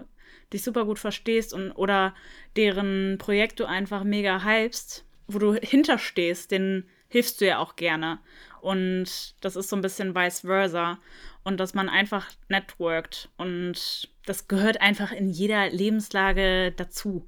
dich 0.54 0.64
super 0.64 0.86
gut 0.86 1.00
verstehst 1.00 1.54
und 1.54 1.72
oder 1.72 2.14
deren 2.56 3.18
Projekt 3.18 3.60
du 3.60 3.66
einfach 3.66 4.04
mega 4.04 4.44
hypst, 4.44 5.06
wo 5.28 5.40
du 5.40 5.54
hinterstehst, 5.54 6.52
den 6.52 6.86
hilfst 7.08 7.42
du 7.42 7.46
ja 7.46 7.60
auch 7.60 7.76
gerne. 7.76 8.20
Und 8.62 9.36
das 9.42 9.56
ist 9.56 9.70
so 9.70 9.76
ein 9.76 9.82
bisschen 9.82 10.16
vice 10.16 10.42
versa. 10.42 11.00
Und 11.44 11.60
dass 11.60 11.74
man 11.74 11.90
einfach 11.90 12.30
networkt. 12.50 13.30
Und 13.38 14.10
das 14.26 14.48
gehört 14.48 14.80
einfach 14.82 15.12
in 15.12 15.30
jeder 15.30 15.70
Lebenslage 15.70 16.72
dazu. 16.72 17.28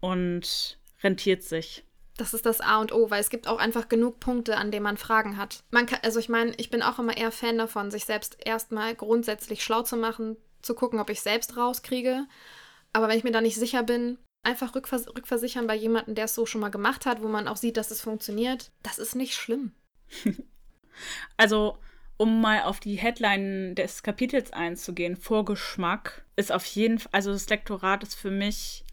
Und 0.00 0.78
rentiert 1.02 1.42
sich. 1.42 1.84
Das 2.20 2.34
ist 2.34 2.44
das 2.44 2.60
A 2.60 2.80
und 2.80 2.92
O, 2.92 3.10
weil 3.10 3.20
es 3.20 3.30
gibt 3.30 3.48
auch 3.48 3.58
einfach 3.58 3.88
genug 3.88 4.20
Punkte, 4.20 4.58
an 4.58 4.70
denen 4.70 4.82
man 4.82 4.98
Fragen 4.98 5.38
hat. 5.38 5.64
Man 5.70 5.86
kann, 5.86 6.00
also 6.02 6.20
ich 6.20 6.28
meine, 6.28 6.52
ich 6.58 6.68
bin 6.68 6.82
auch 6.82 6.98
immer 6.98 7.16
eher 7.16 7.32
Fan 7.32 7.56
davon, 7.56 7.90
sich 7.90 8.04
selbst 8.04 8.36
erstmal 8.44 8.94
grundsätzlich 8.94 9.64
schlau 9.64 9.82
zu 9.82 9.96
machen, 9.96 10.36
zu 10.60 10.74
gucken, 10.74 11.00
ob 11.00 11.08
ich 11.08 11.22
selbst 11.22 11.56
rauskriege. 11.56 12.26
Aber 12.92 13.08
wenn 13.08 13.16
ich 13.16 13.24
mir 13.24 13.32
da 13.32 13.40
nicht 13.40 13.56
sicher 13.56 13.82
bin, 13.82 14.18
einfach 14.42 14.74
rückvers 14.74 15.08
rückversichern 15.08 15.66
bei 15.66 15.74
jemandem, 15.74 16.14
der 16.14 16.26
es 16.26 16.34
so 16.34 16.44
schon 16.44 16.60
mal 16.60 16.70
gemacht 16.70 17.06
hat, 17.06 17.22
wo 17.22 17.28
man 17.28 17.48
auch 17.48 17.56
sieht, 17.56 17.78
dass 17.78 17.90
es 17.90 18.02
funktioniert, 18.02 18.70
das 18.82 18.98
ist 18.98 19.14
nicht 19.14 19.34
schlimm. 19.34 19.72
also, 21.38 21.78
um 22.18 22.42
mal 22.42 22.64
auf 22.64 22.80
die 22.80 22.96
Headline 22.96 23.74
des 23.74 24.02
Kapitels 24.02 24.52
einzugehen, 24.52 25.16
Vorgeschmack 25.16 26.26
ist 26.36 26.52
auf 26.52 26.66
jeden 26.66 26.98
Fall, 26.98 27.10
also 27.12 27.32
das 27.32 27.48
Lektorat 27.48 28.02
ist 28.02 28.14
für 28.14 28.30
mich 28.30 28.84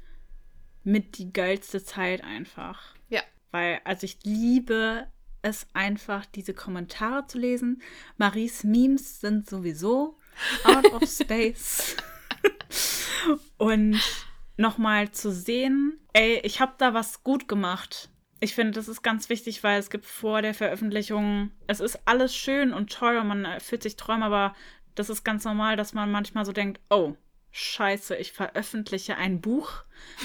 mit 0.88 1.17
die 1.17 1.33
geilste 1.33 1.83
Zeit 1.83 2.23
einfach. 2.23 2.95
Ja. 3.09 3.21
Weil, 3.51 3.81
also 3.83 4.05
ich 4.05 4.19
liebe 4.23 5.05
es 5.41 5.67
einfach, 5.73 6.25
diese 6.25 6.53
Kommentare 6.53 7.27
zu 7.27 7.39
lesen. 7.39 7.81
Maries 8.15 8.63
Memes 8.63 9.19
sind 9.19 9.49
sowieso 9.49 10.17
out 10.63 10.85
of 10.93 11.03
space. 11.09 11.97
Und 13.57 13.99
nochmal 14.55 15.11
zu 15.11 15.31
sehen, 15.33 15.99
ey, 16.13 16.39
ich 16.43 16.61
habe 16.61 16.75
da 16.77 16.93
was 16.93 17.21
gut 17.21 17.49
gemacht. 17.49 18.09
ich 18.39 18.55
finde, 18.55 18.71
das 18.71 18.88
ist 18.88 19.01
ganz 19.01 19.29
wichtig, 19.29 19.63
weil 19.63 19.79
es 19.79 19.89
gibt 19.89 20.05
vor 20.05 20.41
der 20.41 20.53
Veröffentlichung, 20.53 21.51
es 21.67 21.81
ist 21.81 21.99
alles 22.05 22.33
schön 22.33 22.71
und 22.71 22.93
toll 22.93 23.17
und 23.17 23.27
man 23.27 23.43
erfüllt 23.43 23.83
sich 23.83 23.97
Träume, 23.97 24.25
aber 24.25 24.55
das 24.95 25.09
ist 25.09 25.25
ganz 25.25 25.43
normal, 25.43 25.75
dass 25.75 25.93
man 25.93 26.11
manchmal 26.11 26.45
so 26.45 26.53
denkt, 26.53 26.79
oh, 26.89 27.15
scheiße, 27.51 28.15
ich 28.15 28.33
veröffentliche 28.33 29.15
ein 29.15 29.41
Buch, 29.41 29.71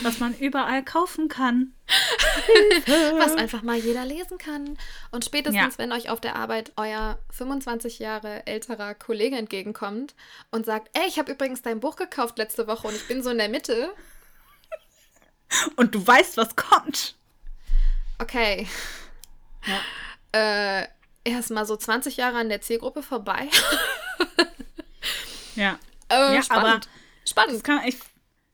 was 0.03 0.19
man 0.19 0.37
überall 0.37 0.85
kaufen 0.85 1.29
kann. 1.29 1.73
was 3.19 3.35
einfach 3.35 3.63
mal 3.63 3.77
jeder 3.77 4.05
lesen 4.05 4.39
kann. 4.39 4.79
Und 5.11 5.25
spätestens, 5.25 5.75
ja. 5.75 5.79
wenn 5.79 5.93
euch 5.93 6.11
auf 6.11 6.21
der 6.21 6.37
Arbeit 6.37 6.73
euer 6.77 7.19
25 7.31 7.99
Jahre 7.99 8.47
älterer 8.47 8.95
Kollege 8.95 9.37
entgegenkommt 9.37 10.15
und 10.51 10.67
sagt, 10.67 10.91
ey, 10.93 11.07
ich 11.09 11.19
habe 11.19 11.33
übrigens 11.33 11.63
dein 11.63 11.81
Buch 11.81 11.97
gekauft 11.97 12.39
letzte 12.39 12.67
Woche 12.67 12.89
und 12.89 12.95
ich 12.95 13.09
bin 13.09 13.23
so 13.23 13.31
in 13.31 13.39
der 13.39 13.49
Mitte. 13.49 13.93
Und 15.77 15.95
du 15.95 16.07
weißt, 16.07 16.37
was 16.37 16.57
kommt. 16.57 17.15
Okay. 18.19 18.67
Ja. 19.67 20.81
Äh, 20.83 20.87
erstmal 21.25 21.67
so 21.67 21.77
20 21.77 22.17
Jahre 22.17 22.39
an 22.39 22.49
der 22.49 22.61
Zielgruppe 22.61 23.03
vorbei. 23.03 23.49
ja. 25.57 25.79
Äh, 26.09 26.35
ja, 26.35 26.43
spannend. 26.43 26.67
aber 26.67 27.02
spannend. 27.27 27.65
Kann, 27.65 27.83
ich, 27.87 27.99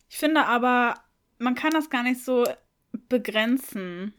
ich 0.09 0.17
finde 0.17 0.47
aber, 0.47 0.95
man 1.39 1.55
kann 1.55 1.73
das 1.73 1.91
gar 1.91 2.03
nicht 2.03 2.25
so 2.25 2.45
begrenzen. 3.09 4.15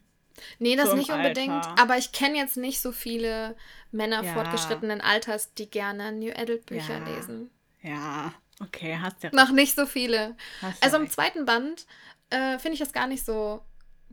Nee, 0.60 0.76
das 0.76 0.90
so 0.90 0.96
nicht 0.96 1.10
unbedingt. 1.10 1.66
Alter. 1.66 1.82
Aber 1.82 1.98
ich 1.98 2.12
kenne 2.12 2.38
jetzt 2.38 2.58
nicht 2.58 2.82
so 2.82 2.92
viele 2.92 3.56
Männer 3.92 4.24
ja. 4.24 4.34
fortgeschrittenen 4.34 5.02
Alters, 5.02 5.54
die 5.54 5.70
gerne 5.70 6.12
New 6.12 6.32
Adult 6.32 6.66
Bücher 6.66 7.00
ja. 7.00 7.16
lesen. 7.16 7.50
Ja, 7.82 8.34
okay, 8.62 8.98
hast 9.02 9.24
ja. 9.24 9.32
Noch 9.34 9.52
nicht 9.52 9.76
so 9.76 9.86
viele. 9.86 10.36
Hast 10.62 10.84
also 10.84 10.98
im 10.98 11.10
zweiten 11.10 11.46
Band 11.46 11.86
äh, 12.30 12.60
finde 12.60 12.74
ich 12.74 12.80
das 12.80 12.94
gar 12.94 13.08
nicht 13.08 13.26
so 13.26 13.62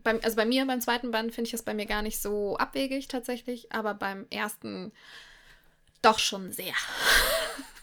beim, 0.03 0.19
also 0.23 0.35
bei 0.35 0.45
mir 0.45 0.65
beim 0.65 0.81
zweiten 0.81 1.11
Band 1.11 1.33
finde 1.33 1.47
ich 1.47 1.51
das 1.51 1.63
bei 1.63 1.73
mir 1.73 1.85
gar 1.85 2.01
nicht 2.01 2.21
so 2.21 2.57
abwegig 2.57 3.07
tatsächlich, 3.07 3.71
aber 3.71 3.93
beim 3.93 4.25
ersten 4.29 4.91
doch 6.01 6.19
schon 6.19 6.51
sehr. 6.51 6.73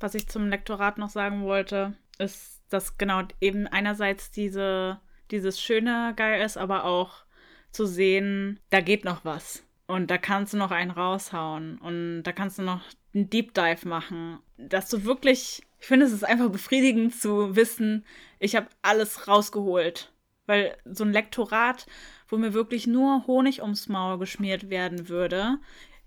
Was 0.00 0.14
ich 0.14 0.28
zum 0.28 0.48
Lektorat 0.48 0.98
noch 0.98 1.10
sagen 1.10 1.44
wollte, 1.44 1.94
ist, 2.18 2.62
dass 2.70 2.98
genau 2.98 3.22
eben 3.40 3.66
einerseits 3.66 4.30
diese, 4.30 5.00
dieses 5.30 5.60
Schöne 5.60 6.12
geil 6.16 6.44
ist, 6.44 6.56
aber 6.56 6.84
auch 6.84 7.24
zu 7.70 7.86
sehen, 7.86 8.60
da 8.70 8.80
geht 8.80 9.04
noch 9.04 9.24
was. 9.24 9.64
Und 9.86 10.10
da 10.10 10.18
kannst 10.18 10.52
du 10.52 10.56
noch 10.56 10.70
einen 10.70 10.90
raushauen. 10.90 11.78
Und 11.78 12.22
da 12.22 12.32
kannst 12.32 12.58
du 12.58 12.62
noch 12.62 12.80
einen 13.14 13.28
Deep 13.30 13.54
Dive 13.54 13.86
machen. 13.86 14.38
Dass 14.56 14.88
du 14.88 15.04
wirklich, 15.04 15.62
ich 15.80 15.86
finde, 15.86 16.06
es 16.06 16.12
ist 16.12 16.24
einfach 16.24 16.50
befriedigend 16.50 17.14
zu 17.14 17.54
wissen, 17.56 18.04
ich 18.38 18.56
habe 18.56 18.68
alles 18.82 19.28
rausgeholt. 19.28 20.12
Weil 20.46 20.76
so 20.84 21.04
ein 21.04 21.12
Lektorat, 21.12 21.86
wo 22.28 22.36
mir 22.36 22.52
wirklich 22.54 22.86
nur 22.86 23.26
Honig 23.26 23.62
ums 23.62 23.88
Maul 23.88 24.18
geschmiert 24.18 24.70
werden 24.70 25.08
würde, 25.08 25.58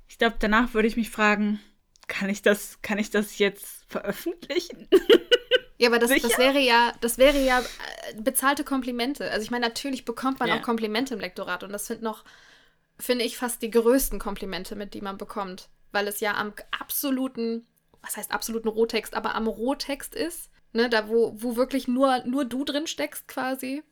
ich 0.09 0.17
glaube, 0.17 0.37
danach 0.39 0.73
würde 0.73 0.87
ich 0.87 0.95
mich 0.95 1.09
fragen, 1.09 1.59
kann 2.07 2.29
ich 2.29 2.41
das, 2.41 2.81
kann 2.81 2.97
ich 2.97 3.09
das 3.09 3.37
jetzt 3.37 3.85
veröffentlichen? 3.87 4.87
Ja, 5.79 5.89
aber 5.89 5.99
das, 5.99 6.09
das 6.09 6.37
wäre 6.39 6.59
ja, 6.59 6.93
das 7.01 7.17
wäre 7.19 7.39
ja 7.39 7.59
äh, 7.59 8.19
bezahlte 8.19 8.63
Komplimente. 8.63 9.29
Also 9.29 9.43
ich 9.43 9.51
meine, 9.51 9.67
natürlich 9.67 10.05
bekommt 10.05 10.39
man 10.39 10.49
ja. 10.49 10.57
auch 10.57 10.61
Komplimente 10.63 11.13
im 11.13 11.19
Lektorat 11.19 11.63
und 11.63 11.71
das 11.71 11.85
sind 11.85 12.01
noch, 12.01 12.23
finde 12.97 13.25
ich, 13.25 13.37
fast 13.37 13.61
die 13.61 13.69
größten 13.69 14.17
Komplimente, 14.17 14.75
mit 14.75 14.95
die 14.95 15.01
man 15.01 15.19
bekommt. 15.19 15.69
Weil 15.91 16.07
es 16.07 16.19
ja 16.19 16.33
am 16.33 16.53
absoluten, 16.79 17.67
was 18.01 18.17
heißt 18.17 18.31
absoluten 18.31 18.69
Rohtext, 18.69 19.13
aber 19.13 19.35
am 19.35 19.47
Rohtext 19.47 20.15
ist. 20.15 20.49
Ne, 20.73 20.89
da 20.89 21.07
wo, 21.07 21.33
wo 21.37 21.55
wirklich 21.55 21.87
nur, 21.87 22.23
nur 22.25 22.43
du 22.43 22.65
drin 22.65 22.87
steckst 22.87 23.27
quasi. 23.27 23.83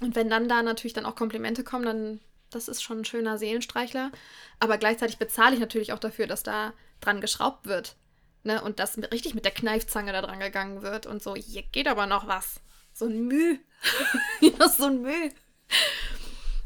Und 0.00 0.16
wenn 0.16 0.28
dann 0.28 0.48
da 0.48 0.62
natürlich 0.62 0.92
dann 0.92 1.06
auch 1.06 1.14
Komplimente 1.14 1.64
kommen, 1.64 1.84
dann 1.84 2.20
das 2.50 2.66
ist 2.66 2.82
schon 2.82 3.00
ein 3.00 3.04
schöner 3.04 3.38
Seelenstreichler. 3.38 4.10
Aber 4.58 4.78
gleichzeitig 4.78 5.18
bezahle 5.18 5.54
ich 5.54 5.60
natürlich 5.60 5.92
auch 5.92 5.98
dafür, 5.98 6.26
dass 6.26 6.42
da 6.42 6.72
dran 7.00 7.20
geschraubt 7.20 7.66
wird. 7.66 7.96
Ne? 8.42 8.62
Und 8.62 8.78
dass 8.78 8.98
richtig 8.98 9.34
mit 9.34 9.44
der 9.44 9.52
Kneifzange 9.52 10.12
da 10.12 10.22
dran 10.22 10.40
gegangen 10.40 10.82
wird 10.82 11.06
und 11.06 11.22
so, 11.22 11.34
hier 11.36 11.62
geht 11.62 11.88
aber 11.88 12.06
noch 12.06 12.26
was. 12.26 12.60
So 12.92 13.06
ein 13.06 13.26
Müh. 13.26 13.58
ja, 14.40 14.68
so 14.68 14.86
ein 14.86 15.02
Müh. 15.02 15.30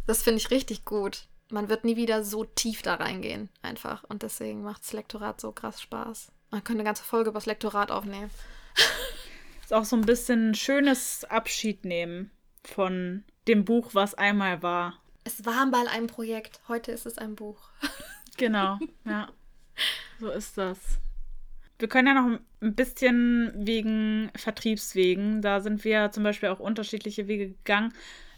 Das 0.07 0.22
finde 0.22 0.39
ich 0.39 0.51
richtig 0.51 0.85
gut. 0.85 1.26
Man 1.51 1.68
wird 1.68 1.85
nie 1.85 1.97
wieder 1.97 2.24
so 2.24 2.45
tief 2.45 2.82
da 2.82 2.95
reingehen, 2.95 3.49
einfach. 3.62 4.05
Und 4.05 4.22
deswegen 4.22 4.62
macht 4.62 4.82
das 4.82 4.93
Lektorat 4.93 5.41
so 5.41 5.53
krass 5.53 5.80
Spaß. 5.80 6.32
Man 6.51 6.62
könnte 6.64 6.80
eine 6.80 6.89
ganze 6.89 7.05
Folge 7.05 7.30
über 7.30 7.39
das 7.39 7.47
Lektorat 7.47 7.91
aufnehmen. 7.91 8.30
ist 9.62 9.72
auch 9.72 9.85
so 9.85 9.97
ein 9.97 10.07
bisschen 10.07 10.51
ein 10.51 10.55
schönes 10.55 11.24
Abschied 11.24 11.85
nehmen 11.85 12.30
von 12.62 13.24
dem 13.47 13.64
Buch, 13.64 13.91
was 13.93 14.14
einmal 14.14 14.62
war. 14.62 14.99
Es 15.24 15.45
war 15.45 15.66
mal 15.66 15.89
ein 15.89 16.07
Projekt, 16.07 16.61
heute 16.68 16.93
ist 16.93 17.07
es 17.07 17.18
ein 17.18 17.35
Buch. 17.35 17.70
genau, 18.37 18.78
ja. 19.05 19.28
So 20.20 20.30
ist 20.30 20.56
das. 20.56 20.78
Wir 21.78 21.88
können 21.88 22.06
ja 22.06 22.14
noch 22.14 22.38
ein 22.60 22.74
bisschen 22.74 23.52
wegen 23.56 24.30
Vertriebswegen, 24.36 25.42
da 25.42 25.60
sind 25.60 25.84
wir 25.84 26.12
zum 26.12 26.22
Beispiel 26.22 26.48
auch 26.48 26.60
unterschiedliche 26.60 27.26
Wege 27.26 27.48
gegangen. 27.48 27.92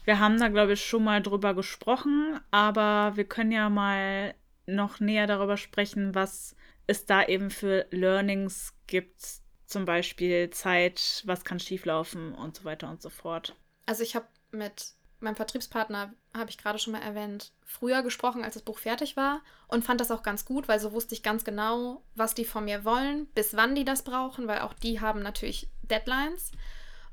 Wir 0.05 0.18
haben 0.18 0.39
da, 0.39 0.49
glaube 0.49 0.72
ich, 0.72 0.84
schon 0.84 1.05
mal 1.05 1.20
drüber 1.20 1.55
gesprochen, 1.55 2.41
aber 2.51 3.16
wir 3.16 3.24
können 3.24 3.53
ja 3.53 3.68
mal 3.68 4.34
noch 4.66 5.01
näher 5.01 5.26
darüber 5.26 5.57
sprechen, 5.57 6.14
was 6.14 6.57
es 6.87 7.07
da 7.07 7.24
eben 7.24 7.51
für 7.51 7.87
Learnings 7.91 8.74
gibt. 8.87 9.41
Zum 9.66 9.84
Beispiel 9.84 10.51
Zeit, 10.51 11.22
was 11.26 11.45
kann 11.45 11.59
schieflaufen 11.59 12.34
und 12.34 12.57
so 12.57 12.64
weiter 12.64 12.89
und 12.89 13.03
so 13.03 13.11
fort. 13.11 13.57
Also 13.84 14.03
ich 14.03 14.14
habe 14.14 14.26
mit 14.53 14.93
meinem 15.27 15.37
Vertriebspartner, 15.37 16.12
habe 16.35 16.51
ich 16.51 16.59
gerade 16.59 16.79
schon 16.79 16.93
mal 16.93 17.03
erwähnt, 17.03 17.53
früher 17.64 18.03
gesprochen, 18.03 18.45
als 18.45 18.55
das 18.55 18.62
Buch 18.62 18.79
fertig 18.79 19.16
war 19.16 19.43
und 19.68 19.85
fand 19.85 20.01
das 20.01 20.11
auch 20.11 20.22
ganz 20.22 20.45
gut, 20.45 20.68
weil 20.68 20.81
so 20.81 20.93
wusste 20.93 21.14
ich 21.14 21.22
ganz 21.22 21.45
genau, 21.45 22.03
was 22.14 22.35
die 22.35 22.45
von 22.45 22.64
mir 22.64 22.85
wollen, 22.85 23.27
bis 23.35 23.55
wann 23.57 23.74
die 23.74 23.85
das 23.85 24.03
brauchen, 24.03 24.49
weil 24.49 24.61
auch 24.61 24.72
die 24.72 25.01
haben 25.01 25.22
natürlich 25.22 25.68
Deadlines. 25.83 26.53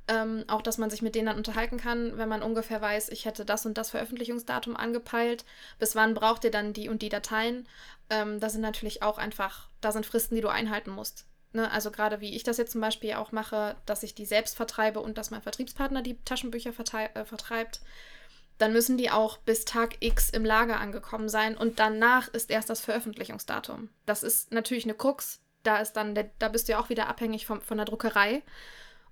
Ähm, 0.09 0.43
auch, 0.47 0.61
dass 0.61 0.77
man 0.77 0.89
sich 0.89 1.01
mit 1.01 1.15
denen 1.15 1.27
dann 1.27 1.37
unterhalten 1.37 1.77
kann, 1.77 2.17
wenn 2.17 2.27
man 2.27 2.43
ungefähr 2.43 2.81
weiß, 2.81 3.07
ich 3.07 3.23
hätte 3.23 3.45
das 3.45 3.65
und 3.65 3.77
das 3.77 3.91
Veröffentlichungsdatum 3.91 4.75
angepeilt. 4.75 5.45
Bis 5.79 5.95
wann 5.95 6.13
braucht 6.13 6.43
ihr 6.43 6.51
dann 6.51 6.73
die 6.73 6.89
und 6.89 7.01
die 7.01 7.09
Dateien? 7.09 7.67
Ähm, 8.09 8.41
da 8.41 8.49
sind 8.49 8.61
natürlich 8.61 9.01
auch 9.01 9.17
einfach, 9.17 9.69
da 9.79 9.93
sind 9.93 10.05
Fristen, 10.05 10.35
die 10.35 10.41
du 10.41 10.49
einhalten 10.49 10.91
musst. 10.91 11.25
Ne, 11.55 11.69
also 11.71 11.91
gerade 11.91 12.19
wie 12.19 12.35
ich 12.35 12.41
das 12.41 12.57
jetzt 12.57 12.71
zum 12.71 12.81
Beispiel 12.81 13.13
auch 13.13 13.31
mache, 13.31 13.75
dass 13.85 14.01
ich 14.01 14.15
die 14.15 14.25
selbst 14.25 14.55
vertreibe 14.55 14.99
und 14.99 15.19
dass 15.19 15.29
mein 15.29 15.43
Vertriebspartner 15.43 16.01
die 16.01 16.17
Taschenbücher 16.25 16.71
äh, 16.71 17.25
vertreibt, 17.25 17.79
dann 18.57 18.73
müssen 18.73 18.97
die 18.97 19.11
auch 19.11 19.37
bis 19.37 19.63
Tag 19.63 19.97
X 19.99 20.31
im 20.31 20.45
Lager 20.45 20.79
angekommen 20.79 21.29
sein 21.29 21.55
und 21.55 21.77
danach 21.77 22.27
ist 22.29 22.49
erst 22.49 22.71
das 22.71 22.81
Veröffentlichungsdatum. 22.81 23.89
Das 24.07 24.23
ist 24.23 24.51
natürlich 24.51 24.85
eine 24.85 24.95
Krux. 24.95 25.41
Da 25.61 25.77
ist 25.77 25.93
dann, 25.93 26.15
der, 26.15 26.31
da 26.39 26.49
bist 26.49 26.67
du 26.67 26.73
ja 26.73 26.79
auch 26.79 26.89
wieder 26.89 27.07
abhängig 27.07 27.45
vom, 27.45 27.61
von 27.61 27.77
der 27.77 27.85
Druckerei. 27.85 28.41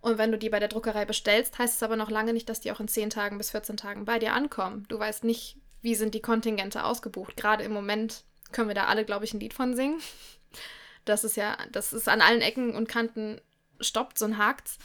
Und 0.01 0.17
wenn 0.17 0.31
du 0.31 0.37
die 0.39 0.49
bei 0.49 0.59
der 0.59 0.67
Druckerei 0.67 1.05
bestellst, 1.05 1.59
heißt 1.59 1.75
es 1.75 1.83
aber 1.83 1.95
noch 1.95 2.09
lange 2.09 2.33
nicht, 2.33 2.49
dass 2.49 2.59
die 2.59 2.71
auch 2.71 2.79
in 2.79 2.87
10 2.87 3.11
Tagen 3.11 3.37
bis 3.37 3.51
14 3.51 3.77
Tagen 3.77 4.05
bei 4.05 4.17
dir 4.17 4.33
ankommen. 4.33 4.85
Du 4.89 4.97
weißt 4.97 5.23
nicht, 5.23 5.57
wie 5.81 5.93
sind 5.93 6.15
die 6.15 6.21
Kontingente 6.21 6.83
ausgebucht. 6.83 7.37
Gerade 7.37 7.63
im 7.63 7.71
Moment 7.71 8.23
können 8.51 8.67
wir 8.67 8.75
da 8.75 8.85
alle, 8.85 9.05
glaube 9.05 9.25
ich, 9.25 9.33
ein 9.33 9.39
Lied 9.39 9.53
von 9.53 9.75
singen. 9.75 10.01
Das 11.05 11.23
ist 11.23 11.35
ja, 11.35 11.57
das 11.71 11.93
ist 11.93 12.07
an 12.07 12.21
allen 12.21 12.41
Ecken 12.41 12.75
und 12.75 12.87
Kanten 12.87 13.41
stoppt, 13.79 14.17
so 14.17 14.25
ein 14.25 14.37
Hakt's. 14.37 14.77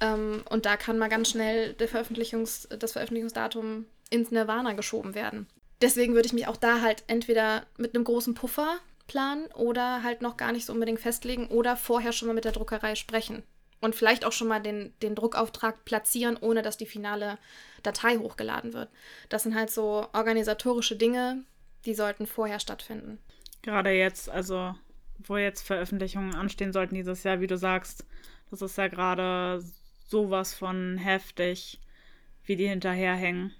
Ähm, 0.00 0.44
und 0.50 0.66
da 0.66 0.76
kann 0.76 0.98
mal 0.98 1.08
ganz 1.08 1.30
schnell 1.30 1.74
Veröffentlichungs-, 1.74 2.74
das 2.76 2.92
Veröffentlichungsdatum 2.92 3.86
ins 4.10 4.30
Nirvana 4.30 4.72
geschoben 4.74 5.14
werden. 5.14 5.46
Deswegen 5.80 6.14
würde 6.14 6.26
ich 6.26 6.32
mich 6.32 6.46
auch 6.46 6.56
da 6.56 6.80
halt 6.80 7.04
entweder 7.06 7.66
mit 7.76 7.94
einem 7.94 8.04
großen 8.04 8.34
Puffer 8.34 8.78
planen 9.06 9.46
oder 9.52 10.02
halt 10.02 10.22
noch 10.22 10.36
gar 10.36 10.52
nicht 10.52 10.66
so 10.66 10.72
unbedingt 10.72 11.00
festlegen 11.00 11.48
oder 11.48 11.76
vorher 11.76 12.12
schon 12.12 12.28
mal 12.28 12.34
mit 12.34 12.44
der 12.44 12.52
Druckerei 12.52 12.94
sprechen. 12.94 13.42
Und 13.80 13.94
vielleicht 13.94 14.24
auch 14.24 14.32
schon 14.32 14.48
mal 14.48 14.60
den, 14.60 14.94
den 15.02 15.14
Druckauftrag 15.14 15.84
platzieren, 15.84 16.38
ohne 16.40 16.62
dass 16.62 16.78
die 16.78 16.86
finale 16.86 17.38
Datei 17.82 18.16
hochgeladen 18.16 18.72
wird. 18.72 18.88
Das 19.28 19.42
sind 19.42 19.54
halt 19.54 19.70
so 19.70 20.06
organisatorische 20.14 20.96
Dinge, 20.96 21.44
die 21.84 21.94
sollten 21.94 22.26
vorher 22.26 22.58
stattfinden. 22.58 23.18
Gerade 23.62 23.90
jetzt, 23.90 24.30
also 24.30 24.74
wo 25.24 25.36
jetzt 25.36 25.62
Veröffentlichungen 25.62 26.34
anstehen 26.34 26.72
sollten 26.72 26.94
dieses 26.94 27.22
Jahr, 27.22 27.40
wie 27.40 27.46
du 27.46 27.56
sagst, 27.56 28.04
das 28.50 28.62
ist 28.62 28.78
ja 28.78 28.88
gerade 28.88 29.62
sowas 30.08 30.54
von 30.54 30.98
heftig, 30.98 31.80
wie 32.44 32.56
die 32.56 32.68
hinterherhängen. 32.68 33.52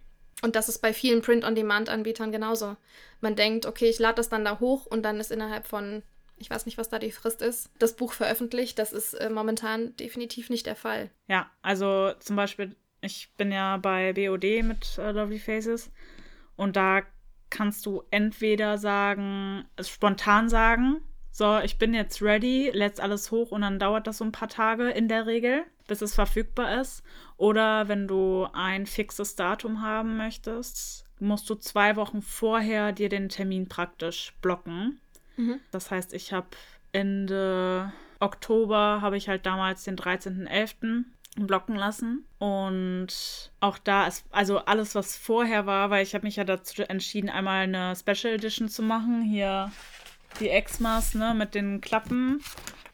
Und 0.42 0.54
das 0.54 0.68
ist 0.68 0.78
bei 0.78 0.92
vielen 0.92 1.22
Print-on-Demand-Anbietern 1.22 2.30
genauso. 2.30 2.76
Man 3.20 3.36
denkt, 3.36 3.66
okay, 3.66 3.88
ich 3.88 3.98
lade 3.98 4.16
das 4.16 4.28
dann 4.28 4.44
da 4.44 4.61
hoch 4.61 4.86
und 4.86 5.02
dann 5.02 5.18
ist 5.18 5.32
innerhalb 5.32 5.66
von, 5.66 6.02
ich 6.36 6.50
weiß 6.50 6.66
nicht, 6.66 6.78
was 6.78 6.88
da 6.88 6.98
die 6.98 7.11
Frist 7.11 7.42
ist, 7.42 7.70
das 7.78 7.96
Buch 7.96 8.12
veröffentlicht. 8.12 8.78
Das 8.78 8.92
ist 8.92 9.14
äh, 9.14 9.30
momentan 9.30 9.96
definitiv 9.96 10.50
nicht 10.50 10.66
der 10.66 10.76
Fall. 10.76 11.11
Ja, 11.26 11.50
also 11.62 12.12
zum 12.20 12.36
Beispiel, 12.36 12.76
ich 13.00 13.32
bin 13.36 13.50
ja 13.50 13.78
bei 13.78 14.12
BOD 14.12 14.62
mit 14.62 14.98
äh, 14.98 15.11
Lovely 15.11 15.38
Faces 15.38 15.90
und 16.57 16.76
da 16.76 17.02
kannst 17.48 17.86
du 17.86 18.02
entweder 18.11 18.76
sagen, 18.76 19.64
es 19.76 19.88
spontan 19.88 20.48
sagen, 20.48 21.00
so, 21.37 21.59
ich 21.59 21.76
bin 21.76 21.93
jetzt 21.93 22.22
ready, 22.22 22.70
lädst 22.72 22.99
alles 22.99 23.30
hoch 23.30 23.51
und 23.51 23.61
dann 23.61 23.78
dauert 23.78 24.07
das 24.07 24.16
so 24.16 24.24
ein 24.24 24.32
paar 24.32 24.49
Tage 24.49 24.89
in 24.89 25.07
der 25.07 25.26
Regel, 25.26 25.64
bis 25.87 26.01
es 26.01 26.14
verfügbar 26.14 26.80
ist. 26.80 27.03
Oder 27.37 27.89
wenn 27.89 28.09
du 28.09 28.49
ein 28.55 28.87
fixes 28.87 29.37
Datum 29.37 29.82
haben 29.82 30.16
möchtest, 30.16 31.05
musst 31.20 31.51
du 31.51 31.55
zwei 31.55 31.97
Wochen 31.97 32.22
vorher 32.22 32.93
dir 32.93 33.11
den 33.11 33.28
Termin 33.28 33.68
praktisch 33.68 34.32
blocken. 34.41 34.99
Mhm. 35.37 35.61
Das 35.72 35.91
heißt, 35.91 36.14
ich 36.14 36.32
habe 36.32 36.49
Ende 36.93 37.93
Oktober 38.18 39.01
habe 39.03 39.18
ich 39.18 39.28
halt 39.28 39.45
damals 39.45 39.84
den 39.84 39.97
13.11. 39.97 41.05
blocken 41.37 41.76
lassen. 41.76 42.24
Und 42.39 43.53
auch 43.61 43.76
da 43.76 44.07
ist, 44.07 44.24
also 44.30 44.61
alles, 44.61 44.95
was 44.95 45.18
vorher 45.18 45.66
war, 45.66 45.91
weil 45.91 46.03
ich 46.03 46.14
habe 46.14 46.24
mich 46.24 46.37
ja 46.37 46.45
dazu 46.45 46.82
entschieden, 46.89 47.28
einmal 47.28 47.64
eine 47.64 47.95
Special 47.95 48.32
Edition 48.32 48.70
zu 48.70 48.82
machen. 48.82 49.20
Hier 49.20 49.70
die 50.41 50.51
Exmas, 50.51 51.14
ne, 51.14 51.34
mit 51.34 51.55
den 51.55 51.80
Klappen. 51.80 52.43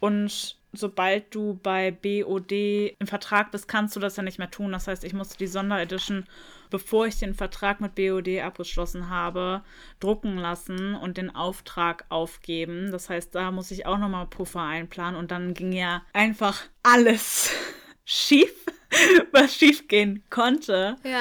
Und 0.01 0.57
sobald 0.73 1.35
du 1.35 1.59
bei 1.63 1.91
BOD 1.91 2.53
im 2.99 3.07
Vertrag 3.07 3.51
bist, 3.51 3.69
kannst 3.69 3.95
du 3.95 4.01
das 4.01 4.17
ja 4.17 4.23
nicht 4.23 4.39
mehr 4.39 4.51
tun. 4.51 4.73
Das 4.73 4.89
heißt, 4.89 5.05
ich 5.05 5.13
musste 5.13 5.37
die 5.37 5.47
Sonderedition, 5.47 6.25
bevor 6.71 7.07
ich 7.07 7.19
den 7.19 7.35
Vertrag 7.35 7.81
mit 7.81 7.95
BOD 7.95 8.41
abgeschlossen 8.41 9.11
habe, 9.11 9.63
drucken 10.01 10.39
lassen 10.39 10.95
und 10.95 11.19
den 11.19 11.35
Auftrag 11.35 12.07
aufgeben. 12.09 12.91
Das 12.91 13.11
heißt, 13.11 13.35
da 13.35 13.51
muss 13.51 13.71
ich 13.71 13.87
auch 13.87 13.99
nochmal 13.99 14.27
Puffer 14.27 14.63
einplanen 14.63 15.17
und 15.17 15.31
dann 15.31 15.55
ging 15.55 15.73
ja 15.73 16.03
einfach 16.13 16.63
alles 16.83 17.51
schief, 18.05 18.53
was 19.33 19.55
schief 19.55 19.89
gehen 19.89 20.25
konnte. 20.31 20.97
Ja. 21.05 21.21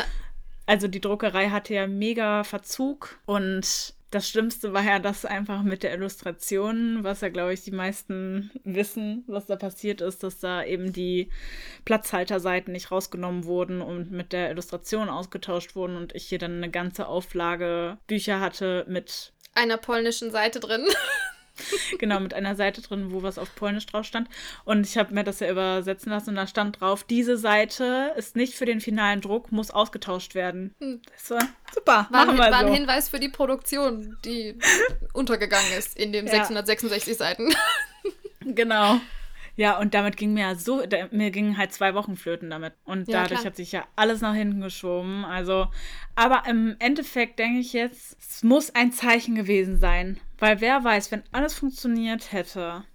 Also 0.65 0.88
die 0.88 1.01
Druckerei 1.01 1.49
hatte 1.49 1.74
ja 1.74 1.88
mega 1.88 2.45
Verzug 2.45 3.19
und 3.26 3.93
das 4.12 4.28
Schlimmste 4.28 4.74
war 4.74 4.84
ja 4.84 4.99
das 4.99 5.24
einfach 5.24 5.64
mit 5.64 5.84
der 5.84 5.93
Illustration, 5.93 7.03
was 7.03 7.22
ja, 7.22 7.30
glaube 7.30 7.53
ich, 7.53 7.64
die 7.64 7.72
meisten 7.72 8.51
wissen, 8.66 9.24
was 9.28 9.45
da 9.45 9.55
passiert 9.55 10.01
ist, 10.01 10.22
dass 10.24 10.39
da 10.39 10.64
eben 10.64 10.91
die 10.91 11.30
Platzhalterseiten 11.86 12.74
nicht 12.74 12.91
rausgenommen 12.91 13.45
wurden 13.45 13.82
und 13.82 14.12
mit 14.12 14.34
der 14.34 14.51
Illustration 14.51 15.09
ausgetauscht 15.09 15.76
wurden 15.76 15.95
und 15.95 16.14
ich 16.14 16.26
hier 16.26 16.39
dann 16.39 16.57
eine 16.57 16.70
ganze 16.70 17.07
Auflage 17.07 17.97
Bücher 18.07 18.41
hatte 18.41 18.86
mit 18.89 19.32
Einer 19.55 19.78
polnischen 19.78 20.30
Seite 20.30 20.59
drin. 20.59 20.86
genau, 21.99 22.19
mit 22.19 22.33
einer 22.33 22.55
Seite 22.55 22.81
drin, 22.81 23.11
wo 23.11 23.23
was 23.23 23.37
auf 23.37 23.53
Polnisch 23.55 23.85
drauf 23.85 24.05
stand. 24.05 24.29
Und 24.65 24.85
ich 24.85 24.97
habe 24.97 25.13
mir 25.13 25.23
das 25.23 25.39
ja 25.39 25.49
übersetzen 25.49 26.11
lassen 26.11 26.29
und 26.31 26.35
da 26.35 26.47
stand 26.47 26.79
drauf, 26.79 27.03
diese 27.03 27.37
Seite 27.37 28.13
ist 28.17 28.35
nicht 28.35 28.55
für 28.55 28.65
den 28.65 28.81
finalen 28.81 29.21
Druck, 29.21 29.51
muss 29.51 29.71
ausgetauscht 29.71 30.35
werden. 30.35 30.73
Hm. 30.79 31.01
Das 31.11 31.29
war 31.31 31.47
super, 31.73 32.07
War, 32.09 32.25
machen 32.25 32.29
ein, 32.31 32.37
wir 32.37 32.51
war 32.51 32.59
ein 32.59 32.67
so. 32.67 32.73
Hinweis 32.73 33.09
für 33.09 33.19
die 33.19 33.29
Produktion, 33.29 34.17
die 34.25 34.57
untergegangen 35.13 35.71
ist 35.77 35.97
in 35.97 36.11
den 36.11 36.25
Ja. 36.27 36.33
666 36.33 37.17
Seiten. 37.17 37.53
Genau. 38.43 38.99
Ja, 39.62 39.78
und 39.78 39.93
damit 39.93 40.18
ging 40.18 40.34
mir 40.34 40.39
ja 40.41 40.55
so, 40.55 40.84
da, 40.88 41.07
mir 41.12 41.30
gingen 41.30 41.55
halt 41.55 41.72
zwei 41.72 41.93
Wochen 41.93 42.16
flöten 42.16 42.49
damit. 42.49 42.74
Und 42.84 43.07
Ja, 43.07 43.22
dadurch 43.22 43.41
klar. 43.41 43.51
hat 43.51 43.55
sich 43.57 43.72
ja 43.72 43.86
alles 43.95 44.20
nach 44.20 44.34
hinten 44.34 44.59
geschoben. 44.59 45.24
Also, 45.24 45.68
aber 46.16 46.45
im 46.49 46.76
Endeffekt 46.80 47.38
denke 47.38 47.59
ich 47.59 47.72
jetzt, 47.72 48.18
es 48.20 48.41
muss 48.41 48.74
ein 48.74 48.91
Zeichen 48.91 49.36
gewesen 49.36 49.78
sein. 49.78 50.20
Weil 50.39 50.62
wer 50.62 50.84
weiß, 50.84 51.12
wenn 51.12 51.22
alles 51.32 51.53
funktioniert 51.53 52.32
hätte, 52.32 52.86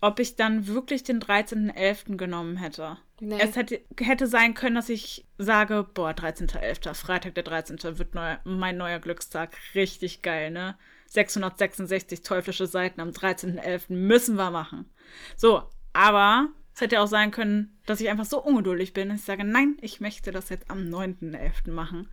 ob 0.00 0.18
ich 0.18 0.34
dann 0.34 0.66
wirklich 0.66 1.04
den 1.04 1.20
13.11. 1.20 2.16
genommen 2.16 2.56
hätte. 2.56 2.96
Nee. 3.20 3.38
Es 3.40 3.54
hätte, 3.54 3.80
hätte 4.00 4.26
sein 4.26 4.54
können, 4.54 4.74
dass 4.74 4.88
ich 4.88 5.24
sage, 5.38 5.86
boah, 5.94 6.10
13.11., 6.10 6.92
Freitag 6.94 7.36
der 7.36 7.44
13. 7.44 7.78
wird 7.98 8.16
neu, 8.16 8.34
mein 8.42 8.76
neuer 8.76 8.98
Glückstag. 8.98 9.56
Richtig 9.76 10.22
geil, 10.22 10.50
ne? 10.50 10.76
666 11.06 12.22
teuflische 12.22 12.66
Seiten 12.66 13.00
am 13.00 13.10
13.11. 13.10 13.92
müssen 13.92 14.34
wir 14.34 14.50
machen. 14.50 14.90
So, 15.36 15.62
aber 15.96 16.48
es 16.74 16.80
hätte 16.82 17.00
auch 17.00 17.06
sein 17.06 17.30
können, 17.30 17.78
dass 17.86 18.00
ich 18.00 18.08
einfach 18.10 18.26
so 18.26 18.42
ungeduldig 18.42 18.92
bin, 18.92 19.08
dass 19.08 19.20
ich 19.20 19.24
sage, 19.24 19.44
nein, 19.44 19.76
ich 19.80 20.00
möchte 20.00 20.30
das 20.30 20.48
jetzt 20.50 20.70
am 20.70 20.80
9.11. 20.88 21.70
machen. 21.70 22.08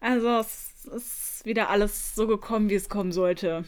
Also 0.00 0.28
es 0.38 0.84
ist 0.86 1.44
wieder 1.44 1.70
alles 1.70 2.14
so 2.14 2.26
gekommen, 2.26 2.68
wie 2.70 2.74
es 2.74 2.88
kommen 2.88 3.12
sollte. 3.12 3.64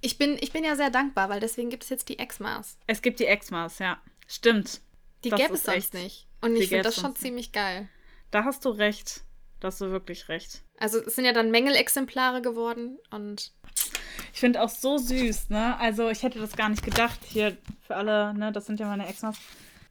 Ich 0.00 0.18
bin, 0.18 0.36
ich 0.40 0.52
bin 0.52 0.64
ja 0.64 0.76
sehr 0.76 0.90
dankbar, 0.90 1.28
weil 1.28 1.40
deswegen 1.40 1.70
gibt 1.70 1.84
es 1.84 1.88
jetzt 1.90 2.08
die 2.08 2.18
Exmas. 2.18 2.76
Es 2.86 3.02
gibt 3.02 3.18
die 3.20 3.26
Exmas, 3.26 3.78
ja. 3.78 4.00
Stimmt. 4.26 4.80
Die 5.24 5.30
gäbe 5.30 5.54
es 5.54 5.64
sonst 5.64 5.76
echt- 5.76 5.94
nicht. 5.94 6.26
Und 6.40 6.54
die 6.54 6.62
ich 6.62 6.68
finde 6.68 6.84
das 6.84 6.96
schon 6.96 7.10
nicht. 7.10 7.20
ziemlich 7.20 7.52
geil. 7.52 7.88
Da 8.30 8.44
hast 8.44 8.64
du 8.64 8.68
recht. 8.70 9.22
Da 9.60 9.68
hast 9.68 9.80
du 9.80 9.90
wirklich 9.90 10.28
recht. 10.28 10.62
Also 10.78 10.98
es 10.98 11.14
sind 11.16 11.24
ja 11.24 11.32
dann 11.32 11.50
Mängelexemplare 11.50 12.42
geworden 12.42 12.98
und 13.10 13.52
Ich 14.32 14.40
finde 14.40 14.62
auch 14.62 14.68
so 14.68 14.98
süß, 14.98 15.50
ne? 15.50 15.78
Also 15.78 16.08
ich 16.08 16.22
hätte 16.22 16.38
das 16.38 16.56
gar 16.56 16.68
nicht 16.68 16.84
gedacht. 16.84 17.20
Hier 17.24 17.56
für 17.86 17.96
alle, 17.96 18.34
ne, 18.34 18.52
das 18.52 18.66
sind 18.66 18.80
ja 18.80 18.86
meine 18.86 19.08
Exmas. 19.08 19.36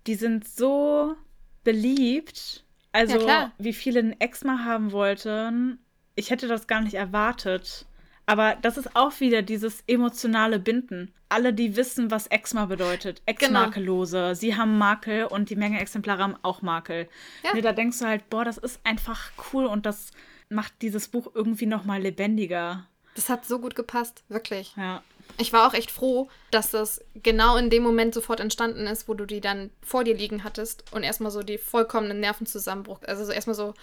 Die 0.08 0.16
sind 0.16 0.48
so 0.48 1.16
beliebt. 1.64 2.64
Also 2.92 3.28
Ja, 3.28 3.52
wie 3.58 3.74
viele 3.74 4.00
ein 4.00 4.20
Exma 4.22 4.64
haben 4.64 4.92
wollten. 4.92 5.80
Ich 6.16 6.30
hätte 6.30 6.48
das 6.48 6.68
gar 6.68 6.82
nicht 6.82 6.94
erwartet. 6.94 7.86
Aber 8.26 8.56
das 8.62 8.78
ist 8.78 8.96
auch 8.96 9.20
wieder 9.20 9.42
dieses 9.42 9.84
emotionale 9.88 10.60
Binden. 10.60 11.14
Alle, 11.30 11.54
die 11.54 11.76
wissen, 11.76 12.12
was 12.12 12.28
Exma 12.28 12.66
bedeutet. 12.66 13.22
Genau. 13.26 13.64
Ex-Makellose. 13.64 14.36
Sie 14.36 14.56
haben 14.56 14.78
Makel 14.78 15.26
und 15.26 15.50
die 15.50 15.56
Menge 15.56 15.80
Exemplare 15.80 16.24
haben 16.24 16.38
auch 16.42 16.62
Makel. 16.62 17.08
Ja. 17.44 17.54
Ne, 17.54 17.62
da 17.62 17.74
denkst 17.74 18.00
du 18.00 18.06
halt, 18.06 18.30
boah, 18.30 18.46
das 18.46 18.58
ist 18.58 18.80
einfach 18.84 19.32
cool 19.52 19.66
und 19.66 19.86
das 19.86 20.12
macht 20.50 20.74
dieses 20.82 21.08
Buch 21.08 21.32
irgendwie 21.34 21.66
noch 21.66 21.86
mal 21.86 22.02
lebendiger. 22.02 22.88
Das 23.16 23.30
hat 23.30 23.46
so 23.46 23.60
gut 23.60 23.76
gepasst, 23.76 24.24
wirklich. 24.30 24.74
Ja. 24.78 25.02
Ich 25.38 25.52
war 25.52 25.68
auch 25.68 25.74
echt 25.74 25.90
froh, 25.90 26.30
dass 26.52 26.70
das 26.70 27.02
genau 27.16 27.58
in 27.58 27.70
dem 27.70 27.82
Moment 27.82 28.14
sofort 28.14 28.40
entstanden 28.40 28.88
ist, 28.88 29.08
wo 29.08 29.14
du 29.16 29.26
die 29.26 29.42
dann 29.42 29.72
vor 29.82 30.04
dir 30.04 30.16
liegen 30.16 30.44
hattest 30.44 30.84
und 30.92 31.04
erstmal 31.04 31.32
so 31.32 31.42
die 31.42 31.58
vollkommenen 31.58 32.20
Nervenzusammenbruch. 32.20 33.00
Also 33.04 33.26
so 33.26 33.32
erstmal 33.32 33.56
so, 33.56 33.74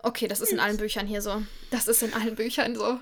okay, 0.00 0.28
das 0.28 0.40
ist 0.40 0.52
in 0.52 0.60
allen 0.60 0.76
Büchern 0.76 1.06
hier 1.06 1.22
so. 1.22 1.42
Das 1.70 1.88
ist 1.88 2.02
in 2.02 2.12
allen 2.14 2.34
Büchern 2.34 2.76
so. 2.76 3.00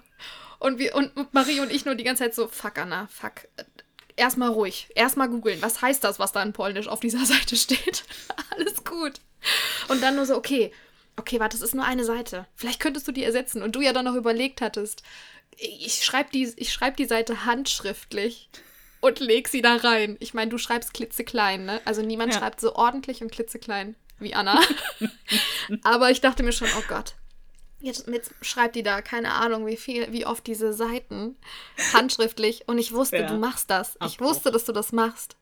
Und, 0.59 0.79
wir, 0.79 0.95
und 0.95 1.12
Marie 1.35 1.61
und 1.61 1.73
ich 1.73 1.85
nur 1.85 1.97
die 1.97 2.05
ganze 2.05 2.23
Zeit 2.23 2.35
so, 2.35 2.47
fuck, 2.47 2.79
Anna, 2.79 3.09
fuck. 3.09 3.49
Erstmal 4.14 4.51
ruhig. 4.51 4.89
Erstmal 4.95 5.29
googeln. 5.29 5.61
Was 5.61 5.83
heißt 5.83 6.05
das, 6.05 6.18
was 6.18 6.33
da 6.33 6.43
in 6.43 6.53
Polnisch 6.53 6.89
auf 6.89 7.01
dieser 7.01 7.27
Seite 7.27 7.57
steht? 7.57 8.05
Alles 8.51 8.85
gut. 8.85 9.14
Und 9.89 10.03
dann 10.03 10.16
nur 10.16 10.27
so, 10.27 10.37
okay, 10.37 10.73
okay, 11.16 11.41
warte, 11.41 11.59
das 11.59 11.66
ist 11.66 11.75
nur 11.75 11.85
eine 11.85 12.05
Seite. 12.05 12.47
Vielleicht 12.55 12.81
könntest 12.81 13.09
du 13.09 13.12
die 13.12 13.25
ersetzen. 13.25 13.62
Und 13.62 13.75
du 13.75 13.81
ja 13.81 13.93
dann 13.93 14.05
noch 14.05 14.14
überlegt 14.14 14.61
hattest, 14.61 15.03
ich 15.57 16.05
schreibe 16.05 16.30
die, 16.32 16.53
ich 16.57 16.72
schreib 16.72 16.96
die 16.96 17.05
Seite 17.07 17.44
handschriftlich 17.44 18.48
und 19.00 19.20
leg 19.20 19.48
sie 19.48 19.62
da 19.62 19.76
rein. 19.76 20.16
Ich 20.20 20.34
meine, 20.34 20.50
du 20.50 20.59
schreibst 20.59 20.94
klitzeklein, 20.94 21.64
ne? 21.64 21.80
Also 21.84 22.03
niemand 22.03 22.32
Ja. 22.34 22.40
schreibt 22.40 22.61
so 22.61 22.74
ordentlich 22.74 23.22
und 23.22 23.30
klitzeklein 23.32 23.96
wie 24.18 24.34
Anna. 24.34 24.61
Aber 25.82 26.11
ich 26.11 26.20
dachte 26.20 26.42
mir 26.42 26.53
schon, 26.53 26.68
oh 26.78 26.82
Gott. 26.88 27.14
Jetzt, 27.80 28.07
jetzt 28.07 28.32
schreibt 28.42 28.76
die 28.76 28.84
da, 28.84 29.03
keine 29.03 29.32
Ahnung, 29.32 29.66
wie 29.66 29.76
viel, 29.76 30.12
wie 30.12 30.24
oft 30.24 30.46
diese 30.46 30.72
Seiten 30.72 31.36
handschriftlich. 31.92 32.68
Und 32.68 32.78
ich 32.78 32.92
wusste, 32.92 33.16
Ja. 33.18 33.26
du 33.26 33.34
machst 33.34 33.70
das. 33.70 33.96
Ich 33.96 34.14
Abbruch. 34.14 34.28
wusste, 34.30 34.53
dass 34.53 34.64
du 34.64 34.72
das 34.72 34.92
machst. 34.92 35.36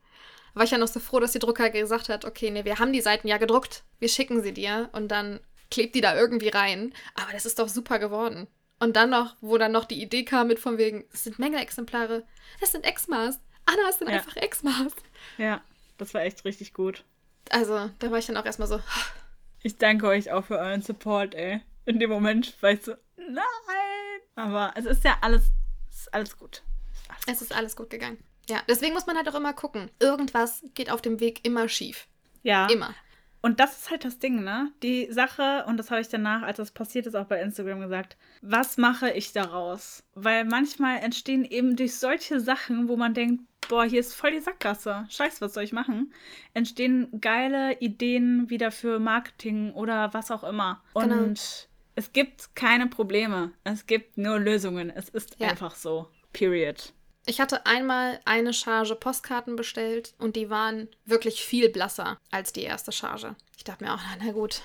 War 0.54 0.64
ich 0.64 0.70
ja 0.70 0.78
noch 0.78 0.88
so 0.88 0.98
froh, 1.00 1.20
dass 1.20 1.32
die 1.32 1.38
Drucker 1.38 1.68
gesagt 1.70 2.08
hat, 2.08 2.24
okay, 2.24 2.50
nee, 2.50 2.64
wir 2.64 2.78
haben 2.78 2.92
die 2.94 3.02
Seiten 3.02 3.28
ja 3.28 3.36
gedruckt. 3.36 3.84
Wir 3.98 4.08
schicken 4.08 4.42
sie 4.42 4.52
dir 4.52 4.88
und 4.92 5.08
dann 5.08 5.40
klebt 5.70 5.94
die 5.94 6.00
da 6.00 6.16
irgendwie 6.18 6.48
rein. 6.48 6.94
Aber 7.14 7.32
das 7.32 7.44
ist 7.44 7.58
doch 7.58 7.68
super 7.68 7.98
geworden. 7.98 8.48
Und 8.80 8.96
dann 8.96 9.10
noch, 9.10 9.36
wo 9.40 9.58
dann 9.58 9.72
noch 9.72 9.84
die 9.84 10.02
Idee 10.02 10.24
kam 10.24 10.48
mit 10.48 10.58
von 10.58 10.78
wegen, 10.78 11.04
es 11.12 11.24
sind 11.24 11.38
Mängelexemplare. 11.38 12.24
Das 12.60 12.72
sind 12.72 12.84
Exmas. 12.84 13.38
Anna, 13.66 13.88
es 13.88 13.98
sind 13.98 14.08
Ja. 14.08 14.16
einfach 14.16 14.36
Exmas. 14.36 14.92
Ja, 15.38 15.60
das 15.98 16.14
war 16.14 16.22
echt 16.22 16.44
richtig 16.44 16.72
gut. 16.72 17.04
Also, 17.50 17.90
da 17.98 18.10
war 18.10 18.18
ich 18.18 18.26
dann 18.26 18.36
auch 18.38 18.46
erstmal 18.46 18.68
so, 18.68 18.80
Ich 19.62 19.76
danke 19.76 20.06
euch 20.08 20.32
auch 20.32 20.44
für 20.46 20.58
euren 20.58 20.80
Support, 20.82 21.34
ey. 21.34 21.60
In 21.84 21.98
dem 21.98 22.08
Moment 22.10 22.60
war 22.62 22.70
ich 22.70 22.82
so, 22.82 22.94
nein. 23.16 24.20
Aber 24.34 24.72
es 24.76 24.86
ist 24.86 25.04
ja 25.04 25.18
alles, 25.20 25.52
es 25.90 26.00
ist 26.00 26.14
alles 26.14 26.36
gut. 26.38 26.62
Es 26.62 27.18
ist 27.18 27.26
alles 27.26 27.26
es 27.26 27.42
ist 27.42 27.52
alles 27.56 27.76
gut 27.76 27.90
gegangen. 27.90 28.22
Ja, 28.48 28.62
deswegen 28.68 28.94
muss 28.94 29.06
man 29.06 29.16
halt 29.16 29.28
auch 29.28 29.34
immer 29.34 29.52
gucken. 29.52 29.90
Irgendwas 30.00 30.64
geht 30.74 30.90
auf 30.90 31.02
dem 31.02 31.20
Weg 31.20 31.44
immer 31.44 31.68
schief. 31.68 32.08
Ja. 32.42 32.66
Immer. 32.68 32.94
Und 33.42 33.58
das 33.58 33.78
ist 33.78 33.90
halt 33.90 34.04
das 34.04 34.18
Ding, 34.18 34.42
ne? 34.44 34.70
Die 34.82 35.10
Sache, 35.10 35.64
und 35.66 35.78
das 35.78 35.90
habe 35.90 36.00
ich 36.00 36.08
danach, 36.08 36.42
als 36.42 36.58
das 36.58 36.70
passiert 36.72 37.06
ist, 37.06 37.14
auch 37.14 37.24
bei 37.26 37.40
Instagram 37.40 37.80
gesagt, 37.80 38.16
was 38.42 38.76
mache 38.76 39.10
ich 39.10 39.32
daraus? 39.32 40.02
Weil 40.14 40.44
manchmal 40.44 40.98
entstehen 40.98 41.44
eben 41.44 41.74
durch 41.76 41.96
solche 41.96 42.38
Sachen, 42.40 42.88
wo 42.88 42.96
man 42.96 43.14
denkt, 43.14 43.42
boah, 43.68 43.84
hier 43.84 44.00
ist 44.00 44.14
voll 44.14 44.32
die 44.32 44.40
Sackgasse. 44.40 45.06
Scheiße, 45.08 45.40
was 45.40 45.54
soll 45.54 45.62
ich 45.62 45.72
machen? 45.72 46.12
Entstehen 46.54 47.08
geile 47.20 47.78
Ideen 47.80 48.50
wieder 48.50 48.70
für 48.70 48.98
Marketing 48.98 49.72
oder 49.72 50.12
was 50.12 50.30
auch 50.30 50.44
immer. 50.44 50.82
Und 50.92 51.08
Genau. 51.08 51.32
es 51.94 52.12
gibt 52.12 52.54
keine 52.54 52.88
Probleme. 52.88 53.52
Es 53.64 53.86
gibt 53.86 54.18
nur 54.18 54.38
Lösungen. 54.38 54.90
Es 54.90 55.08
ist 55.08 55.36
Ja. 55.38 55.48
einfach 55.48 55.74
so. 55.76 56.08
Period. 56.32 56.92
Ich 57.26 57.40
hatte 57.40 57.66
einmal 57.66 58.20
eine 58.24 58.52
Charge 58.52 58.94
Postkarten 58.94 59.56
bestellt 59.56 60.14
und 60.18 60.36
die 60.36 60.50
waren 60.50 60.88
wirklich 61.04 61.44
viel 61.44 61.68
blasser 61.68 62.18
als 62.30 62.52
die 62.52 62.62
erste 62.62 62.92
Charge. 62.92 63.36
Ich 63.56 63.64
dachte 63.64 63.84
mir 63.84 63.94
auch, 63.94 64.00
na, 64.18 64.24
na 64.24 64.32
gut. 64.32 64.62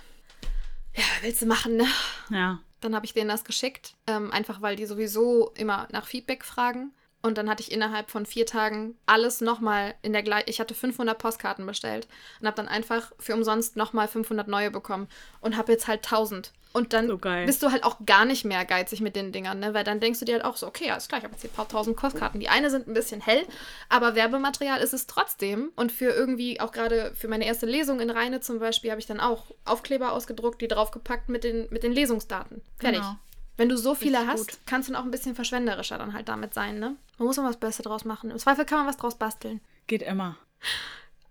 Ja, 0.96 1.04
willst 1.22 1.42
du 1.42 1.46
machen, 1.46 1.76
ne? 1.76 1.88
Ja. 2.30 2.60
Dann 2.80 2.96
habe 2.96 3.06
ich 3.06 3.14
denen 3.14 3.30
das 3.30 3.44
geschickt, 3.44 3.96
ähm, 4.08 4.32
einfach 4.32 4.62
weil 4.62 4.76
die 4.76 4.86
sowieso 4.86 5.52
immer 5.56 5.88
nach 5.92 6.06
Feedback 6.06 6.46
fragen. 6.46 6.94
Und 7.26 7.40
dann 7.40 7.50
hatte 7.50 7.64
ich 7.64 7.72
innerhalb 7.72 8.12
von 8.12 8.28
vier 8.28 8.46
Tagen 8.46 8.96
alles 9.08 9.42
nochmal 9.42 9.96
in 10.04 10.14
der 10.14 10.22
gleichen. 10.22 10.48
Ich 10.48 10.60
hatte 10.60 10.76
500 10.76 11.18
Postkarten 11.18 11.66
bestellt 11.66 12.08
und 12.40 12.46
habe 12.46 12.56
dann 12.56 12.68
einfach 12.68 13.14
für 13.18 13.34
umsonst 13.34 13.76
nochmal 13.78 14.08
500 14.08 14.48
neue 14.48 14.70
bekommen 14.70 15.08
und 15.42 15.58
habe 15.58 15.72
jetzt 15.72 15.88
halt 15.88 16.06
1000. 16.06 16.54
Und 16.72 16.94
dann 16.94 17.08
So 17.08 17.18
bist 17.18 17.64
du 17.64 17.72
halt 17.72 17.84
auch 17.84 17.98
gar 18.06 18.26
nicht 18.26 18.46
mehr 18.46 18.64
geizig 18.64 19.02
mit 19.02 19.16
den 19.16 19.32
Dingern, 19.32 19.58
ne? 19.58 19.74
Weil 19.74 19.84
dann 19.84 20.00
denkst 20.00 20.20
du 20.20 20.26
dir 20.26 20.34
halt 20.36 20.46
auch 20.46 20.56
so, 20.56 20.68
okay, 20.68 20.92
alles 20.92 21.08
klar, 21.08 21.18
ich 21.18 21.24
habe 21.24 21.34
jetzt 21.34 21.42
hier 21.42 21.50
ein 21.50 21.56
paar 21.56 21.68
tausend 21.68 21.98
Postkarten. 21.98 22.40
Die 22.40 22.50
eine 22.50 22.70
sind 22.70 22.88
ein 22.88 22.94
bisschen 22.94 23.22
hell, 23.22 23.44
aber 23.90 24.14
Werbematerial 24.14 24.80
ist 24.80 24.94
es 24.94 25.08
trotzdem. 25.08 25.72
Und 25.76 25.92
für 25.92 26.12
irgendwie, 26.12 26.60
auch 26.60 26.72
gerade 26.72 27.12
für 27.16 27.28
meine 27.28 27.48
erste 27.48 27.66
Lesung 27.66 28.02
in 28.02 28.12
Rheine 28.12 28.40
zum 28.40 28.60
Beispiel, 28.60 28.92
habe 28.92 29.02
ich 29.02 29.08
dann 29.08 29.20
auch 29.20 29.46
Aufkleber 29.64 30.12
ausgedruckt, 30.12 30.62
die 30.62 30.68
draufgepackt 30.68 31.28
mit 31.28 31.44
den, 31.44 31.68
mit 31.72 31.82
den 31.82 31.92
Lesungsdaten. 31.92 32.62
Fertig. 32.78 33.02
Genau. 33.02 33.16
Wenn 33.58 33.70
du 33.70 33.78
so 33.78 33.96
viele 33.96 34.28
hast, 34.28 34.50
gut. 34.50 34.58
kannst 34.66 34.90
du 34.90 34.94
dann 34.94 35.02
auch 35.02 35.06
ein 35.06 35.12
bisschen 35.12 35.36
verschwenderischer 35.36 35.98
dann 35.98 36.14
halt 36.14 36.28
damit 36.28 36.54
sein, 36.54 36.80
ne? 36.80 36.96
Man 37.18 37.28
muss 37.28 37.38
immer 37.38 37.50
was 37.50 37.58
Besseres 37.58 37.86
draus 37.86 38.06
machen. 38.06 38.32
Im 38.32 38.38
Zweifel 38.38 38.66
kann 38.66 38.80
man 38.80 38.88
was 38.88 38.98
draus 38.98 39.18
basteln. 39.18 39.62
Geht 39.88 40.02
immer. 40.02 40.38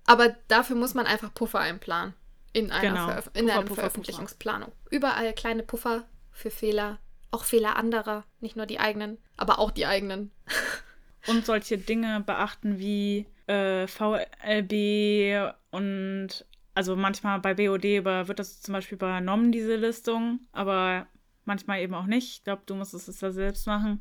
Aber 0.06 0.34
dafür 0.48 0.76
muss 0.76 0.94
man 0.94 1.06
einfach 1.06 1.32
Puffer 1.34 1.60
einplanen. 1.60 2.14
In 2.52 2.70
einer, 2.70 2.88
Genau. 2.88 3.06
Veröf 3.08 3.30
in 3.34 3.46
Puffer, 3.46 3.52
einer 3.52 3.62
Puffer, 3.62 3.74
Veröffentlichungsplanung. 3.80 4.72
Überall 4.90 5.32
kleine 5.34 5.62
Puffer 5.62 6.04
für 6.30 6.50
Fehler. 6.50 6.98
Auch 7.30 7.44
Fehler 7.44 7.76
anderer. 7.76 8.24
Nicht 8.40 8.56
nur 8.56 8.66
die 8.66 8.78
eigenen, 8.78 9.18
aber 9.36 9.58
auch 9.58 9.70
die 9.70 9.86
eigenen. 9.86 10.30
Und 11.26 11.46
solche 11.46 11.78
Dinge 11.78 12.20
beachten 12.20 12.78
wie 12.78 13.26
äh, 13.46 13.86
VLB 13.86 15.54
und 15.70 16.28
also 16.74 16.96
manchmal 16.96 17.38
bei 17.40 17.54
BOD 17.54 17.84
über, 17.84 18.28
wird 18.28 18.38
das 18.38 18.60
zum 18.60 18.72
Beispiel 18.72 18.96
übernommen, 18.96 19.50
diese 19.50 19.76
Listung, 19.76 20.40
aber 20.52 21.06
manchmal 21.46 21.80
eben 21.80 21.94
auch 21.94 22.06
nicht. 22.06 22.38
Ich 22.38 22.44
glaube, 22.44 22.62
du 22.66 22.74
musst 22.74 22.94
es 22.94 23.20
ja 23.20 23.30
selbst 23.30 23.66
machen. 23.66 24.00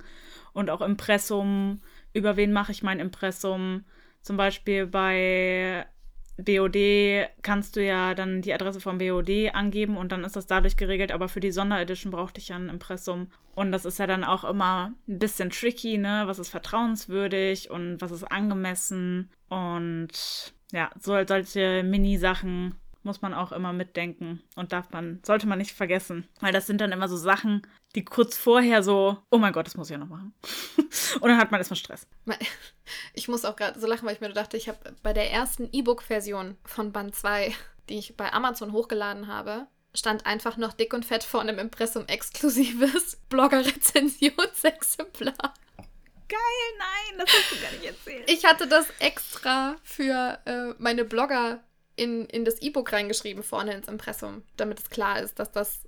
Und 0.54 0.70
auch 0.70 0.82
Impressum, 0.82 1.82
über 2.14 2.38
wen 2.38 2.54
mache 2.54 2.72
ich 2.72 2.84
mein 2.84 3.00
Impressum? 3.00 3.84
Zum 4.22 4.38
Beispiel 4.38 4.88
bei 4.88 5.86
BOD 6.38 7.28
kannst 7.44 7.76
du 7.76 7.86
ja 7.86 8.16
dann 8.16 8.42
die 8.42 8.54
Adresse 8.54 8.82
vom 8.82 8.98
BOD 8.98 9.54
angeben 9.54 9.98
und 9.98 10.12
dann 10.12 10.24
ist 10.24 10.36
das 10.36 10.48
dadurch 10.48 10.78
geregelt, 10.78 11.12
aber 11.12 11.30
für 11.30 11.40
die 11.40 11.52
Sonderedition 11.52 12.12
brauchte 12.12 12.40
ich 12.40 12.50
ja 12.50 12.56
ein 12.56 12.70
Impressum. 12.70 13.28
Und 13.54 13.72
das 13.72 13.86
ist 13.86 14.00
ja 14.00 14.08
dann 14.08 14.24
auch 14.24 14.44
immer 14.44 14.94
ein 15.08 15.20
bisschen 15.20 15.52
tricky, 15.52 15.98
ne? 16.00 16.24
Was 16.26 16.40
ist 16.40 16.50
vertrauenswürdig 16.50 17.70
und 17.70 18.02
was 18.02 18.12
ist 18.12 18.24
angemessen? 18.24 19.30
Und 19.48 20.54
ja, 20.72 20.90
so, 21.00 21.16
solche 21.28 21.84
Mini-Sachen 21.84 22.76
muss 23.04 23.22
man 23.22 23.34
auch 23.34 23.52
immer 23.52 23.74
mitdenken 23.74 24.42
und 24.56 24.72
darf 24.72 24.92
man, 24.92 25.20
sollte 25.26 25.48
man 25.48 25.58
nicht 25.58 25.74
vergessen. 25.74 26.28
Weil 26.40 26.54
das 26.54 26.68
sind 26.68 26.80
dann 26.82 26.92
immer 26.92 27.08
so 27.08 27.18
Sachen, 27.18 27.66
die 27.96 28.06
kurz 28.06 28.38
vorher 28.38 28.84
so, 28.84 29.18
oh 29.30 29.38
mein 29.38 29.54
Gott, 29.54 29.68
das 29.68 29.76
muss 29.76 29.88
ich 29.88 29.94
ja 29.94 29.98
noch 29.98 30.08
machen. 30.08 30.34
und 31.20 31.30
dann 31.30 31.38
hat 31.38 31.52
man 31.52 31.60
erstmal 31.60 31.78
Stress. 31.78 32.08
Ich 33.14 33.30
muss 33.30 33.46
auch 33.46 33.56
gerade 33.56 33.80
so 33.80 33.88
lachen, 33.88 34.06
weil 34.06 34.14
ich 34.14 34.20
mir 34.20 34.34
dachte, 34.34 34.58
ich 34.58 34.68
habe 34.68 34.94
bei 35.04 35.14
der 35.14 35.32
ersten 35.32 35.70
E-Book-Version 35.72 36.58
von 36.66 36.92
Band 36.92 37.16
2, 37.16 37.56
die 37.88 37.98
ich 37.98 38.18
bei 38.18 38.34
Amazon 38.34 38.74
hochgeladen 38.74 39.28
habe, 39.28 39.68
stand 39.94 40.26
einfach 40.26 40.58
noch 40.58 40.74
dick 40.74 40.94
und 40.94 41.06
fett 41.06 41.24
vorne 41.24 41.54
im 41.54 41.60
Impressum 41.60 42.06
exklusives 42.08 43.22
Blogger-Rezensionsexemplar. 43.30 45.54
Geil, 46.28 46.38
nein, 46.78 47.20
das 47.20 47.30
hast 47.30 47.52
du 47.52 47.56
gar 47.62 47.72
nicht 47.72 47.86
erzählt. 47.86 48.30
Ich 48.30 48.44
hatte 48.46 48.68
das 48.68 48.88
extra 49.00 49.78
für 49.84 50.40
äh, 50.46 50.74
meine 50.78 51.06
Blogger 51.06 51.64
in, 51.96 52.26
in 52.26 52.46
das 52.46 52.62
E-Book 52.62 52.92
reingeschrieben, 52.92 53.44
vorne 53.44 53.74
ins 53.74 53.88
Impressum, 53.88 54.44
damit 54.58 54.80
es 54.80 54.90
klar 54.90 55.20
ist, 55.20 55.40
dass 55.40 55.52
das 55.52 55.82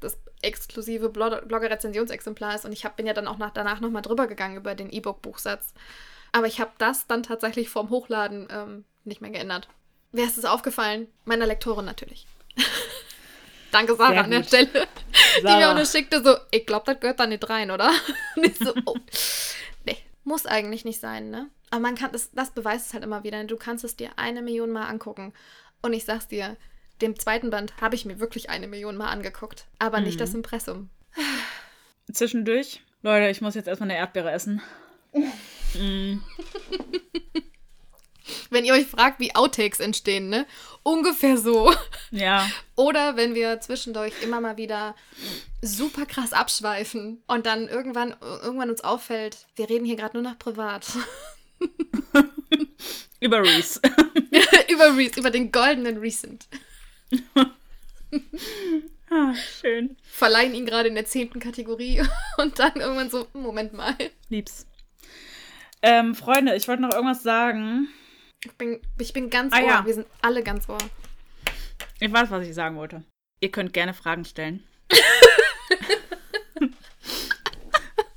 das 0.00 0.18
exklusive 0.42 1.10
Blog- 1.10 1.46
Blogger-Rezensionsexemplar 1.46 2.54
ist. 2.54 2.64
Und 2.64 2.72
ich 2.72 2.84
hab, 2.84 2.96
bin 2.96 3.06
ja 3.06 3.12
dann 3.12 3.28
auch 3.28 3.38
nach, 3.38 3.50
danach 3.50 3.80
nochmal 3.80 4.02
drüber 4.02 4.26
gegangen 4.26 4.56
über 4.56 4.74
den 4.74 4.90
E-Book-Buchsatz. 4.90 5.74
Aber 6.32 6.46
ich 6.46 6.60
habe 6.60 6.70
das 6.78 7.06
dann 7.06 7.22
tatsächlich 7.22 7.68
vorm 7.68 7.90
Hochladen 7.90 8.48
ähm, 8.50 8.84
nicht 9.04 9.20
mehr 9.20 9.30
geändert. 9.30 9.68
Wer 10.12 10.24
ist 10.24 10.38
es 10.38 10.44
aufgefallen? 10.44 11.08
Meiner 11.24 11.46
Lektorin 11.46 11.84
natürlich. 11.84 12.26
Danke, 13.70 13.94
Sarah, 13.94 14.22
an 14.22 14.30
der. 14.30 14.42
Stelle. 14.42 14.66
Die 14.66 15.42
mir 15.42 15.50
auch 15.50 15.60
Sarah. 15.60 15.74
nur 15.74 15.86
schickte 15.86 16.24
so, 16.24 16.36
ich 16.50 16.66
glaube, 16.66 16.86
das 16.86 16.98
gehört 17.00 17.20
da 17.20 17.26
nicht 17.26 17.48
rein, 17.48 17.70
oder? 17.70 17.90
Und 18.36 18.46
ich 18.46 18.58
so, 18.58 18.74
oh. 18.86 18.96
Muss 20.24 20.46
eigentlich 20.46 20.84
nicht 20.84 21.00
sein, 21.00 21.30
ne? 21.30 21.48
Aber 21.70 21.80
man 21.80 21.94
kann, 21.94 22.12
das, 22.12 22.30
das 22.32 22.50
beweist 22.50 22.86
es 22.88 22.94
halt 22.94 23.04
immer 23.04 23.22
wieder. 23.24 23.42
Du 23.44 23.56
kannst 23.56 23.84
es 23.84 23.96
dir 23.96 24.10
eine 24.16 24.42
Million 24.42 24.70
Mal 24.70 24.86
angucken. 24.86 25.32
Und 25.82 25.92
ich 25.92 26.04
sag's 26.04 26.28
dir, 26.28 26.56
dem 27.00 27.18
zweiten 27.18 27.50
Band 27.50 27.80
habe 27.80 27.94
ich 27.94 28.04
mir 28.04 28.20
wirklich 28.20 28.50
eine 28.50 28.68
Million 28.68 28.96
Mal 28.96 29.08
angeguckt. 29.08 29.66
Aber 29.78 30.00
nicht 30.00 30.16
Mhm. 30.16 30.18
das 30.20 30.34
Impressum. 30.34 30.90
Zwischendurch, 32.12 32.82
Leute, 33.02 33.28
ich 33.30 33.40
muss 33.40 33.54
jetzt 33.54 33.68
erstmal 33.68 33.90
eine 33.90 33.98
Erdbeere 33.98 34.30
essen. 34.32 34.60
mm, 35.74 36.18
Wenn 38.50 38.64
ihr 38.64 38.74
euch 38.74 38.86
fragt, 38.86 39.20
wie 39.20 39.34
Outtakes 39.34 39.80
entstehen, 39.80 40.28
ne? 40.28 40.46
Ungefähr 40.82 41.36
so. 41.36 41.72
ja, 42.10 42.48
Oder 42.76 43.16
wenn 43.16 43.34
wir 43.34 43.60
zwischendurch 43.60 44.14
immer 44.22 44.40
mal 44.40 44.56
wieder 44.56 44.94
super 45.62 46.06
krass 46.06 46.32
abschweifen 46.32 47.22
und 47.26 47.46
dann 47.46 47.68
irgendwann, 47.68 48.14
irgendwann 48.20 48.70
uns 48.70 48.82
auffällt, 48.82 49.46
wir 49.56 49.68
reden 49.68 49.84
hier 49.84 49.96
gerade 49.96 50.16
nur 50.18 50.30
noch 50.30 50.38
privat. 50.38 50.86
über 53.20 53.42
Reese. 53.42 53.80
über 54.68 54.96
Reese, 54.96 55.20
über 55.20 55.30
den 55.30 55.52
goldenen 55.52 55.98
Recent. 55.98 56.46
ah, 59.10 59.34
schön. 59.34 59.96
Verleihen 60.02 60.54
ihn 60.54 60.66
gerade 60.66 60.88
in 60.88 60.94
der 60.94 61.06
zehnten 61.06 61.40
Kategorie 61.40 62.02
und 62.38 62.58
dann 62.58 62.76
irgendwann 62.76 63.10
so, 63.10 63.26
Moment 63.32 63.74
mal. 63.74 63.96
Lieb's. 64.28 64.66
Ähm, 65.82 66.14
Freunde, 66.14 66.54
ich 66.56 66.68
wollte 66.68 66.82
noch 66.82 66.92
irgendwas 66.92 67.22
sagen. 67.22 67.88
Ich 68.44 68.52
bin, 68.52 68.80
ich 68.98 69.12
bin 69.12 69.28
ganz 69.30 69.52
Ah, 69.52 69.60
ohr. 69.60 69.66
ja. 69.66 69.86
Wir 69.86 69.94
sind 69.94 70.06
alle 70.22 70.42
ganz 70.42 70.68
ohr. 70.68 70.78
Ich 71.98 72.10
weiß, 72.12 72.30
was 72.30 72.46
ich 72.46 72.54
sagen 72.54 72.76
wollte. 72.76 73.02
Ihr 73.40 73.50
könnt 73.50 73.72
gerne 73.72 73.92
Fragen 73.94 74.24
stellen. 74.24 74.64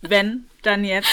Wenn, 0.02 0.46
dann 0.62 0.84
jetzt. 0.84 1.08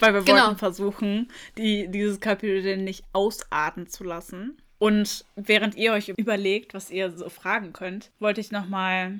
Weil 0.00 0.14
wir 0.14 0.22
Genau. 0.22 0.44
wollten 0.46 0.58
versuchen, 0.58 1.30
die, 1.56 1.88
dieses 1.88 2.20
Kapitel 2.20 2.76
nicht 2.76 3.04
ausarten 3.12 3.88
zu 3.88 4.04
lassen. 4.04 4.56
Und 4.78 5.24
während 5.34 5.74
ihr 5.74 5.92
euch 5.92 6.08
überlegt, 6.10 6.72
was 6.72 6.90
ihr 6.90 7.10
so 7.10 7.28
fragen 7.28 7.72
könnt, 7.72 8.10
wollte 8.20 8.40
ich 8.40 8.52
nochmal 8.52 9.18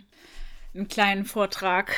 einen 0.74 0.86
kleinen 0.88 1.24
Vortrag, 1.24 1.96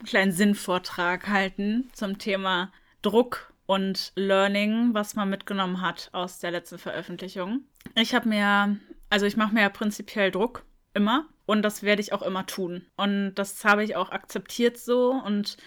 einen 0.00 0.06
kleinen 0.08 0.32
Sinnvortrag 0.32 1.26
halten 1.28 1.88
zum 1.94 2.18
Thema 2.18 2.70
Druck 3.00 3.50
und 3.68 4.12
Learning, 4.16 4.94
was 4.94 5.14
man 5.14 5.28
mitgenommen 5.28 5.82
hat 5.82 6.08
aus 6.12 6.38
der 6.38 6.50
letzten 6.50 6.78
Veröffentlichung. 6.78 7.60
Ich 7.94 8.14
habe 8.14 8.26
mir, 8.26 8.78
also 9.10 9.26
ich 9.26 9.36
mache 9.36 9.52
mir 9.52 9.60
ja 9.60 9.68
prinzipiell 9.68 10.30
Druck 10.30 10.64
immer 10.94 11.26
und 11.44 11.60
das 11.60 11.82
werde 11.82 12.00
ich 12.00 12.14
auch 12.14 12.22
immer 12.22 12.46
tun. 12.46 12.86
Und 12.96 13.34
das 13.34 13.66
habe 13.66 13.84
ich 13.84 13.94
auch 13.94 14.10
akzeptiert 14.10 14.78
so 14.78 15.10
und 15.10 15.58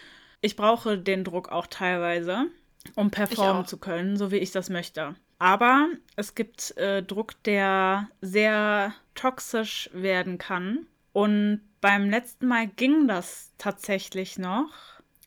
ich 0.42 0.56
brauche 0.56 0.98
den 0.98 1.24
Druck 1.24 1.50
auch 1.50 1.68
teilweise, 1.68 2.48
um 2.96 3.12
performen 3.12 3.68
zu 3.68 3.78
können, 3.78 4.18
so 4.18 4.32
wie 4.32 4.38
ich 4.38 4.52
das 4.52 4.72
möchte. 4.72 5.14
Aber 5.38 5.88
es 6.16 6.34
gibt 6.34 6.76
äh, 6.78 7.04
Druck, 7.04 7.34
der 7.44 8.10
sehr 8.22 8.96
toxisch 9.14 9.92
werden 9.94 10.40
kann. 10.40 10.88
Und 11.14 11.62
beim 11.82 12.10
letzten 12.10 12.48
Mal 12.48 12.66
ging 12.66 13.08
das 13.08 13.52
tatsächlich 13.60 14.40
noch. 14.40 14.72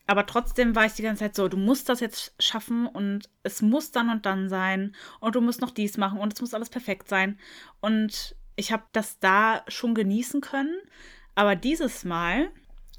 Aber 0.07 0.25
trotzdem 0.25 0.75
war 0.75 0.85
ich 0.85 0.93
die 0.93 1.01
ganze 1.01 1.23
Zeit 1.23 1.35
so, 1.35 1.47
du 1.47 1.57
musst 1.57 1.89
das 1.89 1.99
jetzt 1.99 2.33
schaffen 2.39 2.85
und 2.87 3.29
es 3.43 3.61
muss 3.61 3.91
dann 3.91 4.09
und 4.09 4.25
dann 4.25 4.49
sein 4.49 4.95
und 5.19 5.35
du 5.35 5.41
musst 5.41 5.61
noch 5.61 5.71
dies 5.71 5.97
machen 5.97 6.19
und 6.19 6.33
es 6.33 6.41
muss 6.41 6.53
alles 6.53 6.69
perfekt 6.69 7.09
sein. 7.09 7.39
Und 7.81 8.35
ich 8.55 8.71
habe 8.71 8.83
das 8.91 9.19
da 9.19 9.63
schon 9.67 9.95
genießen 9.95 10.41
können, 10.41 10.75
aber 11.33 11.55
dieses 11.55 12.05
Mal 12.05 12.49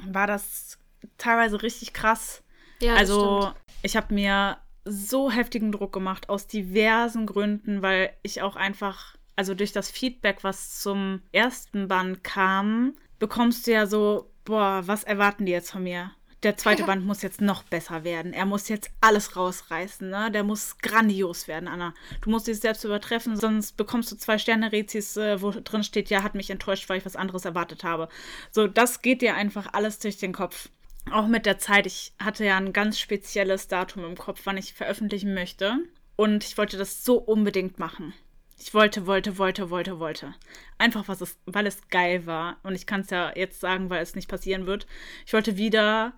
war 0.04 0.26
das 0.26 0.78
teilweise 1.16 1.62
richtig 1.62 1.92
krass. 1.92 2.42
Ja, 2.80 2.92
das 2.92 3.00
also 3.00 3.42
stimmt. 3.42 3.56
ich 3.82 3.96
habe 3.96 4.14
mir 4.14 4.58
so 4.84 5.30
heftigen 5.30 5.72
Druck 5.72 5.92
gemacht 5.92 6.28
aus 6.28 6.46
diversen 6.46 7.26
Gründen, 7.26 7.82
weil 7.82 8.10
ich 8.22 8.42
auch 8.42 8.56
einfach, 8.56 9.16
also 9.36 9.54
durch 9.54 9.72
das 9.72 9.90
Feedback, 9.90 10.42
was 10.42 10.80
zum 10.80 11.22
ersten 11.32 11.88
Band 11.88 12.22
kam, 12.24 12.94
bekommst 13.18 13.66
du 13.66 13.72
ja 13.72 13.86
so, 13.86 14.30
boah, 14.44 14.82
was 14.86 15.04
erwarten 15.04 15.46
die 15.46 15.52
jetzt 15.52 15.70
von 15.70 15.82
mir? 15.82 16.12
Der 16.46 16.56
zweite 16.56 16.82
Ja. 16.82 16.86
Band 16.86 17.04
muss 17.04 17.22
jetzt 17.22 17.40
noch 17.40 17.64
besser 17.64 18.04
werden. 18.04 18.32
Er 18.32 18.46
muss 18.46 18.68
jetzt 18.68 18.92
alles 19.00 19.34
rausreißen, 19.34 20.08
ne? 20.08 20.30
Der 20.30 20.44
muss 20.44 20.78
grandios 20.78 21.48
werden, 21.48 21.66
Anna. 21.66 21.92
Du 22.20 22.30
musst 22.30 22.46
dich 22.46 22.60
selbst 22.60 22.84
übertreffen, 22.84 23.36
sonst 23.36 23.76
bekommst 23.76 24.12
du 24.12 24.16
zwei 24.16 24.38
Sterne-Rezis, 24.38 25.16
äh, 25.16 25.42
wo 25.42 25.50
drin 25.50 25.82
steht, 25.82 26.08
ja, 26.08 26.22
hat 26.22 26.36
mich 26.36 26.50
enttäuscht, 26.50 26.88
weil 26.88 26.98
ich 26.98 27.04
was 27.04 27.16
anderes 27.16 27.44
erwartet 27.44 27.82
habe. 27.82 28.08
So, 28.52 28.68
das 28.68 29.02
geht 29.02 29.22
dir 29.22 29.34
einfach 29.34 29.72
alles 29.72 29.98
durch 29.98 30.18
den 30.18 30.32
Kopf. 30.32 30.68
Auch 31.10 31.26
mit 31.26 31.46
der 31.46 31.58
Zeit. 31.58 31.84
Ich 31.84 32.12
hatte 32.22 32.44
ja 32.44 32.56
ein 32.56 32.72
ganz 32.72 33.00
spezielles 33.00 33.66
Datum 33.66 34.04
im 34.04 34.16
Kopf, 34.16 34.42
wann 34.44 34.56
ich 34.56 34.72
veröffentlichen 34.72 35.34
möchte. 35.34 35.78
Und 36.14 36.44
ich 36.44 36.56
wollte 36.56 36.78
das 36.78 37.04
so 37.04 37.16
unbedingt 37.16 37.80
machen. 37.80 38.14
Ich 38.56 38.72
wollte, 38.72 39.08
wollte, 39.08 39.36
wollte, 39.36 39.68
wollte, 39.70 39.98
wollte. 39.98 40.32
Einfach, 40.78 41.08
was 41.08 41.20
es, 41.20 41.38
weil 41.44 41.66
es 41.66 41.88
geil 41.88 42.24
war. 42.24 42.58
Und 42.62 42.76
ich 42.76 42.86
kann 42.86 43.00
es 43.00 43.10
ja 43.10 43.32
jetzt 43.34 43.58
sagen, 43.58 43.90
weil 43.90 44.00
es 44.00 44.14
nicht 44.14 44.28
passieren 44.28 44.66
wird. 44.66 44.86
Ich 45.26 45.32
wollte 45.32 45.56
wieder 45.56 46.14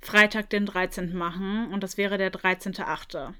Freitag 0.00 0.50
den 0.50 0.66
13. 0.66 1.14
machen 1.14 1.72
und 1.72 1.82
das 1.82 1.96
wäre 1.96 2.18
der 2.18 2.32
13.8. 2.32 3.34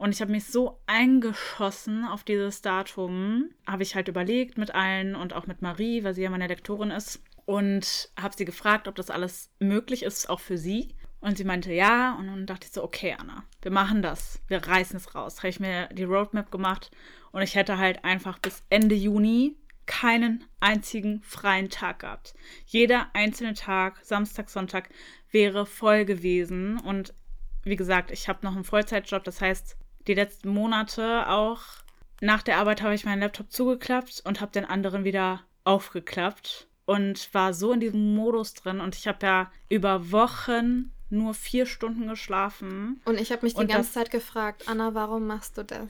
Und 0.00 0.12
ich 0.14 0.22
habe 0.22 0.32
mich 0.32 0.46
so 0.46 0.80
eingeschossen 0.86 2.06
auf 2.06 2.24
dieses 2.24 2.62
Datum, 2.62 3.50
habe 3.66 3.82
ich 3.82 3.94
halt 3.94 4.08
überlegt 4.08 4.56
mit 4.56 4.74
allen 4.74 5.14
und 5.14 5.34
auch 5.34 5.46
mit 5.46 5.60
Marie, 5.60 6.02
weil 6.04 6.14
sie 6.14 6.22
ja 6.22 6.30
meine 6.30 6.46
Lektorin 6.46 6.90
ist. 6.90 7.22
Und 7.44 8.10
habe 8.18 8.34
sie 8.34 8.46
gefragt, 8.46 8.88
ob 8.88 8.94
das 8.94 9.10
alles 9.10 9.50
möglich 9.58 10.02
ist, 10.02 10.30
auch 10.30 10.40
für 10.40 10.56
sie. 10.56 10.94
Und 11.20 11.36
sie 11.36 11.44
meinte 11.44 11.72
ja. 11.72 12.14
Und 12.14 12.28
dann 12.28 12.46
dachte 12.46 12.66
ich 12.66 12.72
so, 12.72 12.82
okay, 12.82 13.14
Anna, 13.18 13.44
wir 13.60 13.70
machen 13.70 14.00
das. 14.00 14.40
Wir 14.46 14.66
reißen 14.66 14.96
es 14.96 15.14
raus. 15.14 15.38
Habe 15.38 15.48
ich 15.48 15.60
mir 15.60 15.88
die 15.88 16.04
Roadmap 16.04 16.50
gemacht. 16.50 16.90
Und 17.30 17.42
ich 17.42 17.54
hätte 17.54 17.76
halt 17.76 18.02
einfach 18.02 18.38
bis 18.38 18.62
Ende 18.70 18.94
Juni 18.94 19.59
keinen 19.90 20.44
einzigen 20.60 21.20
freien 21.22 21.68
Tag 21.68 21.98
gehabt. 21.98 22.34
Jeder 22.64 23.08
einzelne 23.12 23.54
Tag, 23.54 23.98
Samstag, 24.04 24.48
Sonntag, 24.48 24.88
wäre 25.32 25.66
voll 25.66 26.04
gewesen. 26.04 26.78
Und 26.78 27.12
wie 27.64 27.74
gesagt, 27.74 28.12
ich 28.12 28.28
habe 28.28 28.46
noch 28.46 28.54
einen 28.54 28.62
Vollzeitjob. 28.62 29.24
Das 29.24 29.40
heißt, 29.40 29.76
die 30.06 30.14
letzten 30.14 30.50
Monate 30.50 31.28
auch. 31.28 31.62
Nach 32.20 32.42
der 32.42 32.58
Arbeit 32.58 32.82
habe 32.82 32.94
ich 32.94 33.04
meinen 33.04 33.20
Laptop 33.20 33.50
zugeklappt 33.50 34.22
und 34.24 34.40
habe 34.40 34.52
den 34.52 34.64
anderen 34.64 35.02
wieder 35.02 35.40
aufgeklappt 35.64 36.68
und 36.84 37.28
war 37.34 37.52
so 37.52 37.72
in 37.72 37.80
diesem 37.80 38.14
Modus 38.14 38.54
drin. 38.54 38.78
Und 38.78 38.94
ich 38.94 39.08
habe 39.08 39.26
ja 39.26 39.52
über 39.68 40.12
Wochen 40.12 40.92
nur 41.08 41.34
vier 41.34 41.66
Stunden 41.66 42.06
geschlafen. 42.06 43.00
Und 43.06 43.18
ich 43.18 43.32
habe 43.32 43.42
mich 43.42 43.54
die 43.54 43.66
ganze 43.66 43.90
Zeit 43.90 44.12
gefragt, 44.12 44.68
Anna, 44.68 44.94
warum 44.94 45.26
machst 45.26 45.58
du 45.58 45.64
das? 45.64 45.88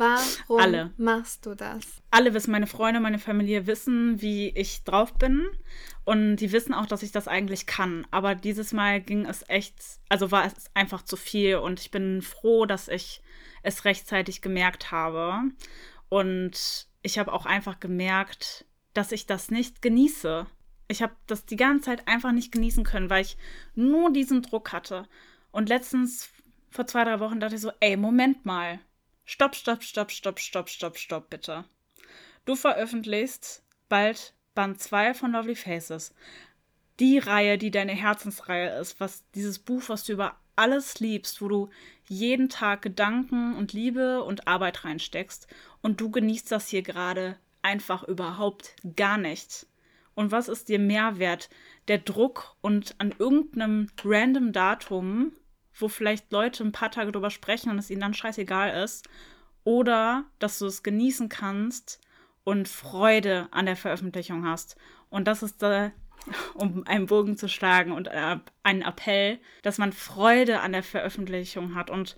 Warum 0.00 0.58
alle. 0.58 0.94
machst 0.96 1.44
du 1.44 1.54
das? 1.54 1.82
Alle 2.10 2.32
wissen, 2.32 2.52
meine 2.52 2.66
Freunde, 2.66 3.00
meine 3.00 3.18
Familie 3.18 3.66
wissen, 3.66 4.22
wie 4.22 4.48
ich 4.48 4.82
drauf 4.84 5.12
bin. 5.18 5.46
Und 6.06 6.36
die 6.36 6.52
wissen 6.52 6.72
auch, 6.72 6.86
dass 6.86 7.02
ich 7.02 7.12
das 7.12 7.28
eigentlich 7.28 7.66
kann. 7.66 8.06
Aber 8.10 8.34
dieses 8.34 8.72
Mal 8.72 9.02
ging 9.02 9.26
es 9.26 9.46
echt, 9.46 9.74
also 10.08 10.30
war 10.30 10.46
es 10.46 10.70
einfach 10.72 11.02
zu 11.02 11.16
viel. 11.16 11.56
Und 11.56 11.80
ich 11.80 11.90
bin 11.90 12.22
froh, 12.22 12.64
dass 12.64 12.88
ich 12.88 13.20
es 13.62 13.84
rechtzeitig 13.84 14.40
gemerkt 14.40 14.90
habe. 14.90 15.50
Und 16.08 16.88
ich 17.02 17.18
habe 17.18 17.34
auch 17.34 17.44
einfach 17.44 17.78
gemerkt, 17.78 18.64
dass 18.94 19.12
ich 19.12 19.26
das 19.26 19.50
nicht 19.50 19.82
genieße. 19.82 20.46
Ich 20.88 21.02
habe 21.02 21.12
das 21.26 21.44
die 21.44 21.56
ganze 21.56 21.84
Zeit 21.90 22.08
einfach 22.08 22.32
nicht 22.32 22.52
genießen 22.52 22.84
können, 22.84 23.10
weil 23.10 23.20
ich 23.22 23.36
nur 23.74 24.10
diesen 24.10 24.40
Druck 24.40 24.72
hatte. 24.72 25.06
Und 25.50 25.68
letztens, 25.68 26.30
vor 26.70 26.86
zwei, 26.86 27.04
drei 27.04 27.20
Wochen, 27.20 27.38
dachte 27.38 27.56
ich 27.56 27.60
so, 27.60 27.70
ey, 27.80 27.98
Moment 27.98 28.46
mal 28.46 28.80
Stopp, 29.32 29.54
stopp, 29.54 29.84
stopp, 29.84 30.10
stopp, 30.10 30.40
stopp, 30.40 30.68
stopp, 30.68 30.98
stopp, 30.98 31.30
bitte. 31.30 31.64
Du 32.46 32.56
veröffentlichst 32.56 33.62
bald 33.88 34.34
Band 34.56 34.80
2 34.80 35.14
von 35.14 35.30
Lovely 35.30 35.54
Faces. 35.54 36.12
Die 36.98 37.18
Reihe, 37.18 37.56
die 37.56 37.70
deine 37.70 37.92
Herzensreihe 37.92 38.76
ist, 38.80 38.98
was 38.98 39.22
dieses 39.36 39.60
Buch, 39.60 39.84
was 39.86 40.02
du 40.02 40.14
über 40.14 40.40
alles 40.56 40.98
liebst, 40.98 41.40
wo 41.40 41.46
du 41.46 41.70
jeden 42.08 42.48
Tag 42.48 42.82
Gedanken 42.82 43.54
und 43.54 43.72
Liebe 43.72 44.24
und 44.24 44.48
Arbeit 44.48 44.84
reinsteckst 44.84 45.46
und 45.80 46.00
du 46.00 46.10
genießt 46.10 46.50
das 46.50 46.66
hier 46.66 46.82
gerade 46.82 47.38
einfach 47.62 48.02
überhaupt 48.02 48.74
gar 48.96 49.16
nicht. 49.16 49.68
Und 50.16 50.32
was 50.32 50.48
ist 50.48 50.68
dir 50.68 50.80
mehr 50.80 51.20
wert? 51.20 51.50
Der 51.86 51.98
Druck 51.98 52.56
und 52.62 52.96
an 52.98 53.14
irgendeinem 53.16 53.90
random 54.02 54.52
Datum 54.52 55.36
wo 55.80 55.88
vielleicht 55.88 56.32
Leute 56.32 56.64
ein 56.64 56.72
paar 56.72 56.90
Tage 56.90 57.12
drüber 57.12 57.30
sprechen 57.30 57.70
und 57.70 57.78
es 57.78 57.90
ihnen 57.90 58.00
dann 58.00 58.14
scheißegal 58.14 58.82
ist. 58.82 59.08
Oder 59.64 60.24
dass 60.38 60.58
du 60.58 60.66
es 60.66 60.82
genießen 60.82 61.28
kannst 61.28 62.00
und 62.44 62.68
Freude 62.68 63.48
an 63.50 63.66
der 63.66 63.76
Veröffentlichung 63.76 64.46
hast. 64.46 64.76
Und 65.10 65.26
das 65.28 65.42
ist 65.42 65.62
da, 65.62 65.92
um 66.54 66.86
einen 66.86 67.06
Bogen 67.06 67.36
zu 67.36 67.48
schlagen 67.48 67.92
und 67.92 68.08
einen 68.08 68.82
Appell, 68.82 69.38
dass 69.62 69.78
man 69.78 69.92
Freude 69.92 70.60
an 70.60 70.72
der 70.72 70.82
Veröffentlichung 70.82 71.74
hat 71.74 71.90
und, 71.90 72.16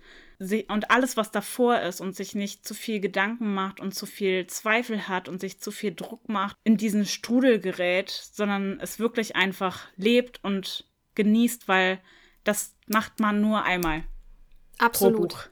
und 0.67 0.91
alles, 0.91 1.17
was 1.17 1.31
davor 1.31 1.79
ist 1.81 2.01
und 2.01 2.15
sich 2.15 2.35
nicht 2.35 2.65
zu 2.65 2.73
viel 2.73 2.99
Gedanken 2.99 3.53
macht 3.53 3.79
und 3.79 3.93
zu 3.93 4.05
viel 4.05 4.47
Zweifel 4.47 5.07
hat 5.07 5.29
und 5.29 5.39
sich 5.39 5.59
zu 5.59 5.71
viel 5.71 5.93
Druck 5.93 6.27
macht, 6.29 6.57
in 6.63 6.77
diesen 6.77 7.05
Strudel 7.05 7.59
gerät, 7.59 8.09
sondern 8.09 8.79
es 8.79 8.99
wirklich 8.99 9.35
einfach 9.35 9.87
lebt 9.95 10.43
und 10.43 10.85
genießt, 11.15 11.67
weil 11.67 11.99
das 12.43 12.73
macht 12.87 13.19
man 13.19 13.41
nur 13.41 13.63
einmal. 13.63 14.03
Absolut. 14.77 15.49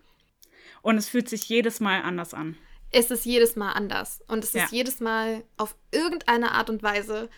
Und 0.81 0.97
es 0.97 1.09
fühlt 1.09 1.29
sich 1.29 1.47
jedes 1.47 1.79
Mal 1.79 2.01
anders 2.01 2.33
an. 2.33 2.57
Es 2.91 3.11
ist 3.11 3.25
jedes 3.25 3.55
Mal 3.55 3.71
anders. 3.71 4.21
Und 4.27 4.43
es 4.43 4.53
ja. 4.53 4.65
ist 4.65 4.71
jedes 4.71 4.99
Mal 4.99 5.43
auf 5.57 5.75
irgendeine 5.91 6.51
Art 6.51 6.69
und 6.69 6.83
Weise 6.83 7.29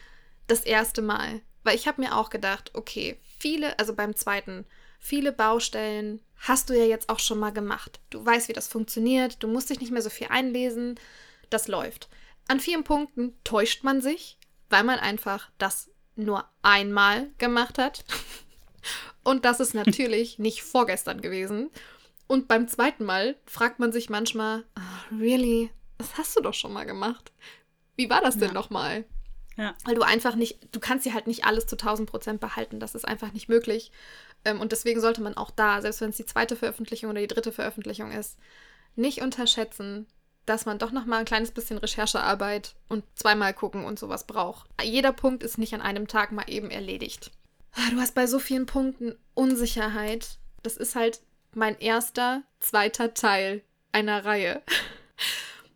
das 0.47 0.61
erste 0.61 1.01
Mal. 1.01 1.41
Weil 1.63 1.75
ich 1.75 1.87
habe 1.87 2.01
mir 2.01 2.15
auch 2.17 2.29
gedacht, 2.29 2.71
okay, 2.73 3.19
viele, 3.39 3.77
also 3.79 3.93
beim 3.93 4.15
zweiten, 4.15 4.65
viele 4.99 5.31
Baustellen 5.31 6.21
hast 6.37 6.69
du 6.69 6.73
ja 6.73 6.85
jetzt 6.85 7.09
auch 7.09 7.19
schon 7.19 7.39
mal 7.39 7.51
gemacht. 7.51 7.99
Du 8.09 8.25
weißt, 8.25 8.49
wie 8.49 8.53
das 8.53 8.67
funktioniert, 8.67 9.41
du 9.43 9.47
musst 9.47 9.69
dich 9.69 9.79
nicht 9.79 9.91
mehr 9.91 10.01
so 10.01 10.09
viel 10.09 10.27
einlesen, 10.29 10.99
das 11.49 11.67
läuft. 11.67 12.09
An 12.47 12.59
vielen 12.59 12.83
Punkten 12.83 13.33
täuscht 13.43 13.83
man 13.83 14.01
sich, 14.01 14.37
weil 14.69 14.83
man 14.83 14.99
einfach 14.99 15.49
das 15.57 15.89
nur 16.15 16.45
einmal 16.61 17.29
gemacht 17.37 17.77
hat. 17.77 18.03
Und 19.23 19.45
das 19.45 19.59
ist 19.59 19.73
natürlich 19.73 20.37
nicht 20.39 20.63
vorgestern 20.63 21.21
gewesen. 21.21 21.69
Und 22.27 22.47
beim 22.47 22.67
zweiten 22.67 23.05
Mal 23.05 23.35
fragt 23.45 23.79
man 23.79 23.91
sich 23.91 24.09
manchmal, 24.09 24.63
oh, 24.77 25.15
really? 25.15 25.69
Das 25.97 26.17
hast 26.17 26.37
du 26.37 26.41
doch 26.41 26.53
schon 26.53 26.73
mal 26.73 26.85
gemacht. 26.85 27.31
Wie 27.95 28.09
war 28.09 28.21
das 28.21 28.37
denn 28.37 28.49
ja. 28.49 28.53
nochmal? 28.53 29.05
Ja. 29.55 29.75
Weil 29.85 29.95
du 29.95 30.01
einfach 30.01 30.35
nicht, 30.35 30.57
du 30.71 30.79
kannst 30.79 31.05
dir 31.05 31.13
halt 31.13 31.27
nicht 31.27 31.45
alles 31.45 31.67
zu 31.67 31.75
1000 31.75 32.09
Prozent 32.09 32.39
behalten. 32.39 32.79
Das 32.79 32.95
ist 32.95 33.07
einfach 33.07 33.33
nicht 33.33 33.49
möglich. 33.49 33.91
Ähm, 34.45 34.59
und 34.59 34.71
deswegen 34.71 34.99
sollte 34.99 35.21
man 35.21 35.37
auch 35.37 35.51
da, 35.51 35.81
selbst 35.81 36.01
wenn 36.01 36.09
es 36.09 36.17
die 36.17 36.25
zweite 36.25 36.55
Veröffentlichung 36.55 37.11
oder 37.11 37.21
die 37.21 37.27
dritte 37.27 37.51
Veröffentlichung 37.51 38.11
ist, 38.11 38.37
nicht 38.95 39.21
unterschätzen, 39.21 40.07
dass 40.45 40.65
man 40.65 40.79
doch 40.79 40.91
nochmal 40.91 41.19
ein 41.19 41.25
kleines 41.25 41.51
bisschen 41.51 41.77
Recherchearbeit 41.77 42.75
und 42.89 43.03
zweimal 43.15 43.53
gucken 43.53 43.85
und 43.85 43.97
sowas 43.97 44.27
braucht. 44.27 44.69
Jeder 44.81 45.13
Punkt 45.13 45.43
ist 45.43 45.57
nicht 45.57 45.73
an 45.73 45.81
einem 45.81 46.07
Tag 46.07 46.31
mal 46.31 46.45
eben 46.47 46.69
erledigt. 46.69 47.31
Ah, 47.73 47.89
du 47.91 47.99
hast 47.99 48.15
bei 48.15 48.27
so 48.27 48.39
vielen 48.39 48.65
Punkten 48.65 49.15
Unsicherheit. 49.33 50.37
Das 50.61 50.77
ist 50.77 50.95
halt 50.95 51.21
mein 51.53 51.77
erster, 51.79 52.43
zweiter 52.59 53.13
Teil 53.13 53.63
einer 53.91 54.25
Reihe. 54.25 54.61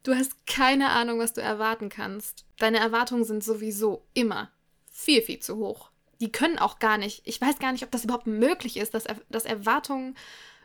Du 0.03 0.15
hast 0.15 0.47
keine 0.47 0.91
Ahnung, 0.91 1.19
was 1.19 1.33
du 1.33 1.41
erwarten 1.41 1.89
kannst. 1.89 2.45
Deine 2.59 2.79
Erwartungen 2.79 3.25
sind 3.25 3.43
sowieso 3.43 4.07
immer 4.13 4.49
viel, 4.89 5.21
viel 5.21 5.39
zu 5.39 5.57
hoch. 5.57 5.91
Die 6.21 6.31
können 6.31 6.57
auch 6.59 6.79
gar 6.79 6.97
nicht. 6.97 7.23
Ich 7.25 7.41
weiß 7.41 7.59
gar 7.59 7.73
nicht, 7.73 7.83
ob 7.83 7.91
das 7.91 8.05
überhaupt 8.05 8.25
möglich 8.25 8.77
ist, 8.77 8.93
dass, 8.93 9.03
dass 9.27 9.43
Erwartungen 9.43 10.15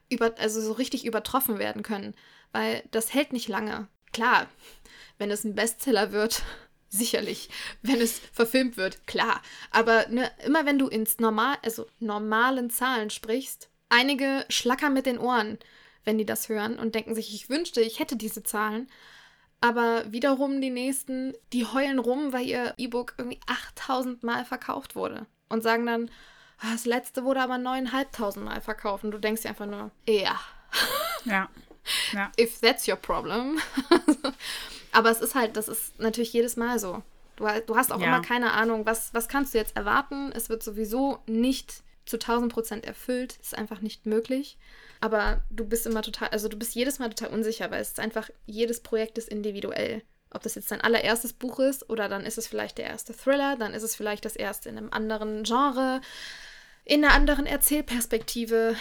über, 0.09 0.33
also 0.39 0.61
so 0.61 0.71
richtig 0.71 1.05
übertroffen 1.05 1.59
werden 1.59 1.83
können. 1.83 2.15
Weil 2.53 2.85
das 2.93 3.13
hält 3.15 3.33
nicht 3.33 3.49
lange. 3.49 3.89
Klar, 4.13 4.47
wenn 5.19 5.33
es 5.33 5.43
ein 5.43 5.57
Bestseller 5.57 6.13
wird, 6.13 6.45
sicherlich, 6.93 7.49
wenn 7.81 8.01
es 8.01 8.21
verfilmt 8.33 8.77
wird, 8.77 9.07
klar. 9.07 9.41
Aber 9.71 10.07
ne, 10.09 10.31
immer 10.45 10.67
wenn 10.67 10.79
du 10.79 10.89
ins 10.89 11.19
normal, 11.19 11.57
also 11.63 11.87
normalen 11.99 12.71
Zahlen 12.71 13.11
sprichst, 13.11 13.71
einige 13.89 14.45
schlackern 14.49 14.93
mit 14.93 15.07
den 15.07 15.19
Ohren, 15.19 15.59
wenn 16.05 16.19
die 16.19 16.27
das 16.27 16.49
hören 16.49 16.79
und 16.79 16.95
denken 16.95 17.15
sich, 17.15 17.35
ich 17.35 17.49
wünschte, 17.49 17.81
ich 17.81 17.99
hätte 17.99 18.17
diese 18.17 18.43
Zahlen. 18.43 18.89
Aber 19.61 20.11
wiederum 20.13 20.61
die 20.61 20.71
nächsten, 20.71 21.35
die 21.53 21.65
heulen 21.65 21.99
rum, 21.99 22.33
weil 22.33 22.47
ihr 22.47 22.75
E-Book 22.77 23.15
irgendwie 23.17 23.41
8000 23.47 24.23
Mal 24.23 24.45
verkauft 24.45 24.97
wurde. 24.97 25.27
Und 25.49 25.63
sagen 25.63 25.87
dann, 25.87 26.11
ah, 26.59 26.73
das 26.73 26.85
letzte 26.85 27.25
wurde 27.25 27.41
aber 27.41 27.59
9500 27.59 28.45
Mal 28.45 28.61
verkauft. 28.61 29.05
Und 29.05 29.13
du 29.13 29.19
denkst 29.19 29.43
dir 29.43 29.51
einfach 29.51 29.67
nur, 29.67 29.93
ja. 30.09 30.41
Ja. 31.25 31.49
ja. 32.13 32.33
If 32.39 32.61
that's 32.61 32.89
your 32.89 32.97
problem. 32.97 33.61
Aber 34.93 35.11
es 35.11 35.21
ist 35.21 35.35
halt, 35.35 35.57
das 35.57 35.69
ist 35.69 35.99
natürlich 35.99 36.33
jedes 36.33 36.57
Mal 36.57 36.79
so. 36.79 37.03
Du, 37.37 37.47
du 37.67 37.77
hast 37.77 37.93
auch 37.93 38.01
ja. 38.01 38.07
immer 38.07 38.23
keine 38.23 38.53
Ahnung, 38.53 38.87
was, 38.87 39.13
was 39.15 39.29
kannst 39.29 39.55
du 39.55 39.59
jetzt 39.59 39.77
erwarten. 39.77 40.31
Es 40.33 40.49
wird 40.49 40.63
sowieso 40.63 41.19
nicht 41.27 41.83
zu 42.05 42.17
1000 42.17 42.53
Prozent 42.53 42.85
erfüllt. 42.85 43.39
Das 43.39 43.49
ist 43.49 43.59
einfach 43.59 43.81
nicht 43.81 44.07
möglich. 44.07 44.59
Aber 45.01 45.43
du 45.51 45.65
bist 45.65 45.87
immer 45.87 46.03
total, 46.03 46.29
also 46.29 46.49
du 46.49 46.57
bist 46.57 46.75
jedes 46.75 46.99
Mal 46.99 47.09
total 47.09 47.35
unsicher, 47.35 47.71
weil 47.71 47.81
es 47.81 47.89
ist 47.89 48.01
einfach, 48.01 48.31
jedes 48.47 48.81
Projekt 48.81 49.19
ist 49.19 49.29
individuell. 49.29 50.03
Ob 50.31 50.43
das 50.43 50.55
jetzt 50.55 50.71
dein 50.71 50.81
allererstes 50.81 51.33
Buch 51.33 51.59
ist 51.59 51.91
oder 51.91 52.09
dann 52.09 52.25
ist 52.25 52.39
es 52.39 52.47
vielleicht 52.47 52.79
der 52.79 52.87
erste 52.87 53.13
Thriller, 53.13 53.57
dann 53.57 53.75
ist 53.75 53.83
es 53.83 53.97
vielleicht 53.97 54.25
das 54.25 54.37
erste 54.37 54.69
in 54.69 54.79
einem 54.79 54.93
anderen 54.93 55.43
Genre, 55.43 56.01
in 56.85 57.05
einer 57.05 57.15
anderen 57.15 57.47
Erzählperspektive, 57.47 58.77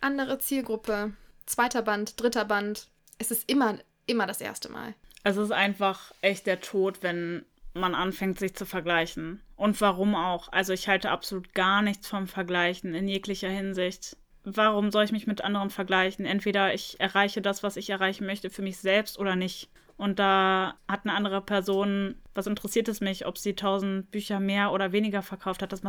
andere 0.00 0.38
Zielgruppe, 0.38 1.12
zweiter 1.46 1.82
Band, 1.82 2.20
dritter 2.20 2.44
Band. 2.44 2.88
Es 3.18 3.30
ist 3.30 3.50
immer, 3.50 3.78
immer 4.06 4.26
das 4.26 4.40
erste 4.40 4.70
Mal. 4.70 4.94
Es 5.24 5.36
ist 5.38 5.50
einfach 5.50 6.12
echt 6.20 6.46
der 6.46 6.60
Tod, 6.60 7.02
wenn 7.02 7.44
man 7.72 7.94
anfängt, 7.94 8.38
sich 8.38 8.54
zu 8.54 8.66
vergleichen. 8.66 9.40
Und 9.56 9.80
warum 9.80 10.14
auch? 10.14 10.52
Also 10.52 10.72
ich 10.72 10.86
halte 10.86 11.10
absolut 11.10 11.54
gar 11.54 11.82
nichts 11.82 12.06
vom 12.06 12.28
Vergleichen 12.28 12.94
in 12.94 13.08
jeglicher 13.08 13.48
Hinsicht. 13.48 14.16
Warum 14.44 14.90
soll 14.90 15.04
ich 15.04 15.12
mich 15.12 15.26
mit 15.26 15.42
anderen 15.42 15.70
vergleichen? 15.70 16.26
Entweder 16.26 16.74
ich 16.74 17.00
erreiche 17.00 17.40
das, 17.40 17.62
was 17.62 17.76
ich 17.76 17.88
erreichen 17.90 18.26
möchte 18.26 18.50
für 18.50 18.62
mich 18.62 18.78
selbst 18.78 19.18
oder 19.18 19.34
nicht. 19.34 19.70
und 19.96 20.18
da 20.18 20.74
hat 20.88 21.04
eine 21.04 21.14
andere 21.14 21.40
Person, 21.40 22.16
was 22.34 22.48
interessiert 22.48 22.88
es 22.88 23.00
mich, 23.00 23.26
ob 23.26 23.38
sie 23.38 23.54
tausend 23.54 24.10
Bücher 24.10 24.40
mehr 24.40 24.72
oder 24.72 24.90
weniger 24.90 25.22
verkauft 25.22 25.62
hat, 25.62 25.72
das, 25.72 25.82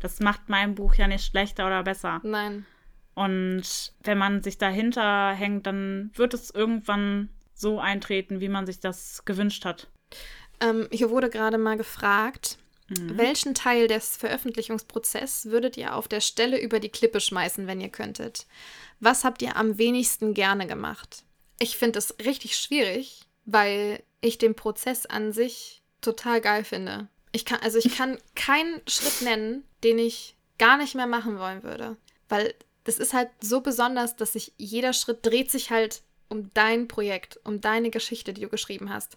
das 0.00 0.20
macht 0.20 0.48
mein 0.48 0.74
Buch 0.74 0.94
ja 0.94 1.08
nicht 1.08 1.24
schlechter 1.24 1.66
oder 1.66 1.82
besser. 1.82 2.20
Nein. 2.22 2.66
Und 3.14 3.94
wenn 4.04 4.18
man 4.18 4.42
sich 4.42 4.58
dahinter 4.58 5.32
hängt, 5.32 5.66
dann 5.66 6.10
wird 6.14 6.34
es 6.34 6.50
irgendwann 6.50 7.30
so 7.58 7.80
eintreten, 7.80 8.40
wie 8.40 8.48
man 8.48 8.66
sich 8.66 8.80
das 8.80 9.24
gewünscht 9.24 9.64
hat. 9.64 9.88
Ähm, 10.60 10.88
hier 10.90 11.10
wurde 11.10 11.30
gerade 11.30 11.58
mal 11.58 11.76
gefragt, 11.76 12.58
mhm. 12.88 13.18
welchen 13.18 13.54
Teil 13.54 13.88
des 13.88 14.16
Veröffentlichungsprozesses 14.16 15.50
würdet 15.50 15.76
ihr 15.76 15.94
auf 15.94 16.08
der 16.08 16.20
Stelle 16.20 16.60
über 16.60 16.80
die 16.80 16.88
Klippe 16.88 17.20
schmeißen, 17.20 17.66
wenn 17.66 17.80
ihr 17.80 17.90
könntet? 17.90 18.46
Was 19.00 19.24
habt 19.24 19.42
ihr 19.42 19.56
am 19.56 19.78
wenigsten 19.78 20.34
gerne 20.34 20.66
gemacht? 20.66 21.24
Ich 21.58 21.76
finde 21.76 21.98
es 21.98 22.16
richtig 22.24 22.56
schwierig, 22.56 23.22
weil 23.44 24.02
ich 24.20 24.38
den 24.38 24.54
Prozess 24.54 25.06
an 25.06 25.32
sich 25.32 25.82
total 26.00 26.40
geil 26.40 26.64
finde. 26.64 27.08
Ich 27.32 27.44
kann, 27.44 27.60
also 27.60 27.78
ich 27.78 27.96
kann 27.96 28.18
keinen 28.34 28.80
Schritt 28.86 29.22
nennen, 29.22 29.64
den 29.84 29.98
ich 29.98 30.36
gar 30.58 30.76
nicht 30.76 30.94
mehr 30.94 31.06
machen 31.06 31.38
wollen 31.38 31.62
würde. 31.62 31.96
Weil 32.28 32.54
das 32.84 32.98
ist 32.98 33.12
halt 33.12 33.30
so 33.40 33.60
besonders, 33.60 34.16
dass 34.16 34.32
sich 34.32 34.52
jeder 34.56 34.92
Schritt 34.92 35.24
dreht 35.24 35.50
sich 35.50 35.70
halt 35.70 36.02
um 36.28 36.50
dein 36.54 36.88
Projekt, 36.88 37.40
um 37.44 37.60
deine 37.60 37.90
Geschichte, 37.90 38.32
die 38.32 38.42
du 38.42 38.48
geschrieben 38.48 38.92
hast. 38.92 39.16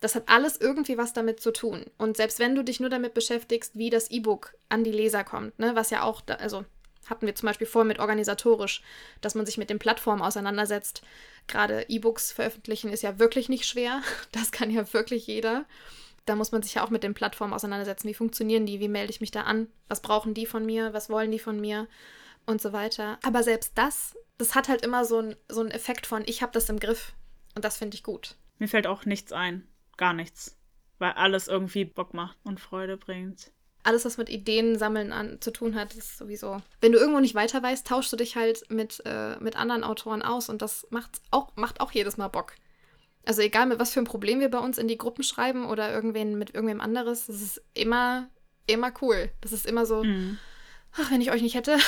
Das 0.00 0.14
hat 0.14 0.24
alles 0.26 0.60
irgendwie 0.60 0.98
was 0.98 1.12
damit 1.12 1.40
zu 1.40 1.52
tun. 1.52 1.84
Und 1.96 2.16
selbst 2.16 2.38
wenn 2.40 2.54
du 2.54 2.64
dich 2.64 2.80
nur 2.80 2.90
damit 2.90 3.14
beschäftigst, 3.14 3.78
wie 3.78 3.90
das 3.90 4.10
E-Book 4.10 4.54
an 4.68 4.82
die 4.82 4.90
Leser 4.90 5.22
kommt, 5.22 5.58
ne, 5.58 5.76
was 5.76 5.90
ja 5.90 6.02
auch, 6.02 6.20
da, 6.20 6.34
also 6.34 6.64
hatten 7.06 7.26
wir 7.26 7.34
zum 7.34 7.46
Beispiel 7.46 7.66
vor 7.66 7.84
mit 7.84 7.98
organisatorisch, 7.98 8.82
dass 9.20 9.34
man 9.34 9.46
sich 9.46 9.58
mit 9.58 9.70
den 9.70 9.78
Plattformen 9.78 10.22
auseinandersetzt. 10.22 11.02
Gerade 11.46 11.84
E-Books 11.88 12.32
veröffentlichen 12.32 12.90
ist 12.90 13.02
ja 13.02 13.18
wirklich 13.18 13.48
nicht 13.48 13.66
schwer. 13.66 14.02
Das 14.32 14.50
kann 14.50 14.70
ja 14.70 14.92
wirklich 14.92 15.26
jeder. 15.26 15.64
Da 16.24 16.36
muss 16.36 16.52
man 16.52 16.62
sich 16.62 16.74
ja 16.74 16.84
auch 16.84 16.90
mit 16.90 17.02
den 17.02 17.14
Plattformen 17.14 17.52
auseinandersetzen. 17.52 18.08
Wie 18.08 18.14
funktionieren 18.14 18.66
die? 18.66 18.80
Wie 18.80 18.88
melde 18.88 19.10
ich 19.10 19.20
mich 19.20 19.30
da 19.30 19.42
an? 19.42 19.68
Was 19.88 20.00
brauchen 20.00 20.34
die 20.34 20.46
von 20.46 20.64
mir? 20.64 20.92
Was 20.92 21.10
wollen 21.10 21.30
die 21.30 21.38
von 21.38 21.60
mir? 21.60 21.88
Und 22.46 22.60
so 22.60 22.72
weiter. 22.72 23.18
Aber 23.22 23.42
selbst 23.42 23.72
das, 23.76 24.16
das 24.38 24.54
hat 24.54 24.68
halt 24.68 24.84
immer 24.84 25.04
so, 25.04 25.20
ein, 25.20 25.36
so 25.48 25.60
einen 25.60 25.70
Effekt 25.70 26.06
von, 26.06 26.22
ich 26.26 26.42
habe 26.42 26.52
das 26.52 26.68
im 26.68 26.78
Griff. 26.78 27.12
Und 27.54 27.64
das 27.64 27.76
finde 27.76 27.96
ich 27.96 28.02
gut. 28.02 28.36
Mir 28.58 28.68
fällt 28.68 28.86
auch 28.86 29.04
nichts 29.04 29.32
ein. 29.32 29.66
Gar 29.96 30.14
nichts. 30.14 30.56
Weil 30.98 31.12
alles 31.12 31.48
irgendwie 31.48 31.84
Bock 31.84 32.14
macht 32.14 32.38
und 32.44 32.60
Freude 32.60 32.96
bringt 32.96 33.52
alles, 33.84 34.04
was 34.04 34.18
mit 34.18 34.28
Ideen 34.28 34.78
sammeln 34.78 35.12
an, 35.12 35.40
zu 35.40 35.50
tun 35.50 35.74
hat, 35.74 35.94
ist 35.94 36.18
sowieso. 36.18 36.62
Wenn 36.80 36.92
du 36.92 36.98
irgendwo 36.98 37.20
nicht 37.20 37.34
weiter 37.34 37.62
weißt, 37.62 37.86
tauschst 37.86 38.12
du 38.12 38.16
dich 38.16 38.36
halt 38.36 38.70
mit, 38.70 39.02
äh, 39.04 39.36
mit 39.40 39.56
anderen 39.56 39.84
Autoren 39.84 40.22
aus 40.22 40.48
und 40.48 40.62
das 40.62 40.86
macht 40.90 41.20
auch, 41.30 41.54
macht 41.56 41.80
auch 41.80 41.90
jedes 41.92 42.16
Mal 42.16 42.28
Bock. 42.28 42.54
Also 43.24 43.42
egal 43.42 43.66
mit 43.66 43.78
was 43.78 43.92
für 43.92 44.00
ein 44.00 44.04
Problem 44.04 44.40
wir 44.40 44.50
bei 44.50 44.58
uns 44.58 44.78
in 44.78 44.88
die 44.88 44.98
Gruppen 44.98 45.22
schreiben 45.22 45.66
oder 45.66 45.92
irgendwen 45.92 46.38
mit 46.38 46.54
irgendwem 46.54 46.80
anderes, 46.80 47.26
das 47.26 47.40
ist 47.40 47.62
immer, 47.74 48.28
immer 48.66 48.92
cool. 49.00 49.30
Das 49.40 49.52
ist 49.52 49.66
immer 49.66 49.86
so, 49.86 50.02
mhm. 50.04 50.38
Ach, 50.96 51.10
wenn 51.10 51.20
ich 51.20 51.30
euch 51.30 51.42
nicht 51.42 51.54
hätte. 51.54 51.78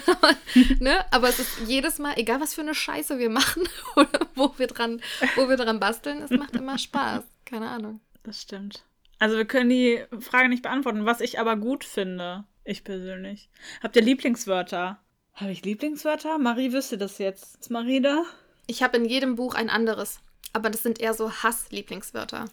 ne? 0.80 1.04
Aber 1.10 1.28
es 1.28 1.38
ist 1.38 1.60
jedes 1.66 1.98
Mal, 1.98 2.14
egal 2.16 2.40
was 2.40 2.54
für 2.54 2.60
eine 2.60 2.74
Scheiße 2.74 3.18
wir 3.18 3.30
machen 3.30 3.68
oder 3.96 4.20
wo 4.34 4.54
wir 4.58 4.66
dran, 4.66 5.00
wo 5.36 5.48
wir 5.48 5.56
dran 5.56 5.80
basteln, 5.80 6.22
es 6.22 6.30
macht 6.30 6.54
immer 6.56 6.78
Spaß. 6.78 7.24
Keine 7.44 7.68
Ahnung. 7.68 8.00
Das 8.22 8.42
stimmt. 8.42 8.84
Also 9.18 9.36
wir 9.36 9.46
können 9.46 9.70
die 9.70 10.04
Frage 10.20 10.48
nicht 10.48 10.62
beantworten, 10.62 11.06
was 11.06 11.20
ich 11.20 11.38
aber 11.38 11.56
gut 11.56 11.84
finde. 11.84 12.44
Ich 12.64 12.84
persönlich. 12.84 13.48
Habt 13.82 13.96
ihr 13.96 14.02
Lieblingswörter? 14.02 14.98
Habe 15.34 15.52
ich 15.52 15.64
Lieblingswörter? 15.64 16.38
Marie 16.38 16.72
wüsste 16.72 16.98
das 16.98 17.18
jetzt. 17.18 17.60
Ist 17.60 17.70
Marie 17.70 18.00
da? 18.00 18.24
Ich 18.66 18.82
habe 18.82 18.96
in 18.96 19.04
jedem 19.04 19.36
Buch 19.36 19.54
ein 19.54 19.70
anderes. 19.70 20.20
Aber 20.52 20.70
das 20.70 20.82
sind 20.82 21.00
eher 21.00 21.14
so 21.14 21.30
Hass-Lieblingswörter. 21.30 22.46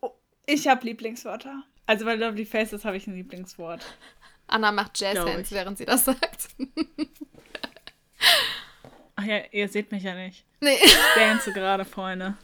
Oh, 0.00 0.12
ich 0.46 0.68
habe 0.68 0.86
Lieblingswörter. 0.86 1.64
Also 1.86 2.04
bei 2.04 2.14
Lovely 2.14 2.44
Faces 2.44 2.84
habe 2.84 2.96
ich 2.96 3.06
ein 3.06 3.14
Lieblingswort. 3.14 3.84
Anna 4.46 4.72
macht 4.72 4.98
Jazz-Hands, 5.00 5.50
während 5.50 5.78
sie 5.78 5.84
das 5.84 6.04
sagt. 6.04 6.48
Ach 9.16 9.24
ja, 9.24 9.40
ihr 9.50 9.68
seht 9.68 9.92
mich 9.92 10.02
ja 10.02 10.14
nicht. 10.14 10.44
Nee. 10.60 10.76
Ich 10.82 10.96
dance 11.14 11.52
gerade, 11.52 11.84
Freunde. 11.84 12.36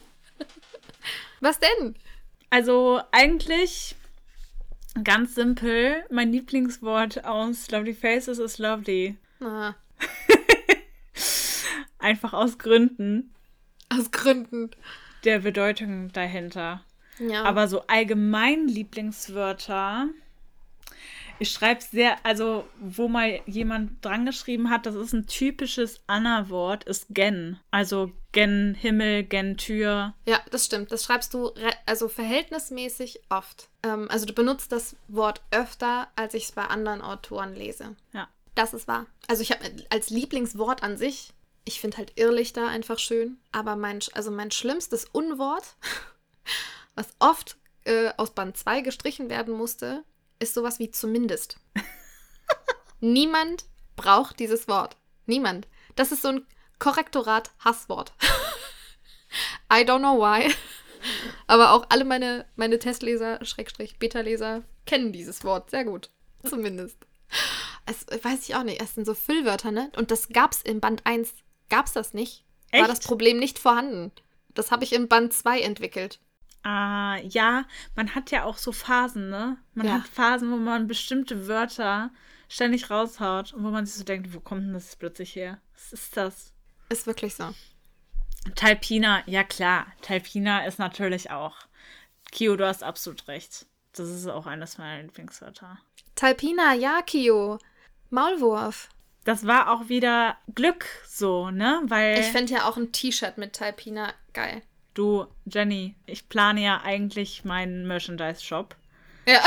Was 1.40 1.58
denn? 1.58 1.96
Also 2.50 3.00
eigentlich 3.12 3.96
ganz 5.04 5.34
simpel. 5.34 6.04
Mein 6.10 6.32
Lieblingswort 6.32 7.24
aus 7.24 7.70
Lovely 7.70 7.94
Faces 7.94 8.38
ist 8.38 8.58
lovely. 8.58 9.16
Ah. 9.40 9.74
Einfach 11.98 12.32
aus 12.32 12.58
Gründen. 12.58 13.34
Aus 13.88 14.10
Gründen. 14.10 14.70
Der 15.24 15.40
Bedeutung 15.40 16.12
dahinter. 16.12 16.84
Ja. 17.18 17.44
Aber 17.44 17.68
so 17.68 17.86
allgemein 17.86 18.66
Lieblingswörter 18.66 20.08
ich 21.42 21.50
schreibe 21.50 21.82
sehr, 21.82 22.24
also 22.24 22.68
wo 22.80 23.08
mal 23.08 23.40
jemand 23.46 24.04
dran 24.04 24.24
geschrieben 24.24 24.70
hat, 24.70 24.86
das 24.86 24.94
ist 24.94 25.12
ein 25.12 25.26
typisches 25.26 26.00
Anna-Wort, 26.06 26.84
ist 26.84 27.06
gen. 27.10 27.58
Also 27.72 28.12
gen 28.30 28.76
Himmel, 28.78 29.24
gen 29.24 29.56
Tür. 29.56 30.14
Ja, 30.24 30.40
das 30.52 30.66
stimmt. 30.66 30.92
Das 30.92 31.02
schreibst 31.02 31.34
du 31.34 31.50
also 31.84 32.08
verhältnismäßig 32.08 33.22
oft. 33.28 33.68
Ähm, 33.82 34.06
also 34.08 34.24
du 34.24 34.32
benutzt 34.32 34.70
das 34.70 34.94
Wort 35.08 35.42
öfter, 35.50 36.06
als 36.14 36.34
ich 36.34 36.44
es 36.44 36.52
bei 36.52 36.64
anderen 36.64 37.02
Autoren 37.02 37.56
lese. 37.56 37.96
Ja. 38.12 38.28
Das 38.54 38.72
ist 38.72 38.86
wahr. 38.86 39.06
Also 39.26 39.42
ich 39.42 39.50
habe 39.50 39.64
als 39.90 40.10
Lieblingswort 40.10 40.84
an 40.84 40.96
sich, 40.96 41.32
ich 41.64 41.80
finde 41.80 41.96
halt 41.96 42.12
Irrlichter 42.14 42.68
einfach 42.68 43.00
schön. 43.00 43.38
Aber 43.50 43.74
mein, 43.74 43.98
also 44.12 44.30
mein 44.30 44.52
schlimmstes 44.52 45.06
Unwort, 45.06 45.74
was 46.94 47.08
oft 47.18 47.56
äh, 47.82 48.10
aus 48.16 48.30
Band 48.30 48.56
2 48.56 48.82
gestrichen 48.82 49.28
werden 49.28 49.54
musste, 49.54 50.04
ist 50.38 50.54
sowas 50.54 50.78
wie 50.78 50.90
zumindest. 50.90 51.56
Niemand 53.00 53.64
braucht 53.96 54.38
dieses 54.38 54.68
Wort. 54.68 54.96
Niemand. 55.26 55.66
Das 55.96 56.12
ist 56.12 56.22
so 56.22 56.28
ein 56.28 56.46
Korrektorat-Hasswort. 56.78 58.12
I 59.72 59.82
don't 59.82 59.98
know 59.98 60.18
why. 60.18 60.52
Aber 61.46 61.72
auch 61.72 61.86
alle 61.88 62.04
meine, 62.04 62.46
meine 62.56 62.78
Testleser, 62.78 63.44
Schrägstrich, 63.44 63.98
Beta-Leser 63.98 64.62
kennen 64.86 65.12
dieses 65.12 65.44
Wort 65.44 65.70
sehr 65.70 65.84
gut. 65.84 66.10
Zumindest. 66.44 66.96
Es 67.86 68.06
weiß 68.24 68.48
ich 68.48 68.54
auch 68.54 68.62
nicht. 68.62 68.80
Es 68.80 68.94
sind 68.94 69.04
so 69.04 69.14
Füllwörter, 69.14 69.70
ne? 69.70 69.90
Und 69.96 70.10
das 70.10 70.28
gab's 70.28 70.62
in 70.62 70.80
Band 70.80 71.04
1. 71.04 71.34
Gab's 71.68 71.92
das 71.92 72.14
nicht? 72.14 72.44
Echt? 72.70 72.82
War 72.82 72.88
das 72.88 73.00
Problem 73.00 73.38
nicht 73.38 73.58
vorhanden? 73.58 74.12
Das 74.54 74.70
habe 74.70 74.84
ich 74.84 74.92
in 74.92 75.08
Band 75.08 75.32
2 75.32 75.60
entwickelt. 75.60 76.20
Ah, 76.62 77.18
ja, 77.22 77.64
man 77.96 78.14
hat 78.14 78.30
ja 78.30 78.44
auch 78.44 78.56
so 78.56 78.72
Phasen, 78.72 79.30
ne? 79.30 79.56
Man 79.74 79.86
ja. 79.86 79.94
hat 79.94 80.06
Phasen, 80.06 80.50
wo 80.52 80.56
man 80.56 80.86
bestimmte 80.86 81.48
Wörter 81.48 82.10
ständig 82.48 82.90
raushaut 82.90 83.52
und 83.52 83.64
wo 83.64 83.70
man 83.70 83.86
sich 83.86 83.96
so 83.96 84.04
denkt, 84.04 84.32
wo 84.34 84.40
kommt 84.40 84.62
denn 84.62 84.72
das 84.72 84.94
plötzlich 84.96 85.34
her? 85.34 85.60
Was 85.74 85.92
ist 85.92 86.16
das? 86.16 86.52
Ist 86.88 87.06
wirklich 87.06 87.34
so. 87.34 87.52
Talpina, 88.54 89.22
ja 89.26 89.44
klar, 89.44 89.86
Talpina 90.02 90.64
ist 90.66 90.78
natürlich 90.78 91.30
auch. 91.30 91.56
Kio, 92.30 92.56
du 92.56 92.66
hast 92.66 92.82
absolut 92.82 93.28
recht. 93.28 93.66
Das 93.92 94.08
ist 94.08 94.26
auch 94.26 94.46
eines 94.46 94.78
meiner 94.78 95.02
Lieblingswörter. 95.02 95.78
Talpina, 96.14 96.74
ja, 96.74 97.02
Kio. 97.02 97.58
Maulwurf. 98.10 98.88
Das 99.24 99.46
war 99.46 99.70
auch 99.70 99.88
wieder 99.88 100.36
Glück 100.54 100.86
so, 101.06 101.50
ne? 101.50 101.82
Weil. 101.86 102.18
Ich 102.18 102.26
fände 102.26 102.52
ja 102.52 102.68
auch 102.68 102.76
ein 102.76 102.92
T-Shirt 102.92 103.38
mit 103.38 103.54
Talpina 103.54 104.12
geil. 104.32 104.62
Du, 104.94 105.26
Jenny, 105.46 105.94
ich 106.06 106.28
plane 106.28 106.62
ja 106.62 106.82
eigentlich 106.82 107.44
meinen 107.44 107.86
Merchandise-Shop. 107.86 108.76
Ja. 109.26 109.40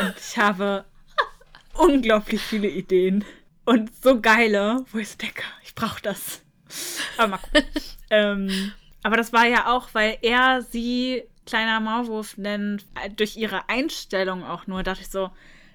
Und 0.00 0.14
ich 0.18 0.36
habe 0.38 0.84
unglaublich 1.74 2.40
viele 2.40 2.68
Ideen. 2.68 3.24
Und 3.64 3.90
so 4.02 4.20
geile, 4.20 4.84
wo 4.92 4.98
ich 4.98 5.10
so 5.10 5.16
denke, 5.18 5.42
ich 5.64 5.74
brauche 5.74 6.02
das. 6.02 6.42
Aber 7.16 7.28
mal 7.28 7.38
gucken. 7.38 7.64
ähm, 8.10 8.72
aber 9.02 9.16
das 9.16 9.32
war 9.32 9.46
ja 9.46 9.74
auch, 9.74 9.88
weil 9.92 10.18
er 10.22 10.62
sie 10.62 11.24
kleiner 11.46 11.80
Maulwurf 11.80 12.36
nennt, 12.38 12.84
durch 13.16 13.36
ihre 13.36 13.68
Einstellung 13.68 14.44
auch 14.44 14.66
nur, 14.66 14.82
dachte 14.82 15.02
ich 15.02 15.10
so 15.10 15.30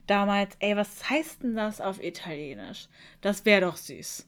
damals, 0.07 0.55
ey, 0.59 0.75
was 0.75 1.09
heißt 1.09 1.43
denn 1.43 1.55
das 1.55 1.81
auf 1.81 2.01
Italienisch? 2.01 2.87
Das 3.21 3.45
wäre 3.45 3.61
doch 3.61 3.75
süß. 3.75 4.27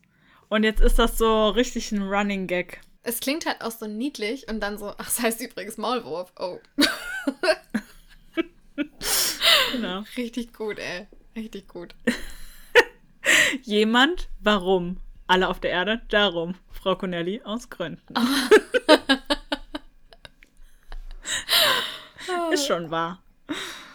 Und 0.50 0.64
jetzt 0.64 0.82
ist 0.82 1.00
das 1.00 1.18
so 1.18 1.50
richtig 1.50 1.91
ein 1.91 2.02
Running 2.02 2.47
Gag. 2.47 2.82
Es 3.02 3.20
klingt 3.20 3.45
halt 3.45 3.62
auch 3.62 3.72
so 3.72 3.88
niedlich 3.88 4.47
und 4.50 4.60
dann 4.60 4.78
so, 4.78 4.93
ach, 4.97 5.06
das 5.06 5.20
heißt 5.20 5.41
übrigens 5.41 5.78
Maulwurf. 5.78 6.34
Oh. 6.38 6.60
genau. 9.72 10.04
Richtig 10.18 10.54
gut, 10.54 10.80
ey. 10.80 11.08
Richtig 11.36 11.68
gut. 11.68 11.95
Jemand, 13.64 14.30
warum? 14.39 14.97
Alle 15.28 15.47
auf 15.47 15.60
der 15.60 15.72
Erde, 15.72 16.02
darum. 16.10 16.56
Frau 16.72 16.95
Connelly, 16.95 17.41
aus 17.43 17.70
Gründen. 17.70 18.14
Ist 22.52 22.68
schon 22.68 22.91
wahr. 22.91 23.22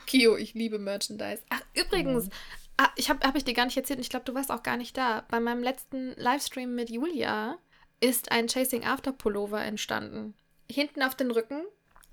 Kio, 0.07 0.37
ich 0.37 0.55
liebe 0.55 0.79
Merchandise. 0.79 1.43
Ach, 1.51 1.61
übrigens, 1.75 2.27
mhm. 2.27 2.31
ah, 2.77 2.89
ich 2.97 3.11
habe 3.11 3.27
hab 3.27 3.37
ich 3.37 3.45
dir 3.45 3.55
gar 3.55 3.65
nicht 3.65 3.77
erzählt 3.77 3.99
und 3.99 4.05
ich 4.05 4.11
glaube, 4.11 4.25
du 4.25 4.35
warst 4.35 4.51
auch 4.51 4.63
gar 4.63 4.77
nicht 4.77 4.97
da. 4.97 5.25
Bei 5.29 5.41
meinem 5.41 5.63
letzten 5.63 6.15
Livestream 6.17 6.75
mit 6.75 6.91
Julia 6.91 7.59
ist 8.05 8.31
ein 8.33 8.49
Chasing 8.49 8.85
After 8.85 9.13
Pullover 9.13 9.63
entstanden. 9.63 10.35
hinten 10.71 11.03
auf 11.03 11.15
den 11.15 11.31
Rücken. 11.31 11.63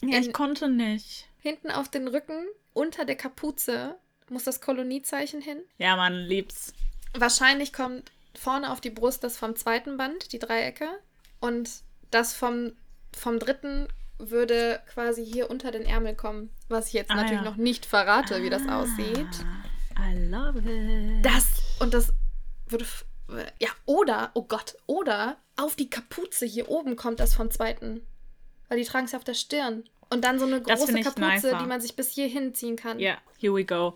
Ja, 0.04 0.20
ich 0.20 0.34
konnte 0.34 0.68
nicht. 0.70 1.28
Hinten 1.39 1.70
auf 1.72 1.89
den 1.89 2.08
Rücken, 2.08 2.46
unter 2.74 3.06
der 3.06 3.16
Kapuze, 3.16 3.96
muss 4.30 4.44
das 4.44 4.62
Koloniezeichen 4.62 5.42
hin. 5.42 5.62
Ja, 5.78 5.96
man 5.96 6.14
liebt's. 6.16 6.74
Wahrscheinlich 7.14 7.74
kommt 7.74 8.12
vorne 8.36 8.72
auf 8.72 8.80
die 8.82 8.89
Brust 8.89 9.24
das 9.24 9.38
vom 9.38 9.56
zweiten 9.56 9.98
Band, 9.98 10.32
die 10.32 10.39
Dreiecke. 10.39 10.88
Und 11.39 11.70
das 12.12 12.34
vom, 12.34 12.74
vom 13.16 13.39
dritten 13.39 13.88
würde 14.18 14.80
quasi 14.94 15.26
hier 15.26 15.50
unter 15.50 15.72
den 15.72 15.84
Ärmel 15.84 16.16
kommen. 16.16 16.50
Was 16.70 16.88
ich 16.88 16.94
jetzt 16.94 17.12
Ah, 17.12 17.16
natürlich 17.16 17.44
ja. 17.44 17.50
noch 17.50 17.58
nicht 17.58 17.86
verrate, 17.86 18.42
wie 18.44 18.50
das 18.50 18.68
aussieht. 18.68 19.28
Ah, 19.96 20.12
I 20.12 20.28
love 20.30 20.60
it. 20.60 21.26
Das 21.26 21.46
und 21.80 21.94
das 21.94 22.14
würde. 22.68 22.86
Ja, 23.60 23.70
oder, 23.86 24.32
oh 24.34 24.44
Gott, 24.44 24.78
oder 24.86 25.38
auf 25.56 25.76
die 25.76 25.90
Kapuze 25.90 26.46
hier 26.46 26.70
oben 26.70 26.96
kommt 26.96 27.20
das 27.20 27.34
vom 27.36 27.52
zweiten. 27.52 28.06
Weil 28.68 28.78
die 28.78 28.86
tragen 28.86 29.06
es 29.06 29.12
ja 29.12 29.18
auf 29.18 29.24
der 29.24 29.34
Stirn. 29.34 29.84
Und 30.10 30.26
dann 30.26 30.40
so 30.40 30.46
eine 30.46 30.62
große 30.62 30.94
Kapuze, 31.02 31.22
nicer. 31.22 31.58
die 31.60 31.66
man 31.66 31.80
sich 31.80 31.96
bis 31.96 32.12
hier 32.12 32.28
hinziehen 32.28 32.76
kann. 32.76 33.00
Ja, 33.00 33.18
here 33.40 33.54
we 33.54 33.64
go. 33.64 33.96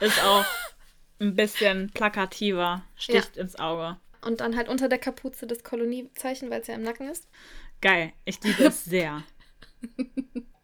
Ist 0.00 0.22
auch 0.22 0.44
ein 1.18 1.34
bisschen 1.34 1.90
plakativer, 1.94 2.82
sticht 2.96 3.36
ins 3.36 3.58
Auge. 3.58 3.96
Und 4.20 4.40
dann 4.40 4.56
halt 4.56 4.68
unter 4.68 4.88
der 4.88 4.98
Kapuze 4.98 5.46
das 5.46 5.62
Koloniezeichen, 5.64 6.50
weil 6.50 6.60
es 6.60 6.66
ja 6.66 6.74
im 6.74 6.82
Nacken 6.82 7.08
ist. 7.08 7.28
Geil, 7.80 8.12
ich 8.24 8.42
liebe 8.42 8.64
es 8.64 8.84
sehr. 8.84 9.22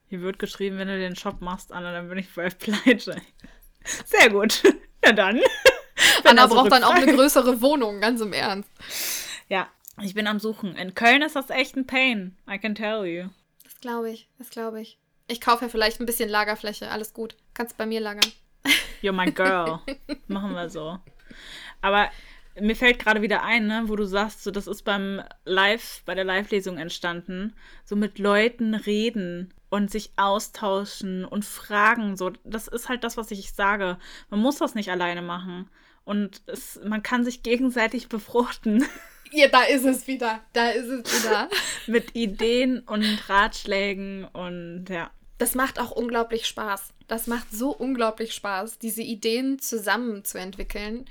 Hier 0.08 0.20
wird 0.20 0.38
geschrieben, 0.38 0.78
wenn 0.78 0.88
du 0.88 0.98
den 0.98 1.16
Shop 1.16 1.40
machst, 1.40 1.72
Anna, 1.72 1.92
dann 1.92 2.08
bin 2.08 2.18
ich 2.18 2.28
voll 2.28 2.50
pleite. 2.50 3.16
Sehr 4.04 4.30
gut. 4.30 4.62
Ja 5.04 5.12
dann. 5.12 5.40
Wenn 6.22 6.32
Anna 6.32 6.42
er 6.42 6.48
so 6.48 6.54
braucht 6.54 6.72
dann 6.72 6.84
auch 6.84 6.94
eine 6.94 7.12
größere 7.12 7.60
Wohnung, 7.60 8.00
ganz 8.00 8.20
im 8.20 8.32
Ernst. 8.32 8.70
Ja, 9.48 9.68
ich 10.00 10.14
bin 10.14 10.26
am 10.26 10.40
Suchen. 10.40 10.76
In 10.76 10.94
Köln 10.94 11.22
ist 11.22 11.36
das 11.36 11.50
echt 11.50 11.76
ein 11.76 11.86
Pain. 11.86 12.36
I 12.50 12.58
can 12.58 12.74
tell 12.74 13.04
you. 13.04 13.28
Das 13.64 13.80
glaube 13.80 14.10
ich, 14.10 14.28
das 14.38 14.50
glaube 14.50 14.80
ich. 14.80 14.98
Ich 15.28 15.40
kaufe 15.40 15.64
ja 15.64 15.68
vielleicht 15.68 16.00
ein 16.00 16.06
bisschen 16.06 16.28
Lagerfläche, 16.28 16.90
alles 16.90 17.14
gut. 17.14 17.36
Kannst 17.54 17.76
bei 17.76 17.86
mir 17.86 18.00
lagern. 18.00 18.30
You're 19.02 19.12
my 19.12 19.30
girl. 19.30 19.80
Machen 20.28 20.54
wir 20.54 20.68
so. 20.68 20.98
Aber 21.80 22.10
mir 22.60 22.76
fällt 22.76 22.98
gerade 22.98 23.22
wieder 23.22 23.42
ein, 23.42 23.66
ne, 23.66 23.84
wo 23.86 23.96
du 23.96 24.04
sagst, 24.04 24.44
so 24.44 24.50
das 24.50 24.66
ist 24.66 24.82
beim 24.82 25.22
Live, 25.44 26.02
bei 26.04 26.14
der 26.14 26.24
Live-Lesung 26.24 26.76
entstanden, 26.78 27.54
so 27.84 27.96
mit 27.96 28.18
Leuten 28.18 28.74
reden 28.74 29.54
und 29.70 29.90
sich 29.90 30.12
austauschen 30.16 31.24
und 31.24 31.44
fragen, 31.44 32.16
so 32.16 32.30
das 32.44 32.68
ist 32.68 32.88
halt 32.88 33.04
das, 33.04 33.16
was 33.16 33.30
ich 33.30 33.52
sage. 33.52 33.98
Man 34.30 34.40
muss 34.40 34.58
das 34.58 34.74
nicht 34.74 34.90
alleine 34.90 35.22
machen 35.22 35.70
und 36.04 36.42
es, 36.46 36.80
man 36.84 37.02
kann 37.02 37.24
sich 37.24 37.42
gegenseitig 37.42 38.08
befruchten 38.08 38.84
Ja, 39.32 39.48
da 39.48 39.62
ist 39.62 39.84
es 39.84 40.06
wieder. 40.06 40.40
Da 40.52 40.70
ist 40.70 40.88
es 40.88 41.24
wieder. 41.24 41.48
mit 41.86 42.14
Ideen 42.14 42.80
und 42.80 43.28
Ratschlägen 43.28 44.24
und 44.26 44.86
ja. 44.90 45.10
Das 45.38 45.54
macht 45.54 45.80
auch 45.80 45.90
unglaublich 45.90 46.46
Spaß. 46.46 46.92
Das 47.08 47.26
macht 47.26 47.50
so 47.50 47.74
unglaublich 47.74 48.34
Spaß, 48.34 48.78
diese 48.78 49.02
Ideen 49.02 49.58
zusammen 49.58 50.24
zu 50.24 50.38
entwickeln 50.38 51.06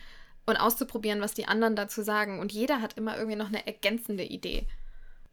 und 0.46 0.56
auszuprobieren, 0.56 1.22
was 1.22 1.34
die 1.34 1.48
anderen 1.48 1.76
dazu 1.76 2.04
sagen. 2.04 2.40
Und 2.40 2.52
jeder 2.52 2.82
hat 2.82 2.98
immer 2.98 3.18
irgendwie 3.18 3.38
noch 3.38 3.48
eine 3.48 3.66
ergänzende 3.66 4.24
Idee. 4.24 4.68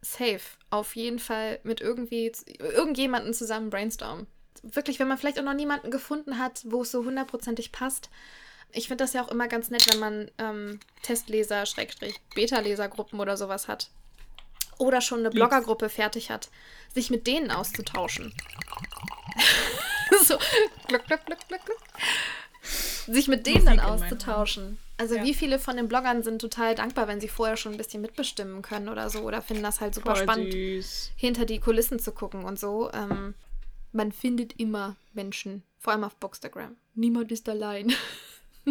Safe. 0.01 0.41
Auf 0.69 0.95
jeden 0.95 1.19
Fall 1.19 1.59
mit 1.63 1.81
irgendwie 1.81 2.31
irgendjemanden 2.59 3.33
zusammen 3.33 3.69
brainstormen. 3.69 4.27
Wirklich, 4.63 4.99
wenn 4.99 5.07
man 5.07 5.17
vielleicht 5.17 5.39
auch 5.39 5.45
noch 5.45 5.53
niemanden 5.53 5.91
gefunden 5.91 6.39
hat, 6.39 6.63
wo 6.65 6.81
es 6.81 6.91
so 6.91 7.05
hundertprozentig 7.05 7.71
passt. 7.71 8.09
Ich 8.71 8.87
finde 8.87 9.03
das 9.03 9.13
ja 9.13 9.23
auch 9.23 9.29
immer 9.29 9.47
ganz 9.47 9.69
nett, 9.69 9.91
wenn 9.91 9.99
man 9.99 10.31
ähm, 10.37 10.79
Testleser, 11.01 11.65
Schrägstrich, 11.65 12.15
Beta-Lesergruppen 12.35 13.19
oder 13.19 13.35
sowas 13.37 13.67
hat. 13.67 13.89
Oder 14.77 15.01
schon 15.01 15.19
eine 15.19 15.29
Bloggergruppe 15.31 15.89
fertig 15.89 16.29
hat, 16.31 16.49
sich 16.93 17.09
mit 17.09 17.27
denen 17.27 17.51
auszutauschen. 17.51 18.33
so, 20.23 20.37
gluck, 20.87 21.05
gluck, 21.07 21.25
gluck, 21.25 21.39
gluck, 21.47 21.65
gluck. 21.65 21.77
Sich 23.07 23.27
mit 23.27 23.45
denen 23.47 23.63
Musik 23.65 23.79
dann 23.79 23.79
auszutauschen. 23.79 24.77
Also 24.97 25.15
Ja. 25.15 25.23
wie 25.23 25.33
viele 25.33 25.59
von 25.59 25.77
den 25.77 25.87
Bloggern 25.87 26.23
sind 26.23 26.39
total 26.39 26.75
dankbar, 26.75 27.07
wenn 27.07 27.19
sie 27.21 27.27
vorher 27.29 27.57
schon 27.57 27.71
ein 27.73 27.77
bisschen 27.77 28.01
mitbestimmen 28.01 28.61
können 28.61 28.89
oder 28.89 29.09
so 29.09 29.21
oder 29.21 29.41
finden 29.41 29.63
das 29.63 29.81
halt 29.81 29.95
super 29.95 30.15
Voll 30.15 30.23
spannend, 30.23 30.51
süß. 30.51 31.11
hinter 31.15 31.45
die 31.45 31.59
Kulissen 31.59 31.99
zu 31.99 32.11
gucken 32.11 32.43
und 32.43 32.59
so. 32.59 32.91
Ähm, 32.93 33.33
man 33.91 34.11
findet 34.11 34.59
immer 34.59 34.95
Menschen, 35.13 35.63
vor 35.79 35.93
allem 35.93 36.03
auf 36.03 36.15
Bookstagram. 36.17 36.75
Niemand 36.95 37.31
ist 37.31 37.49
allein. 37.49 37.93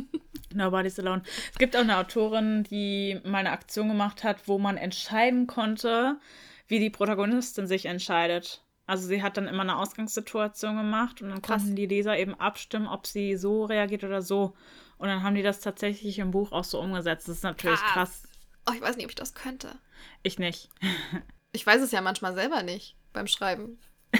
Nobody's 0.55 0.99
Alone. 0.99 1.23
Es 1.53 1.59
gibt 1.59 1.77
auch 1.77 1.81
eine 1.81 1.99
Autorin, 1.99 2.65
die 2.65 3.21
mal 3.25 3.39
eine 3.39 3.53
Aktion 3.53 3.89
gemacht 3.89 4.25
hat, 4.25 4.49
wo 4.49 4.59
man 4.59 4.77
entscheiden 4.77 5.47
konnte, 5.47 6.19
wie 6.67 6.79
die 6.79 6.91
Protagonistin 6.91 7.67
sich 7.67 7.87
entscheidet. 7.87 8.65
Also 8.87 9.07
sie 9.07 9.23
hat 9.23 9.37
dann 9.37 9.49
immer 9.49 9.63
eine 9.63 9.77
Ausgangssituation 9.77 10.77
gemacht 10.77 11.21
und 11.21 11.29
dann 11.29 11.43
Krass. 11.43 11.63
konnten 11.63 11.77
die 11.77 11.87
Leser 11.87 12.19
eben 12.19 12.35
abstimmen, 12.35 12.87
ob 12.87 13.07
sie 13.07 13.37
so 13.37 13.65
reagiert 13.65 14.05
oder 14.05 14.23
so. 14.23 14.55
Und 14.97 15.09
dann 15.09 15.23
haben 15.23 15.35
die 15.35 15.43
das 15.43 15.61
tatsächlich 15.61 16.19
im 16.19 16.31
Buch 16.31 16.53
auch 16.53 16.65
so 16.65 16.81
umgesetzt. 16.81 17.29
Das 17.29 17.37
ist 17.37 17.43
natürlich 17.43 17.79
Krass. 17.81 17.93
krass. 17.93 18.23
Oh, 18.69 18.73
ich 18.75 18.81
weiß 18.81 18.97
nicht, 18.97 19.05
ob 19.05 19.11
ich 19.11 19.17
das 19.17 19.35
könnte. 19.35 19.79
Ich 20.23 20.39
nicht. 20.39 20.69
Ich 21.53 21.67
weiß 21.67 21.81
es 21.81 21.93
ja 21.93 22.03
manchmal 22.03 22.35
selber 22.35 22.63
nicht 22.63 22.95
beim 23.15 23.27
Schreiben. 23.27 23.79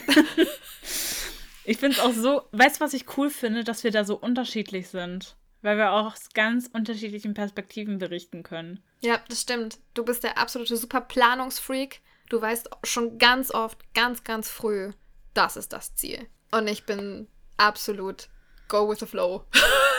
Ich 1.69 1.77
finde 1.77 1.99
es 1.99 2.03
auch 2.03 2.15
so, 2.15 2.49
weißt 2.53 2.77
du, 2.77 2.81
was 2.81 2.95
ich 2.95 3.19
cool 3.19 3.29
finde, 3.29 3.63
dass 3.63 3.85
wir 3.85 3.91
da 3.91 4.03
so 4.03 4.17
unterschiedlich 4.17 4.89
sind. 4.89 5.37
Weil 5.63 5.77
wir 5.77 5.93
auch 5.93 6.13
aus 6.13 6.29
ganz 6.35 6.69
unterschiedlichen 6.73 7.35
Perspektiven 7.35 7.99
berichten 7.99 8.43
können. 8.43 8.83
Ja, 9.01 9.21
das 9.29 9.43
stimmt. 9.43 9.79
Du 9.95 10.05
bist 10.05 10.23
der 10.23 10.39
absolute 10.39 10.77
super 10.77 11.01
Planungsfreak. 11.01 12.01
Du 12.29 12.41
weißt 12.41 12.71
schon 12.85 13.19
ganz 13.19 13.51
oft, 13.51 13.79
ganz, 13.95 14.23
ganz 14.23 14.51
früh, 14.51 14.93
das 15.35 15.57
ist 15.57 15.73
das 15.73 15.95
Ziel. 15.95 16.27
Und 16.51 16.69
ich 16.69 16.85
bin 16.85 17.27
absolut 17.57 18.29
go 18.69 18.89
with 18.89 18.99
the 19.01 19.07
flow. 19.07 19.45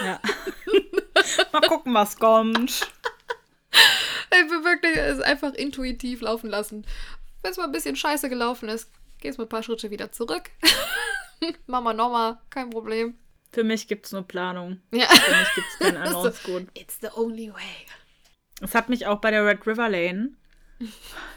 Ja. 0.03 0.19
Mal 1.51 1.61
gucken, 1.67 1.93
was 1.93 2.17
kommt. 2.17 2.87
Ich 4.31 4.47
bin 4.49 4.63
wirklich 4.63 4.95
es 4.95 5.19
einfach 5.19 5.53
intuitiv 5.53 6.21
laufen 6.21 6.49
lassen. 6.49 6.85
Wenn 7.41 7.51
es 7.51 7.57
mal 7.57 7.65
ein 7.65 7.71
bisschen 7.71 7.95
scheiße 7.95 8.29
gelaufen 8.29 8.69
ist, 8.69 8.91
gehst 9.19 9.37
mal 9.37 9.45
ein 9.45 9.49
paar 9.49 9.63
Schritte 9.63 9.91
wieder 9.91 10.11
zurück. 10.11 10.49
Mama 11.67 11.93
nochmal, 11.93 12.37
kein 12.49 12.69
Problem. 12.69 13.17
Für 13.51 13.63
mich 13.63 13.87
gibt 13.87 14.05
es 14.05 14.11
nur 14.11 14.27
Planung. 14.27 14.79
Ja. 14.91 15.07
Für 15.07 15.31
mich 15.39 15.55
gibt 15.55 15.67
es 15.73 15.79
kein 15.79 15.97
anderes 15.97 16.43
So. 16.43 16.51
Gut. 16.51 16.67
It's 16.75 16.99
the 17.01 17.09
only 17.15 17.51
way. 17.53 17.85
Es 18.61 18.75
hat 18.75 18.89
mich 18.89 19.07
auch 19.07 19.19
bei 19.19 19.31
der 19.31 19.45
Red 19.45 19.65
River 19.67 19.89
Lane. 19.89 20.31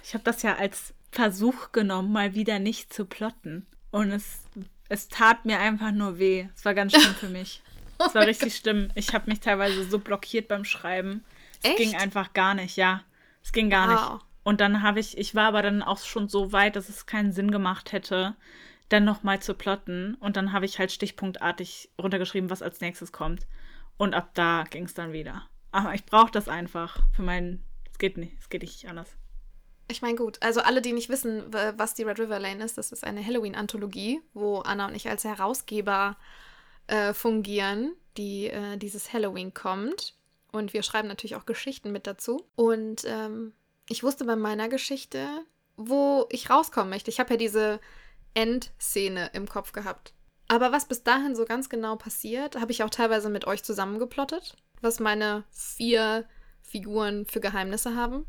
Ich 0.04 0.14
habe 0.14 0.24
das 0.24 0.42
ja 0.42 0.56
als 0.56 0.94
Versuch 1.10 1.72
genommen, 1.72 2.12
mal 2.12 2.34
wieder 2.34 2.58
nicht 2.58 2.92
zu 2.92 3.04
plotten. 3.06 3.66
Und 3.90 4.10
es, 4.10 4.40
es 4.88 5.08
tat 5.08 5.44
mir 5.44 5.58
einfach 5.58 5.90
nur 5.92 6.18
weh. 6.18 6.48
Es 6.54 6.64
war 6.64 6.74
ganz 6.74 6.92
schlimm 6.92 7.14
für 7.14 7.28
mich. 7.28 7.62
Es 8.04 8.14
war 8.14 8.26
richtig 8.26 8.56
schlimm. 8.56 8.90
Ich 8.94 9.14
habe 9.14 9.30
mich 9.30 9.40
teilweise 9.40 9.84
so 9.84 9.98
blockiert 9.98 10.48
beim 10.48 10.64
Schreiben. 10.64 11.24
Es 11.62 11.70
Echt? 11.70 11.76
ging 11.78 11.94
einfach 11.96 12.32
gar 12.32 12.54
nicht, 12.54 12.76
ja. 12.76 13.02
Es 13.44 13.52
ging 13.52 13.70
gar 13.70 13.88
Wow. 13.88 14.12
nicht. 14.14 14.24
Und 14.44 14.60
dann 14.60 14.82
habe 14.82 14.98
ich, 15.00 15.16
ich 15.18 15.34
war 15.36 15.46
aber 15.48 15.62
dann 15.62 15.82
auch 15.82 15.98
schon 15.98 16.28
so 16.28 16.52
weit, 16.52 16.74
dass 16.76 16.88
es 16.88 17.06
keinen 17.06 17.32
Sinn 17.32 17.50
gemacht 17.52 17.92
hätte, 17.92 18.34
dann 18.92 19.04
nochmal 19.04 19.40
zu 19.40 19.54
plotten. 19.54 20.14
Und 20.16 20.36
dann 20.36 20.52
habe 20.52 20.66
ich 20.66 20.78
halt 20.78 20.92
stichpunktartig 20.92 21.90
runtergeschrieben, 22.00 22.50
was 22.50 22.62
als 22.62 22.80
nächstes 22.80 23.12
kommt. 23.12 23.46
Und 23.96 24.14
ab 24.14 24.30
da 24.34 24.64
ging 24.68 24.84
es 24.84 24.94
dann 24.94 25.12
wieder. 25.12 25.48
Aber 25.70 25.94
ich 25.94 26.04
brauche 26.04 26.30
das 26.30 26.48
einfach 26.48 26.98
für 27.14 27.22
meinen. 27.22 27.64
Es 27.90 27.98
geht 27.98 28.16
nicht, 28.16 28.36
es 28.38 28.48
geht 28.48 28.62
nicht 28.62 28.86
anders. 28.88 29.16
Ich 29.88 30.02
meine, 30.02 30.16
gut, 30.16 30.38
also 30.40 30.60
alle, 30.60 30.80
die 30.80 30.92
nicht 30.92 31.08
wissen, 31.08 31.44
was 31.76 31.94
die 31.94 32.04
Red 32.04 32.18
River 32.18 32.38
Lane 32.38 32.64
ist, 32.64 32.78
das 32.78 32.92
ist 32.92 33.04
eine 33.04 33.24
Halloween-Anthologie, 33.24 34.22
wo 34.32 34.58
Anna 34.58 34.86
und 34.86 34.94
ich 34.94 35.08
als 35.08 35.24
Herausgeber 35.24 36.16
äh, 36.86 37.12
fungieren, 37.12 37.94
die 38.16 38.46
äh, 38.46 38.76
dieses 38.78 39.12
Halloween 39.12 39.52
kommt. 39.52 40.14
Und 40.50 40.72
wir 40.72 40.82
schreiben 40.82 41.08
natürlich 41.08 41.36
auch 41.36 41.46
Geschichten 41.46 41.92
mit 41.92 42.06
dazu. 42.06 42.46
Und 42.54 43.04
ähm, 43.06 43.52
ich 43.88 44.02
wusste 44.02 44.24
bei 44.24 44.36
meiner 44.36 44.68
Geschichte, 44.68 45.26
wo 45.76 46.26
ich 46.30 46.50
rauskommen 46.50 46.90
möchte. 46.90 47.10
Ich 47.10 47.20
habe 47.20 47.34
ja 47.34 47.36
diese 47.36 47.80
Endszene 48.34 49.30
im 49.32 49.48
Kopf 49.48 49.72
gehabt. 49.72 50.14
Aber 50.48 50.72
was 50.72 50.86
bis 50.86 51.02
dahin 51.02 51.34
so 51.34 51.44
ganz 51.44 51.68
genau 51.68 51.96
passiert, 51.96 52.60
habe 52.60 52.72
ich 52.72 52.82
auch 52.82 52.90
teilweise 52.90 53.30
mit 53.30 53.46
euch 53.46 53.62
zusammengeplottet, 53.62 54.56
was 54.80 55.00
meine 55.00 55.44
vier 55.50 56.26
Figuren 56.62 57.26
für 57.26 57.40
Geheimnisse 57.40 57.96
haben 57.96 58.26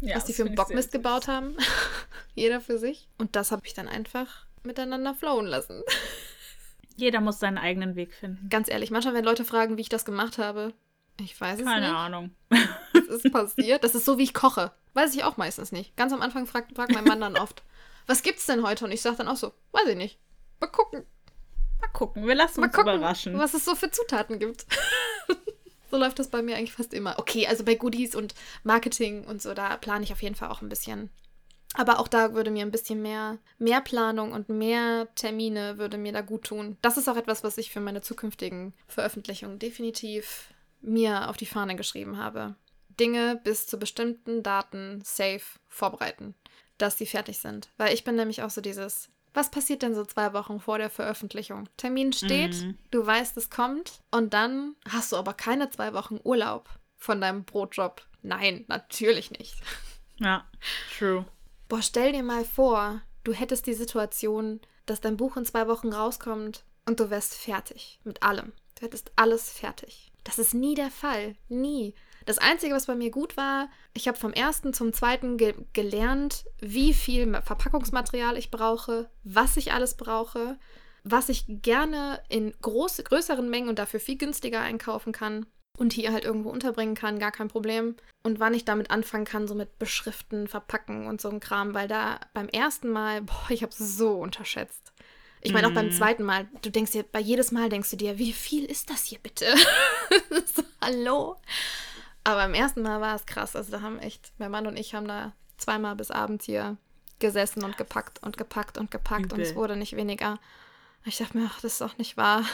Ja, 0.00 0.16
was 0.16 0.24
die 0.24 0.32
für 0.32 0.44
einen 0.44 0.54
Bockmist 0.54 0.92
gebaut 0.92 1.28
haben. 1.28 1.56
Jeder 2.34 2.60
für 2.60 2.78
sich. 2.78 3.08
Und 3.18 3.36
das 3.36 3.52
habe 3.52 3.62
ich 3.66 3.74
dann 3.74 3.88
einfach 3.88 4.46
miteinander 4.62 5.14
flowen 5.14 5.46
lassen. 5.46 5.82
Jeder 6.96 7.20
muss 7.20 7.38
seinen 7.38 7.58
eigenen 7.58 7.96
Weg 7.96 8.14
finden. 8.14 8.48
Ganz 8.50 8.68
ehrlich, 8.68 8.90
manchmal, 8.90 9.14
wenn 9.14 9.24
Leute 9.24 9.44
fragen, 9.44 9.76
wie 9.76 9.82
ich 9.82 9.88
das 9.88 10.04
gemacht 10.04 10.36
habe, 10.38 10.74
ich 11.18 11.38
weiß 11.40 11.60
es 11.60 11.64
Keine 11.64 11.86
nicht. 11.86 11.96
Ahnung. 11.96 12.30
Es 12.92 13.24
ist 13.24 13.32
passiert. 13.32 13.82
Das 13.84 13.94
ist 13.94 14.04
so, 14.04 14.18
wie 14.18 14.22
ich 14.22 14.34
koche. 14.34 14.72
Weiß 14.94 15.14
ich 15.14 15.24
auch 15.24 15.36
meistens 15.36 15.72
nicht. 15.72 15.96
Ganz 15.96 16.12
am 16.12 16.22
Anfang 16.22 16.46
fragt, 16.46 16.74
fragt 16.74 16.92
mein 16.92 17.04
Mann 17.04 17.20
dann 17.20 17.36
oft, 17.36 17.62
was 18.10 18.22
gibt's 18.22 18.46
denn 18.46 18.64
heute? 18.64 18.84
Und 18.84 18.90
ich 18.92 19.00
sage 19.00 19.16
dann 19.16 19.28
auch 19.28 19.36
so, 19.36 19.52
weiß 19.72 19.86
ich 19.88 19.96
nicht. 19.96 20.18
Mal 20.58 20.66
gucken. 20.66 21.06
Mal 21.80 21.88
gucken, 21.88 22.26
wir 22.26 22.34
lassen 22.34 22.60
Mal 22.60 22.66
uns 22.66 22.76
gucken, 22.76 22.94
überraschen. 22.94 23.38
was 23.38 23.54
es 23.54 23.64
so 23.64 23.74
für 23.74 23.90
Zutaten 23.90 24.38
gibt. 24.38 24.66
so 25.90 25.96
läuft 25.96 26.18
das 26.18 26.28
bei 26.28 26.42
mir 26.42 26.56
eigentlich 26.56 26.74
fast 26.74 26.92
immer. 26.92 27.18
Okay, 27.18 27.46
also 27.46 27.64
bei 27.64 27.76
Goodies 27.76 28.14
und 28.14 28.34
Marketing 28.64 29.24
und 29.24 29.40
so, 29.40 29.54
da 29.54 29.76
plane 29.76 30.04
ich 30.04 30.12
auf 30.12 30.22
jeden 30.22 30.34
Fall 30.34 30.50
auch 30.50 30.60
ein 30.60 30.68
bisschen 30.68 31.08
Aber 31.74 32.00
auch 32.00 32.08
da 32.08 32.34
würde 32.34 32.50
mir 32.50 32.62
ein 32.66 32.72
bisschen 32.72 33.00
mehr, 33.00 33.38
mehr 33.58 33.80
Planung 33.80 34.32
und 34.32 34.48
mehr 34.48 35.08
Termine 35.14 35.78
würde 35.78 35.96
mir 35.96 36.12
da 36.12 36.20
gut 36.20 36.44
tun. 36.44 36.76
Das 36.82 36.96
ist 36.96 37.08
auch 37.08 37.16
etwas, 37.16 37.44
was 37.44 37.58
ich 37.58 37.70
für 37.70 37.80
meine 37.80 38.02
zukünftigen 38.02 38.74
Veröffentlichungen 38.88 39.58
definitiv 39.60 40.52
mir 40.80 41.30
auf 41.30 41.36
die 41.36 41.46
Fahne 41.46 41.76
geschrieben 41.76 42.18
habe. 42.18 42.56
Dinge 42.98 43.40
bis 43.42 43.66
zu 43.66 43.78
bestimmten 43.78 44.42
Daten 44.42 45.00
safe 45.04 45.58
vorbereiten, 45.68 46.34
dass 46.82 46.98
sie 46.98 47.06
fertig 47.06 47.38
sind. 47.38 47.68
Weil 47.76 47.94
ich 47.94 48.04
bin 48.04 48.16
nämlich 48.16 48.42
auch 48.42 48.50
so 48.50 48.60
dieses, 48.60 49.08
was 49.34 49.50
passiert 49.50 49.82
denn 49.82 49.94
so 49.94 50.04
zwei 50.04 50.32
Wochen 50.32 50.60
vor 50.60 50.78
der 50.78 50.90
Veröffentlichung? 50.90 51.68
Termin 51.76 52.12
steht, 52.12 52.54
mhm. 52.62 52.78
du 52.90 53.06
weißt, 53.06 53.36
es 53.36 53.50
kommt 53.50 54.00
und 54.10 54.34
dann 54.34 54.74
hast 54.88 55.12
du 55.12 55.16
aber 55.16 55.34
keine 55.34 55.70
zwei 55.70 55.92
Wochen 55.92 56.18
Urlaub 56.24 56.68
von 56.96 57.20
deinem 57.20 57.44
Brotjob. 57.44 58.02
Nein, 58.22 58.64
natürlich 58.68 59.30
nicht. 59.30 59.56
Ja, 60.18 60.44
true. 60.98 61.24
Boah, 61.68 61.80
stell 61.80 62.12
dir 62.12 62.22
mal 62.22 62.44
vor, 62.44 63.00
du 63.24 63.32
hättest 63.32 63.66
die 63.66 63.74
Situation, 63.74 64.60
dass 64.84 65.00
dein 65.00 65.16
Buch 65.16 65.36
in 65.38 65.46
zwei 65.46 65.66
Wochen 65.66 65.92
rauskommt 65.92 66.64
und 66.84 67.00
du 67.00 67.08
wärst 67.08 67.34
fertig 67.34 68.00
mit 68.04 68.22
allem. 68.22 68.52
Du 68.74 68.82
hättest 68.82 69.12
alles 69.16 69.50
fertig. 69.50 70.12
Das 70.24 70.38
ist 70.38 70.52
nie 70.52 70.74
der 70.74 70.90
Fall. 70.90 71.36
Nie. 71.48 71.94
Das 72.26 72.38
Einzige, 72.38 72.74
was 72.74 72.86
bei 72.86 72.94
mir 72.94 73.10
gut 73.10 73.36
war, 73.36 73.68
ich 73.94 74.08
habe 74.08 74.18
vom 74.18 74.32
ersten 74.32 74.72
zum 74.72 74.92
zweiten 74.92 75.36
ge 75.36 75.54
gelernt, 75.72 76.44
wie 76.60 76.94
viel 76.94 77.40
Verpackungsmaterial 77.42 78.36
ich 78.36 78.50
brauche, 78.50 79.10
was 79.24 79.56
ich 79.56 79.72
alles 79.72 79.96
brauche, 79.96 80.58
was 81.02 81.28
ich 81.28 81.44
gerne 81.48 82.20
in 82.28 82.52
groß, 82.60 83.02
größeren 83.04 83.48
Mengen 83.48 83.68
und 83.68 83.78
dafür 83.78 84.00
viel 84.00 84.18
günstiger 84.18 84.60
einkaufen 84.60 85.12
kann 85.12 85.46
und 85.78 85.94
hier 85.94 86.12
halt 86.12 86.24
irgendwo 86.24 86.50
unterbringen 86.50 86.94
kann, 86.94 87.18
gar 87.18 87.32
kein 87.32 87.48
Problem. 87.48 87.96
Und 88.22 88.38
wann 88.38 88.52
ich 88.52 88.66
damit 88.66 88.90
anfangen 88.90 89.24
kann, 89.24 89.48
so 89.48 89.54
mit 89.54 89.78
Beschriften, 89.78 90.46
Verpacken 90.46 91.06
und 91.06 91.22
so 91.22 91.30
ein 91.30 91.40
Kram, 91.40 91.72
weil 91.72 91.88
da 91.88 92.20
beim 92.34 92.48
ersten 92.48 92.90
Mal, 92.90 93.22
boah, 93.22 93.46
ich 93.48 93.62
habe 93.62 93.72
es 93.72 93.78
so 93.78 94.12
unterschätzt. 94.12 94.92
Ich 95.42 95.54
meine, 95.54 95.68
auch 95.68 95.72
beim 95.72 95.86
mhm. 95.86 95.92
zweiten 95.92 96.22
Mal, 96.22 96.48
du 96.60 96.70
denkst 96.70 96.92
dir, 96.92 97.02
bei 97.02 97.18
jedes 97.18 97.50
Mal 97.50 97.70
denkst 97.70 97.90
du 97.90 97.96
dir, 97.96 98.18
wie 98.18 98.34
viel 98.34 98.66
ist 98.66 98.90
das 98.90 99.04
hier 99.04 99.18
bitte? 99.22 99.46
so, 100.54 100.62
hallo? 100.82 101.36
Aber 102.24 102.36
beim 102.36 102.54
ersten 102.54 102.82
Mal 102.82 103.00
war 103.00 103.14
es 103.14 103.26
krass. 103.26 103.56
Also 103.56 103.72
da 103.72 103.82
haben 103.82 103.98
echt, 103.98 104.32
mein 104.38 104.50
Mann 104.50 104.66
und 104.66 104.78
ich 104.78 104.94
haben 104.94 105.08
da 105.08 105.32
zweimal 105.56 105.96
bis 105.96 106.10
abends 106.10 106.44
hier 106.44 106.76
gesessen 107.18 107.64
und 107.64 107.76
gepackt 107.76 108.22
und 108.22 108.36
gepackt 108.36 108.78
und 108.78 108.90
gepackt 108.90 109.26
Übel. 109.26 109.38
und 109.38 109.40
es 109.40 109.54
wurde 109.54 109.76
nicht 109.76 109.96
weniger. 109.96 110.38
Ich 111.04 111.18
dachte 111.18 111.38
mir, 111.38 111.48
ach, 111.50 111.60
das 111.60 111.72
ist 111.72 111.80
doch 111.80 111.98
nicht 111.98 112.16
wahr. 112.16 112.44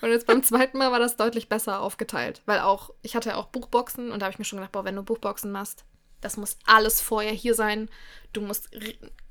Und 0.00 0.10
jetzt 0.10 0.26
beim 0.26 0.42
zweiten 0.42 0.78
Mal 0.78 0.92
war 0.92 0.98
das 0.98 1.16
deutlich 1.16 1.48
besser 1.48 1.80
aufgeteilt, 1.80 2.42
weil 2.46 2.60
auch, 2.60 2.90
ich 3.02 3.16
hatte 3.16 3.30
ja 3.30 3.36
auch 3.36 3.46
Buchboxen 3.46 4.12
und 4.12 4.20
da 4.20 4.26
habe 4.26 4.32
ich 4.32 4.38
mir 4.38 4.44
schon 4.44 4.58
gedacht, 4.58 4.72
boah, 4.72 4.84
wenn 4.84 4.96
du 4.96 5.02
Buchboxen 5.02 5.50
machst, 5.50 5.84
das 6.20 6.36
muss 6.36 6.58
alles 6.66 7.00
vorher 7.00 7.32
hier 7.32 7.54
sein. 7.54 7.88
Du 8.32 8.40
musst 8.40 8.68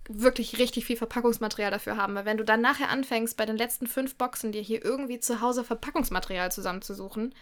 wirklich 0.10 0.58
richtig 0.58 0.86
viel 0.86 0.98
Verpackungsmaterial 0.98 1.72
dafür 1.72 1.98
haben, 1.98 2.16
weil 2.16 2.26
wenn 2.26 2.38
du 2.38 2.46
dann 2.46 2.62
nachher 2.62 2.90
anfängst, 2.90 3.38
bei 3.38 3.46
den 3.46 3.58
letzten 3.58 3.88
fünf 3.88 4.16
Boxen 4.16 4.52
dir 4.52 4.62
hier 4.62 4.84
irgendwie 4.84 5.20
zu 5.20 5.42
Hause 5.42 5.64
Verpackungsmaterial 5.64 6.52
zusammenzusuchen, 6.52 7.34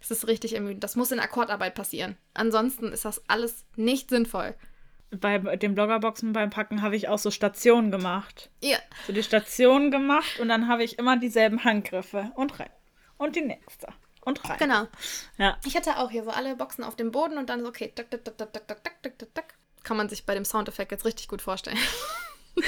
das 0.00 0.10
ist 0.10 0.26
richtig 0.26 0.54
ermüdend. 0.54 0.82
Das 0.82 0.96
muss 0.96 1.12
in 1.12 1.20
Akkordarbeit 1.20 1.74
passieren. 1.74 2.16
Ansonsten 2.34 2.92
ist 2.92 3.04
das 3.04 3.22
alles 3.28 3.64
nicht 3.76 4.10
sinnvoll. 4.10 4.54
Bei 5.10 5.38
den 5.38 5.74
Bloggerboxen 5.74 6.32
beim 6.32 6.50
Packen 6.50 6.80
habe 6.80 6.96
ich 6.96 7.08
auch 7.08 7.18
so 7.18 7.30
Stationen 7.30 7.90
gemacht. 7.90 8.50
Ja. 8.62 8.78
So 9.06 9.12
die 9.12 9.22
Stationen 9.22 9.90
gemacht 9.90 10.40
und 10.40 10.48
dann 10.48 10.68
habe 10.68 10.84
ich 10.84 10.98
immer 10.98 11.18
dieselben 11.18 11.64
Handgriffe 11.64 12.32
und 12.34 12.58
rein. 12.58 12.70
Und 13.18 13.36
die 13.36 13.42
nächste. 13.42 13.88
Und 14.22 14.48
rein. 14.48 14.56
Genau. 14.58 14.86
Ja. 15.36 15.58
Ich 15.66 15.76
hatte 15.76 15.98
auch 15.98 16.10
hier 16.10 16.24
so 16.24 16.30
alle 16.30 16.56
Boxen 16.56 16.82
auf 16.82 16.96
dem 16.96 17.12
Boden 17.12 17.36
und 17.36 17.50
dann 17.50 17.60
so, 17.60 17.68
okay, 17.68 17.92
tak, 17.94 18.10
tak, 18.10 18.24
tak, 18.24 18.38
tak, 18.38 18.52
tak, 18.52 18.66
tak, 18.66 19.02
tak, 19.02 19.18
tak, 19.18 19.34
tak. 19.34 19.54
Kann 19.82 19.96
man 19.96 20.08
sich 20.08 20.24
bei 20.24 20.34
dem 20.34 20.44
Soundeffekt 20.44 20.92
jetzt 20.92 21.04
richtig 21.04 21.28
gut 21.28 21.42
vorstellen. 21.42 21.78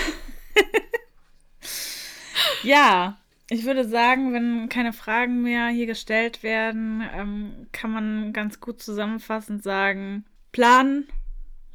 ja, 2.62 3.18
ich 3.54 3.64
würde 3.64 3.88
sagen, 3.88 4.32
wenn 4.32 4.68
keine 4.68 4.92
Fragen 4.92 5.42
mehr 5.42 5.68
hier 5.68 5.86
gestellt 5.86 6.42
werden, 6.42 7.08
ähm, 7.14 7.68
kann 7.70 7.92
man 7.92 8.32
ganz 8.32 8.60
gut 8.60 8.82
zusammenfassend 8.82 9.62
sagen, 9.62 10.24
planen, 10.50 11.08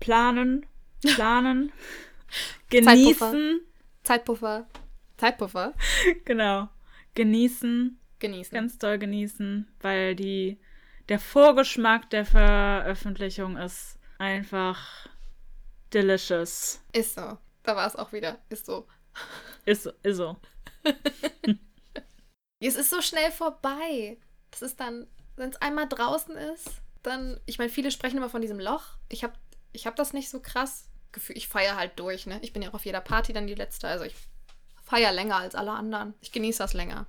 planen, 0.02 0.66
planen, 1.16 1.72
genießen. 2.70 3.62
Zeitpuffer. 4.04 4.68
Zeitpuffer. 5.18 5.74
Genau. 6.26 6.68
Genießen. 7.16 7.98
Genießen. 8.20 8.54
Ganz 8.54 8.78
doll 8.78 8.98
genießen, 8.98 9.68
weil 9.80 10.16
die, 10.16 10.60
der 11.08 11.20
Vorgeschmack 11.20 12.10
der 12.10 12.26
Veröffentlichung 12.26 13.56
ist 13.56 13.98
einfach 14.18 15.08
delicious. 15.94 16.84
Ist 16.92 17.16
so. 17.16 17.38
Da 17.64 17.76
war 17.76 17.88
es 17.88 17.96
auch 17.96 18.12
wieder. 18.12 18.38
Ist 18.50 18.66
so. 18.66 18.86
Ist, 19.66 19.86
ist 20.04 20.18
so. 20.18 20.36
es 22.68 22.76
ist 22.76 22.90
so 22.90 23.02
schnell 23.02 23.32
vorbei. 23.32 24.18
Das 24.52 24.62
ist 24.62 24.80
dann, 24.80 25.08
wenn 25.36 25.50
es 25.50 25.62
einmal 25.62 25.88
draußen 25.88 26.36
ist, 26.36 26.70
dann, 27.04 27.40
ich 27.46 27.58
meine, 27.58 27.70
viele 27.70 27.92
sprechen 27.92 28.18
immer 28.18 28.30
von 28.30 28.42
diesem 28.42 28.60
Loch. 28.60 28.84
Ich 29.08 29.24
habe 29.24 29.34
ich 29.72 29.88
hab 29.88 29.96
das 29.96 30.14
nicht 30.14 30.30
so 30.30 30.40
krass. 30.42 30.86
Gefühl, 31.12 31.38
ich 31.38 31.48
feiere 31.48 31.76
halt 31.76 32.00
durch, 32.00 32.28
ne? 32.28 32.40
Ich 32.44 32.54
bin 32.54 32.62
ja 32.62 32.70
auch 32.70 32.76
auf 32.76 32.86
jeder 32.86 33.02
Party 33.02 33.34
dann 33.34 33.48
die 33.48 33.56
letzte, 33.56 33.88
also 33.88 34.06
ich 34.06 34.14
feiere 34.84 35.12
länger 35.12 35.38
als 35.38 35.56
alle 35.56 35.72
anderen. 35.72 36.14
Ich 36.22 36.32
genieße 36.32 36.60
das 36.60 36.74
länger. 36.74 37.08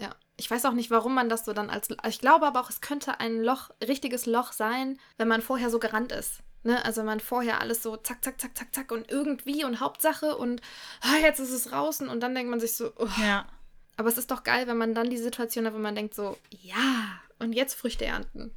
Ja. 0.00 0.14
Ich 0.36 0.50
weiß 0.50 0.64
auch 0.64 0.72
nicht, 0.72 0.90
warum 0.90 1.14
man 1.14 1.28
das 1.28 1.44
so 1.44 1.52
dann 1.52 1.70
als. 1.70 1.88
Ich 2.06 2.18
glaube 2.18 2.46
aber 2.46 2.60
auch, 2.60 2.70
es 2.70 2.80
könnte 2.80 3.20
ein 3.20 3.42
Loch, 3.42 3.70
richtiges 3.86 4.26
Loch 4.26 4.52
sein, 4.52 4.98
wenn 5.16 5.28
man 5.28 5.40
vorher 5.40 5.70
so 5.70 5.78
gerannt 5.78 6.12
ist. 6.12 6.42
Ne? 6.64 6.84
Also 6.84 7.02
man 7.02 7.20
vorher 7.20 7.60
alles 7.60 7.82
so 7.82 7.96
zack, 7.96 8.24
zack, 8.24 8.40
zack, 8.40 8.56
zack, 8.56 8.74
zack 8.74 8.92
und 8.92 9.10
irgendwie 9.10 9.64
und 9.64 9.80
Hauptsache 9.80 10.36
und 10.36 10.60
ah, 11.00 11.18
jetzt 11.20 11.38
ist 11.40 11.52
es 11.52 11.64
draußen 11.64 12.08
und 12.08 12.20
dann 12.20 12.34
denkt 12.34 12.50
man 12.50 12.60
sich 12.60 12.74
so, 12.74 12.92
oh. 12.96 13.08
ja. 13.20 13.46
Aber 14.02 14.08
es 14.08 14.18
ist 14.18 14.32
doch 14.32 14.42
geil, 14.42 14.66
wenn 14.66 14.78
man 14.78 14.96
dann 14.96 15.10
die 15.10 15.16
Situation 15.16 15.64
hat, 15.64 15.74
wo 15.74 15.78
man 15.78 15.94
denkt 15.94 16.12
so, 16.12 16.36
ja, 16.50 17.20
und 17.38 17.52
jetzt 17.52 17.74
Früchte 17.74 18.04
ernten. 18.04 18.50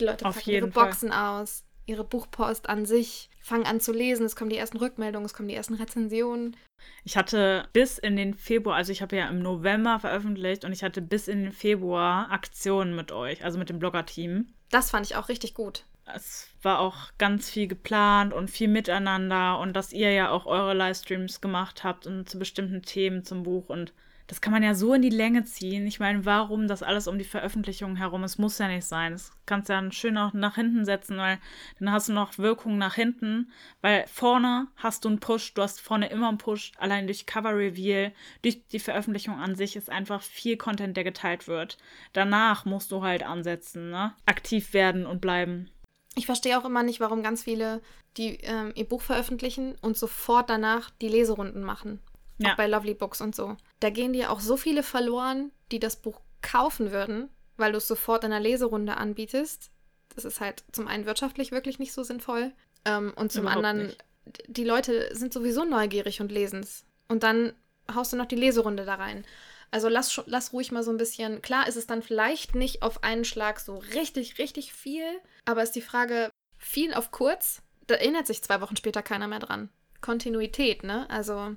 Die 0.00 0.04
Leute 0.04 0.22
packen 0.22 0.48
ihre 0.48 0.68
Boxen 0.68 1.10
Fall. 1.10 1.40
aus, 1.42 1.64
ihre 1.86 2.04
Buchpost 2.04 2.68
an 2.68 2.86
sich, 2.86 3.28
fangen 3.40 3.66
an 3.66 3.80
zu 3.80 3.90
lesen, 3.90 4.24
es 4.24 4.36
kommen 4.36 4.50
die 4.50 4.58
ersten 4.58 4.76
Rückmeldungen, 4.76 5.26
es 5.26 5.34
kommen 5.34 5.48
die 5.48 5.56
ersten 5.56 5.74
Rezensionen. 5.74 6.56
Ich 7.02 7.16
hatte 7.16 7.68
bis 7.72 7.98
in 7.98 8.14
den 8.14 8.34
Februar, 8.34 8.76
also 8.76 8.92
ich 8.92 9.02
habe 9.02 9.16
ja 9.16 9.26
im 9.26 9.42
November 9.42 9.98
veröffentlicht 9.98 10.64
und 10.64 10.70
ich 10.70 10.84
hatte 10.84 11.02
bis 11.02 11.26
in 11.26 11.42
den 11.42 11.52
Februar 11.52 12.30
Aktionen 12.30 12.94
mit 12.94 13.10
euch, 13.10 13.42
also 13.42 13.58
mit 13.58 13.70
dem 13.70 13.80
Blogger-Team. 13.80 14.54
Das 14.70 14.90
fand 14.90 15.04
ich 15.04 15.16
auch 15.16 15.28
richtig 15.28 15.54
gut 15.54 15.84
es 16.14 16.48
war 16.62 16.80
auch 16.80 17.12
ganz 17.18 17.48
viel 17.48 17.68
geplant 17.68 18.32
und 18.32 18.50
viel 18.50 18.68
miteinander 18.68 19.58
und 19.58 19.74
dass 19.74 19.92
ihr 19.92 20.10
ja 20.12 20.30
auch 20.30 20.46
eure 20.46 20.74
Livestreams 20.74 21.40
gemacht 21.40 21.84
habt 21.84 22.06
und 22.06 22.28
zu 22.28 22.38
bestimmten 22.38 22.82
Themen 22.82 23.24
zum 23.24 23.42
Buch 23.44 23.68
und 23.68 23.92
das 24.32 24.40
kann 24.40 24.54
man 24.54 24.62
ja 24.62 24.74
so 24.74 24.94
in 24.94 25.02
die 25.02 25.10
Länge 25.10 25.44
ziehen. 25.44 25.86
Ich 25.86 26.00
meine, 26.00 26.24
warum 26.24 26.66
das 26.66 26.82
alles 26.82 27.06
um 27.06 27.18
die 27.18 27.24
Veröffentlichung 27.24 27.96
herum? 27.96 28.24
Es 28.24 28.38
muss 28.38 28.56
ja 28.56 28.66
nicht 28.66 28.86
sein. 28.86 29.12
Das 29.12 29.30
kannst 29.44 29.68
du 29.68 29.74
ja 29.74 29.92
schön 29.92 30.16
auch 30.16 30.32
nach 30.32 30.54
hinten 30.54 30.86
setzen, 30.86 31.18
weil 31.18 31.38
dann 31.78 31.92
hast 31.92 32.08
du 32.08 32.14
noch 32.14 32.38
Wirkung 32.38 32.78
nach 32.78 32.94
hinten. 32.94 33.52
Weil 33.82 34.06
vorne 34.06 34.68
hast 34.76 35.04
du 35.04 35.10
einen 35.10 35.20
Push, 35.20 35.52
du 35.52 35.60
hast 35.60 35.82
vorne 35.82 36.06
immer 36.08 36.30
einen 36.30 36.38
Push, 36.38 36.72
allein 36.78 37.04
durch 37.04 37.26
Cover 37.26 37.54
Reveal, 37.54 38.12
durch 38.40 38.66
die 38.68 38.78
Veröffentlichung 38.78 39.38
an 39.38 39.54
sich 39.54 39.76
ist 39.76 39.90
einfach 39.90 40.22
viel 40.22 40.56
Content, 40.56 40.96
der 40.96 41.04
geteilt 41.04 41.46
wird. 41.46 41.76
Danach 42.14 42.64
musst 42.64 42.90
du 42.90 43.02
halt 43.02 43.24
ansetzen, 43.24 43.90
ne? 43.90 44.14
Aktiv 44.24 44.72
werden 44.72 45.04
und 45.04 45.20
bleiben. 45.20 45.68
Ich 46.14 46.24
verstehe 46.24 46.58
auch 46.58 46.64
immer 46.64 46.82
nicht, 46.82 47.00
warum 47.00 47.22
ganz 47.22 47.42
viele 47.42 47.82
die 48.16 48.38
ähm, 48.44 48.72
ihr 48.76 48.88
Buch 48.88 49.02
veröffentlichen 49.02 49.76
und 49.82 49.98
sofort 49.98 50.48
danach 50.48 50.88
die 51.02 51.08
Leserunden 51.08 51.62
machen. 51.62 52.00
Ja. 52.42 52.52
Auch 52.52 52.56
bei 52.56 52.66
Lovely 52.66 52.94
Books 52.94 53.20
und 53.20 53.34
so. 53.34 53.56
Da 53.80 53.90
gehen 53.90 54.12
dir 54.12 54.30
auch 54.30 54.40
so 54.40 54.56
viele 54.56 54.82
verloren, 54.82 55.50
die 55.70 55.80
das 55.80 55.96
Buch 55.96 56.20
kaufen 56.42 56.92
würden, 56.92 57.28
weil 57.56 57.72
du 57.72 57.78
es 57.78 57.88
sofort 57.88 58.24
in 58.24 58.30
der 58.30 58.40
Leserunde 58.40 58.96
anbietest. 58.96 59.70
Das 60.14 60.24
ist 60.24 60.40
halt 60.40 60.64
zum 60.72 60.88
einen 60.88 61.06
wirtschaftlich 61.06 61.52
wirklich 61.52 61.78
nicht 61.78 61.92
so 61.92 62.02
sinnvoll. 62.02 62.52
Ähm, 62.84 63.12
und 63.16 63.32
zum 63.32 63.42
Überhaupt 63.42 63.64
anderen, 63.64 63.86
nicht. 63.86 64.04
die 64.48 64.64
Leute 64.64 65.14
sind 65.14 65.32
sowieso 65.32 65.64
neugierig 65.64 66.20
und 66.20 66.32
lesen 66.32 66.60
es. 66.60 66.84
Und 67.08 67.22
dann 67.22 67.52
haust 67.92 68.12
du 68.12 68.16
noch 68.16 68.26
die 68.26 68.36
Leserunde 68.36 68.84
da 68.84 68.96
rein. 68.96 69.24
Also 69.70 69.88
lass, 69.88 70.22
lass 70.26 70.52
ruhig 70.52 70.70
mal 70.70 70.82
so 70.82 70.90
ein 70.90 70.98
bisschen. 70.98 71.40
Klar 71.40 71.66
ist 71.66 71.76
es 71.76 71.86
dann 71.86 72.02
vielleicht 72.02 72.54
nicht 72.54 72.82
auf 72.82 73.02
einen 73.02 73.24
Schlag 73.24 73.58
so 73.58 73.78
richtig, 73.94 74.38
richtig 74.38 74.74
viel, 74.74 75.04
aber 75.46 75.62
ist 75.62 75.72
die 75.72 75.80
Frage, 75.80 76.30
viel 76.58 76.92
auf 76.94 77.10
kurz, 77.10 77.62
da 77.86 77.94
erinnert 77.94 78.26
sich 78.26 78.42
zwei 78.42 78.60
Wochen 78.60 78.76
später 78.76 79.02
keiner 79.02 79.28
mehr 79.28 79.38
dran. 79.38 79.70
Kontinuität, 80.00 80.84
ne? 80.84 81.08
Also 81.08 81.56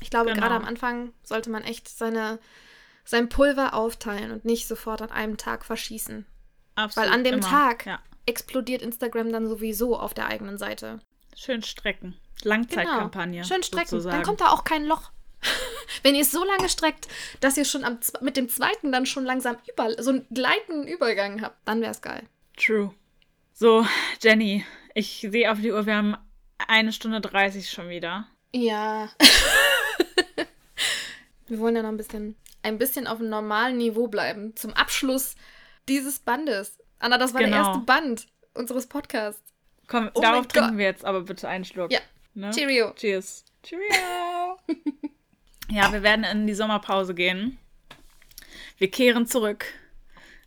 ich 0.00 0.10
glaube, 0.10 0.30
genau. 0.30 0.40
gerade 0.40 0.54
am 0.54 0.64
Anfang 0.64 1.12
sollte 1.22 1.50
man 1.50 1.62
echt 1.62 1.88
seine, 1.88 2.38
sein 3.04 3.28
Pulver 3.28 3.74
aufteilen 3.74 4.30
und 4.30 4.44
nicht 4.44 4.68
sofort 4.68 5.02
an 5.02 5.10
einem 5.10 5.36
Tag 5.36 5.64
verschießen. 5.64 6.26
Absolut. 6.74 7.08
Weil 7.08 7.14
an 7.14 7.24
dem 7.24 7.34
immer. 7.34 7.48
Tag 7.48 7.86
ja. 7.86 7.98
explodiert 8.26 8.82
Instagram 8.82 9.32
dann 9.32 9.48
sowieso 9.48 9.98
auf 9.98 10.14
der 10.14 10.26
eigenen 10.26 10.58
Seite. 10.58 11.00
Schön 11.34 11.62
strecken. 11.62 12.16
Langzeitkampagne. 12.42 13.42
Genau. 13.42 13.46
Schön 13.46 13.62
strecken. 13.62 13.88
Sozusagen. 13.88 14.16
Dann 14.16 14.24
kommt 14.24 14.40
da 14.40 14.50
auch 14.50 14.64
kein 14.64 14.84
Loch. 14.84 15.10
Wenn 16.02 16.14
ihr 16.14 16.22
es 16.22 16.32
so 16.32 16.44
lange 16.44 16.68
streckt, 16.68 17.08
dass 17.40 17.56
ihr 17.56 17.64
schon 17.64 17.84
am, 17.84 17.98
mit 18.20 18.36
dem 18.36 18.48
zweiten 18.48 18.92
dann 18.92 19.06
schon 19.06 19.24
langsam 19.24 19.56
über, 19.70 20.02
so 20.02 20.10
einen 20.10 20.26
gleitenden 20.32 20.86
Übergang 20.86 21.42
habt, 21.42 21.56
dann 21.64 21.80
wäre 21.80 21.90
es 21.90 22.02
geil. 22.02 22.22
True. 22.56 22.94
So, 23.52 23.86
Jenny, 24.20 24.64
ich 24.94 25.26
sehe 25.30 25.50
auf 25.50 25.60
die 25.60 25.72
Uhr, 25.72 25.86
wir 25.86 25.96
haben 25.96 26.16
eine 26.68 26.92
Stunde 26.92 27.20
30 27.20 27.70
schon 27.70 27.88
wieder. 27.88 28.26
Ja. 28.52 29.08
Wir 31.48 31.58
wollen 31.58 31.76
ja 31.76 31.82
noch 31.82 31.90
ein 31.90 31.96
bisschen, 31.96 32.36
ein 32.62 32.78
bisschen 32.78 33.06
auf 33.06 33.20
einem 33.20 33.28
normalen 33.28 33.76
Niveau 33.76 34.08
bleiben. 34.08 34.56
Zum 34.56 34.72
Abschluss 34.72 35.36
dieses 35.88 36.18
Bandes. 36.18 36.78
Anna, 36.98 37.18
das 37.18 37.34
war 37.34 37.40
Genau. 37.42 37.56
der 37.56 37.66
erste 37.66 37.82
Band 37.84 38.26
unseres 38.54 38.86
Podcasts. 38.86 39.42
Komm, 39.86 40.10
Oh 40.14 40.20
darauf 40.20 40.48
trinken 40.48 40.70
Gott. 40.70 40.78
wir 40.78 40.84
jetzt 40.86 41.04
aber 41.04 41.20
bitte 41.22 41.48
einen 41.48 41.64
Schluck. 41.64 41.92
Ja. 41.92 42.00
Ne? 42.34 42.50
Cheerio. 42.50 42.92
Cheers. 42.94 43.44
Cheerio. 43.62 44.58
ja, 45.70 45.92
wir 45.92 46.02
werden 46.02 46.24
in 46.24 46.46
die 46.46 46.54
Sommerpause 46.54 47.14
gehen. 47.14 47.58
Wir 48.78 48.90
kehren 48.90 49.26
zurück. 49.26 49.66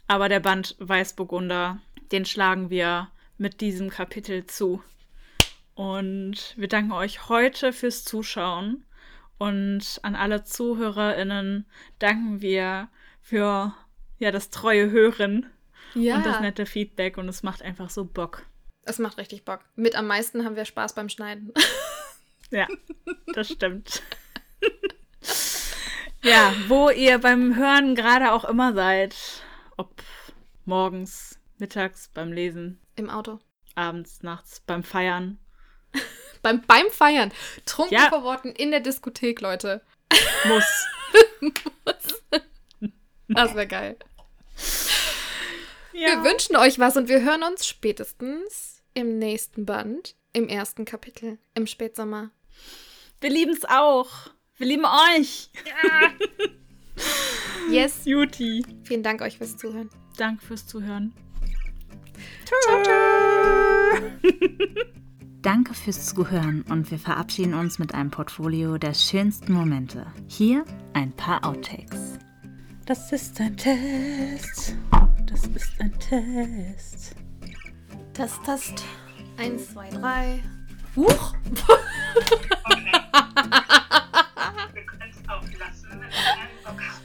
Aber 0.07 0.27
der 0.27 0.39
Band 0.39 0.75
Weißburgunder, 0.79 1.79
den 2.11 2.25
schlagen 2.25 2.69
wir 2.69 3.09
mit 3.37 3.61
diesem 3.61 3.89
Kapitel 3.89 4.45
zu. 4.47 4.83
Und 5.75 6.55
wir 6.57 6.67
danken 6.67 6.91
euch 6.91 7.29
heute 7.29 7.71
fürs 7.71 8.03
Zuschauen. 8.03 8.83
Und 9.39 9.99
an 10.03 10.15
alle 10.15 10.43
ZuhörerInnen 10.43 11.65
danken 11.97 12.41
wir 12.41 12.89
für 13.21 13.73
ja, 14.19 14.31
das 14.31 14.49
treue 14.51 14.91
Hören 14.91 15.47
Ja. 15.95 16.17
und 16.17 16.25
das 16.25 16.41
nette 16.41 16.65
Feedback. 16.67 17.17
Und 17.17 17.27
es 17.29 17.41
macht 17.41 17.61
einfach 17.63 17.89
so 17.89 18.05
Bock. 18.05 18.45
Es 18.83 18.99
macht 18.99 19.17
richtig 19.17 19.45
Bock. 19.45 19.61
Mit 19.75 19.95
am 19.95 20.07
meisten 20.07 20.45
haben 20.45 20.55
wir 20.55 20.65
Spaß 20.65 20.93
beim 20.93 21.09
Schneiden. 21.09 21.51
Ja, 22.51 22.67
das 23.35 23.47
stimmt. 23.49 24.01
ja, 26.23 26.51
wo 26.67 26.89
ihr 26.89 27.19
beim 27.19 27.55
Hören 27.55 27.93
gerade 27.93 28.31
auch 28.31 28.43
immer 28.43 28.73
seid. 28.73 29.15
Ob 29.77 30.01
morgens, 30.65 31.39
mittags 31.59 32.09
beim 32.11 32.31
Lesen, 32.31 32.79
Im 32.95 33.11
Auto. 33.11 33.37
abends, 33.75 34.23
nachts, 34.23 34.61
beim 34.61 34.83
Feiern. 34.83 35.37
Beim, 36.41 36.61
beim 36.61 36.89
Feiern. 36.91 37.31
Trunken 37.65 37.93
Ja. 37.93 38.09
vor 38.09 38.23
Worten 38.23 38.49
in 38.49 38.71
der 38.71 38.79
Diskothek, 38.79 39.41
Leute. 39.41 39.81
Muss. 40.45 40.87
Das 43.31 43.53
wäre 43.53 43.67
geil. 43.67 43.95
Wir 45.91 46.09
Ja. 46.09 46.23
wünschen 46.23 46.55
euch 46.55 46.79
was 46.79 46.97
und 46.97 47.09
wir 47.09 47.21
hören 47.21 47.43
uns 47.43 47.67
spätestens 47.67 48.81
im 48.95 49.19
nächsten 49.19 49.67
Band, 49.67 50.15
im 50.33 50.49
ersten 50.49 50.83
Kapitel, 50.83 51.37
im 51.53 51.67
Spätsommer. 51.67 52.31
Wir 53.21 53.29
lieben 53.29 53.53
es 53.53 53.65
auch. 53.65 54.09
Wir 54.57 54.65
lieben 54.65 54.85
euch. 54.85 55.51
Yes. 57.69 57.99
Juti. 58.05 58.65
Vielen 58.83 59.03
Dank 59.03 59.21
euch 59.21 59.37
fürs 59.37 59.57
Zuhören. 59.57 59.91
Danke 60.17 60.43
fürs 60.43 60.65
Zuhören. 60.65 61.13
Danke 65.41 65.73
fürs 65.73 66.07
Zuhören 66.07 66.63
und 66.63 66.91
wir 66.91 66.99
verabschieden 66.99 67.53
uns 67.53 67.79
mit 67.79 67.93
einem 67.95 68.11
Portfolio 68.11 68.77
der 68.77 68.93
schönsten 68.93 69.53
Momente. 69.53 70.05
Hier 70.27 70.65
ein 70.91 71.13
paar 71.13 71.45
Outtakes. 71.45 72.19
Das 72.85 73.09
ist 73.13 73.39
ein 73.39 73.55
Test. 73.55 74.75
Das 75.25 75.45
ist 75.45 75.71
ein 75.79 75.97
Test. 75.97 77.15
Test, 78.13 78.43
Test. 78.43 78.83
Eins, 79.37 79.71
zwei, 79.71 79.89
drei. 79.91 80.43
Huch! 80.97 81.33
Wir 84.73 84.85
können 84.85 85.09
es 85.09 85.29
auch 85.29 85.41
lassen, 85.57 85.87
wenn 85.89 85.99
du 86.01 86.07
keinen 86.35 86.57
Bock 86.65 86.81
hast. 86.85 87.01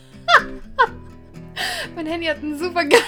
Mein 1.94 2.06
Handy 2.06 2.27
hat 2.27 2.39
einen 2.39 2.59
super 2.59 2.85
geilen. 2.85 3.05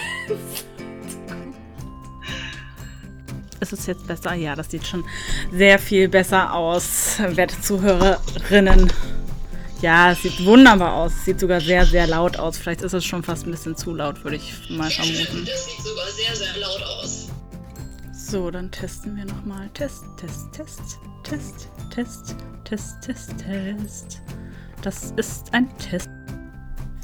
Ist 3.61 3.73
es 3.73 3.87
jetzt 3.87 4.07
besser? 4.07 4.35
Ja, 4.35 4.55
das 4.55 4.71
sieht 4.71 4.87
schon 4.87 5.05
sehr 5.53 5.79
viel 5.79 6.09
besser 6.09 6.53
aus, 6.55 7.19
werte 7.19 7.61
Zuhörerinnen. 7.61 8.93
Ja, 9.83 10.13
es 10.13 10.23
sieht 10.23 10.45
wunderbar 10.45 10.95
aus. 10.95 11.13
Es 11.13 11.25
sieht 11.27 11.41
sogar 11.41 11.61
sehr, 11.61 11.85
sehr 11.85 12.07
laut 12.07 12.39
aus. 12.39 12.57
Vielleicht 12.57 12.83
ist 12.83 12.95
es 12.95 13.05
schon 13.05 13.23
fast 13.23 13.47
ein 13.47 13.51
bisschen 13.51 13.77
zu 13.77 13.95
laut, 13.95 14.25
würde 14.25 14.37
ich 14.37 14.71
mal 14.71 14.91
vermuten. 14.91 15.45
Das 15.45 15.67
sieht 15.67 15.85
sogar 15.85 16.07
sehr, 16.07 16.35
sehr 16.35 16.57
laut 16.61 16.83
aus. 16.83 17.29
So, 18.13 18.51
dann 18.51 18.71
testen 18.71 19.17
wir 19.17 19.25
nochmal. 19.27 19.69
Test, 19.75 20.05
Test, 20.17 20.53
Test, 20.53 20.99
Test, 21.23 21.69
Test, 21.91 22.37
Test, 22.65 23.01
Test, 23.03 23.35
Test. 23.39 24.23
Das 24.83 25.13
ist 25.17 25.53
ein 25.53 25.69
Test. 25.79 26.09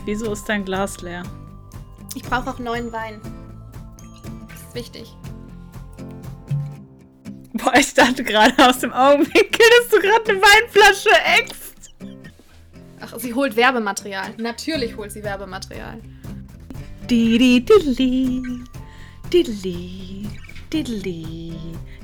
Wieso 0.04 0.32
ist 0.32 0.48
dein 0.48 0.64
Glas 0.64 1.00
leer? 1.02 1.22
Ich 2.14 2.22
brauche 2.22 2.50
auch 2.50 2.58
neuen 2.58 2.90
Wein. 2.92 3.20
Das 4.48 4.60
ist 4.60 4.74
wichtig. 4.74 5.16
Boah, 7.54 7.74
ich 7.78 7.92
dachte 7.94 8.24
gerade 8.24 8.54
aus 8.66 8.78
dem 8.78 8.92
Augenwinkel, 8.92 9.66
dass 9.78 9.88
du 9.90 10.00
gerade 10.00 10.30
eine 10.30 10.40
Weinflasche 10.40 11.10
eckst. 11.38 11.92
Ach, 13.00 13.18
sie 13.18 13.34
holt 13.34 13.56
Werbematerial. 13.56 14.34
Natürlich 14.38 14.96
holt 14.96 15.12
sie 15.12 15.22
Werbematerial. 15.22 16.00
Didi 17.10 17.60
diddly, 17.64 18.42
diddly, 19.32 20.26
diddly, 20.72 21.52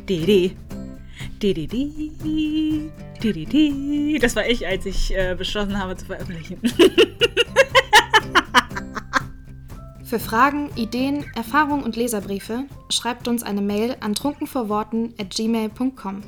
didi. 0.09 0.57
Didi, 1.41 1.69
didi, 3.23 4.19
Das 4.21 4.35
war 4.35 4.47
ich, 4.47 4.67
als 4.67 4.87
ich 4.87 5.17
äh, 5.17 5.35
beschlossen 5.39 5.79
habe 5.79 5.97
zu 5.97 6.07
veröffentlichen. 6.07 6.61
Für 10.09 10.19
Fragen, 10.19 10.71
Ideen, 10.75 11.27
Erfahrungen 11.37 11.83
und 11.83 11.95
Leserbriefe 11.95 12.65
schreibt 12.89 13.29
uns 13.29 13.43
eine 13.43 13.61
Mail 13.61 13.95
an 14.01 14.15
trunkenvorworten 14.15 15.13
at 15.21 15.29
gmail.com. 15.29 16.23